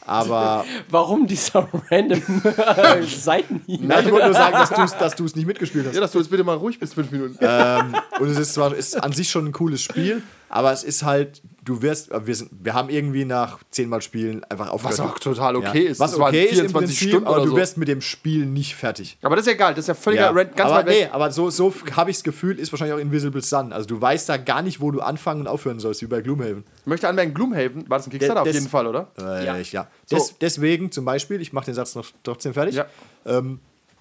Aber 0.06 0.66
Warum 0.90 1.28
dieser 1.28 1.68
random 1.90 2.22
Seitenhieb? 3.08 3.82
nein, 3.82 4.06
ich 4.06 4.12
wollte 4.12 4.28
nur 4.28 4.36
sagen, 4.36 4.58
dass 5.00 5.16
du 5.16 5.26
es 5.26 5.36
nicht 5.36 5.46
mitgespielt 5.46 5.88
hast. 5.88 5.96
ja, 5.96 6.02
dass 6.02 6.12
du 6.12 6.20
jetzt 6.20 6.30
bitte 6.30 6.44
mal 6.44 6.58
ruhig 6.58 6.80
bist, 6.80 6.94
fünf 6.94 7.12
Minuten. 7.12 7.38
ähm, 7.40 7.96
und 8.20 8.30
es 8.30 8.38
ist 8.38 8.54
zwar 8.54 8.74
ist 8.76 9.02
an 9.02 9.14
sich 9.14 9.30
schon 9.30 9.46
ein 9.48 9.52
cooles 9.52 9.82
Spiel, 9.82 10.24
aber 10.50 10.72
es 10.72 10.84
ist 10.84 11.04
halt, 11.04 11.42
du 11.64 11.82
wirst, 11.82 12.12
äh, 12.12 12.26
wir, 12.26 12.36
sind, 12.36 12.50
wir 12.64 12.74
haben 12.74 12.90
irgendwie 12.90 13.24
nach 13.26 13.60
zehnmal 13.70 14.02
Spielen 14.02 14.44
einfach 14.46 14.70
aufgehört. 14.70 15.00
Was 15.00 15.06
auch 15.06 15.20
total 15.20 15.56
okay 15.56 15.82
ist. 15.82 16.00
Was 16.00 16.12
Das 16.12 16.20
okay 16.20 16.44
ist 16.46 16.52
im 16.60 16.70
24 16.70 16.74
Prinzip, 16.74 17.10
Stunden 17.10 17.28
aber 17.28 17.36
oder 17.38 17.46
du 17.46 17.52
so. 17.52 17.58
wirst 17.58 17.78
mit 17.78 17.88
dem 17.88 18.02
Spiel 18.02 18.46
nicht 18.46 18.76
fertig. 18.76 19.18
Aber 19.22 19.36
das 19.36 19.44
ist 19.46 19.50
ja 19.50 19.54
egal, 19.56 19.74
das 19.76 19.84
ist 19.84 19.88
ja 19.88 19.94
völliger 19.94 20.24
Ja. 20.24 20.30
Rant, 20.32 20.56
ganz 20.56 20.70
aber 20.72 20.80
weit 20.80 20.86
weg. 20.88 21.08
nee, 21.08 21.14
aber 21.14 21.32
so, 21.32 21.50
so 21.50 21.74
habe 21.96 22.10
ich 22.10 22.18
das 22.18 22.24
Gefühl, 22.24 22.58
ist 22.60 22.72
wahrscheinlich 22.72 22.96
auch 22.96 23.00
Invisible 23.00 23.42
Sun. 23.42 23.72
Also 23.74 23.88
du 23.88 24.02
weißt 24.02 24.28
da 24.30 24.38
gar 24.38 24.62
nicht, 24.62 24.82
wo 24.82 24.92
du 24.92 25.02
anfangen 25.02 25.42
und 25.42 25.48
aufhören 25.48 25.80
sollst, 25.80 26.02
wie 26.02 26.08
bei 26.08 26.22
Gloomhaven. 26.22 26.64
Ich 26.82 26.88
möchte 26.88 27.08
anmerken, 27.08 27.34
Gloomhaven, 27.34 27.90
war 27.90 27.98
das 28.00 28.08
ein 28.08 28.12
Kickstarter 28.12 28.34
Der- 28.36 28.42
auf 28.42 28.48
des- 28.48 28.56
jeden 28.58 28.70
Fall, 28.70 28.88
oder? 28.88 29.12
Äh, 29.20 29.46
Ja. 29.46 29.58
ja. 29.58 29.88
So. 30.06 30.16
Des, 30.16 30.36
deswegen 30.40 30.92
zum 30.92 31.06
Beispiel, 31.06 31.40
ich 31.42 31.54
mache 31.54 31.66
den 31.66 31.76
Satz 31.76 31.96
noch 31.96 32.06
trotzdem 32.24 32.54
fertig. 32.54 32.76
Ja. 32.76 32.86
Ähm, 33.26 33.60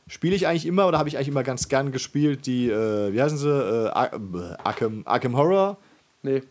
Spiele 0.09 0.35
ich 0.35 0.49
eigentlich 0.49 0.67
immer 0.67 0.89
oder 0.89 0.99
habe 0.99 1.09
ich 1.09 1.17
eigentlich 1.17 1.29
immer 1.29 1.45
ganz 1.45 1.69
gern 1.69 1.93
gespielt, 1.93 2.45
die, 2.47 2.69
äh, 2.69 3.13
wie 3.13 3.23
heißen 3.23 3.39
sie? 3.39 3.49
Äh, 3.49 3.87
äh, 3.87 4.57
Arkham, 4.65 5.03
Arkham 5.05 5.37
Horror? 5.37 5.77
Nee. 6.23 6.43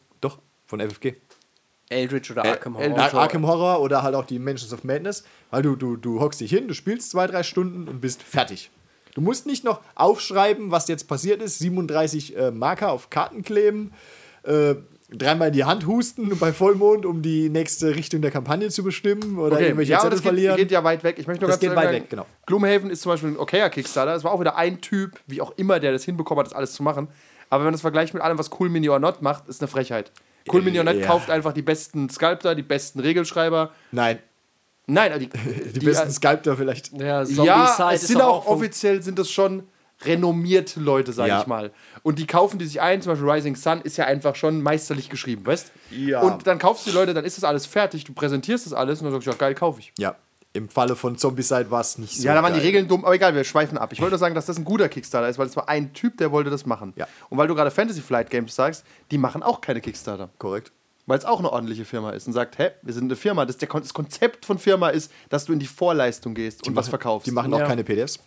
Von 0.70 0.80
FFG. 0.80 1.16
Eldritch 1.90 2.30
oder 2.30 2.46
Arkham 2.46 2.76
Horror. 2.76 2.86
Eldritch. 2.86 3.14
Ar 3.16 3.22
Arkham 3.22 3.48
Horror 3.48 3.82
oder 3.82 4.04
halt 4.04 4.14
auch 4.14 4.26
die 4.26 4.38
Mansions 4.38 4.72
of 4.72 4.84
Madness, 4.84 5.24
weil 5.50 5.64
du, 5.64 5.76
du, 5.76 5.96
du 5.98 6.20
hockst 6.20 6.40
dich 6.40 6.52
hin, 6.52 6.68
du 6.68 6.76
spielst 6.76 7.10
zwei, 7.10 7.26
drei 7.26 7.42
Stunden 7.42 7.88
und 7.88 8.00
bist 8.00 8.22
fertig. 8.22 8.70
Du 9.16 9.22
musst 9.22 9.48
nicht 9.48 9.64
noch 9.64 9.82
aufschreiben, 9.96 10.70
was 10.70 10.88
jetzt 10.88 11.08
passiert 11.08 11.42
ist, 11.42 11.58
37 11.58 12.38
äh, 12.38 12.52
Marker 12.52 12.92
auf 12.92 13.10
Karten 13.10 13.42
kleben, 13.42 13.92
äh, 14.44 14.76
dreimal 15.12 15.48
in 15.48 15.54
die 15.56 15.64
Hand 15.64 15.88
husten 15.88 16.38
bei 16.40 16.54
Vollmond, 16.54 17.08
um 17.08 17.24
die 17.24 17.50
nächste 17.50 17.96
Richtung 17.96 18.22
der 18.22 18.30
Kampagne 18.30 18.70
zu 18.70 18.84
bestimmen 18.84 19.40
oder 19.40 19.56
Okay. 19.56 19.64
irgendwelche 19.66 19.94
Ja, 19.94 19.98
Zettel 19.98 20.12
das 20.12 20.20
geht, 20.22 20.28
verlieren. 20.30 20.58
geht 20.58 20.70
ja 20.70 20.84
weit 20.84 21.04
weg. 21.04 21.16
Ich 21.18 21.26
möchte 21.26 21.42
nur 21.42 21.50
Das 21.50 21.60
ganz 21.60 21.62
geht 21.72 21.76
weit 21.76 21.86
sagen, 21.86 21.98
weg, 22.04 22.10
genau. 22.12 22.28
Gloomhaven 22.46 22.92
ist 22.92 23.02
zum 23.02 23.14
Beispiel 23.14 23.30
ein 23.32 23.38
okayer 23.40 23.72
Kickstarter. 23.72 24.14
Es 24.14 24.24
war 24.24 24.32
auch 24.32 24.40
wieder 24.40 24.56
ein 24.56 24.80
Typ, 24.82 25.20
wie 25.26 25.42
auch 25.42 25.54
immer, 25.58 25.80
der 25.80 25.92
das 25.92 26.04
hinbekommen 26.04 26.42
hat, 26.42 26.52
das 26.52 26.54
alles 26.56 26.74
zu 26.74 26.84
machen. 26.84 27.08
Aber 27.50 27.62
wenn 27.62 27.66
man 27.66 27.74
das 27.74 27.82
vergleicht 27.82 28.14
mit 28.14 28.22
allem, 28.22 28.38
was 28.38 28.52
Cool 28.60 28.70
Mini 28.70 28.88
or 28.90 29.00
Not 29.00 29.24
macht, 29.24 29.48
ist 29.50 29.60
eine 29.60 29.68
Frechheit. 29.68 30.12
Cool 30.52 30.62
Not 30.64 30.96
Ja. 30.96 31.06
kauft 31.08 31.30
einfach 31.30 31.54
die 31.54 31.62
besten 31.62 32.10
Sculptor, 32.10 32.56
die 32.56 32.64
besten 32.64 33.00
Regelschreiber. 33.00 33.72
Nein, 33.92 34.20
Nein, 34.92 35.20
die, 35.20 35.30
die, 35.74 35.86
besten 35.86 36.10
Sculptor 36.12 36.58
vielleicht. 36.58 36.92
Ja, 36.94 37.24
ja, 37.24 37.92
es 37.92 38.08
sind 38.08 38.22
auch 38.22 38.48
offiziell 38.48 39.04
sind 39.04 39.20
das 39.20 39.30
schon 39.30 39.64
renommierte 40.04 40.80
Leute, 40.80 41.14
sage 41.14 41.30
Ja. 41.30 41.42
ich 41.42 41.48
mal. 41.48 41.72
Und 42.04 42.20
die 42.20 42.26
kaufen 42.26 42.58
die 42.58 42.66
sich 42.66 42.82
ein, 42.82 43.02
zum 43.02 43.12
Beispiel 43.14 43.30
Rising 43.30 43.56
Sun 43.56 43.82
ist 43.82 43.98
ja 43.98 44.06
einfach 44.06 44.36
schon 44.36 44.62
meisterlich 44.64 45.10
geschrieben, 45.10 45.46
weißt 45.46 45.72
Ja. 45.92 46.22
Und 46.22 46.48
dann 46.48 46.58
kaufst 46.58 46.86
du 46.88 46.92
die 46.92 46.96
Leute, 46.96 47.14
dann 47.14 47.26
ist 47.26 47.38
das 47.38 47.44
alles 47.44 47.66
fertig, 47.66 48.06
du 48.06 48.14
präsentierst 48.14 48.66
das 48.66 48.74
alles 48.74 49.00
und 49.00 49.06
dann 49.06 49.14
sagst 49.14 49.28
du, 49.28 49.32
ja 49.32 49.38
geil, 49.38 49.54
kaufe 49.56 49.80
ich. 49.82 49.92
Ja, 50.00 50.16
im 50.60 50.70
Falle 50.70 50.96
von 50.96 51.18
Zombicide 51.18 51.72
war 51.72 51.82
es 51.82 51.98
nicht 51.98 52.18
so 52.18 52.24
Ja, 52.24 52.34
da 52.36 52.44
waren 52.44 52.54
die. 52.54 52.60
Regeln 52.60 52.88
dumm, 52.88 53.04
aber 53.06 53.16
egal, 53.16 53.34
wir 53.34 53.44
schweifen 53.44 53.78
ab. 53.78 53.92
Ich 53.94 54.00
wollte 54.02 54.12
nur 54.12 54.20
sagen, 54.20 54.36
dass 54.36 54.46
das 54.46 54.58
ein 54.58 54.66
guter 54.66 54.88
Kickstarter 54.90 55.28
ist, 55.28 55.40
weil 55.40 55.48
es 55.48 55.56
war 55.56 55.68
ein 55.68 55.94
Typ, 55.94 56.18
der 56.18 56.32
wollte 56.32 56.50
das 56.50 56.66
machen. 56.66 56.94
Ja. 56.96 57.08
Und 57.30 57.38
weil 57.38 57.48
du 57.48 57.56
gerade 57.56 57.72
Fantasy 57.72 58.02
Flight 58.02 58.30
Games 58.30 58.54
sagst, 58.56 58.84
die 59.12 59.18
machen 59.18 59.42
auch 59.42 59.62
keine 59.62 59.82
Kickstarter. 59.82 60.30
Korrekt. 60.38 60.72
Weil 61.08 61.18
es 61.18 61.26
auch 61.26 61.40
eine 61.40 61.52
ordentliche 61.52 61.86
Firma 61.86 62.12
ist 62.12 62.28
und 62.28 62.34
sagt, 62.34 62.60
hä, 62.60 62.70
wir 62.84 62.94
sind 62.94 63.06
eine 63.06 63.16
Firma. 63.16 63.46
Das, 63.46 63.58
der, 63.58 63.68
Kon- 63.68 63.82
das 63.82 63.94
Konzept 63.96 64.46
von 64.46 64.60
Firma 64.60 64.90
ist, 64.90 65.12
dass 65.30 65.46
du 65.46 65.54
in 65.54 65.60
die 65.60 65.66
Vorleistung 65.66 66.36
gehst 66.36 66.68
und 66.68 66.76
was 66.76 66.88
verkaufst. 66.90 67.26
Die 67.26 67.32
machen 67.32 67.52
auch 67.54 67.60
Ja. 67.60 67.66
keine 67.68 67.84
PDFs. 67.84 68.20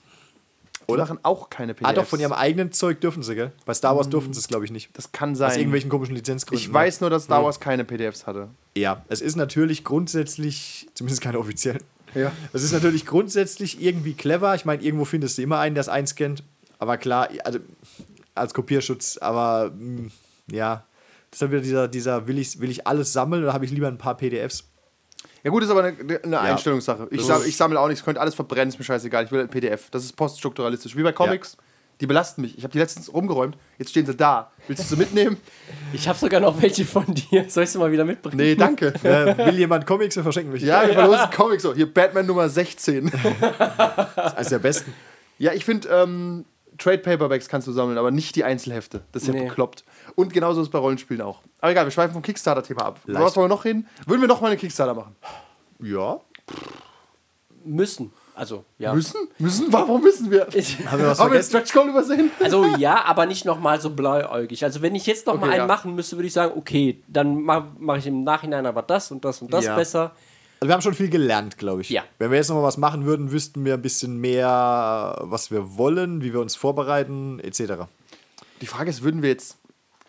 Die 0.90 0.96
machen 0.96 1.20
auch 1.22 1.48
keine 1.48 1.74
PDFs. 1.74 1.88
Ah, 1.90 1.92
doch, 1.94 2.04
von 2.06 2.18
ihrem 2.18 2.32
eigenen 2.32 2.72
Zeug 2.72 3.00
dürfen 3.00 3.22
sie, 3.22 3.36
gell? 3.36 3.52
Bei 3.64 3.72
Star 3.72 3.96
Wars 3.96 4.10
dürfen 4.10 4.32
sie 4.34 4.40
es, 4.40 4.48
glaube 4.48 4.64
ich, 4.64 4.72
nicht. 4.72 4.90
Das 4.98 5.12
kann 5.12 5.30
Aus 5.32 5.38
sein. 5.38 5.56
irgendwelchen 5.56 5.88
komischen 5.88 6.16
Lizenzgründen. 6.16 6.60
Ich 6.60 6.68
ne? 6.68 6.74
weiß 6.74 7.00
nur, 7.00 7.08
dass 7.08 7.24
Star 7.24 7.44
Wars 7.44 7.60
keine 7.60 7.84
PDFs 7.84 8.26
hatte. 8.26 8.48
Ja, 8.76 9.02
es 9.08 9.20
ist 9.20 9.36
natürlich 9.36 9.84
grundsätzlich, 9.84 10.88
zumindest 10.94 11.22
keine 11.22 11.38
offiziellen. 11.38 11.82
Ja. 12.14 12.32
Es 12.52 12.62
ist 12.62 12.72
natürlich 12.72 13.06
grundsätzlich 13.06 13.80
irgendwie 13.82 14.14
clever. 14.14 14.54
Ich 14.54 14.64
meine, 14.64 14.82
irgendwo 14.82 15.04
findest 15.04 15.38
du 15.38 15.42
immer 15.42 15.58
einen, 15.58 15.74
der 15.74 15.82
es 15.82 15.88
einscannt. 15.88 16.42
Aber 16.78 16.96
klar, 16.98 17.28
also 17.44 17.58
als 18.34 18.54
Kopierschutz, 18.54 19.18
aber 19.18 19.70
mh, 19.76 20.10
ja, 20.50 20.84
das 21.30 21.36
ist 21.36 21.42
dann 21.42 21.50
wieder 21.50 21.60
dieser, 21.62 21.88
dieser 21.88 22.26
will, 22.26 22.38
ich, 22.38 22.60
will 22.60 22.70
ich 22.70 22.86
alles 22.86 23.12
sammeln 23.12 23.42
oder 23.42 23.52
habe 23.52 23.64
ich 23.64 23.70
lieber 23.70 23.88
ein 23.88 23.98
paar 23.98 24.16
PDFs? 24.16 24.64
Ja 25.44 25.50
gut, 25.50 25.62
ist 25.62 25.70
aber 25.70 25.84
eine, 25.84 26.20
eine 26.24 26.40
Einstellungssache. 26.40 27.08
Ich, 27.10 27.18
Das 27.18 27.26
sam, 27.26 27.40
ist- 27.42 27.48
ich 27.48 27.56
sammle 27.56 27.80
auch 27.80 27.88
nichts, 27.88 28.04
könnte 28.04 28.20
alles 28.20 28.34
verbrennen, 28.34 28.68
ist 28.68 28.78
mir 28.78 28.84
scheißegal. 28.84 29.24
Ich 29.24 29.32
will 29.32 29.40
ein 29.40 29.48
PDF. 29.48 29.90
Das 29.90 30.04
ist 30.04 30.14
poststrukturalistisch. 30.16 30.96
Wie 30.96 31.02
bei 31.02 31.12
Comics. 31.12 31.56
Die 32.00 32.06
belasten 32.06 32.42
mich. 32.42 32.58
Ich 32.58 32.64
habe 32.64 32.72
die 32.72 32.78
letztens 32.78 33.12
rumgeräumt. 33.12 33.56
Jetzt 33.78 33.90
stehen 33.90 34.06
sie 34.06 34.14
da. 34.16 34.50
Willst 34.66 34.82
du 34.82 34.88
sie 34.88 34.96
mitnehmen? 34.96 35.36
Ich 35.92 36.08
habe 36.08 36.18
sogar 36.18 36.40
noch 36.40 36.60
welche 36.60 36.84
von 36.84 37.04
dir. 37.06 37.48
Soll 37.48 37.62
ich 37.64 37.70
sie 37.70 37.78
mal 37.78 37.92
wieder 37.92 38.04
mitbringen? 38.04 38.36
Nee, 38.38 38.56
danke. 38.56 38.88
äh, 39.04 39.46
will 39.46 39.58
jemand 39.58 39.86
Comics 39.86 40.16
wir 40.16 40.22
verschenken 40.24 40.52
mich? 40.52 40.62
Ja, 40.62 40.84
wir 40.86 40.94
verlosen 40.94 41.30
Comics 41.30 41.62
so. 41.62 41.74
Hier 41.74 41.92
Batman 41.92 42.26
Nummer 42.26 42.48
16. 42.48 43.12
Eines 44.16 44.48
der 44.48 44.58
besten. 44.58 44.92
Ja, 45.38 45.52
ich 45.52 45.64
finde, 45.64 45.88
ähm, 45.88 46.44
Trade 46.78 46.98
Paperbacks 46.98 47.48
kannst 47.48 47.68
du 47.68 47.72
sammeln, 47.72 47.98
aber 47.98 48.10
nicht 48.10 48.34
die 48.34 48.42
Einzelhefte. 48.44 49.02
Das 49.12 49.22
ist 49.22 49.28
ja 49.28 49.34
Nee. 49.34 49.46
bekloppt. 49.48 49.84
Und 50.16 50.32
genauso 50.32 50.60
ist 50.60 50.68
es 50.68 50.72
bei 50.72 50.78
Rollenspielen 50.78 51.22
auch. 51.22 51.42
Aber 51.60 51.70
egal, 51.70 51.84
wir 51.86 51.90
schweifen 51.92 52.14
vom 52.14 52.22
Kickstarter-Thema 52.22 52.84
ab. 52.84 53.00
Leicht. 53.06 53.24
Was 53.24 53.36
wollen 53.36 53.44
wir 53.44 53.54
noch 53.54 53.62
hin? 53.62 53.86
Würden 54.06 54.20
wir 54.20 54.28
noch 54.28 54.40
mal 54.40 54.48
einen 54.48 54.58
Kickstarter 54.58 54.94
machen? 54.94 55.14
Ja. 55.80 56.20
Müssen. 57.64 58.12
Also, 58.42 58.64
ja. 58.76 58.92
Müssen? 58.92 59.28
Müssen? 59.38 59.72
Warum 59.72 60.02
müssen 60.02 60.28
wir? 60.32 60.48
Ich, 60.52 60.84
Haben 60.84 61.00
wir 61.00 61.06
was 61.10 61.20
Haben 61.20 61.32
wir? 61.32 61.40
Stretch 61.44 61.72
Goal 61.72 61.90
übersehen? 61.90 62.28
also 62.42 62.64
ja, 62.76 63.04
aber 63.04 63.24
nicht 63.26 63.44
nochmal 63.44 63.80
so 63.80 63.90
blauäugig. 63.90 64.64
Also 64.64 64.82
wenn 64.82 64.96
ich 64.96 65.06
jetzt 65.06 65.28
noch 65.28 65.34
mal 65.34 65.42
Okay, 65.46 65.50
einen 65.52 65.60
ja. 65.60 65.66
machen 65.68 65.94
müsste, 65.94 66.16
würde 66.16 66.26
ich 66.26 66.32
sagen, 66.32 66.52
okay, 66.58 67.00
dann 67.06 67.40
mache 67.40 67.66
mach 67.78 67.98
ich 67.98 68.06
im 68.08 68.24
Nachhinein 68.24 68.66
aber 68.66 68.82
das 68.82 69.12
und 69.12 69.24
das 69.24 69.42
und 69.42 69.52
das 69.52 69.64
Ja. 69.64 69.76
besser. 69.76 70.10
Also 70.58 70.68
wir 70.68 70.74
haben 70.74 70.82
schon 70.82 70.94
viel 70.94 71.08
gelernt, 71.08 71.56
glaube 71.56 71.82
ich. 71.82 71.90
Ja. 71.90 72.02
Wenn 72.18 72.32
wir 72.32 72.36
jetzt 72.38 72.48
noch 72.48 72.56
mal 72.56 72.64
was 72.64 72.78
machen 72.78 73.04
würden, 73.04 73.30
wüssten 73.30 73.64
wir 73.64 73.74
ein 73.74 73.82
bisschen 73.82 74.16
mehr, 74.20 75.18
was 75.20 75.52
wir 75.52 75.76
wollen, 75.78 76.24
wie 76.24 76.32
wir 76.32 76.40
uns 76.40 76.56
vorbereiten, 76.56 77.38
etc. 77.38 77.84
Die 78.60 78.66
Frage 78.66 78.90
ist, 78.90 79.04
würden 79.04 79.22
wir 79.22 79.28
jetzt 79.28 79.56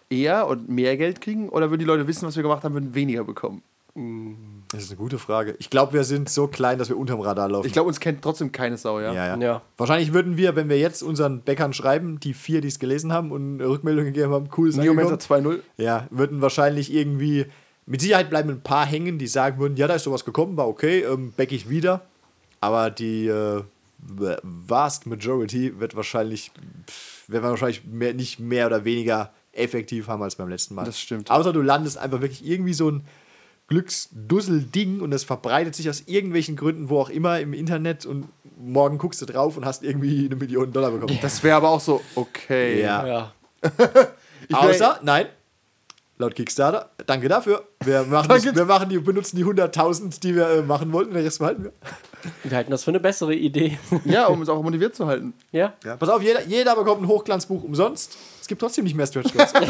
eher 0.09 0.47
und 0.47 0.69
mehr 0.69 0.97
Geld 0.97 1.21
kriegen 1.21 1.49
oder 1.49 1.69
würden 1.69 1.81
die 1.81 1.85
Leute 1.85 2.07
wissen, 2.07 2.25
was 2.27 2.35
wir 2.35 2.41
gemacht 2.41 2.63
haben, 2.63 2.73
würden 2.73 2.95
weniger 2.95 3.23
bekommen? 3.25 3.61
Das 3.95 4.81
ist 4.81 4.89
eine 4.89 4.97
gute 4.97 5.19
Frage. 5.19 5.55
Ich 5.59 5.69
glaube, 5.69 5.93
wir 5.93 6.03
sind 6.03 6.27
so 6.27 6.47
klein, 6.47 6.79
dass 6.79 6.89
wir 6.89 6.97
unterm 6.97 7.19
Radar 7.19 7.47
laufen. 7.47 7.67
Ich 7.67 7.73
glaube, 7.73 7.89
uns 7.89 7.99
kennt 7.99 8.23
trotzdem 8.23 8.51
keine 8.51 8.75
Sau, 8.77 8.99
ja? 8.99 9.13
ja, 9.13 9.27
ja. 9.27 9.37
Ja. 9.37 9.61
Wahrscheinlich 9.77 10.13
würden 10.13 10.35
wir, 10.35 10.55
wenn 10.55 10.67
wir 10.67 10.79
jetzt 10.79 11.03
unseren 11.03 11.41
Bäckern 11.41 11.73
schreiben, 11.73 12.19
die 12.19 12.33
vier, 12.33 12.61
die 12.61 12.69
es 12.69 12.79
gelesen 12.79 13.13
haben 13.13 13.31
und 13.31 13.61
eine 13.61 13.69
Rückmeldung 13.69 14.05
gegeben 14.05 14.33
haben, 14.33 14.49
cool, 14.57 14.69
ist 14.69 14.77
Neomancer 14.77 15.13
angekommen. 15.13 15.61
2.0. 15.77 15.83
Ja, 15.83 16.07
würden 16.09 16.41
wahrscheinlich 16.41 16.91
irgendwie, 16.91 17.45
mit 17.85 18.01
Sicherheit 18.01 18.31
bleiben 18.31 18.49
ein 18.49 18.61
paar 18.61 18.87
hängen, 18.87 19.19
die 19.19 19.27
sagen 19.27 19.59
würden, 19.59 19.77
ja, 19.77 19.87
da 19.87 19.93
ist 19.93 20.03
sowas 20.03 20.25
gekommen, 20.25 20.57
war 20.57 20.67
okay, 20.67 21.01
ähm, 21.01 21.31
back 21.37 21.51
ich 21.51 21.69
wieder. 21.69 22.01
Aber 22.61 22.89
die 22.89 23.27
äh, 23.27 23.61
vast 24.41 25.05
majority 25.05 25.79
wird 25.79 25.95
wahrscheinlich, 25.95 26.51
pff, 26.89 27.29
werden 27.29 27.43
wir 27.43 27.49
wahrscheinlich 27.51 27.83
mehr, 27.85 28.15
nicht 28.15 28.39
mehr 28.39 28.65
oder 28.65 28.85
weniger 28.85 29.31
effektiv 29.51 30.07
haben 30.07 30.23
als 30.23 30.35
beim 30.35 30.49
letzten 30.49 30.73
Mal. 30.73 30.85
Das 30.85 30.99
stimmt. 30.99 31.29
Außer 31.29 31.53
du 31.53 31.61
landest 31.61 31.99
einfach 31.99 32.21
wirklich 32.21 32.43
irgendwie 32.43 32.73
so 32.73 32.89
ein 32.89 33.03
Glücksdussel-Ding 33.67 35.01
und 35.01 35.11
das 35.11 35.23
verbreitet 35.23 35.75
sich 35.75 35.89
aus 35.89 36.03
irgendwelchen 36.05 36.55
Gründen, 36.55 36.89
wo 36.89 36.99
auch 36.99 37.09
immer 37.09 37.39
im 37.39 37.53
Internet 37.53 38.05
und 38.05 38.27
morgen 38.57 38.97
guckst 38.97 39.21
du 39.21 39.25
drauf 39.25 39.57
und 39.57 39.65
hast 39.65 39.83
irgendwie 39.83 40.25
eine 40.25 40.35
Million 40.35 40.71
Dollar 40.71 40.91
bekommen. 40.91 41.17
Das 41.21 41.43
wäre 41.43 41.57
aber 41.57 41.69
auch 41.69 41.79
so, 41.79 42.01
okay. 42.15 42.81
Ja. 42.81 43.05
Ja. 43.07 43.33
Ich 44.49 44.49
wär- 44.57 44.59
Außer, 44.71 44.99
nein, 45.03 45.27
laut 46.17 46.35
Kickstarter, 46.35 46.89
danke 47.07 47.29
dafür. 47.29 47.65
Wir, 47.85 48.03
machen 48.09 48.27
Danke. 48.27 48.51
die, 48.51 48.55
wir 48.57 48.65
machen 48.65 48.89
die, 48.89 48.99
benutzen 48.99 49.37
die 49.37 49.45
100.000, 49.45 50.19
die 50.19 50.35
wir 50.35 50.47
äh, 50.49 50.61
machen 50.61 50.91
wollten, 50.91 51.13
den 51.13 51.23
Rest 51.23 51.39
behalten 51.39 51.63
wir. 51.63 51.71
Wir 52.43 52.57
halten 52.57 52.69
das 52.71 52.83
für 52.83 52.91
eine 52.91 52.99
bessere 52.99 53.33
Idee. 53.33 53.77
Ja, 54.03 54.27
um 54.27 54.41
es 54.41 54.49
auch 54.49 54.61
motiviert 54.61 54.95
zu 54.97 55.07
halten. 55.07 55.33
ja. 55.53 55.73
Ja. 55.85 55.95
Pass 55.95 56.09
auf, 56.09 56.21
jeder, 56.21 56.45
jeder 56.45 56.75
bekommt 56.75 57.03
ein 57.03 57.07
Hochglanzbuch 57.07 57.63
umsonst. 57.63 58.17
Es 58.41 58.47
gibt 58.47 58.59
trotzdem 58.59 58.83
nicht 58.83 58.95
mehr 58.97 59.07
Stretch 59.07 59.31
Goals. 59.33 59.53
Das 59.53 59.63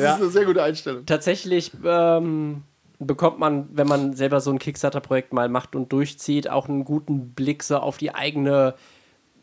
Ja. 0.00 0.14
ist 0.16 0.20
eine 0.22 0.30
sehr 0.30 0.44
gute 0.44 0.60
Einstellung. 0.64 1.06
Tatsächlich 1.06 1.70
ähm, 1.84 2.62
bekommt 3.00 3.38
man, 3.38 3.68
wenn 3.72 3.88
man 3.88 4.12
selber 4.14 4.40
so 4.40 4.50
ein 4.50 4.58
Kickstarter-Projekt 4.58 5.32
mal 5.32 5.48
macht 5.48 5.74
und 5.74 5.92
durchzieht, 5.92 6.48
auch 6.48 6.68
einen 6.68 6.84
guten 6.84 7.30
Blick 7.30 7.62
so 7.62 7.78
auf 7.78 7.96
die 7.96 8.14
eigene 8.14 8.74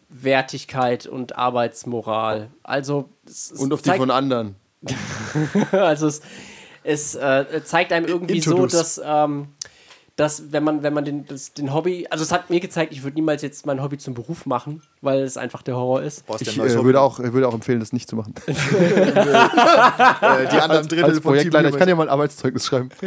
Wertigkeit 0.09 1.07
und 1.07 1.37
Arbeitsmoral. 1.37 2.49
Also 2.63 3.09
Und 3.57 3.73
auf 3.73 3.81
die 3.81 3.91
von 3.91 4.11
anderen. 4.11 4.55
also 5.71 6.07
es, 6.07 6.21
es 6.83 7.15
äh, 7.15 7.63
zeigt 7.63 7.91
einem 7.91 8.05
irgendwie 8.05 8.39
so, 8.39 8.51
Introduce. 8.51 8.71
dass, 8.71 9.01
ähm, 9.03 9.47
dass 10.17 10.51
wenn 10.51 10.63
man, 10.63 10.81
wenn 10.83 10.93
man 10.93 11.05
den, 11.05 11.25
das, 11.27 11.53
den 11.53 11.73
Hobby, 11.73 12.07
also 12.09 12.23
es 12.23 12.31
hat 12.31 12.49
mir 12.49 12.59
gezeigt, 12.59 12.91
ich 12.91 13.03
würde 13.03 13.13
niemals 13.15 13.43
jetzt 13.43 13.67
mein 13.67 13.81
Hobby 13.83 13.99
zum 13.99 14.15
Beruf 14.15 14.47
machen, 14.47 14.81
weil 15.01 15.21
es 15.21 15.37
einfach 15.37 15.61
der 15.61 15.75
Horror 15.77 16.01
ist. 16.01 16.23
Ich 16.39 16.57
äh, 16.57 16.83
würde, 16.83 16.99
auch, 16.99 17.19
äh, 17.19 17.33
würde 17.33 17.47
auch 17.47 17.53
empfehlen, 17.53 17.79
das 17.79 17.93
nicht 17.93 18.09
zu 18.09 18.15
machen. 18.15 18.33
äh, 18.47 18.53
die 20.51 20.57
anderen 20.59 20.87
Drittel 20.87 21.05
Als 21.05 21.13
vom 21.19 21.31
Projektleiter, 21.33 21.69
ich 21.69 21.77
kann 21.77 21.87
ja 21.87 21.95
mal 21.95 22.07
ein 22.07 22.09
Arbeitszeugnis 22.09 22.65
schreiben. 22.65 22.89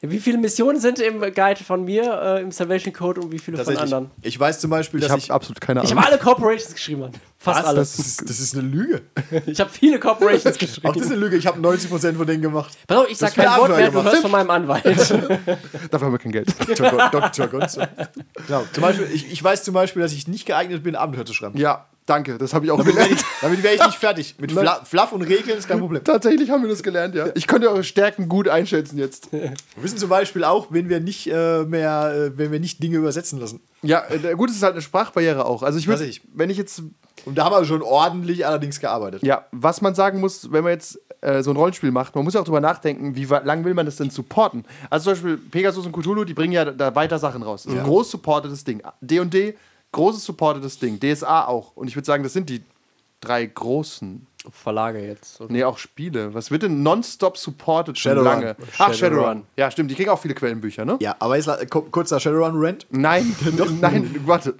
Wie 0.00 0.18
viele 0.20 0.38
Missionen 0.38 0.78
sind 0.80 0.98
im 0.98 1.20
Guide 1.20 1.64
von 1.64 1.84
mir, 1.84 2.02
äh, 2.22 2.42
im 2.42 2.52
Salvation 2.52 2.92
Code 2.92 3.22
und 3.22 3.32
wie 3.32 3.38
viele 3.38 3.56
von 3.64 3.76
anderen? 3.76 4.10
Ich 4.20 4.38
weiß 4.38 4.60
zum 4.60 4.70
Beispiel, 4.70 5.00
Ich 5.00 5.04
dass 5.06 5.12
habe 5.12 5.20
ich. 5.20 5.30
absolut 5.32 5.60
keine 5.62 5.82
Ich 5.82 5.90
Ahnung. 5.90 6.04
habe 6.04 6.12
alle 6.12 6.22
Corporations 6.22 6.74
geschrieben, 6.74 7.00
Mann. 7.00 7.12
Fast 7.44 7.60
Was? 7.60 7.66
alle. 7.66 7.78
Das 7.80 7.98
ist, 7.98 8.28
das 8.28 8.40
ist 8.40 8.54
eine 8.56 8.66
Lüge. 8.68 9.02
Ich 9.46 9.60
habe 9.60 9.70
viele 9.70 9.98
Corporations 10.00 10.46
Auch 10.46 10.50
das 10.52 10.58
geschrieben. 10.58 10.98
ist 11.00 11.06
eine 11.10 11.16
Lüge. 11.16 11.36
Ich 11.36 11.46
habe 11.46 11.60
90% 11.60 12.14
von 12.16 12.26
denen 12.26 12.42
gemacht. 12.42 12.76
Pass 12.86 12.98
auf, 12.98 13.08
ich 13.10 13.18
sag 13.18 13.28
hast 13.28 13.34
viele 13.34 13.46
kein 13.46 13.58
Wort 13.60 13.76
mehr, 13.76 13.90
du 13.90 14.02
hörst 14.02 14.22
von 14.22 14.30
meinem 14.30 14.50
Anwalt. 14.50 14.84
Dafür 15.90 16.06
haben 16.06 16.12
wir 16.12 16.18
kein 16.18 16.32
Geld. 16.32 16.48
Dr. 16.78 17.10
Dr. 17.10 17.46
Gonzo. 17.48 17.82
Genau. 18.46 18.64
Zum 18.72 18.82
Beispiel, 18.82 19.08
ich, 19.12 19.30
ich 19.30 19.42
weiß 19.44 19.62
zum 19.64 19.74
Beispiel, 19.74 20.02
dass 20.02 20.12
ich 20.12 20.26
nicht 20.28 20.46
geeignet 20.46 20.82
bin, 20.82 20.96
Abenteuer 20.96 21.24
zu 21.26 21.34
schreiben. 21.34 21.58
Ja, 21.58 21.86
danke, 22.06 22.38
das 22.38 22.54
habe 22.54 22.64
ich 22.64 22.70
auch 22.70 22.78
Damit 22.78 22.94
wäre 22.96 23.08
gelernt. 23.08 23.20
ich, 23.22 23.40
damit 23.42 23.62
wär 23.62 23.74
ich 23.74 23.84
nicht 23.84 23.98
fertig. 23.98 24.34
Mit 24.38 24.52
Fla 24.52 24.84
Fluff 24.84 25.12
und 25.12 25.22
Regeln 25.22 25.58
ist 25.58 25.68
kein 25.68 25.78
Problem. 25.80 26.02
Tatsächlich 26.04 26.50
haben 26.50 26.62
wir 26.62 26.70
das 26.70 26.82
gelernt, 26.82 27.14
ja. 27.14 27.26
Ich 27.34 27.46
könnte 27.46 27.70
eure 27.70 27.84
Stärken 27.84 28.28
gut 28.28 28.48
einschätzen 28.48 28.98
jetzt. 28.98 29.32
Wir 29.32 29.52
wissen 29.76 29.98
zum 29.98 30.08
Beispiel 30.08 30.44
auch, 30.44 30.68
wenn 30.70 30.88
wir 30.88 31.00
nicht 31.00 31.26
äh, 31.30 31.64
mehr, 31.64 32.12
äh, 32.32 32.38
wenn 32.38 32.52
wir 32.52 32.60
nicht 32.60 32.82
Dinge 32.82 32.98
übersetzen 32.98 33.38
lassen. 33.40 33.60
Ja, 33.82 34.02
äh, 34.08 34.34
gut, 34.34 34.50
es 34.50 34.56
ist 34.56 34.62
halt 34.62 34.72
eine 34.74 34.82
Sprachbarriere 34.82 35.44
auch. 35.44 35.62
Also 35.62 35.78
ich 35.78 35.86
würde, 35.86 36.00
Weiß 36.02 36.08
ich. 36.08 36.22
wenn 36.32 36.48
ich 36.50 36.56
jetzt, 36.56 36.82
Und 37.26 37.36
da 37.36 37.44
haben 37.44 37.52
wir 37.54 37.64
schon 37.64 37.82
ordentlich 37.82 38.46
allerdings 38.46 38.80
gearbeitet. 38.80 39.22
ja, 39.22 39.44
was 39.52 39.80
man 39.80 39.94
sagen 39.94 40.20
muss, 40.20 40.52
wenn 40.52 40.64
man 40.64 40.72
jetzt 40.72 40.98
äh, 41.22 41.42
so 41.42 41.50
ein 41.50 41.56
Rollenspiel 41.56 41.90
macht, 41.90 42.14
man 42.14 42.24
muss 42.24 42.34
ja 42.34 42.40
auch 42.40 42.44
drüber 42.44 42.60
nachdenken, 42.60 43.16
wie 43.16 43.28
wa- 43.30 43.38
lang 43.44 43.64
will 43.64 43.74
man 43.74 43.86
das 43.86 43.96
denn 43.96 44.10
supporten? 44.10 44.64
Also 44.90 45.04
zum 45.04 45.12
Beispiel 45.14 45.36
Pegasus 45.50 45.86
und 45.86 45.92
Cthulhu, 45.92 46.24
die 46.24 46.34
bringen 46.34 46.52
ja 46.52 46.64
da 46.66 46.94
weiter 46.94 47.18
Sachen 47.18 47.42
raus. 47.42 47.62
Das 47.64 47.72
ist 47.72 47.78
ein 47.78 47.84
groß 47.86 48.10
supportetes 48.10 48.64
Ding. 48.64 48.82
D&D, 49.00 49.56
großes 49.92 50.24
supportetes 50.24 50.78
Ding. 50.78 51.00
DSA 51.00 51.46
auch. 51.46 51.74
Und 51.76 51.88
ich 51.88 51.96
würde 51.96 52.06
sagen, 52.06 52.22
das 52.22 52.32
sind 52.34 52.50
die 52.50 52.62
drei 53.20 53.46
großen. 53.46 54.26
Verlage 54.50 54.98
jetzt. 55.06 55.40
Nee, 55.48 55.64
auch 55.64 55.78
Spiele. 55.78 56.34
Was 56.34 56.50
wird 56.50 56.62
denn 56.64 56.82
nonstop 56.82 57.36
supported 57.38 57.98
schon 57.98 58.10
Shadowrun. 58.12 58.26
lange? 58.42 58.56
Ach, 58.78 58.92
Shadowrun. 58.92 58.96
Shadowrun. 59.22 59.42
Ja, 59.56 59.70
stimmt. 59.70 59.90
Die 59.90 59.94
kriegen 59.94 60.10
auch 60.10 60.18
viele 60.18 60.34
Quellenbücher, 60.34 60.84
ne? 60.84 60.96
Ja, 61.00 61.16
aber 61.18 61.38
ko- 61.66 61.82
kurzer 61.82 62.20
Shadowrun-Rant. 62.20 62.86
Nein, 62.90 63.34
nein, 63.80 64.14
warte. 64.26 64.54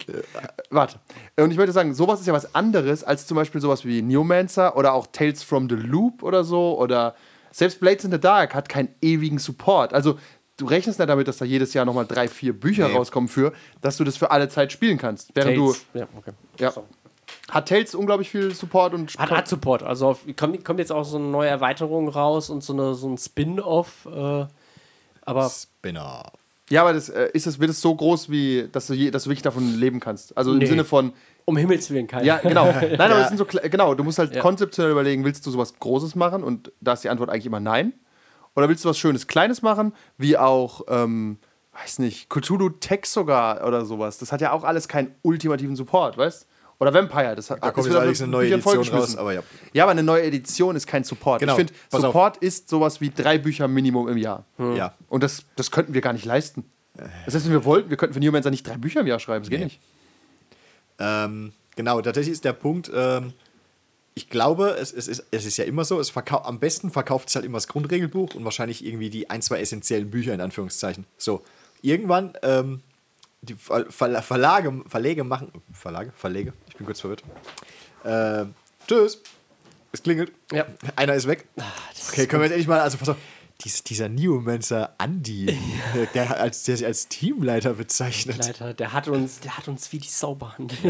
Warte. 0.71 0.99
Und 1.37 1.51
ich 1.51 1.57
würde 1.59 1.73
sagen, 1.73 1.95
sowas 1.95 2.21
ist 2.21 2.27
ja 2.27 2.33
was 2.33 2.55
anderes 2.55 3.05
als 3.05 3.27
zum 3.27 3.37
Beispiel 3.37 3.61
sowas 3.61 3.85
wie 3.85 4.01
Neomancer 4.03 4.77
oder 4.77 4.95
auch 4.95 5.07
Tales 5.09 5.43
from 5.43 5.69
the 5.69 5.75
Loop 5.77 6.23
oder 6.23 6.45
so. 6.45 6.79
Oder 6.79 7.15
selbst 7.51 7.79
Blades 7.81 8.05
in 8.05 8.11
the 8.11 8.19
Dark 8.21 8.55
hat 8.55 8.69
keinen 8.69 8.89
ewigen 9.03 9.39
Support. 9.39 9.93
Also 9.93 10.19
du 10.57 10.67
rechnest 10.67 10.99
nicht 10.99 11.09
damit, 11.09 11.29
dass 11.29 11.37
da 11.39 11.45
jedes 11.45 11.75
Jahr 11.75 11.85
nochmal 11.85 12.07
drei, 12.07 12.29
vier 12.29 12.53
Bücher 12.53 12.89
Nee. 12.89 12.95
rauskommen 12.95 13.29
für, 13.29 13.53
dass 13.81 13.97
du 13.99 14.05
das 14.05 14.17
für 14.17 14.31
alle 14.31 14.49
Zeit 14.49 14.73
spielen 14.73 14.99
kannst. 14.99 15.31
Während 15.35 15.57
Tales. 15.59 15.85
Ja, 15.95 16.07
okay. 16.17 16.33
du. 16.57 16.65
Ja. 16.65 16.73
Hat 17.51 17.69
Tales 17.69 17.95
unglaublich 17.95 18.31
viel 18.31 18.55
Support 18.55 18.95
und 18.95 19.13
Hat, 19.19 19.31
hat 19.31 19.49
Support. 19.49 19.83
Also 19.83 20.09
auf, 20.09 20.21
kommt, 20.37 20.65
kommt 20.65 20.79
jetzt 20.79 20.93
auch 20.93 21.05
so 21.05 21.19
eine 21.19 21.27
neue 21.27 21.49
Erweiterung 21.51 22.09
raus 22.09 22.49
und 22.51 22.63
so, 22.65 22.73
eine, 22.73 22.95
so 22.95 23.09
ein 23.09 23.19
Spin-off. 23.19 24.07
Äh, 24.07 24.47
aber 25.23 25.51
Spinner. 25.51 26.33
Ja, 26.71 26.81
aber 26.83 26.95
das, 26.95 27.11
äh, 27.11 27.29
ist 27.35 27.47
das, 27.47 27.61
wird 27.61 27.71
es 27.71 27.81
so 27.83 27.95
groß, 27.95 28.31
wie 28.31 28.69
dass 28.73 28.87
du, 28.87 28.95
je, 28.95 29.11
dass 29.11 29.25
du 29.25 29.31
wirklich 29.31 29.43
davon 29.43 29.75
leben 29.79 30.01
kannst? 30.01 30.37
Also 30.37 30.53
im 30.53 30.59
Nee. 30.59 30.67
Sinne 30.67 30.85
von, 30.85 31.13
um 31.45 31.59
Himmels 31.59 31.91
Willen 31.91 32.07
kein. 32.07 32.25
Ja, 32.25 32.39
genau. 32.39 32.65
Nein, 32.73 32.99
aber 33.01 33.19
das 33.21 33.29
sind 33.29 33.37
so, 33.37 33.45
genau, 33.45 33.95
du 33.95 34.03
musst 34.05 34.19
halt 34.19 34.35
Ja. 34.35 34.41
konzeptionell 34.41 34.93
überlegen, 34.93 35.25
willst 35.27 35.45
du 35.47 35.51
sowas 35.51 35.75
Großes 35.79 36.15
machen? 36.15 36.43
Und 36.43 36.73
da 36.81 36.95
ist 36.95 37.05
die 37.05 37.11
Antwort 37.11 37.29
eigentlich 37.29 37.45
immer 37.47 37.61
nein. 37.61 37.93
Oder 38.57 38.69
willst 38.71 38.85
du 38.85 38.89
was 38.89 38.97
Schönes, 38.99 39.27
Kleines 39.27 39.61
machen, 39.61 39.93
wie 40.17 40.39
auch, 40.39 40.83
ähm, 40.89 41.39
weiß 41.83 41.99
nicht, 41.99 42.31
Cthulhu 42.31 42.71
Tech 42.71 43.05
sogar 43.05 43.67
oder 43.67 43.85
sowas. 43.85 44.17
Das 44.17 44.33
hat 44.33 44.41
ja 44.41 44.53
auch 44.53 44.65
alles 44.65 44.89
keinen 44.89 45.15
ultimativen 45.23 45.77
Support, 45.77 46.17
weißt 46.17 46.47
Oder 46.81 46.93
Vampire, 46.93 47.35
das 47.37 47.51
hat 47.51 47.63
Da 47.63 47.71
kommt 47.71 47.87
jetzt 47.87 47.97
allerdings 47.97 48.21
eine 48.21 48.31
neue 48.33 48.53
Edition 48.53 48.89
raus, 48.89 49.17
aber 49.17 49.33
ja. 49.33 49.43
Ja, 49.73 49.85
aber 49.85 49.93
eine 49.93 50.03
neue 50.03 50.23
Edition 50.25 50.75
ist 50.77 50.87
kein 50.87 51.05
Support. 51.05 51.41
Genau, 51.41 51.53
Ich 51.53 51.57
finde, 51.59 51.73
pass 51.91 52.01
auf. 52.03 52.07
Support 52.13 52.37
ist 52.39 52.69
sowas 52.69 53.01
wie 53.01 53.11
drei 53.11 53.39
Bücher 53.39 53.69
Minimum 53.69 54.09
im 54.09 54.17
Jahr. 54.19 54.45
Ja. 54.59 54.95
Und 55.09 55.23
das, 55.23 55.45
das 55.57 55.71
könnten 55.71 55.95
wir 55.95 56.01
gar 56.01 56.13
nicht 56.13 56.25
leisten. 56.25 56.65
Das 57.25 57.35
heißt, 57.35 57.47
wenn 57.47 57.53
wir 57.53 57.65
wollten, 57.65 57.91
wir 57.91 57.97
könnten 57.97 58.15
für 58.15 58.21
Newmancer 58.21 58.51
nicht 58.51 58.67
drei 58.67 58.77
Bücher 58.77 59.01
im 59.01 59.07
Jahr 59.07 59.19
schreiben. 59.19 59.43
Das 59.45 59.51
geht 59.51 59.59
Nee. 59.61 59.65
nicht. 59.67 59.81
Ähm, 60.99 61.53
genau, 61.77 62.01
tatsächlich 62.01 62.33
ist 62.35 62.45
der 62.45 62.53
Punkt, 62.53 62.91
ähm, 62.95 63.33
ich 64.15 64.31
glaube, 64.31 64.77
es, 64.81 64.93
es, 64.93 65.09
ist, 65.09 65.25
es 65.33 65.45
ist 65.45 65.57
ja 65.57 65.65
immer 65.65 65.85
so, 65.85 65.99
es 65.99 66.11
verkau 66.11 66.39
am 66.39 66.61
besten 66.61 66.91
verkauft 66.91 67.29
es 67.29 67.35
halt 67.35 67.45
immer 67.45 67.57
das 67.57 67.67
Grundregelbuch 67.67 68.35
und 68.37 68.45
wahrscheinlich 68.45 68.85
irgendwie 68.85 69.11
die 69.11 69.29
ein, 69.29 69.43
zwei 69.43 69.59
essentiellen 69.61 70.09
Bücher 70.11 70.33
in 70.35 70.41
Anführungszeichen. 70.41 71.05
So, 71.19 71.43
irgendwann, 71.83 72.35
ähm, 72.43 72.81
die 73.43 73.55
Ver 73.55 73.87
Ver 73.91 74.23
Verlage, 74.23 74.83
Verlage 74.87 75.25
machen, 75.25 75.51
Verlage, 75.73 76.13
Verlege, 76.17 76.53
ich 76.75 76.79
bin 76.79 76.87
kurz 76.87 77.01
verwirrt. 77.01 77.23
Ähm, 78.05 78.55
tschüss, 78.87 79.21
es 79.93 80.03
klingelt, 80.03 80.33
Ja. 80.53 80.67
einer 80.97 81.15
ist 81.15 81.27
weg. 81.27 81.47
Okay, 82.11 82.27
können 82.27 82.43
wir 82.43 82.47
jetzt 82.47 82.53
endlich 82.53 82.69
mal, 82.69 82.81
also 82.81 82.99
pass 82.99 83.09
auf, 83.09 83.17
dies, 83.63 83.83
dieser 83.85 84.09
Neomancer 84.09 84.95
Andy, 84.99 85.57
der, 86.15 86.39
als, 86.41 86.65
der 86.65 86.77
sich 86.77 86.85
als 86.87 87.09
Teamleiter 87.09 87.75
bezeichnet. 87.75 88.39
Leiter, 88.39 88.75
der 88.75 88.93
hat 88.93 89.09
uns, 89.09 89.41
der 89.41 89.57
hat 89.57 89.69
uns 89.69 89.91
wie 89.93 89.99
die 89.99 90.09
Sau 90.09 90.35
behandelt. 90.35 90.81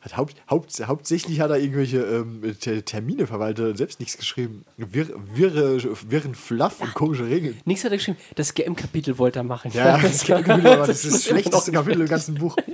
Hat 0.00 0.16
Haupt, 0.16 0.34
Haupt, 0.50 0.84
hauptsächlich 0.88 1.38
hat 1.38 1.50
er 1.50 1.58
irgendwelche 1.58 1.98
ähm, 1.98 2.56
Ter- 2.58 2.84
Termine 2.84 3.28
verwaltet 3.28 3.66
und 3.66 3.76
selbst 3.76 4.00
nichts 4.00 4.16
geschrieben. 4.18 4.64
Wirr, 4.76 5.10
wirre, 5.32 5.80
wirren 6.10 6.34
Fluff 6.34 6.80
und 6.80 6.92
komische 6.94 7.24
Regeln. 7.28 7.60
Nichts 7.66 7.84
hat 7.84 7.92
er 7.92 7.98
geschrieben. 7.98 8.18
Das 8.34 8.52
GM-Kapitel 8.54 9.16
wollte 9.18 9.38
er 9.38 9.44
machen. 9.44 9.70
Ja, 9.72 9.98
das, 9.98 10.24
Kapitel 10.24 10.64
war 10.64 10.78
das, 10.88 11.04
ist 11.04 11.14
das 11.14 11.24
schlechteste 11.26 11.70
Kapitel 11.70 12.00
im 12.00 12.08
ganzen 12.08 12.34
Buch. 12.34 12.56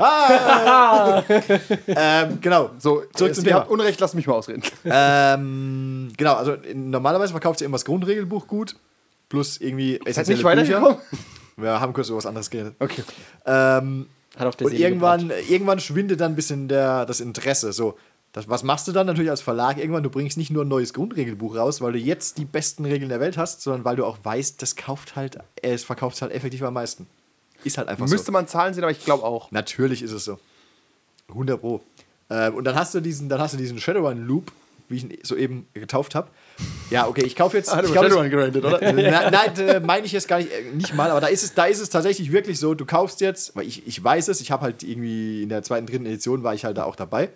Ah, 0.00 1.22
ähm, 1.86 2.38
genau, 2.40 2.70
So, 2.78 3.02
Zurück 3.14 3.34
zum 3.34 3.44
ihr 3.44 3.48
Thema. 3.48 3.60
habt 3.60 3.70
Unrecht, 3.70 4.00
lasst 4.00 4.14
mich 4.14 4.26
mal 4.26 4.34
ausreden. 4.34 4.62
ähm, 4.84 6.12
genau, 6.16 6.34
also 6.34 6.52
in, 6.54 6.90
normalerweise 6.90 7.32
verkauft 7.32 7.60
ihr 7.60 7.66
immer 7.66 7.76
das 7.76 7.84
Grundregelbuch 7.84 8.46
gut, 8.46 8.76
plus 9.28 9.60
irgendwie 9.60 9.98
Seid 9.98 10.08
essentielle 10.08 10.36
nicht 10.38 10.44
weitergekommen? 10.44 10.96
Wir 11.56 11.80
haben 11.80 11.92
kurz 11.92 12.08
über 12.08 12.18
was 12.18 12.26
anderes 12.26 12.48
geredet. 12.48 12.74
Okay. 12.78 13.02
Ähm, 13.44 14.06
Hat 14.38 14.46
auf 14.46 14.56
der 14.56 14.66
und 14.66 14.72
Seele 14.72 14.84
irgendwann, 14.84 15.30
irgendwann 15.48 15.80
schwindet 15.80 16.20
dann 16.20 16.32
ein 16.32 16.36
bisschen 16.36 16.68
der, 16.68 17.04
das 17.04 17.20
Interesse. 17.20 17.72
So, 17.74 17.98
das, 18.32 18.48
was 18.48 18.62
machst 18.62 18.88
du 18.88 18.92
dann 18.92 19.06
natürlich 19.06 19.30
als 19.30 19.42
Verlag 19.42 19.76
irgendwann? 19.76 20.02
Du 20.02 20.10
bringst 20.10 20.38
nicht 20.38 20.50
nur 20.50 20.64
ein 20.64 20.68
neues 20.68 20.94
Grundregelbuch 20.94 21.56
raus, 21.56 21.80
weil 21.80 21.92
du 21.92 21.98
jetzt 21.98 22.38
die 22.38 22.44
besten 22.44 22.84
Regeln 22.84 23.08
der 23.08 23.20
Welt 23.20 23.36
hast, 23.36 23.60
sondern 23.62 23.84
weil 23.84 23.96
du 23.96 24.04
auch 24.06 24.18
weißt, 24.22 24.62
das 24.62 24.76
kauft 24.76 25.16
halt, 25.16 25.36
äh, 25.36 25.72
es 25.72 25.84
verkauft 25.84 26.22
halt 26.22 26.32
effektiv 26.32 26.62
am 26.62 26.74
meisten. 26.74 27.06
Ist 27.64 27.78
halt 27.78 27.88
einfach 27.88 28.06
Müsste 28.06 28.26
so. 28.26 28.32
man 28.32 28.46
Zahlen 28.46 28.74
sehen, 28.74 28.84
aber 28.84 28.92
ich 28.92 29.04
glaube 29.04 29.24
auch. 29.24 29.50
Natürlich 29.50 30.02
ist 30.02 30.12
es 30.12 30.24
so. 30.24 30.38
100 31.28 31.60
Pro. 31.60 31.80
Ähm, 32.30 32.54
und 32.54 32.64
dann 32.64 32.74
hast 32.74 32.94
du 32.94 33.00
diesen, 33.00 33.28
dann 33.28 33.40
hast 33.40 33.54
du 33.54 33.58
diesen 33.58 33.80
Shadowrun 33.80 34.26
Loop, 34.26 34.52
wie 34.88 34.96
ich 34.96 35.04
ihn 35.04 35.18
soeben 35.22 35.68
getauft 35.74 36.14
habe. 36.14 36.28
Ja, 36.90 37.06
okay, 37.06 37.24
ich 37.24 37.36
kaufe 37.36 37.56
jetzt. 37.56 37.68
Ah, 37.72 37.82
du 37.82 37.88
ich 37.88 37.94
kauf 37.94 38.04
Shadowrun 38.04 38.30
gerantet, 38.30 38.64
oder? 38.64 38.80
Na, 38.92 39.30
nein, 39.30 39.58
äh, 39.58 39.80
meine 39.80 40.06
ich 40.06 40.12
jetzt 40.12 40.28
gar 40.28 40.38
nicht, 40.38 40.50
äh, 40.50 40.74
nicht 40.74 40.94
mal, 40.94 41.10
aber 41.10 41.20
da 41.20 41.26
ist, 41.28 41.42
es, 41.42 41.54
da 41.54 41.64
ist 41.66 41.80
es 41.80 41.90
tatsächlich 41.90 42.32
wirklich 42.32 42.58
so, 42.58 42.74
du 42.74 42.86
kaufst 42.86 43.20
jetzt, 43.20 43.54
weil 43.56 43.66
ich, 43.66 43.86
ich 43.86 44.02
weiß 44.02 44.28
es, 44.28 44.40
ich 44.40 44.50
habe 44.50 44.62
halt 44.62 44.82
irgendwie 44.82 45.42
in 45.42 45.48
der 45.48 45.62
zweiten, 45.62 45.86
dritten 45.86 46.06
Edition 46.06 46.42
war 46.42 46.54
ich 46.54 46.64
halt 46.64 46.78
da 46.78 46.84
auch 46.84 46.96
dabei. 46.96 47.30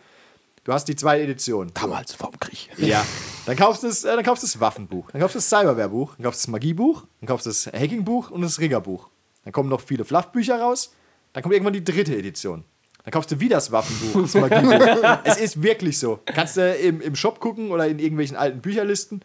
Du 0.65 0.73
hast 0.73 0.87
die 0.89 0.97
zweite 0.97 1.23
Edition. 1.23 1.71
Damals 1.75 2.15
vorm 2.15 2.39
Krieg. 2.41 2.71
Ja. 2.79 3.05
Dann 3.47 3.57
kaufst 3.57 3.83
du 3.83 3.89
das, 3.89 4.05
äh, 4.05 4.15
dann 4.17 4.25
kaufst 4.25 4.43
das 4.43 4.59
Waffenbuch, 4.59 5.11
dann 5.11 5.21
kaufst 5.21 5.35
du 5.35 5.39
das 5.39 5.51
Cyberware-Buch, 5.51 6.15
dann 6.17 6.25
kaufst 6.25 6.43
du 6.43 6.47
das 6.47 6.49
Magiebuch, 6.53 7.05
dann 7.21 7.29
kaufst 7.29 7.45
du 7.47 7.51
das 7.51 7.67
Hacking-Buch 7.67 8.31
und 8.31 8.41
das 8.41 8.59
Riggerbuch. 8.59 9.09
Dann 9.45 9.53
kommen 9.53 9.69
noch 9.69 9.81
viele 9.81 10.05
Fluffbücher 10.05 10.61
raus. 10.61 10.95
Dann 11.33 11.43
kommt 11.43 11.55
irgendwann 11.55 11.75
die 11.75 11.85
dritte 11.85 12.17
Edition. 12.17 12.65
Dann 13.05 13.13
kaufst 13.13 13.31
du 13.31 13.39
wieder 13.39 13.57
das 13.57 13.71
Waffenbuch, 13.71 14.23
das 14.23 14.35
Magiebuch. 14.35 15.19
es 15.25 15.37
ist 15.37 15.63
wirklich 15.63 15.99
so. 15.99 16.21
Kannst 16.25 16.57
du 16.57 16.75
im, 16.75 17.03
im 17.03 17.15
Shop 17.15 17.39
gucken 17.39 17.71
oder 17.71 17.87
in 17.87 17.99
irgendwelchen 17.99 18.37
alten 18.37 18.61
Bücherlisten. 18.61 19.21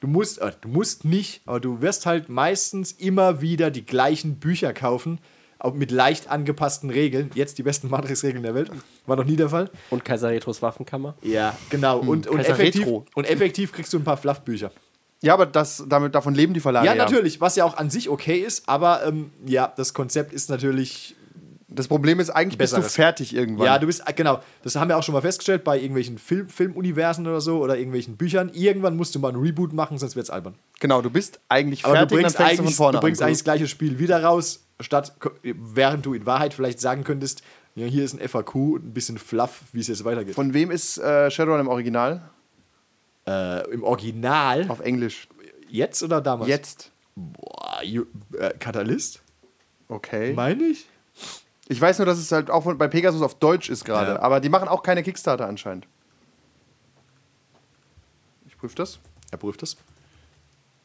Du 0.00 0.06
musst, 0.06 0.38
äh, 0.38 0.52
du 0.60 0.68
musst 0.68 1.04
nicht, 1.04 1.42
aber 1.44 1.58
du 1.58 1.80
wirst 1.80 2.06
halt 2.06 2.28
meistens 2.28 2.92
immer 2.92 3.40
wieder 3.40 3.72
die 3.72 3.84
gleichen 3.84 4.36
Bücher 4.36 4.72
kaufen, 4.72 5.18
auch 5.58 5.74
mit 5.74 5.90
leicht 5.90 6.30
angepassten 6.30 6.90
Regeln. 6.90 7.32
Jetzt 7.34 7.58
die 7.58 7.64
besten 7.64 7.88
Matrix-Regeln 7.90 8.44
der 8.44 8.54
Welt. 8.54 8.70
War 9.06 9.16
noch 9.16 9.24
nie 9.24 9.34
der 9.34 9.48
Fall. 9.48 9.68
Und 9.90 10.04
Kaiser 10.04 10.28
Retros 10.28 10.62
Waffenkammer. 10.62 11.16
Ja, 11.22 11.56
genau. 11.70 11.98
Und, 11.98 12.28
und, 12.28 12.36
Kaiser 12.36 12.50
effektiv, 12.50 12.86
und 12.86 13.24
effektiv 13.24 13.72
kriegst 13.72 13.92
du 13.92 13.98
ein 13.98 14.04
paar 14.04 14.16
Fluffbücher. 14.16 14.70
Ja, 15.22 15.34
aber 15.34 15.46
das, 15.46 15.84
damit, 15.88 16.14
davon 16.14 16.34
leben 16.34 16.54
die 16.54 16.60
Verlage. 16.60 16.86
Ja, 16.86 16.94
natürlich, 16.94 17.40
was 17.40 17.56
ja 17.56 17.64
auch 17.64 17.76
an 17.76 17.90
sich 17.90 18.08
okay 18.08 18.38
ist, 18.38 18.68
aber 18.68 19.04
ähm, 19.04 19.30
ja, 19.44 19.72
das 19.76 19.94
Konzept 19.94 20.32
ist 20.32 20.48
natürlich. 20.48 21.16
Das 21.70 21.86
Problem 21.86 22.18
ist, 22.18 22.30
eigentlich 22.30 22.56
bist 22.56 22.72
du 22.72 22.76
Besseres. 22.76 22.94
fertig 22.94 23.34
irgendwann. 23.34 23.66
Ja, 23.66 23.78
du 23.78 23.86
bist, 23.86 24.02
äh, 24.06 24.12
genau, 24.14 24.40
das 24.62 24.76
haben 24.76 24.88
wir 24.88 24.96
auch 24.96 25.02
schon 25.02 25.12
mal 25.12 25.20
festgestellt 25.20 25.64
bei 25.64 25.76
irgendwelchen 25.76 26.16
Film, 26.16 26.48
Filmuniversen 26.48 27.26
oder 27.26 27.42
so 27.42 27.58
oder 27.58 27.76
irgendwelchen 27.76 28.16
Büchern. 28.16 28.50
Irgendwann 28.54 28.96
musst 28.96 29.14
du 29.14 29.18
mal 29.18 29.28
einen 29.28 29.42
Reboot 29.42 29.74
machen, 29.74 29.98
sonst 29.98 30.16
wird's 30.16 30.30
albern. 30.30 30.54
genau, 30.80 31.02
du 31.02 31.10
bist 31.10 31.40
eigentlich 31.50 31.84
Aber 31.84 31.94
fertig 31.94 32.08
du 32.08 32.22
bringst, 32.22 32.40
eigentlich, 32.40 32.74
vorne 32.74 32.96
du 32.96 33.02
bringst 33.02 33.20
eigentlich 33.20 33.38
das 33.38 33.44
gleiche 33.44 33.68
Spiel 33.68 33.98
wieder 33.98 34.24
raus, 34.24 34.64
statt 34.80 35.14
während 35.42 36.06
du 36.06 36.14
in 36.14 36.24
Wahrheit 36.24 36.54
vielleicht 36.54 36.80
sagen 36.80 37.04
könntest, 37.04 37.42
ja, 37.74 37.86
hier 37.86 38.02
ist 38.02 38.18
ein 38.18 38.26
FAQ 38.26 38.54
und 38.54 38.86
ein 38.86 38.94
bisschen 38.94 39.18
Fluff, 39.18 39.60
wie 39.72 39.80
es 39.80 39.88
jetzt 39.88 40.04
weitergeht. 40.04 40.34
Von 40.34 40.54
wem 40.54 40.70
ist 40.70 40.96
äh, 40.98 41.30
Shadowrun 41.30 41.60
im 41.60 41.68
Original? 41.68 42.22
Äh, 43.28 43.70
Im 43.70 43.82
Original, 43.84 44.66
Auf 44.70 44.80
Englisch. 44.80 45.28
jetzt 45.68 46.02
oder 46.02 46.20
damals? 46.20 46.48
Jetzt. 46.48 46.90
Boah, 47.16 47.80
Ju- 47.82 48.06
äh, 48.38 48.54
Katalyst? 48.58 49.22
Okay. 49.88 50.32
Meine 50.34 50.62
ich? 50.64 50.86
Ich 51.68 51.80
weiß 51.80 51.98
nur, 51.98 52.06
dass 52.06 52.18
es 52.18 52.32
halt 52.32 52.50
auch 52.50 52.62
von, 52.64 52.78
bei 52.78 52.88
Pegasus 52.88 53.20
auf 53.22 53.34
Deutsch 53.34 53.68
ist 53.68 53.84
gerade. 53.84 54.12
Ja. 54.12 54.20
Aber 54.20 54.40
die 54.40 54.48
machen 54.48 54.68
auch 54.68 54.82
keine 54.82 55.02
Kickstarter 55.02 55.46
anscheinend. 55.46 55.86
Ich 58.46 58.56
prüfe 58.56 58.74
das. 58.76 58.98
Er 59.30 59.38
prüft 59.38 59.62
das. 59.62 59.76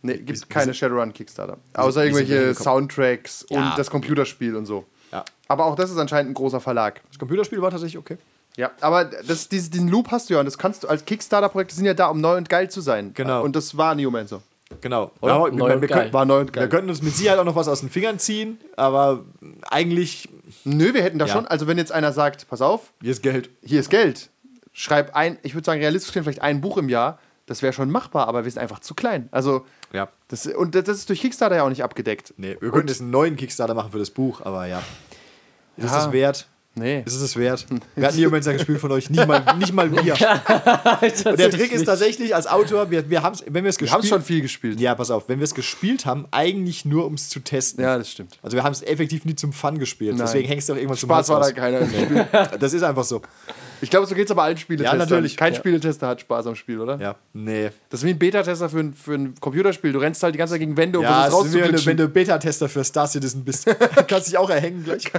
Nee, 0.02 0.18
gibt 0.18 0.42
wie 0.42 0.46
keine 0.48 0.66
sind- 0.66 0.76
Shadowrun 0.76 1.14
Kickstarter. 1.14 1.58
Außer 1.74 2.04
irgendwelche? 2.04 2.54
Soundtracks 2.56 3.46
Ja. 3.50 3.70
und 3.72 3.78
das 3.80 3.90
Computerspiel 3.90 4.56
und 4.56 4.66
so. 4.66 4.86
Ja. 5.12 5.24
Aber 5.48 5.66
auch 5.66 5.76
das 5.76 5.92
ist 5.92 5.98
anscheinend 5.98 6.32
ein 6.32 6.34
großer 6.34 6.60
Verlag. 6.60 7.02
Das 7.10 7.20
Computerspiel 7.20 7.62
war 7.62 7.72
tatsächlich 7.72 7.98
okay. 7.98 8.18
Ja, 8.56 8.72
aber 8.82 9.06
das, 9.06 9.50
diesen 9.50 9.88
Loop 9.88 10.12
hast 10.12 10.30
du 10.30 10.36
ja 10.36 10.40
und 10.40 10.46
das 10.46 10.58
kannst 10.58 10.84
du 10.84 10.88
als 10.88 11.06
Kickstarter-Projekte 11.06 11.74
sind 11.76 11.86
ja 11.86 11.94
da, 11.96 12.08
um 12.08 12.22
neu 12.22 12.38
und 12.38 12.50
geil 12.50 12.70
zu 12.70 12.82
sein. 12.82 13.12
Genau. 13.14 13.44
Und 13.44 13.56
das 13.56 13.76
war 13.78 13.96
Neomancer. 13.96 14.42
Genau. 14.82 15.12
Oder? 15.22 15.34
Ja, 15.34 15.40
Neu 15.40 15.68
wir, 15.70 15.76
und 15.76 15.82
wir, 15.82 15.88
geil. 15.88 15.98
könnten, 16.00 16.14
War 16.14 16.26
neu 16.26 16.40
und 16.42 16.48
wir 16.48 16.62
geil. 16.62 16.70
könnten 16.70 16.90
uns 16.90 17.02
mit 17.02 17.16
Sicherheit 17.16 17.40
auch 17.40 17.44
noch 17.46 17.56
was 17.56 17.68
aus 17.68 17.82
den 17.82 17.90
Fingern 17.90 18.18
ziehen, 18.20 18.60
aber 18.76 19.24
eigentlich 19.70 20.30
Nö, 20.66 20.94
wir 20.94 21.04
hätten 21.04 21.20
da 21.20 21.26
Ja. 21.26 21.34
schon, 21.34 21.48
also 21.48 21.68
wenn 21.68 21.78
jetzt 21.78 21.92
einer 21.92 22.12
sagt, 22.14 22.48
pass 22.48 22.62
auf, 22.62 22.92
hier 23.02 23.12
ist 23.12 23.22
Geld. 23.24 23.50
hier 23.64 23.80
ist 23.80 23.90
Geld, 23.90 24.30
schreib 24.72 25.16
ein, 25.16 25.38
ich 25.44 25.54
würde 25.56 25.66
sagen, 25.66 25.80
realistisch 25.82 26.12
gesehen 26.12 26.24
vielleicht 26.24 26.42
ein 26.42 26.62
Buch 26.62 26.78
im 26.78 26.90
Jahr, 26.90 27.20
das 27.46 27.62
wäre 27.62 27.74
schon 27.74 27.92
machbar, 27.92 28.28
aber 28.28 28.46
wir 28.46 28.52
sind 28.52 28.62
einfach 28.62 28.80
zu 28.80 28.94
klein. 28.96 29.28
Also, 29.32 29.66
Ja. 29.92 30.10
das, 30.30 30.48
und 30.48 30.74
das 30.76 30.88
ist 30.90 31.10
durch 31.10 31.22
Kickstarter 31.22 31.56
ja 31.58 31.64
auch 31.64 31.70
nicht 31.70 31.84
abgedeckt. 31.84 32.34
Nee, 32.38 32.58
wir 32.60 32.72
könnten 32.72 32.88
jetzt 32.88 33.02
einen 33.02 33.12
neuen 33.12 33.36
Kickstarter 33.36 33.74
machen 33.74 33.92
für 33.92 34.00
das 34.00 34.10
Buch, 34.12 34.42
aber 34.42 34.66
ja. 34.68 34.80
Ist 35.78 35.86
es 35.86 35.92
Ja. 35.92 35.98
das 35.98 36.12
wert? 36.12 36.48
Nee. 36.76 37.04
Ist 37.06 37.14
es 37.16 37.22
das 37.22 37.38
wert? 37.38 37.66
Wir 37.96 38.08
hatten 38.08 38.18
niemanden 38.18 38.54
gespielt 38.54 38.80
von 38.80 38.92
euch, 38.92 39.10
nicht 39.10 39.28
mal, 39.28 39.44
nicht 39.58 39.74
mal 39.74 39.92
wir. 39.92 40.14
Und 41.32 41.40
der 41.40 41.52
Trick 41.52 41.72
ist 41.72 41.86
tatsächlich 41.86 42.36
als 42.36 42.48
Autor, 42.48 42.90
wir, 42.90 43.10
wir 43.10 43.22
haben's, 43.22 43.44
wenn 43.48 43.64
wir 43.64 43.70
es 43.70 43.80
Wir 43.80 43.92
haben 43.92 44.02
gespielt 44.02 44.10
schon 44.22 44.24
viel 44.24 44.42
gespielt. 44.42 44.80
Ja, 44.80 44.96
pass 44.96 45.12
auf, 45.12 45.30
wenn 45.30 45.40
wir 45.40 45.44
es 45.46 45.54
gespielt 45.54 46.06
haben, 46.06 46.26
eigentlich 46.32 46.86
nur 46.86 47.06
um 47.06 47.14
es 47.14 47.30
zu 47.30 47.40
testen. 47.42 47.84
Ja, 47.84 47.98
das 47.98 48.10
stimmt. 48.10 48.38
Also 48.42 48.58
wir 48.58 48.64
haben 48.64 48.74
es 48.74 48.82
effektiv 48.82 49.26
nie 49.26 49.36
zum 49.36 49.54
Fun 49.54 49.78
gespielt. 49.78 50.16
Nein. 50.18 50.26
Deswegen 50.26 50.48
hängst 50.48 50.68
du 50.70 50.74
auch 50.74 50.78
irgendwann 50.78 50.98
zum 50.98 51.10
Spaß 51.10 51.30
war 51.30 51.42
da 51.42 51.52
keiner 51.52 51.80
im 51.80 51.90
Spiel. 51.90 52.26
Das 52.60 52.74
ist 52.74 52.84
einfach 52.84 53.04
so. 53.04 53.22
Ich 53.82 53.90
glaube, 53.90 54.08
so 54.08 54.16
geht 54.16 54.26
es 54.26 54.32
aber 54.32 54.44
allen 54.44 54.56
Spieletestern. 54.58 54.98
Ja, 54.98 55.06
natürlich. 55.06 55.36
Kein 55.36 55.52
Ja. 55.54 55.60
Spieletester 55.60 56.08
hat 56.08 56.22
Spaß 56.22 56.48
am 56.48 56.56
Spiel, 56.56 56.80
oder? 56.80 56.98
Ja, 57.02 57.16
nee. 57.34 57.70
Das 57.90 58.00
ist 58.00 58.06
wie 58.06 58.12
ein 58.12 58.18
Beta-Tester 58.20 58.70
für 58.70 58.80
ein, 58.80 58.94
für 58.94 59.14
ein 59.14 59.36
Computerspiel. 59.42 59.92
Du 59.92 60.00
rennst 60.00 60.24
halt 60.24 60.34
die 60.34 60.38
ganze 60.38 60.54
Zeit 60.54 60.62
gegen 60.62 60.78
Wände 60.78 61.00
und 61.00 61.04
Ja, 61.04 61.24
versuchst 61.24 61.48
es 61.48 61.52
wie 61.54 61.56
wenn 61.56 61.62
du, 61.64 61.74
rauszuglitschen. 61.74 61.90
wenn 61.90 61.98
du 61.98 62.08
Beta-Tester 62.08 62.70
für 62.70 62.84
Star 62.86 63.08
Citizen 63.08 63.44
bist. 63.44 63.66
Kannst 64.08 64.30
dich 64.30 64.38
auch 64.38 64.50
erhängen 64.50 64.86
gleich. 64.86 65.12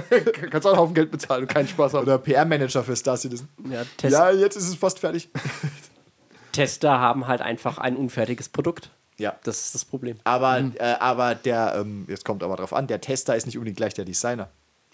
Kannst 0.49 0.65
auch 0.65 0.71
einen 0.71 0.79
Haufen 0.79 0.95
Geld 0.95 1.11
bezahlen 1.11 1.44
und 1.45 1.53
keinen 1.53 1.67
Spaß 1.67 1.93
haben. 1.93 2.03
Oder 2.03 2.17
PR-Manager 2.17 2.83
für 2.83 2.95
Star 2.95 3.17
Citizen. 3.17 3.47
Ja, 3.69 3.83
Test 3.97 4.13
Ja, 4.13 4.31
jetzt 4.31 4.55
ist 4.55 4.67
es 4.67 4.75
fast 4.75 4.99
fertig. 4.99 5.29
Tester 6.51 6.99
haben 6.99 7.27
halt 7.27 7.41
einfach 7.41 7.77
ein 7.77 7.95
unfertiges 7.95 8.49
Produkt. 8.49 8.89
Ja. 9.17 9.35
Das 9.43 9.61
ist 9.61 9.75
das 9.75 9.85
Problem. 9.85 10.17
Aber, 10.23 10.59
äh, 10.59 10.95
aber 10.99 11.35
der, 11.35 11.75
ähm, 11.79 12.05
jetzt 12.07 12.25
kommt 12.25 12.43
aber 12.43 12.55
drauf 12.57 12.73
an, 12.73 12.87
der 12.87 13.01
Tester 13.01 13.35
ist 13.35 13.45
nicht 13.45 13.57
unbedingt 13.57 13.77
gleich 13.77 13.93
der 13.93 14.05
Designer. 14.05 14.49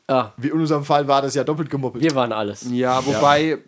Ah, 0.07 0.31
Wie 0.37 0.47
in 0.49 0.53
unserem 0.59 0.83
Fall 0.83 1.07
war 1.07 1.21
das 1.21 1.35
ja 1.35 1.43
doppelt 1.43 1.69
gemoppelt. 1.69 2.03
wir 2.03 2.15
waren 2.15 2.31
alles. 2.33 2.65
Ja, 2.69 3.05
wobei, 3.05 3.59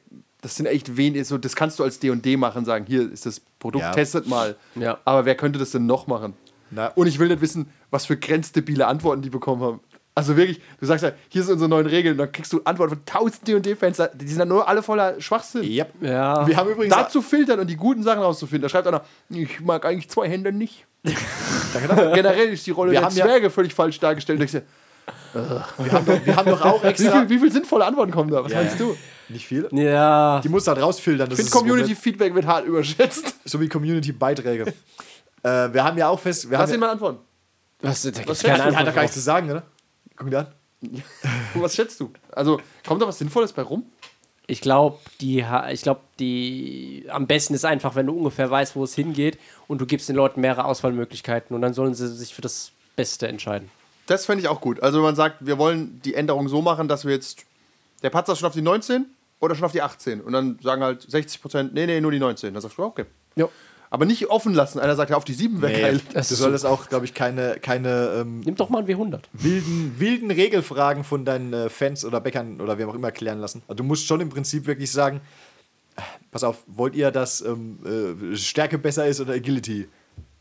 das 0.41 0.55
sind 0.55 0.65
echt 0.65 0.97
wenig, 0.97 1.27
so, 1.27 1.37
das 1.37 1.55
kannst 1.55 1.79
du 1.79 1.83
als 1.83 1.99
D&D 1.99 2.37
machen, 2.37 2.65
sagen, 2.65 2.85
hier 2.87 3.11
ist 3.11 3.25
das 3.25 3.39
Produkt, 3.59 3.83
Ja. 3.83 3.91
testet 3.91 4.27
mal. 4.27 4.55
Ja. 4.75 4.97
Aber 5.05 5.25
wer 5.25 5.35
könnte 5.35 5.57
das 5.57 5.71
denn 5.71 5.85
noch 5.85 6.05
machen? 6.07 6.33
Na. 6.69 6.87
Und 6.87 7.07
ich 7.07 7.17
will 7.19 7.29
nicht 7.29 7.41
wissen, 7.41 7.69
was 7.91 8.05
für 8.07 8.17
grenzdebile 8.17 8.87
Antworten 8.87 9.21
die 9.21 9.29
bekommen 9.29 9.61
haben. 9.61 9.79
Also 10.15 10.37
wirklich, 10.37 10.61
du 10.79 10.85
sagst 10.85 11.03
ja, 11.03 11.11
hier 11.29 11.41
sind 11.43 11.53
unsere 11.53 11.69
neuen 11.69 11.87
Regeln, 11.87 12.17
dann 12.17 12.31
kriegst 12.31 12.53
du 12.53 12.61
Antworten 12.65 12.95
von 12.97 13.05
tausend 13.05 13.47
D&D-Fans, 13.47 13.99
die 14.13 14.27
sind 14.27 14.39
dann 14.39 14.47
nur 14.47 14.67
alle 14.67 14.83
voller 14.83 15.19
Schwachsinn. 15.19 15.63
Yep. 15.63 15.93
Ja. 16.01 16.45
Wir 16.45 16.55
haben 16.55 16.69
übrigens 16.69 16.95
Da 16.95 17.09
zu 17.09 17.21
filtern 17.23 17.59
und 17.59 17.67
die 17.67 17.75
guten 17.75 18.03
Sachen 18.03 18.21
rauszufinden, 18.21 18.61
da 18.61 18.69
schreibt 18.69 18.85
einer, 18.87 19.01
ich 19.29 19.59
mag 19.61 19.83
eigentlich 19.85 20.09
zwei 20.09 20.29
Hände 20.29 20.51
nicht. 20.51 20.85
Generell 22.13 22.49
ist 22.49 22.65
die 22.67 22.71
Rolle 22.71 22.91
Wir 22.91 22.99
der 22.99 23.07
haben 23.09 23.15
ja- 23.15 23.25
Zwerge 23.25 23.49
völlig 23.49 23.73
falsch 23.73 23.99
dargestellt. 23.99 24.39
Da 24.39 24.43
ich 24.45 24.51
so, 24.51 24.59
wir, 25.33 25.91
haben 25.91 26.05
doch, 26.05 26.25
wir 26.25 26.35
haben 26.35 26.49
doch 26.49 26.61
auch 26.61 26.83
Wie 26.83 26.87
extra. 26.87 27.11
viel, 27.11 27.29
wie 27.29 27.39
viel 27.39 27.51
sinnvolle 27.51 27.85
Antworten 27.85 28.11
kommen 28.11 28.29
da? 28.29 28.43
Was 28.43 28.51
Ja, 28.51 28.59
meinst 28.59 28.79
du? 28.79 28.95
Nicht 29.29 29.47
viel. 29.47 29.67
Ja. 29.71 30.39
Die 30.41 30.49
muss 30.49 30.67
halt 30.67 30.79
rausfiltern. 30.81 31.29
Das 31.29 31.39
Ich 31.39 31.45
finde, 31.49 31.57
Community-Feedback 31.59 32.35
wird 32.35 32.45
hart 32.45 32.65
überschätzt. 32.65 33.35
So 33.45 33.59
wie 33.59 33.67
Community-Beiträge. 33.67 34.65
äh, 35.43 35.73
wir 35.73 35.83
haben 35.83 35.97
ja 35.97 36.07
auch 36.07 36.19
fest. 36.19 36.49
Wir 36.49 36.57
Lass 36.57 36.71
ihn 36.71 36.79
mal 36.79 36.91
antworten. 36.91 37.19
Was, 37.81 38.03
da 38.03 38.11
gibt's 38.11 38.29
Was 38.29 38.43
keine 38.43 38.59
ja, 38.59 38.63
hat 38.63 38.67
Antwort 38.69 38.87
doch 38.87 38.95
gar 38.95 39.01
nichts 39.01 39.15
zu 39.15 39.21
sagen, 39.21 39.49
oder? 39.49 39.63
Guck 40.23 40.31
dir 40.31 40.39
an. 40.39 40.47
Was 41.55 41.75
schätzt 41.75 41.99
du? 41.99 42.11
Also, 42.31 42.61
kommt 42.85 43.01
da 43.01 43.07
was 43.07 43.17
Sinnvolles 43.17 43.53
bei 43.53 43.61
rum? 43.61 43.85
Ich 44.47 44.59
glaube, 44.59 44.99
die, 45.21 45.45
ich 45.71 45.81
glaube, 45.81 46.01
die 46.19 47.05
am 47.09 47.27
besten 47.27 47.53
ist 47.53 47.63
einfach, 47.63 47.95
wenn 47.95 48.07
du 48.07 48.13
ungefähr 48.13 48.51
weißt, 48.51 48.75
wo 48.75 48.83
es 48.83 48.93
hingeht 48.93 49.37
und 49.67 49.79
du 49.79 49.85
gibst 49.85 50.09
den 50.09 50.17
Leuten 50.17 50.41
mehrere 50.41 50.65
Auswahlmöglichkeiten 50.65 51.55
und 51.55 51.61
dann 51.61 51.73
sollen 51.73 51.93
sie 51.93 52.09
sich 52.09 52.33
für 52.33 52.41
das 52.41 52.71
Beste 52.97 53.27
entscheiden. 53.27 53.71
Das 54.07 54.25
fände 54.25 54.41
ich 54.41 54.49
auch 54.49 54.59
gut. 54.59 54.83
Also, 54.83 54.97
wenn 54.97 55.05
man 55.05 55.15
sagt, 55.15 55.45
wir 55.45 55.57
wollen 55.57 56.01
die 56.03 56.13
Änderung 56.13 56.49
so 56.49 56.61
machen, 56.61 56.87
dass 56.87 57.05
wir 57.05 57.13
jetzt. 57.13 57.45
Der 58.01 58.09
Patzer 58.09 58.35
schon 58.35 58.47
auf 58.47 58.53
die 58.53 58.61
19 58.61 59.05
oder 59.39 59.55
schon 59.55 59.63
auf 59.63 59.71
die 59.71 59.81
18? 59.81 60.19
Und 60.19 60.33
dann 60.33 60.59
sagen 60.61 60.83
halt 60.83 61.09
60 61.09 61.41
Prozent, 61.41 61.73
nee, 61.73 61.85
nee, 61.85 62.01
nur 62.01 62.11
die 62.11 62.19
19. 62.19 62.53
Dann 62.53 62.61
sagst 62.61 62.77
du, 62.77 62.83
okay. 62.83 63.05
Ja. 63.37 63.47
Aber 63.93 64.07
nicht 64.07 64.31
offen 64.31 64.55
lassen. 64.55 64.79
Einer 64.79 64.95
sagt, 64.95 65.11
ja, 65.11 65.17
auf 65.17 65.23
die 65.23 65.35
7 65.35 65.61
wäre 65.61 65.79
geil. 65.79 66.01
Das 66.13 66.27
du 66.27 66.33
solltest 66.33 66.65
auch, 66.65 66.89
glaube 66.89 67.05
ich, 67.05 67.13
keine, 67.13 67.57
keine 67.61 68.21
ähm, 68.21 68.39
Nimm 68.39 68.55
doch 68.55 68.69
mal 68.69 68.79
ein 68.79 68.87
W100. 68.87 69.19
wilden, 69.33 69.93
wilden 69.99 70.31
Regelfragen 70.31 71.03
von 71.03 71.25
deinen 71.25 71.53
äh, 71.53 71.69
Fans 71.69 72.03
oder 72.03 72.19
Bäckern 72.19 72.59
oder 72.59 72.79
wem 72.79 72.89
auch 72.89 72.95
immer 72.95 73.11
klären 73.11 73.37
lassen. 73.37 73.61
Also 73.67 73.75
du 73.75 73.83
musst 73.83 74.07
schon 74.07 74.19
im 74.19 74.29
Prinzip 74.29 74.65
wirklich 74.65 74.91
sagen, 74.91 75.21
äh, 75.95 76.01
pass 76.31 76.43
auf, 76.43 76.63
wollt 76.65 76.95
ihr, 76.95 77.11
dass 77.11 77.41
ähm, 77.41 78.31
äh, 78.33 78.35
Stärke 78.35 78.79
besser 78.79 79.05
ist 79.05 79.21
oder 79.21 79.33
Agility? 79.33 79.87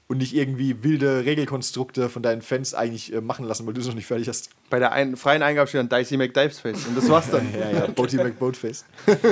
Und 0.08 0.16
nicht 0.16 0.34
irgendwie 0.34 0.82
wilde 0.82 1.26
Regelkonstrukte 1.26 2.08
von 2.08 2.22
deinen 2.22 2.40
Fans 2.40 2.72
eigentlich 2.72 3.12
äh, 3.12 3.20
machen 3.20 3.44
lassen, 3.44 3.66
weil 3.66 3.74
du 3.74 3.82
es 3.82 3.86
noch 3.86 3.94
nicht 3.94 4.06
fertig 4.06 4.30
hast. 4.30 4.48
Bei 4.70 4.78
der 4.78 4.92
ein, 4.92 5.14
freien 5.14 5.42
Eingabe 5.42 5.68
steht 5.68 5.78
dann 5.80 5.90
Dicey 5.90 6.16
McDivesface. 6.16 6.86
Und 6.86 6.96
das 6.96 7.06
war's 7.10 7.28
dann. 7.30 7.46
Ja, 7.60 7.70
ja, 7.70 7.86
Boaty 7.88 8.16
McBoatface. 8.16 8.86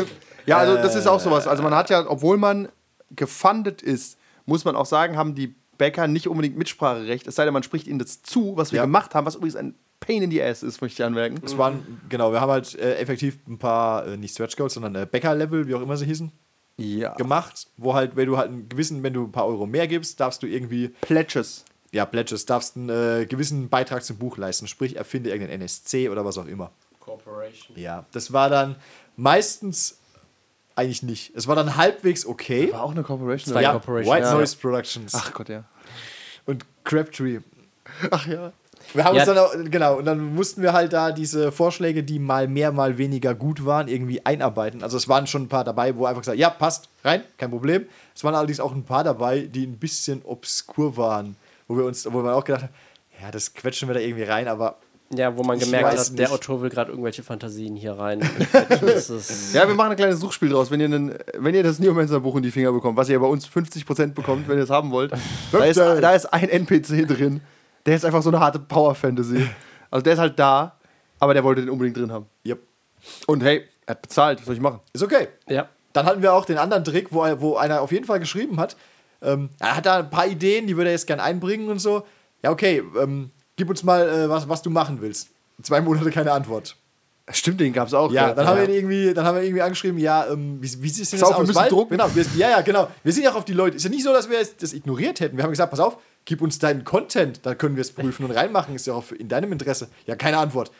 Ja, 0.46 0.56
also 0.56 0.74
das 0.74 0.94
ist 0.94 1.06
auch 1.06 1.20
sowas. 1.20 1.46
Also 1.46 1.62
man 1.62 1.74
hat 1.74 1.90
ja, 1.90 2.04
obwohl 2.08 2.36
man 2.36 2.68
gefundet 3.14 3.82
ist, 3.82 4.18
muss 4.46 4.64
man 4.64 4.76
auch 4.76 4.86
sagen, 4.86 5.16
haben 5.16 5.34
die 5.34 5.54
Bäcker 5.78 6.06
nicht 6.08 6.28
unbedingt 6.28 6.56
Mitspracherecht, 6.58 7.26
es 7.26 7.34
sei 7.36 7.44
denn, 7.44 7.54
man 7.54 7.62
spricht 7.62 7.86
ihnen 7.86 7.98
das 7.98 8.22
zu, 8.22 8.56
was 8.56 8.72
wir 8.72 8.78
Ja. 8.78 8.84
gemacht 8.84 9.14
haben, 9.14 9.26
was 9.26 9.34
übrigens 9.36 9.56
ein 9.56 9.74
Pain 9.98 10.22
in 10.22 10.30
the 10.30 10.42
Ass 10.42 10.62
ist, 10.62 10.80
möchte 10.80 11.02
ich 11.02 11.06
anmerken. 11.06 11.40
Es 11.44 11.56
waren, 11.58 12.00
genau, 12.08 12.32
wir 12.32 12.40
haben 12.40 12.50
halt 12.50 12.74
äh, 12.78 12.96
effektiv 12.96 13.38
ein 13.48 13.58
paar, 13.58 14.06
äh, 14.06 14.16
nicht 14.16 14.32
Stretch 14.32 14.56
Goals, 14.56 14.74
sondern 14.74 14.94
äh, 14.94 15.06
Bäcker-Level, 15.11 15.68
wie 15.68 15.74
auch 15.74 15.82
immer 15.82 15.96
sie 15.96 16.06
hießen, 16.06 16.32
Ja. 16.78 17.14
gemacht, 17.14 17.66
wo 17.76 17.94
halt, 17.94 18.16
wenn 18.16 18.26
du 18.26 18.36
halt 18.38 18.48
einen 18.48 18.68
gewissen, 18.68 19.02
wenn 19.02 19.12
du 19.12 19.24
ein 19.24 19.32
paar 19.32 19.46
Euro 19.46 19.66
mehr 19.66 19.86
gibst, 19.88 20.18
darfst 20.20 20.42
du 20.42 20.46
irgendwie 20.46 20.88
Pledges. 21.02 21.64
ja, 21.92 22.06
Pledges, 22.06 22.46
darfst 22.46 22.76
einen 22.76 22.88
äh, 22.88 23.26
gewissen 23.26 23.68
Beitrag 23.68 24.02
zum 24.04 24.16
Buch 24.16 24.36
leisten. 24.38 24.66
Sprich, 24.68 24.96
erfinde 24.96 25.30
irgendeinen 25.30 25.61
NSC 25.62 26.08
oder 26.08 26.24
was 26.24 26.38
auch 26.38 26.46
immer. 26.46 26.70
Corporation. 26.98 27.76
Ja, 27.78 28.06
das 28.12 28.32
war 28.32 28.48
dann 28.48 28.76
meistens 29.16 29.98
eigentlich 30.80 31.02
nicht. 31.02 31.32
Es 31.36 31.46
war 31.46 31.56
dann 31.56 31.76
halbwegs 31.76 32.26
okay. 32.26 32.72
War 32.72 32.82
auch 32.82 32.90
eine 32.90 33.02
Corporation. 33.02 33.52
Zwei 33.52 33.62
ja, 33.62 33.72
Corporation, 33.72 34.14
White 34.14 34.26
ja. 34.26 34.34
Noise 34.34 34.56
Productions 34.56 35.14
Ach 35.14 35.32
Gott, 35.32 35.48
ja. 35.48 35.64
und 36.46 36.64
Crabtree. 36.84 37.40
Ach 38.10 38.26
ja. 38.26 38.52
Wir 38.94 39.04
haben 39.04 39.14
Ja. 39.14 39.22
uns 39.22 39.34
dann 39.34 39.38
auch, 39.38 39.70
genau, 39.70 39.98
und 39.98 40.04
dann 40.06 40.34
mussten 40.34 40.62
wir 40.62 40.72
halt 40.72 40.92
da 40.92 41.12
diese 41.12 41.52
Vorschläge, 41.52 42.02
die 42.02 42.18
mal 42.18 42.48
mehr, 42.48 42.72
mal 42.72 42.98
weniger 42.98 43.34
gut 43.34 43.64
waren, 43.64 43.88
irgendwie 43.88 44.24
einarbeiten. 44.24 44.82
Also 44.82 44.96
es 44.96 45.08
waren 45.08 45.26
schon 45.26 45.42
ein 45.42 45.48
paar 45.48 45.64
dabei, 45.64 45.96
wo 45.96 46.06
einfach 46.06 46.22
gesagt, 46.22 46.38
ja, 46.38 46.50
passt, 46.50 46.88
rein, 47.04 47.22
kein 47.36 47.50
Problem. 47.50 47.86
Es 48.14 48.24
waren 48.24 48.34
allerdings 48.34 48.58
auch 48.58 48.72
ein 48.72 48.84
paar 48.84 49.04
dabei, 49.04 49.40
die 49.40 49.66
ein 49.66 49.76
bisschen 49.78 50.22
obskur 50.24 50.96
waren, 50.96 51.36
wo 51.68 51.76
wir 51.76 51.84
uns, 51.84 52.10
wo 52.10 52.24
wir 52.24 52.34
auch 52.34 52.44
gedacht 52.44 52.62
haben, 52.64 52.74
ja, 53.22 53.30
das 53.30 53.52
quetschen 53.54 53.86
wir 53.88 53.94
da 53.94 54.00
irgendwie 54.00 54.24
rein, 54.24 54.48
aber 54.48 54.78
Ja, 55.12 55.36
wo 55.36 55.42
man 55.42 55.58
gemerkt 55.58 55.98
hat, 55.98 56.18
der. 56.18 56.30
Autor 56.30 56.62
will 56.62 56.70
gerade 56.70 56.90
irgendwelche 56.92 57.24
Fantasien 57.24 57.74
hier 57.74 57.92
rein. 57.92 58.20
Ja, 59.52 59.66
wir 59.66 59.74
machen 59.74 59.90
ein 59.90 59.96
kleines 59.96 60.20
Suchspiel 60.20 60.50
draus. 60.50 60.70
Wenn 60.70 60.80
ihr, 60.80 60.86
einen, 60.86 61.18
wenn 61.36 61.54
ihr 61.54 61.64
das 61.64 61.80
Neomancer-Buch 61.80 62.36
in 62.36 62.42
die 62.42 62.50
Finger 62.50 62.72
bekommt, 62.72 62.96
was 62.96 63.08
ihr 63.08 63.18
bei 63.18 63.26
uns 63.26 63.48
50% 63.48 64.14
bekommt, 64.14 64.48
wenn 64.48 64.56
ihr 64.56 64.64
es 64.64 64.70
haben 64.70 64.90
wollt, 64.92 65.12
da 65.50 65.64
ist, 65.64 65.78
da 65.78 66.14
ist 66.14 66.26
ein 66.26 66.48
NPC 66.48 67.08
drin, 67.08 67.40
der 67.86 67.96
ist 67.96 68.04
einfach 68.04 68.22
so 68.22 68.30
eine 68.30 68.38
harte 68.38 68.61
Power-Fantasy. 68.61 69.48
Also 69.90 70.04
der 70.04 70.12
ist 70.12 70.18
halt 70.20 70.38
da, 70.38 70.78
aber 71.18 71.34
der 71.34 71.42
wollte 71.42 71.62
den 71.62 71.70
unbedingt 71.70 71.96
drin 71.96 72.12
haben. 72.12 72.26
Yep. 72.46 72.61
Und 73.26 73.42
hey, 73.42 73.64
er 73.86 73.92
hat 73.92 74.02
bezahlt, 74.02 74.38
was 74.38 74.46
soll 74.46 74.54
ich 74.54 74.61
machen? 74.61 74.80
Ist 74.92 75.02
okay. 75.02 75.28
ja. 75.48 75.68
Dann 75.92 76.06
hatten 76.06 76.22
wir 76.22 76.32
auch 76.32 76.44
den 76.44 76.58
anderen 76.58 76.84
Trick, 76.84 77.08
wo, 77.11 77.24
wo 77.40 77.56
einer 77.56 77.80
auf 77.80 77.90
jeden 77.90 78.04
Fall 78.04 78.20
geschrieben 78.20 78.61
hat. 78.61 78.76
Ähm, 79.22 79.50
er 79.58 79.76
hat 79.76 79.86
da 79.86 79.98
ein 79.98 80.11
paar 80.11 80.28
Ideen, 80.28 80.68
die 80.68 80.76
würde 80.76 80.90
er 80.90 80.94
jetzt 80.94 81.08
gern 81.08 81.18
einbringen 81.18 81.68
und 81.68 81.80
so. 81.80 82.06
Ja, 82.44 82.52
okay, 82.52 82.84
ähm, 83.00 83.30
gib 83.61 83.68
uns 83.68 83.82
mal, 83.82 84.08
äh, 84.08 84.28
was, 84.30 84.48
was 84.48 84.62
du 84.62 84.70
machen 84.70 85.02
willst. 85.02 85.28
Zwei 85.62 85.82
Monate 85.82 86.11
keine 86.11 86.32
Antwort. 86.32 86.76
Stimmt, 87.30 87.61
den 87.61 87.74
gab 87.74 87.88
es 87.88 87.92
auch. 87.92 88.11
Ja, 88.11 88.32
dann 88.32 88.46
haben 88.46 88.56
wir 88.56 88.64
ihn 88.70 88.74
irgendwie, 88.74 89.12
dann 89.12 89.26
haben 89.26 89.34
wir 89.36 89.42
irgendwie 89.42 89.61
angeschrieben, 89.61 89.98
ja, 89.98 90.26
ähm, 90.32 90.56
wie, 90.62 90.82
wie 90.82 90.88
sieht 90.88 91.04
es 91.04 91.11
denn 91.11 91.20
Pass 91.20 91.28
jetzt 91.28 91.36
auf, 91.36 91.36
wir 91.36 91.42
aus? 91.42 91.46
müssen 91.46 91.58
Weil- 91.61 91.68
drucken. 91.68 91.90
Genau, 91.90 92.08
wir, 92.14 92.24
ja, 92.36 92.48
ja, 92.48 92.61
genau. 92.62 92.88
Wir 93.04 93.12
sind 93.12 93.22
ja 93.24 93.32
auch 93.32 93.36
auf 93.36 93.44
die 93.44 93.52
Leute. 93.52 93.76
Ist 93.76 93.84
ja 93.84 93.90
nicht 93.90 94.02
so, 94.02 94.14
dass 94.14 94.30
wir 94.30 94.38
das 94.58 94.72
ignoriert 94.72 95.20
hätten. 95.20 95.36
Wir 95.36 95.44
haben 95.44 95.50
gesagt, 95.50 95.70
pass 95.70 95.78
auf, 95.80 95.98
gib 96.24 96.40
uns 96.40 96.58
deinen 96.58 96.84
Content, 96.84 97.40
dann 97.44 97.58
können 97.58 97.76
wir 97.76 97.82
es 97.82 97.92
prüfen 97.92 98.24
und 98.24 98.30
reinmachen. 98.30 98.74
Ist 98.74 98.86
ja 98.86 98.94
auch 98.94 99.12
in 99.12 99.28
deinem 99.28 99.52
Interesse. 99.52 99.88
Ja, 100.06 100.16
keine 100.16 100.38
Antwort. 100.38 100.72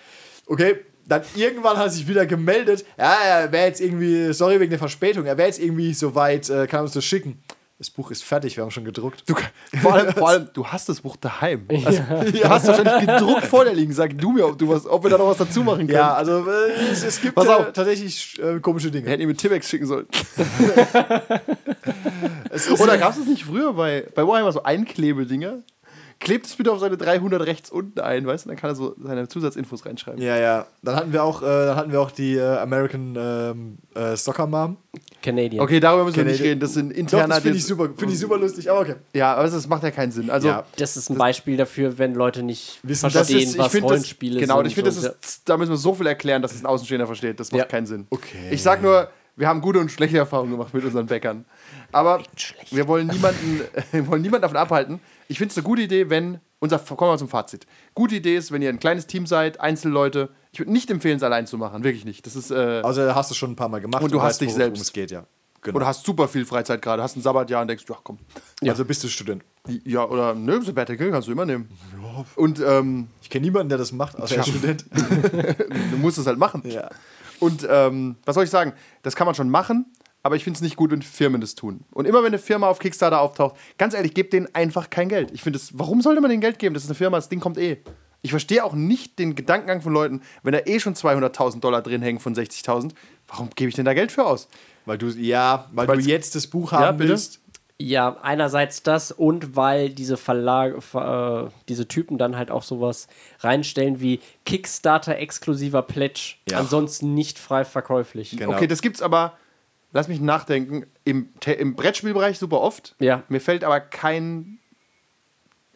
Okay, 0.47 0.76
dann 1.07 1.20
irgendwann 1.37 1.76
hat 1.76 1.87
er 1.89 1.91
sich 1.91 2.09
wieder 2.09 2.24
gemeldet. 2.24 2.87
Ja, 2.97 3.12
er 3.22 3.53
wäre 3.53 3.66
jetzt 3.66 3.83
irgendwie, 3.83 4.33
sorry 4.33 4.59
wegen 4.59 4.70
der 4.70 4.78
Verspätung, 4.78 5.26
er 5.26 5.37
wäre 5.37 5.49
jetzt 5.49 5.61
irgendwie 5.61 5.93
soweit, 5.93 6.49
äh, 6.49 6.66
kann 6.66 6.81
uns 6.81 6.93
das 6.93 7.05
schicken. 7.05 7.43
Das 7.81 7.89
Buch 7.89 8.11
ist 8.11 8.22
fertig, 8.22 8.59
wir 8.59 8.62
haben 8.62 8.70
schon 8.70 8.85
gedruckt. 8.85 9.22
Du, 9.26 9.35
vor, 9.81 9.95
allem, 9.95 10.12
vor 10.12 10.28
allem, 10.28 10.51
du 10.53 10.66
hast 10.66 10.91
das 10.91 11.01
Buch 11.01 11.16
daheim. 11.16 11.66
Also, 11.87 12.03
Du 12.31 12.45
hast 12.47 12.66
wahrscheinlich 12.68 13.07
gedruckt 13.09 13.47
vor 13.47 13.64
dir 13.64 13.72
liegen. 13.72 13.91
Sag 13.95 14.18
du 14.18 14.33
mir, 14.33 14.47
ob, 14.47 14.59
du 14.59 14.68
was, 14.68 14.87
ob 14.87 15.03
wir 15.03 15.09
da 15.09 15.16
noch 15.16 15.28
was 15.28 15.39
dazu 15.39 15.62
machen 15.62 15.87
können. 15.87 15.97
Ja, 15.99 16.12
also 16.12 16.45
äh, 16.47 16.72
es, 16.93 17.03
es 17.03 17.22
gibt 17.22 17.39
äh, 17.39 17.72
tatsächlich 17.72 18.39
äh, 18.39 18.61
komische 18.61 18.93
Wir 18.93 19.01
Dinge. 19.01 19.09
hätten 19.09 19.22
ihn 19.22 19.28
mit 19.28 19.39
Timex 19.39 19.66
schicken 19.66 19.87
sollen. 19.87 20.07
Es 22.51 22.66
ist, 22.66 22.81
Oder 22.81 22.99
gab 22.99 23.12
es 23.12 23.18
das 23.18 23.26
nicht 23.26 23.45
früher 23.45 23.72
bei, 23.72 24.07
bei 24.14 24.26
Warhammer 24.26 24.53
so 24.53 24.62
Einklebedinger? 24.62 25.61
Klebt 26.18 26.45
es 26.47 26.57
bitte 26.57 26.70
auf 26.72 26.81
seine 26.81 26.99
300 26.99 27.41
rechts 27.47 27.70
unten 27.70 28.01
ein, 28.01 28.26
weißt 28.26 28.45
du? 28.45 28.49
Dann 28.51 28.59
kann 28.59 28.70
er 28.70 28.74
so 28.74 28.95
seine 29.03 29.26
Zusatzinfos 29.28 29.87
reinschreiben. 29.87 30.20
Ja, 30.20 30.37
ja. 30.37 30.66
Dann 30.83 30.97
hatten 30.97 31.12
wir 31.14 31.22
auch, 31.24 31.41
äh, 31.43 31.47
dann 31.47 31.76
hatten 31.76 31.93
wir 31.93 32.01
auch 32.03 32.11
die 32.11 32.35
äh, 32.37 32.59
American 32.59 33.16
ähm, 33.16 33.78
äh, 33.95 34.16
Soccer 34.16 34.47
Mom. 34.47 34.76
Canadian. 35.23 35.62
Okay, 35.62 35.81
darüber 35.81 36.05
müssen 36.05 36.16
wir 36.16 36.25
nicht 36.25 36.33
Canadian. 36.39 36.49
reden. 36.53 36.61
Das 36.61 36.75
sind 36.75 36.91
Doch, 36.93 36.97
interne. 36.99 37.29
das 37.35 37.43
finde 37.43 37.59
ich 37.59 37.64
super, 37.64 37.89
finde 37.97 38.14
ich 38.14 38.18
super 38.21 38.39
lustig, 38.39 38.71
aber 38.71 38.81
okay. 38.81 38.95
Ja, 39.14 39.35
aber 39.35 39.49
das 39.49 39.66
macht 39.68 39.83
ja 39.83 39.91
keinen 39.91 40.12
Sinn. 40.12 40.31
Also, 40.31 40.49
Ja. 40.49 40.64
Das 40.77 40.97
ist 40.97 41.11
ein 41.11 41.18
Beispiel 41.18 41.57
dafür, 41.57 41.99
wenn 41.99 42.14
Leute 42.14 42.43
nicht 42.43 42.79
Wissen, 42.83 43.05
das 43.05 43.12
verstehen, 43.12 43.39
ist, 43.41 43.53
ich 43.55 43.59
was 43.59 43.73
finde 43.73 43.87
das, 43.89 43.91
Rollenspiele 43.93 44.41
genau, 44.41 44.57
sind. 44.59 44.66
ich 44.66 44.75
finde, 44.75 44.91
das 44.91 44.99
ist, 45.03 45.43
da 45.49 45.57
müssen 45.57 45.71
wir 45.71 45.77
so 45.77 45.95
viel 45.95 46.07
erklären, 46.07 46.43
dass 46.43 46.55
es 46.55 46.62
ein 46.62 46.66
Außenstehender 46.66 47.07
versteht. 47.07 47.39
Das 47.41 47.53
macht 47.53 47.59
Ja. 47.59 47.64
keinen 47.66 47.87
Sinn. 47.87 48.07
Okay. 48.11 48.49
Ich 48.51 48.62
sag 48.62 48.83
nur, 48.83 49.11
wir 49.37 49.49
haben 49.49 49.61
gute 49.61 49.79
und 49.79 49.91
schlechte 49.91 50.18
Erfahrungen 50.18 50.53
gemacht 50.53 50.75
mit 50.75 50.85
unseren 50.85 51.07
Bäckern. 51.07 51.45
Aber 51.93 52.23
wir 52.71 52.87
wollen 52.89 53.07
niemanden, 53.09 53.62
wir 53.93 54.07
wollen 54.09 54.23
niemanden 54.23 54.43
davon 54.43 54.57
abhalten. 54.57 55.01
Ich 55.29 55.39
finde 55.39 55.53
es 55.53 55.57
eine 55.59 55.64
gute 55.64 55.83
Idee, 55.83 56.11
wenn 56.11 56.41
unser 56.59 56.79
kommen 56.79 57.01
wir 57.01 57.07
mal 57.12 57.18
zum 57.18 57.29
Fazit. 57.29 57.66
Gute 57.95 58.16
Idee 58.16 58.37
ist, 58.37 58.53
wenn 58.53 58.61
ihr 58.62 58.68
ein 58.68 58.79
kleines 58.81 59.07
Team 59.07 59.27
seid, 59.27 59.61
Einzelleute. 59.61 60.29
Ich 60.53 60.59
würde 60.59 60.72
nicht 60.72 60.90
empfehlen, 60.90 61.16
es 61.16 61.22
allein 61.22 61.46
zu 61.46 61.59
machen, 61.59 61.84
wirklich 61.84 62.05
nicht. 62.05 62.26
Das 62.26 62.34
ist 62.36 62.51
äh, 62.51 62.82
Also 62.84 63.14
hast 63.14 63.30
du 63.30 63.34
schon 63.34 63.53
ein 63.53 63.57
paar 63.57 63.68
Mal 63.68 63.80
gemacht 63.80 64.03
Und 64.03 64.12
du 64.12 64.20
hast 64.20 64.34
weißt, 64.34 64.40
dich 64.42 64.55
selbst. 64.55 64.80
es 64.82 64.92
geht, 64.92 65.11
ja. 65.11 65.24
Genau. 65.62 65.76
oder 65.76 65.86
hast 65.86 66.07
super 66.07 66.26
viel 66.26 66.46
Freizeit 66.46 66.80
gerade, 66.80 67.03
hast 67.03 67.16
ein 67.16 67.20
Sabbatjahr 67.22 67.61
und 67.61 67.68
denkst, 67.68 67.84
ja 67.88 67.96
komm, 68.03 68.18
Also 68.66 68.84
bist 68.84 69.05
du 69.05 69.09
Student. 69.09 69.44
ja 69.84 70.05
oder 70.09 70.34
nö, 70.34 70.62
Sabbatical 70.62 71.11
kannst 71.11 71.28
du 71.28 71.32
immer 71.32 71.44
nehmen. 71.44 71.68
Und 72.34 72.61
ähm, 72.66 73.09
Ich 73.20 73.28
kenne 73.28 73.44
niemanden, 73.44 73.68
der 73.68 73.76
das 73.76 73.92
macht, 73.92 74.18
außer 74.18 74.36
der 74.36 74.42
Student. 74.44 74.86
du 75.90 75.96
musst 75.98 76.16
es 76.18 76.26
halt 76.26 76.38
machen. 76.38 76.62
ja. 76.64 76.88
Und 77.40 77.66
ähm, 77.70 78.16
was 78.24 78.34
soll 78.34 78.44
ich 78.44 78.51
sagen? 78.51 78.72
Das 79.03 79.16
kann 79.16 79.26
man 79.26 79.34
schon 79.34 79.51
machen, 79.51 79.86
aber 80.22 80.36
ich 80.36 80.44
finde 80.44 80.57
es 80.57 80.62
nicht 80.62 80.76
gut, 80.76 80.90
wenn 80.90 81.03
Firmen 81.03 81.40
das 81.42 81.55
tun. 81.55 81.84
Und 81.92 82.07
immer 82.07 82.20
wenn 82.20 82.28
eine 82.28 82.38
Firma 82.38 82.66
auf 82.68 82.78
Kickstarter 82.78 83.20
auftaucht, 83.20 83.57
ganz 83.78 83.92
ehrlich, 83.94 84.14
gebt 84.14 84.32
denen 84.32 84.48
einfach 84.55 84.88
kein 84.90 85.09
Geld. 85.11 85.30
Ich 85.32 85.42
finde 85.42 85.59
es, 85.59 85.78
warum 85.78 86.01
sollte 86.01 86.20
man 86.22 86.30
denen 86.30 86.40
Geld 86.40 86.59
geben? 86.59 86.72
Das 86.74 86.84
ist 86.84 86.88
eine 86.90 86.94
Firma, 86.96 87.16
das 87.18 87.28
Ding 87.28 87.40
kommt 87.40 87.59
eh. 87.59 87.82
Ich 88.23 88.31
verstehe 88.31 88.64
auch 88.64 88.75
nicht 88.75 89.18
den 89.18 89.35
Gedankengang 89.35 89.81
von 89.81 89.93
Leuten, 89.93 90.23
wenn 90.43 90.53
da 90.53 90.61
eh 90.66 90.79
schon 90.81 90.95
200.000 90.95 91.61
Dollar 91.61 91.83
drin 91.83 92.03
hängen 92.03 92.21
von 92.21 92.35
60.000, 92.35 92.93
warum 93.29 93.51
gebe 93.55 93.68
ich 93.71 93.75
denn 93.75 93.85
da 93.87 93.95
Geld 93.95 94.12
für 94.12 94.27
aus? 94.27 94.49
Weil 94.87 94.99
du, 94.99 95.09
ja, 95.09 95.68
weil 95.73 95.89
Weil's- 95.89 96.05
du 96.05 96.11
jetzt 96.11 96.35
das 96.35 96.47
Buch 96.47 96.73
Ja, 96.73 96.81
haben 96.81 96.99
bitte? 96.99 97.11
willst. 97.11 97.41
Ja, 97.83 98.18
einerseits 98.21 98.83
das 98.83 99.11
und 99.11 99.57
weil 99.57 99.89
diese 99.89 100.18
Verlage, 100.18 100.83
Ver- 100.83 101.47
äh, 101.49 101.61
diese 101.71 101.89
Typen 101.89 102.18
dann 102.18 102.37
halt 102.37 102.51
auch 102.51 102.62
sowas 102.62 103.09
reinstellen 103.39 104.01
wie 104.01 104.21
Kickstarter 104.45 105.16
exklusiver 105.16 105.81
Pledge, 105.81 106.35
Ja. 106.51 106.59
ansonsten 106.59 107.14
nicht 107.14 107.39
frei 107.39 107.64
verkäuflich. 107.64 108.37
Genau. 108.37 108.53
Okay, 108.53 108.66
das 108.66 108.83
gibt's 108.83 109.01
aber, 109.01 109.33
lass 109.95 110.09
mich 110.09 110.21
nachdenken, 110.21 110.85
im, 111.05 111.31
im 111.47 111.75
Brettspielbereich 111.75 112.39
super 112.39 112.61
oft. 112.61 112.97
Ja. 113.01 113.23
Mir 113.31 113.41
fällt 113.41 113.64
aber 113.64 113.81
kein 113.81 114.59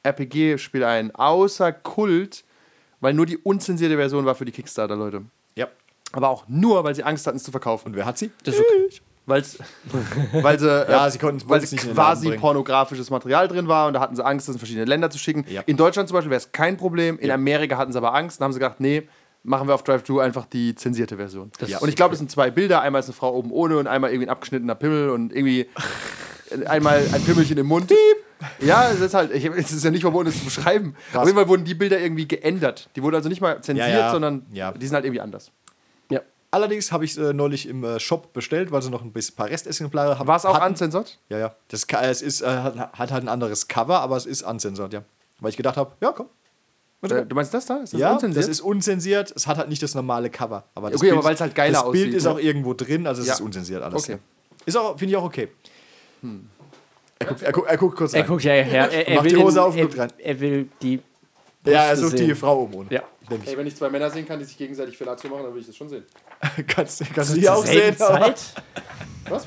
RPG-Spiel 0.05 0.84
ein, 0.84 1.14
außer 1.14 1.72
Kult, 1.72 2.44
weil 3.00 3.14
nur 3.14 3.26
die 3.26 3.36
unzensierte 3.38 3.96
Version 3.96 4.24
war 4.24 4.34
für 4.34 4.44
die 4.44 4.52
Kickstarter-Leute. 4.52 5.22
Ja. 5.57 5.68
Aber 6.12 6.28
auch 6.28 6.44
nur, 6.48 6.84
weil 6.84 6.94
sie 6.94 7.02
Angst 7.02 7.26
hatten, 7.26 7.36
es 7.38 7.42
zu 7.44 7.50
verkaufen. 7.50 7.88
Und 7.88 7.96
wer 7.96 8.05
hat 8.07 8.18
sie? 8.18 8.30
Das 8.44 8.55
ist 8.55 8.61
okay. 8.61 9.00
Weil's, 9.26 9.57
weil 10.34 10.59
sie, 10.59 10.66
Ja, 10.88 11.07
äh, 11.07 11.11
sie 11.11 11.18
konnten- 11.18 11.48
weil 11.48 11.62
sie 11.62 11.76
quasi 11.76 12.30
pornografisches 12.36 13.09
Material 13.09 13.48
drin 13.48 13.66
war 13.68 13.86
und 13.88 13.94
da 13.94 14.00
hatten 14.00 14.14
sie 14.14 14.24
Angst, 14.24 14.46
das 14.48 14.55
in 14.57 14.59
verschiedene 14.59 14.84
Länder 14.84 15.09
zu 15.09 15.18
schicken. 15.18 15.46
Ja. 15.48 15.62
In 15.64 15.78
Deutschland 15.78 16.09
zum 16.11 16.16
Beispiel 16.16 16.30
wäre 16.30 16.38
es 16.40 16.52
kein 16.52 16.76
Problem. 16.76 17.18
In 17.18 17.30
Amerika 17.30 17.78
hatten 17.78 17.90
sie 17.92 17.96
aber 17.98 18.14
Angst 18.14 18.38
und 18.40 18.44
haben 18.44 18.52
sie 18.52 18.59
gedacht, 18.59 18.80
nee, 18.80 19.09
machen 19.42 19.66
wir 19.66 19.74
auf 19.74 19.82
Drive-Thru 19.82 20.20
einfach 20.20 20.44
die 20.44 20.74
zensierte 20.74 21.16
Version. 21.16 21.50
Ja. 21.66 21.78
Und 21.78 21.88
ich 21.88 21.96
glaube, 21.96 22.12
es 22.12 22.18
sind 22.18 22.30
zwei 22.30 22.50
Bilder. 22.50 22.82
Einmal 22.82 23.00
ist 23.00 23.07
eine 23.07 23.14
Frau 23.14 23.34
oben 23.34 23.50
ohne 23.50 23.78
und 23.78 23.86
einmal 23.86 24.11
irgendwie 24.11 24.26
ein 24.26 24.30
abgeschnittener 24.30 24.74
Pimmel 24.74 25.09
und 25.09 25.32
irgendwie 25.34 25.68
einmal 26.66 26.98
ein 27.12 27.22
Pimmelchen 27.24 27.57
im 27.59 27.66
Mund. 27.66 27.90
Ja, 28.61 28.91
es 28.91 29.01
ist 29.01 29.14
halt, 29.14 29.32
ich, 29.32 29.45
es 29.47 29.72
ist 29.72 29.85
ja 29.85 29.91
nicht 29.91 30.03
verboten, 30.03 30.26
das 30.26 30.39
zu 30.39 30.45
beschreiben. 30.45 30.95
Auf 31.14 31.24
jeden 31.26 31.37
Fall 31.37 31.49
wurden 31.49 31.64
die 31.64 31.74
Bilder 31.74 31.99
irgendwie 31.99 32.26
geändert. 32.28 32.91
Die 32.97 33.03
wurden 33.03 33.14
also 33.16 33.28
nicht 33.28 33.41
mal 33.41 33.61
zensiert, 33.62 33.89
Ja, 33.89 33.99
ja. 33.99 34.11
sondern 34.11 34.45
Ja. 34.53 34.72
die 34.72 34.87
sind 34.87 34.95
halt 34.95 35.05
irgendwie 35.05 35.20
anders. 35.20 35.51
Ja. 36.11 36.20
Allerdings 36.51 36.93
habe 36.93 37.05
ich 37.05 37.16
äh, 37.18 37.32
neulich 37.32 37.66
im 37.68 37.82
äh, 37.85 37.99
Shop 38.01 38.32
bestellt, 38.32 38.70
weil 38.70 38.82
sie 38.82 38.91
noch 38.91 39.03
ein 39.03 39.12
bisschen 39.12 39.35
paar 39.37 39.49
Restexemplare 39.49 40.18
haben. 40.18 40.26
War 40.26 40.37
es 40.37 40.45
auch 40.45 40.55
hatten. 40.55 40.72
unzensiert? 40.72 41.18
Ja, 41.28 41.39
ja. 41.39 41.55
Das, 41.68 41.87
Ka- 41.87 42.03
es 42.03 42.22
ist, 42.22 42.43
äh, 42.43 42.47
hat, 42.47 42.76
hat 42.93 43.11
halt 43.12 43.24
ein 43.24 43.28
anderes 43.28 43.66
Cover, 43.68 44.01
aber 44.01 44.16
es 44.16 44.26
ist 44.26 44.43
uncensored, 44.43 44.93
ja. 44.93 45.03
Weil 45.41 45.51
ich 45.51 45.57
gedacht 45.57 45.76
habe, 45.76 45.93
ja, 46.01 46.12
komm. 46.12 46.26
Äh, 47.03 47.26
Du 47.26 47.35
meinst 47.35 47.53
das 47.53 47.66
da? 47.66 47.78
Ist 47.78 47.93
das 47.93 48.01
ja, 48.01 48.12
unzensiert? 48.12 48.43
das 48.45 48.49
ist 48.51 48.61
unzensiert. 48.62 49.32
Es 49.37 49.47
hat 49.47 49.59
halt 49.59 49.68
nicht 49.68 49.82
das 49.82 49.95
normale 49.95 50.30
Cover. 50.30 50.64
Aber 50.74 50.91
das 50.91 51.01
Okay, 51.01 51.11
aber 51.12 51.22
weil's 51.24 51.41
halt 51.41 51.55
geiler 51.55 51.82
Das 51.82 51.91
Bild 51.91 52.05
aussieht, 52.07 52.14
ist 52.14 52.24
ne? 52.24 52.30
auch 52.30 52.39
irgendwo 52.39 52.72
drin, 52.74 53.07
also 53.07 53.20
es 53.22 53.28
ist 53.28 53.41
unzensiert 53.43 53.82
alles. 53.82 54.03
Okay. 54.05 54.18
Ist 54.64 54.76
auch, 54.76 54.99
finde 54.99 55.12
ich 55.12 55.16
auch 55.16 55.24
okay. 55.24 55.49
Er, 57.24 57.28
guckt, 57.28 57.42
er, 57.42 57.52
guckt, 57.52 57.68
er 57.68 57.76
guckt 57.76 57.96
kurz 57.96 58.14
Er 58.14 58.20
rein. 58.20 58.28
guckt 58.28 58.44
ja 58.44 58.52
her. 58.52 58.90
Er, 58.92 59.08
er 59.08 59.14
Macht 59.16 59.24
will 59.24 59.32
die 59.36 59.42
Hose 59.42 59.54
den- 59.58 59.62
auf 59.64 59.74
und 59.74 59.80
guckt 59.82 59.94
er, 59.94 60.00
rein. 60.02 60.12
er 60.18 60.40
will 60.40 60.68
die. 60.82 61.00
ja, 61.66 61.72
er 61.72 61.88
Brüste 61.88 62.04
sucht 62.06 62.18
die 62.18 62.26
sehen. 62.26 62.36
Frau 62.36 62.62
um. 62.62 62.74
Und 62.74 62.92
Ja. 62.92 63.02
Ey, 63.46 63.56
wenn 63.56 63.66
ich 63.66 63.74
zwei 63.74 63.88
Männer 63.88 64.10
sehen 64.10 64.26
kann, 64.28 64.38
die 64.38 64.44
sich 64.44 64.58
gegenseitig 64.58 64.98
Fellatio 64.98 65.30
machen, 65.30 65.44
dann 65.44 65.54
will 65.54 65.60
ich 65.62 65.66
das 65.66 65.76
schon 65.76 65.88
sehen. 65.88 66.04
kannst 66.66 67.02
kannst 67.14 67.34
du 67.34 67.40
hier 67.40 67.54
auch 67.54 67.64
sehen. 67.64 67.96
Zeit. 67.96 68.40
Was? 69.30 69.46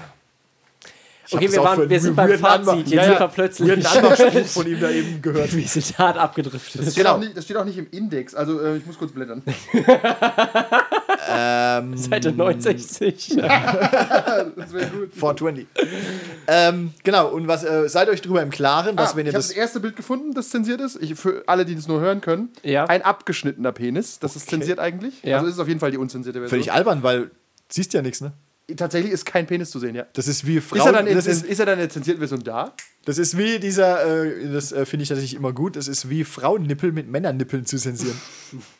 Ich 1.30 1.34
Okay, 1.36 1.52
wir, 1.52 1.62
waren, 1.64 1.90
wir 1.90 2.00
sind 2.00 2.16
beim 2.16 2.38
Fazit. 2.40 2.88
Jetzt 2.88 2.92
Ja, 2.94 3.04
sind 3.04 3.20
wir 3.20 3.28
plötzlich. 3.28 3.68
Weirden 3.70 3.86
Anmachspruch 3.86 4.46
von 4.46 4.68
ihm 4.68 4.80
da 4.80 4.90
eben 4.90 5.22
gehört. 5.22 5.54
Wir 5.56 5.68
sind 5.68 5.98
hart 5.98 6.18
abgedriftet. 6.18 6.82
Das 6.82 6.94
steht, 6.94 7.04
Genau. 7.04 7.16
auch 7.16 7.20
nicht, 7.20 7.36
das 7.36 7.44
steht 7.44 7.58
auch 7.58 7.66
nicht 7.66 7.78
im 7.78 7.88
Index, 7.92 8.34
also 8.34 8.62
äh, 8.62 8.78
ich 8.78 8.86
muss 8.86 8.98
kurz 8.98 9.12
blättern. 9.12 9.44
Ähm, 11.30 11.98
Seite 11.98 12.32
69. 12.32 13.36
Das 13.38 14.74
wäre 14.74 14.88
gut. 14.88 15.14
420. 15.14 15.68
ähm, 16.48 16.94
genau, 17.04 17.28
und 17.30 17.48
was 17.48 17.64
äh, 17.64 17.90
seid 17.90 18.08
euch 18.10 18.22
drüber 18.22 18.42
im 18.42 18.50
Klaren, 18.50 18.96
dass 18.96 19.12
Ah, 19.14 19.16
wenn 19.18 19.26
ich 19.28 19.34
ihr 19.34 19.34
habe 19.34 19.40
das. 19.40 19.50
das 19.50 19.58
erste 19.58 19.80
Bild 19.82 19.96
gefunden, 19.98 20.34
das 20.34 20.50
zensiert 20.50 20.80
ist. 20.82 21.02
Ich, 21.02 21.16
für 21.16 21.44
alle, 21.48 21.66
die 21.66 21.76
das 21.76 21.88
nur 21.88 22.00
hören 22.00 22.22
können. 22.22 22.50
Ja. 22.64 22.86
Ein 22.86 23.02
abgeschnittener 23.02 23.72
Penis. 23.74 24.20
Das 24.20 24.36
ist 24.36 24.50
zensiert 24.50 24.80
eigentlich. 24.80 25.22
Ja. 25.24 25.38
Also 25.38 25.48
ist 25.48 25.56
es 25.56 25.60
auf 25.60 25.68
jeden 25.68 25.80
Fall 25.82 25.92
die 25.92 25.98
unzensierte 25.98 26.40
Version. 26.40 26.50
Völlig 26.62 26.72
albern, 26.72 27.04
weil 27.04 27.32
siehst 27.70 27.94
ja 27.94 28.02
nichts, 28.02 28.22
ne? 28.22 28.32
Tatsächlich 28.76 29.14
ist 29.14 29.26
kein 29.26 29.48
Penis 29.48 29.72
zu 29.72 29.80
sehen, 29.80 29.96
ja. 29.96 30.06
Das 30.14 30.28
ist 30.28 30.46
wie 30.46 30.60
Frauen. 30.60 30.80
Ist 30.80 30.86
er, 30.86 30.92
dann 30.92 31.08
in, 31.08 31.18
ist, 31.18 31.28
ist 31.28 31.60
er 31.60 31.66
dann 31.66 31.76
in 31.76 31.80
der 31.80 31.90
zensierten 31.90 32.20
Version 32.20 32.44
da? 32.44 32.74
das 33.08 33.18
ist 33.18 33.38
wie 33.38 33.58
dieser, 33.58 34.26
äh, 34.26 34.52
das 34.52 34.74
äh, 34.74 34.86
finde 34.86 35.04
ich 35.04 35.10
tatsächlich 35.10 35.36
immer 35.36 35.54
gut, 35.54 35.78
das 35.78 35.88
ist 35.88 36.10
wie 36.10 36.26
Frauennippel 36.26 36.92
mit 36.92 37.08
Männernippeln 37.08 37.66
zu 37.66 37.78
zensieren. 37.78 38.20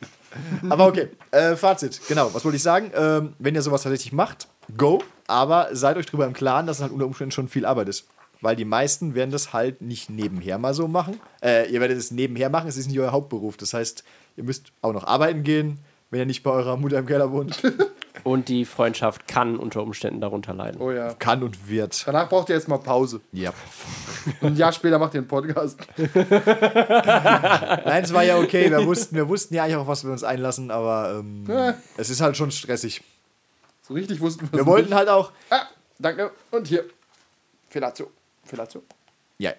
aber 0.70 0.88
okay, 0.88 1.08
äh, 1.32 1.56
Fazit, 1.56 2.02
genau, 2.10 2.34
was 2.34 2.44
wollte 2.44 2.58
ich 2.58 2.64
sagen? 2.64 2.92
Ähm, 2.94 3.36
wenn 3.40 3.56
ihr 3.56 3.62
sowas 3.62 3.84
tatsächlich 3.84 4.12
macht, 4.12 4.50
go, 4.76 5.02
aber 5.28 5.70
seid 5.72 5.96
euch 5.96 6.08
drüber 6.08 6.26
im 6.26 6.34
Klaren, 6.34 6.68
dass 6.68 6.78
es 6.78 6.84
halt 6.84 6.92
unter 6.92 7.06
Umständen 7.06 7.32
schon 7.32 7.48
viel 7.48 7.66
Arbeit 7.66 7.88
ist. 7.88 8.06
Weil 8.42 8.58
die 8.58 8.66
meisten 8.66 9.16
werden 9.16 9.32
das 9.32 9.54
halt 9.54 9.82
nicht 9.82 10.10
nebenher 10.10 10.58
mal 10.58 10.74
so 10.74 10.90
machen. 10.90 11.22
Äh, 11.42 11.72
ihr 11.72 11.80
werdet 11.80 11.98
es 11.98 12.12
nebenher 12.12 12.50
machen, 12.50 12.68
es 12.68 12.76
ist 12.76 12.88
nicht 12.88 13.00
euer 13.00 13.14
Hauptberuf. 13.14 13.56
Das 13.56 13.74
heißt, 13.74 14.04
ihr 14.36 14.44
müsst 14.44 14.74
auch 14.82 14.92
noch 14.92 15.06
arbeiten 15.06 15.44
gehen, 15.44 15.80
wenn 16.10 16.20
ihr 16.20 16.26
nicht 16.26 16.44
bei 16.44 16.52
eurer 16.52 16.78
Mutter 16.78 16.98
im 17.00 17.06
Keller 17.06 17.32
wohnt. 17.32 17.62
Und 18.24 18.50
die 18.50 18.66
Freundschaft 18.66 19.28
kann 19.28 19.58
unter 19.58 19.84
Umständen 19.84 20.20
darunter 20.22 20.54
leiden. 20.54 20.82
Oh 20.82 20.92
ja. 20.92 21.14
Kann 21.14 21.44
und 21.44 21.70
wird. 21.70 22.06
Danach 22.06 22.28
braucht 22.28 22.50
ihr 22.50 22.56
erstmal 22.56 22.80
Pause. 22.80 23.22
Ja. 23.32 23.54
Und 24.42 24.48
ein 24.54 24.56
Jahr 24.58 24.74
später 24.74 24.98
macht 25.00 25.14
ihr 25.14 25.20
einen 25.20 25.28
Podcast. 25.28 25.80
Nein, 26.68 28.04
es 28.04 28.14
war 28.14 28.24
ja 28.24 28.38
okay. 28.38 28.70
Wir 28.70 28.86
wussten, 28.86 29.16
wir 29.16 29.30
wussten 29.30 29.54
ja 29.56 29.64
eigentlich 29.64 29.76
auch, 29.78 29.88
was 29.88 30.04
wir 30.04 30.12
uns 30.12 30.24
einlassen, 30.24 30.72
aber 30.72 31.20
ähm, 31.20 31.46
Ja. 31.48 31.76
es 31.96 32.10
ist 32.10 32.20
halt 32.22 32.36
schon 32.38 32.52
stressig. 32.52 33.02
So 33.84 33.94
richtig 33.94 34.20
wussten 34.20 34.50
Wir 34.52 34.66
wollten 34.66 34.94
halt 34.94 35.08
auch. 35.10 35.32
Ah, 35.50 35.62
danke. 36.00 36.32
Und 36.52 36.68
hier. 36.68 36.84
Fellatio. 37.70 38.10
Fellatio. 38.44 38.82
Ja. 39.38 39.52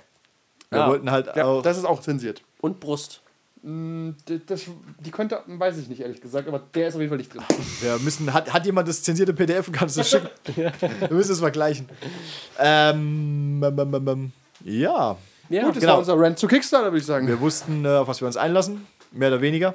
Wir 0.71 0.79
Ja. 0.81 0.89
wollten 0.89 1.11
halt 1.11 1.35
Ja, 1.37 1.45
auch. 1.47 1.63
das 1.63 1.79
ist 1.79 1.85
auch 1.85 2.01
zensiert. 2.01 2.43
Und 2.61 2.81
Brust. 2.81 3.23
Mm, 3.69 4.15
Das, 4.47 4.63
die 5.01 5.11
könnte, 5.11 5.41
weiß 5.47 5.77
ich 5.77 5.89
nicht 5.89 6.01
ehrlich 6.01 6.21
gesagt, 6.23 6.49
aber 6.49 6.59
der 6.75 6.89
ist 6.89 6.95
auf 6.95 7.01
jeden 7.01 7.11
Fall 7.11 7.19
nicht 7.19 7.35
drin. 7.35 7.43
Wir 7.81 7.99
müssen, 7.99 8.33
hat, 8.33 8.51
hat 8.53 8.65
jemand 8.65 8.89
das 8.89 9.03
zensierte 9.03 9.35
PDF 9.35 9.69
und 9.69 9.75
kannst 9.75 9.97
du 9.97 10.01
das 10.01 10.09
schicken? 10.11 10.29
Wir 10.55 10.73
müssen 11.11 11.33
es 11.33 11.41
vergleichen. 11.41 11.87
Ähm, 12.59 13.63
ähm, 13.63 13.79
ähm, 13.95 14.09
ähm, 14.09 14.33
ja, 14.65 15.17
Ja, 15.51 15.65
Gut, 15.65 15.77
das 15.77 15.81
genau. 15.81 15.93
war 15.93 15.99
unser 15.99 16.19
Rant 16.19 16.39
zu 16.39 16.47
Kickstarter, 16.47 16.87
würde 16.87 16.99
ich 16.99 17.05
sagen. 17.07 17.27
wir 17.27 17.41
wussten, 17.41 17.85
äh, 17.85 17.89
auf 17.89 18.09
was 18.09 18.21
wir 18.23 18.27
uns 18.27 18.37
einlassen, 18.39 18.87
mehr 19.13 19.29
oder 19.29 19.41
weniger. 19.43 19.75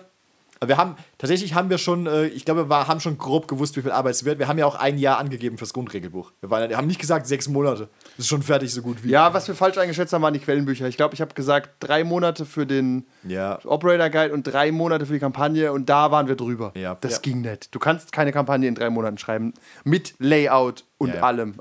Wir 0.67 0.77
haben, 0.77 0.95
tatsächlich 1.17 1.53
haben 1.53 1.69
wir 1.69 1.77
schon, 1.77 2.07
äh, 2.07 2.25
ich 2.27 2.45
glaube, 2.45 2.69
wir 2.69 2.87
haben 2.87 2.99
schon 2.99 3.17
grob 3.17 3.47
gewusst, 3.47 3.75
wie 3.77 3.81
viel 3.81 3.91
Arbeit 3.91 4.15
es 4.15 4.25
wird. 4.25 4.39
Wir 4.39 4.47
haben 4.47 4.57
ja 4.57 4.65
auch 4.65 4.75
ein 4.75 4.97
Jahr 4.97 5.17
angegeben 5.17 5.57
fürs 5.57 5.73
Grundregelbuch. 5.73 6.31
Wir, 6.41 6.49
waren, 6.49 6.69
wir 6.69 6.77
haben 6.77 6.87
nicht 6.87 6.99
gesagt 6.99 7.27
sechs 7.27 7.47
Monate. 7.47 7.89
Das 8.17 8.25
ist 8.25 8.27
schon 8.27 8.43
fertig, 8.43 8.71
so 8.73 8.81
gut 8.81 9.03
wie. 9.03 9.09
Ja, 9.09 9.33
was 9.33 9.47
wir 9.47 9.55
falsch 9.55 9.77
eingeschätzt 9.77 10.13
haben, 10.13 10.21
waren 10.21 10.33
die 10.33 10.39
Quellenbücher. 10.39 10.87
Ich 10.87 10.97
glaube, 10.97 11.13
ich 11.15 11.21
habe 11.21 11.33
gesagt, 11.33 11.69
drei 11.79 12.03
Monate 12.03 12.45
für 12.45 12.65
den 12.65 13.05
Ja. 13.27 13.59
Operator 13.65 14.09
Guide 14.09 14.33
und 14.33 14.43
drei 14.43 14.71
Monate 14.71 15.05
für 15.05 15.13
die 15.13 15.19
Kampagne 15.19 15.71
und 15.71 15.89
da 15.89 16.11
waren 16.11 16.27
wir 16.27 16.35
drüber. 16.35 16.71
Ja. 16.75 16.95
Das 17.01 17.13
Ja. 17.13 17.19
ging 17.21 17.41
nicht. 17.41 17.73
Du 17.73 17.79
kannst 17.79 18.11
keine 18.11 18.31
Kampagne 18.31 18.67
in 18.67 18.75
drei 18.75 18.89
Monaten 18.89 19.17
schreiben. 19.17 19.53
Mit 19.83 20.15
Layout 20.19 20.83
und 20.97 21.15
allem. 21.21 21.55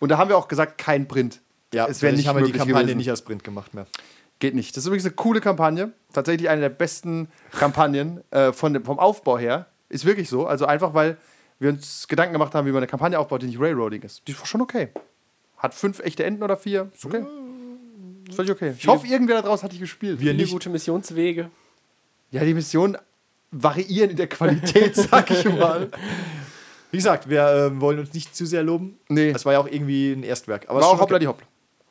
Und 0.00 0.08
da 0.10 0.18
haben 0.18 0.28
wir 0.28 0.36
auch 0.36 0.48
gesagt, 0.48 0.78
kein 0.78 1.08
Print. 1.08 1.40
ja, 1.72 1.86
es 1.86 2.02
wäre 2.02 2.14
nicht 2.14 2.28
haben 2.28 2.38
wir 2.38 2.44
die 2.46 2.52
Kampagne 2.52 2.82
gewesen. 2.82 2.98
nicht 2.98 3.10
als 3.10 3.22
Print 3.22 3.42
gemacht 3.42 3.74
mehr. 3.74 3.86
Geht 4.38 4.54
nicht. 4.54 4.76
Das 4.76 4.82
ist 4.82 4.86
übrigens 4.86 5.04
eine 5.04 5.14
coole 5.14 5.40
Kampagne. 5.40 5.92
Tatsächlich 6.12 6.48
eine 6.48 6.60
der 6.60 6.68
besten 6.68 7.28
Kampagnen 7.52 8.22
äh, 8.30 8.52
von 8.52 8.72
dem, 8.72 8.84
vom 8.84 8.98
Aufbau 8.98 9.38
her. 9.38 9.66
Ist 9.88 10.04
wirklich 10.04 10.28
so. 10.28 10.46
Also 10.46 10.66
einfach, 10.66 10.94
weil 10.94 11.16
wir 11.58 11.70
uns 11.70 12.08
Gedanken 12.08 12.32
gemacht 12.32 12.54
haben, 12.54 12.66
wie 12.66 12.70
man 12.70 12.78
eine 12.78 12.86
Kampagne 12.86 13.18
aufbaut, 13.18 13.42
die 13.42 13.46
nicht 13.46 13.60
Railroading 13.60 14.02
ist. 14.02 14.26
Die 14.26 14.32
ist 14.32 14.46
schon 14.46 14.60
okay. 14.60 14.88
Hat 15.56 15.74
fünf 15.74 16.00
echte 16.00 16.24
Enden 16.24 16.42
oder 16.42 16.56
vier. 16.56 16.90
Ist 16.94 17.04
okay. 17.04 17.24
Ist 18.28 18.34
völlig 18.34 18.50
okay. 18.50 18.74
Ich 18.76 18.86
hoffe, 18.86 19.06
irgendwer 19.06 19.36
da 19.36 19.42
draußen 19.42 19.64
hat 19.64 19.72
die 19.72 19.78
gespielt. 19.78 20.20
Wir 20.20 20.34
nicht. 20.34 20.52
gute 20.52 20.68
Missionswege. 20.70 21.50
Ja, 22.30 22.44
die 22.44 22.54
Missionen 22.54 22.98
variieren 23.50 24.10
in 24.10 24.16
der 24.16 24.26
Qualität, 24.26 24.96
sag 25.10 25.30
ich 25.30 25.44
mal. 25.44 25.90
Wie 26.90 26.96
gesagt, 26.96 27.28
wir 27.28 27.68
ähm, 27.70 27.80
wollen 27.80 27.98
uns 27.98 28.12
nicht 28.12 28.34
zu 28.34 28.46
sehr 28.46 28.62
loben. 28.62 28.98
Nee. 29.08 29.32
Das 29.32 29.44
war 29.44 29.52
ja 29.52 29.60
auch 29.60 29.66
irgendwie 29.66 30.12
ein 30.12 30.22
Erstwerk. 30.22 30.68
Aber 30.68 30.80
War 30.80 30.88
auch 30.88 30.90
schon 30.92 31.00
hoppla 31.00 31.16
okay. 31.16 31.24
die 31.24 31.28
hopp. 31.28 31.42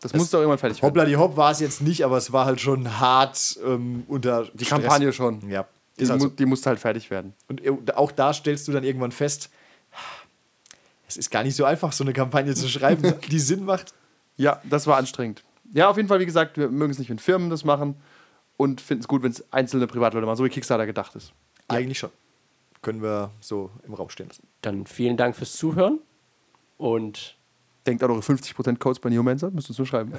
Das 0.03 0.13
muss 0.13 0.29
doch 0.29 0.39
irgendwann 0.39 0.57
fertig 0.59 0.81
werden. 0.81 0.89
Hoppla 0.89 1.05
die 1.05 1.17
Hopp 1.17 1.37
war 1.37 1.51
es 1.51 1.59
jetzt 1.59 1.81
nicht, 1.81 2.03
aber 2.03 2.17
es 2.17 2.33
war 2.33 2.45
halt 2.45 2.59
schon 2.59 2.99
hart 2.99 3.57
ähm, 3.65 4.03
unter 4.07 4.45
Die 4.53 4.65
Kampagne 4.65 5.13
schon. 5.13 5.49
Ja. 5.49 5.65
Die, 5.99 6.07
halt 6.07 6.21
mu 6.21 6.27
die 6.27 6.45
musste 6.45 6.69
halt 6.69 6.79
fertig 6.79 7.09
werden. 7.09 7.33
Und 7.47 7.63
äh, 7.63 7.71
auch 7.95 8.11
da 8.11 8.33
stellst 8.33 8.67
du 8.67 8.71
dann 8.71 8.83
irgendwann 8.83 9.11
fest, 9.11 9.49
es 11.07 11.17
ist 11.17 11.29
gar 11.29 11.43
nicht 11.43 11.55
so 11.55 11.65
einfach, 11.65 11.91
so 11.91 12.03
eine 12.03 12.13
Kampagne 12.13 12.55
zu 12.55 12.67
schreiben, 12.67 13.13
die 13.29 13.39
Sinn 13.39 13.65
macht. 13.65 13.93
Ja, 14.35 14.61
das 14.63 14.87
war 14.87 14.97
anstrengend. 14.97 15.43
Ja, 15.71 15.89
auf 15.89 15.97
jeden 15.97 16.09
Fall, 16.09 16.19
wie 16.19 16.25
gesagt, 16.25 16.57
wir 16.57 16.69
mögen 16.69 16.91
es 16.91 16.99
nicht, 16.99 17.09
wenn 17.09 17.19
Firmen 17.19 17.49
das 17.49 17.63
machen 17.63 17.95
und 18.57 18.81
finden 18.81 19.01
es 19.01 19.07
gut, 19.07 19.23
wenn 19.23 19.31
es 19.31 19.51
einzelne 19.53 19.87
Privatleute 19.87 20.25
machen, 20.25 20.37
so 20.37 20.45
wie 20.45 20.49
Kickstarter 20.49 20.85
gedacht 20.85 21.15
ist. 21.15 21.33
Eigentlich 21.67 21.99
schon. 21.99 22.11
Können 22.81 23.01
wir 23.01 23.31
so 23.39 23.69
im 23.85 23.93
Raum 23.93 24.09
stehen 24.09 24.27
lassen. 24.27 24.47
Dann 24.61 24.85
vielen 24.85 25.17
Dank 25.17 25.35
fürs 25.35 25.53
Zuhören. 25.53 25.99
Und 26.77 27.37
Denkt 27.85 28.01
an 28.03 28.11
eure 28.11 28.21
50% 28.21 28.79
Codes 28.79 28.99
bei 28.99 29.09
Neomancer, 29.09 29.51
müsst 29.51 29.69
ihr 29.69 29.73
so 29.73 29.83
schreiben. 29.83 30.13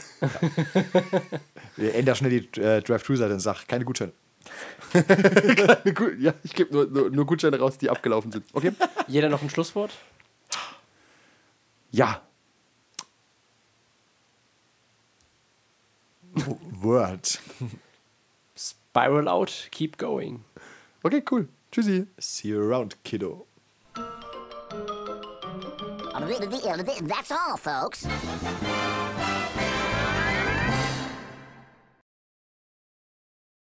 Wir 1.76 1.94
ändern 1.94 2.14
schnell 2.14 2.40
die 2.40 2.60
äh, 2.60 2.82
Drive-Thru-Seite 2.82 3.32
und 3.32 3.40
sagen, 3.40 3.60
keine 3.66 3.84
Gutscheine. 3.84 4.12
ja, 6.18 6.34
ich 6.42 6.52
gebe 6.52 6.72
nur, 6.74 6.86
nur, 6.86 7.10
nur 7.10 7.24
Gutscheine 7.26 7.58
raus, 7.58 7.78
die 7.78 7.88
abgelaufen 7.88 8.30
sind. 8.30 8.44
Okay? 8.52 8.72
jeder 9.08 9.30
noch 9.30 9.40
ein 9.40 9.48
Schlusswort? 9.48 9.92
Ja. 11.90 12.20
Word. 16.80 17.40
Spiral 18.56 19.28
out, 19.28 19.68
keep 19.70 19.96
going. 19.96 20.44
Okay, 21.02 21.22
cool. 21.30 21.48
Tschüssi. 21.70 22.06
See 22.18 22.48
you 22.48 22.60
around, 22.60 23.02
kiddo. 23.04 23.46
That's 27.06 27.30
all, 27.30 27.56
folks. 27.56 28.06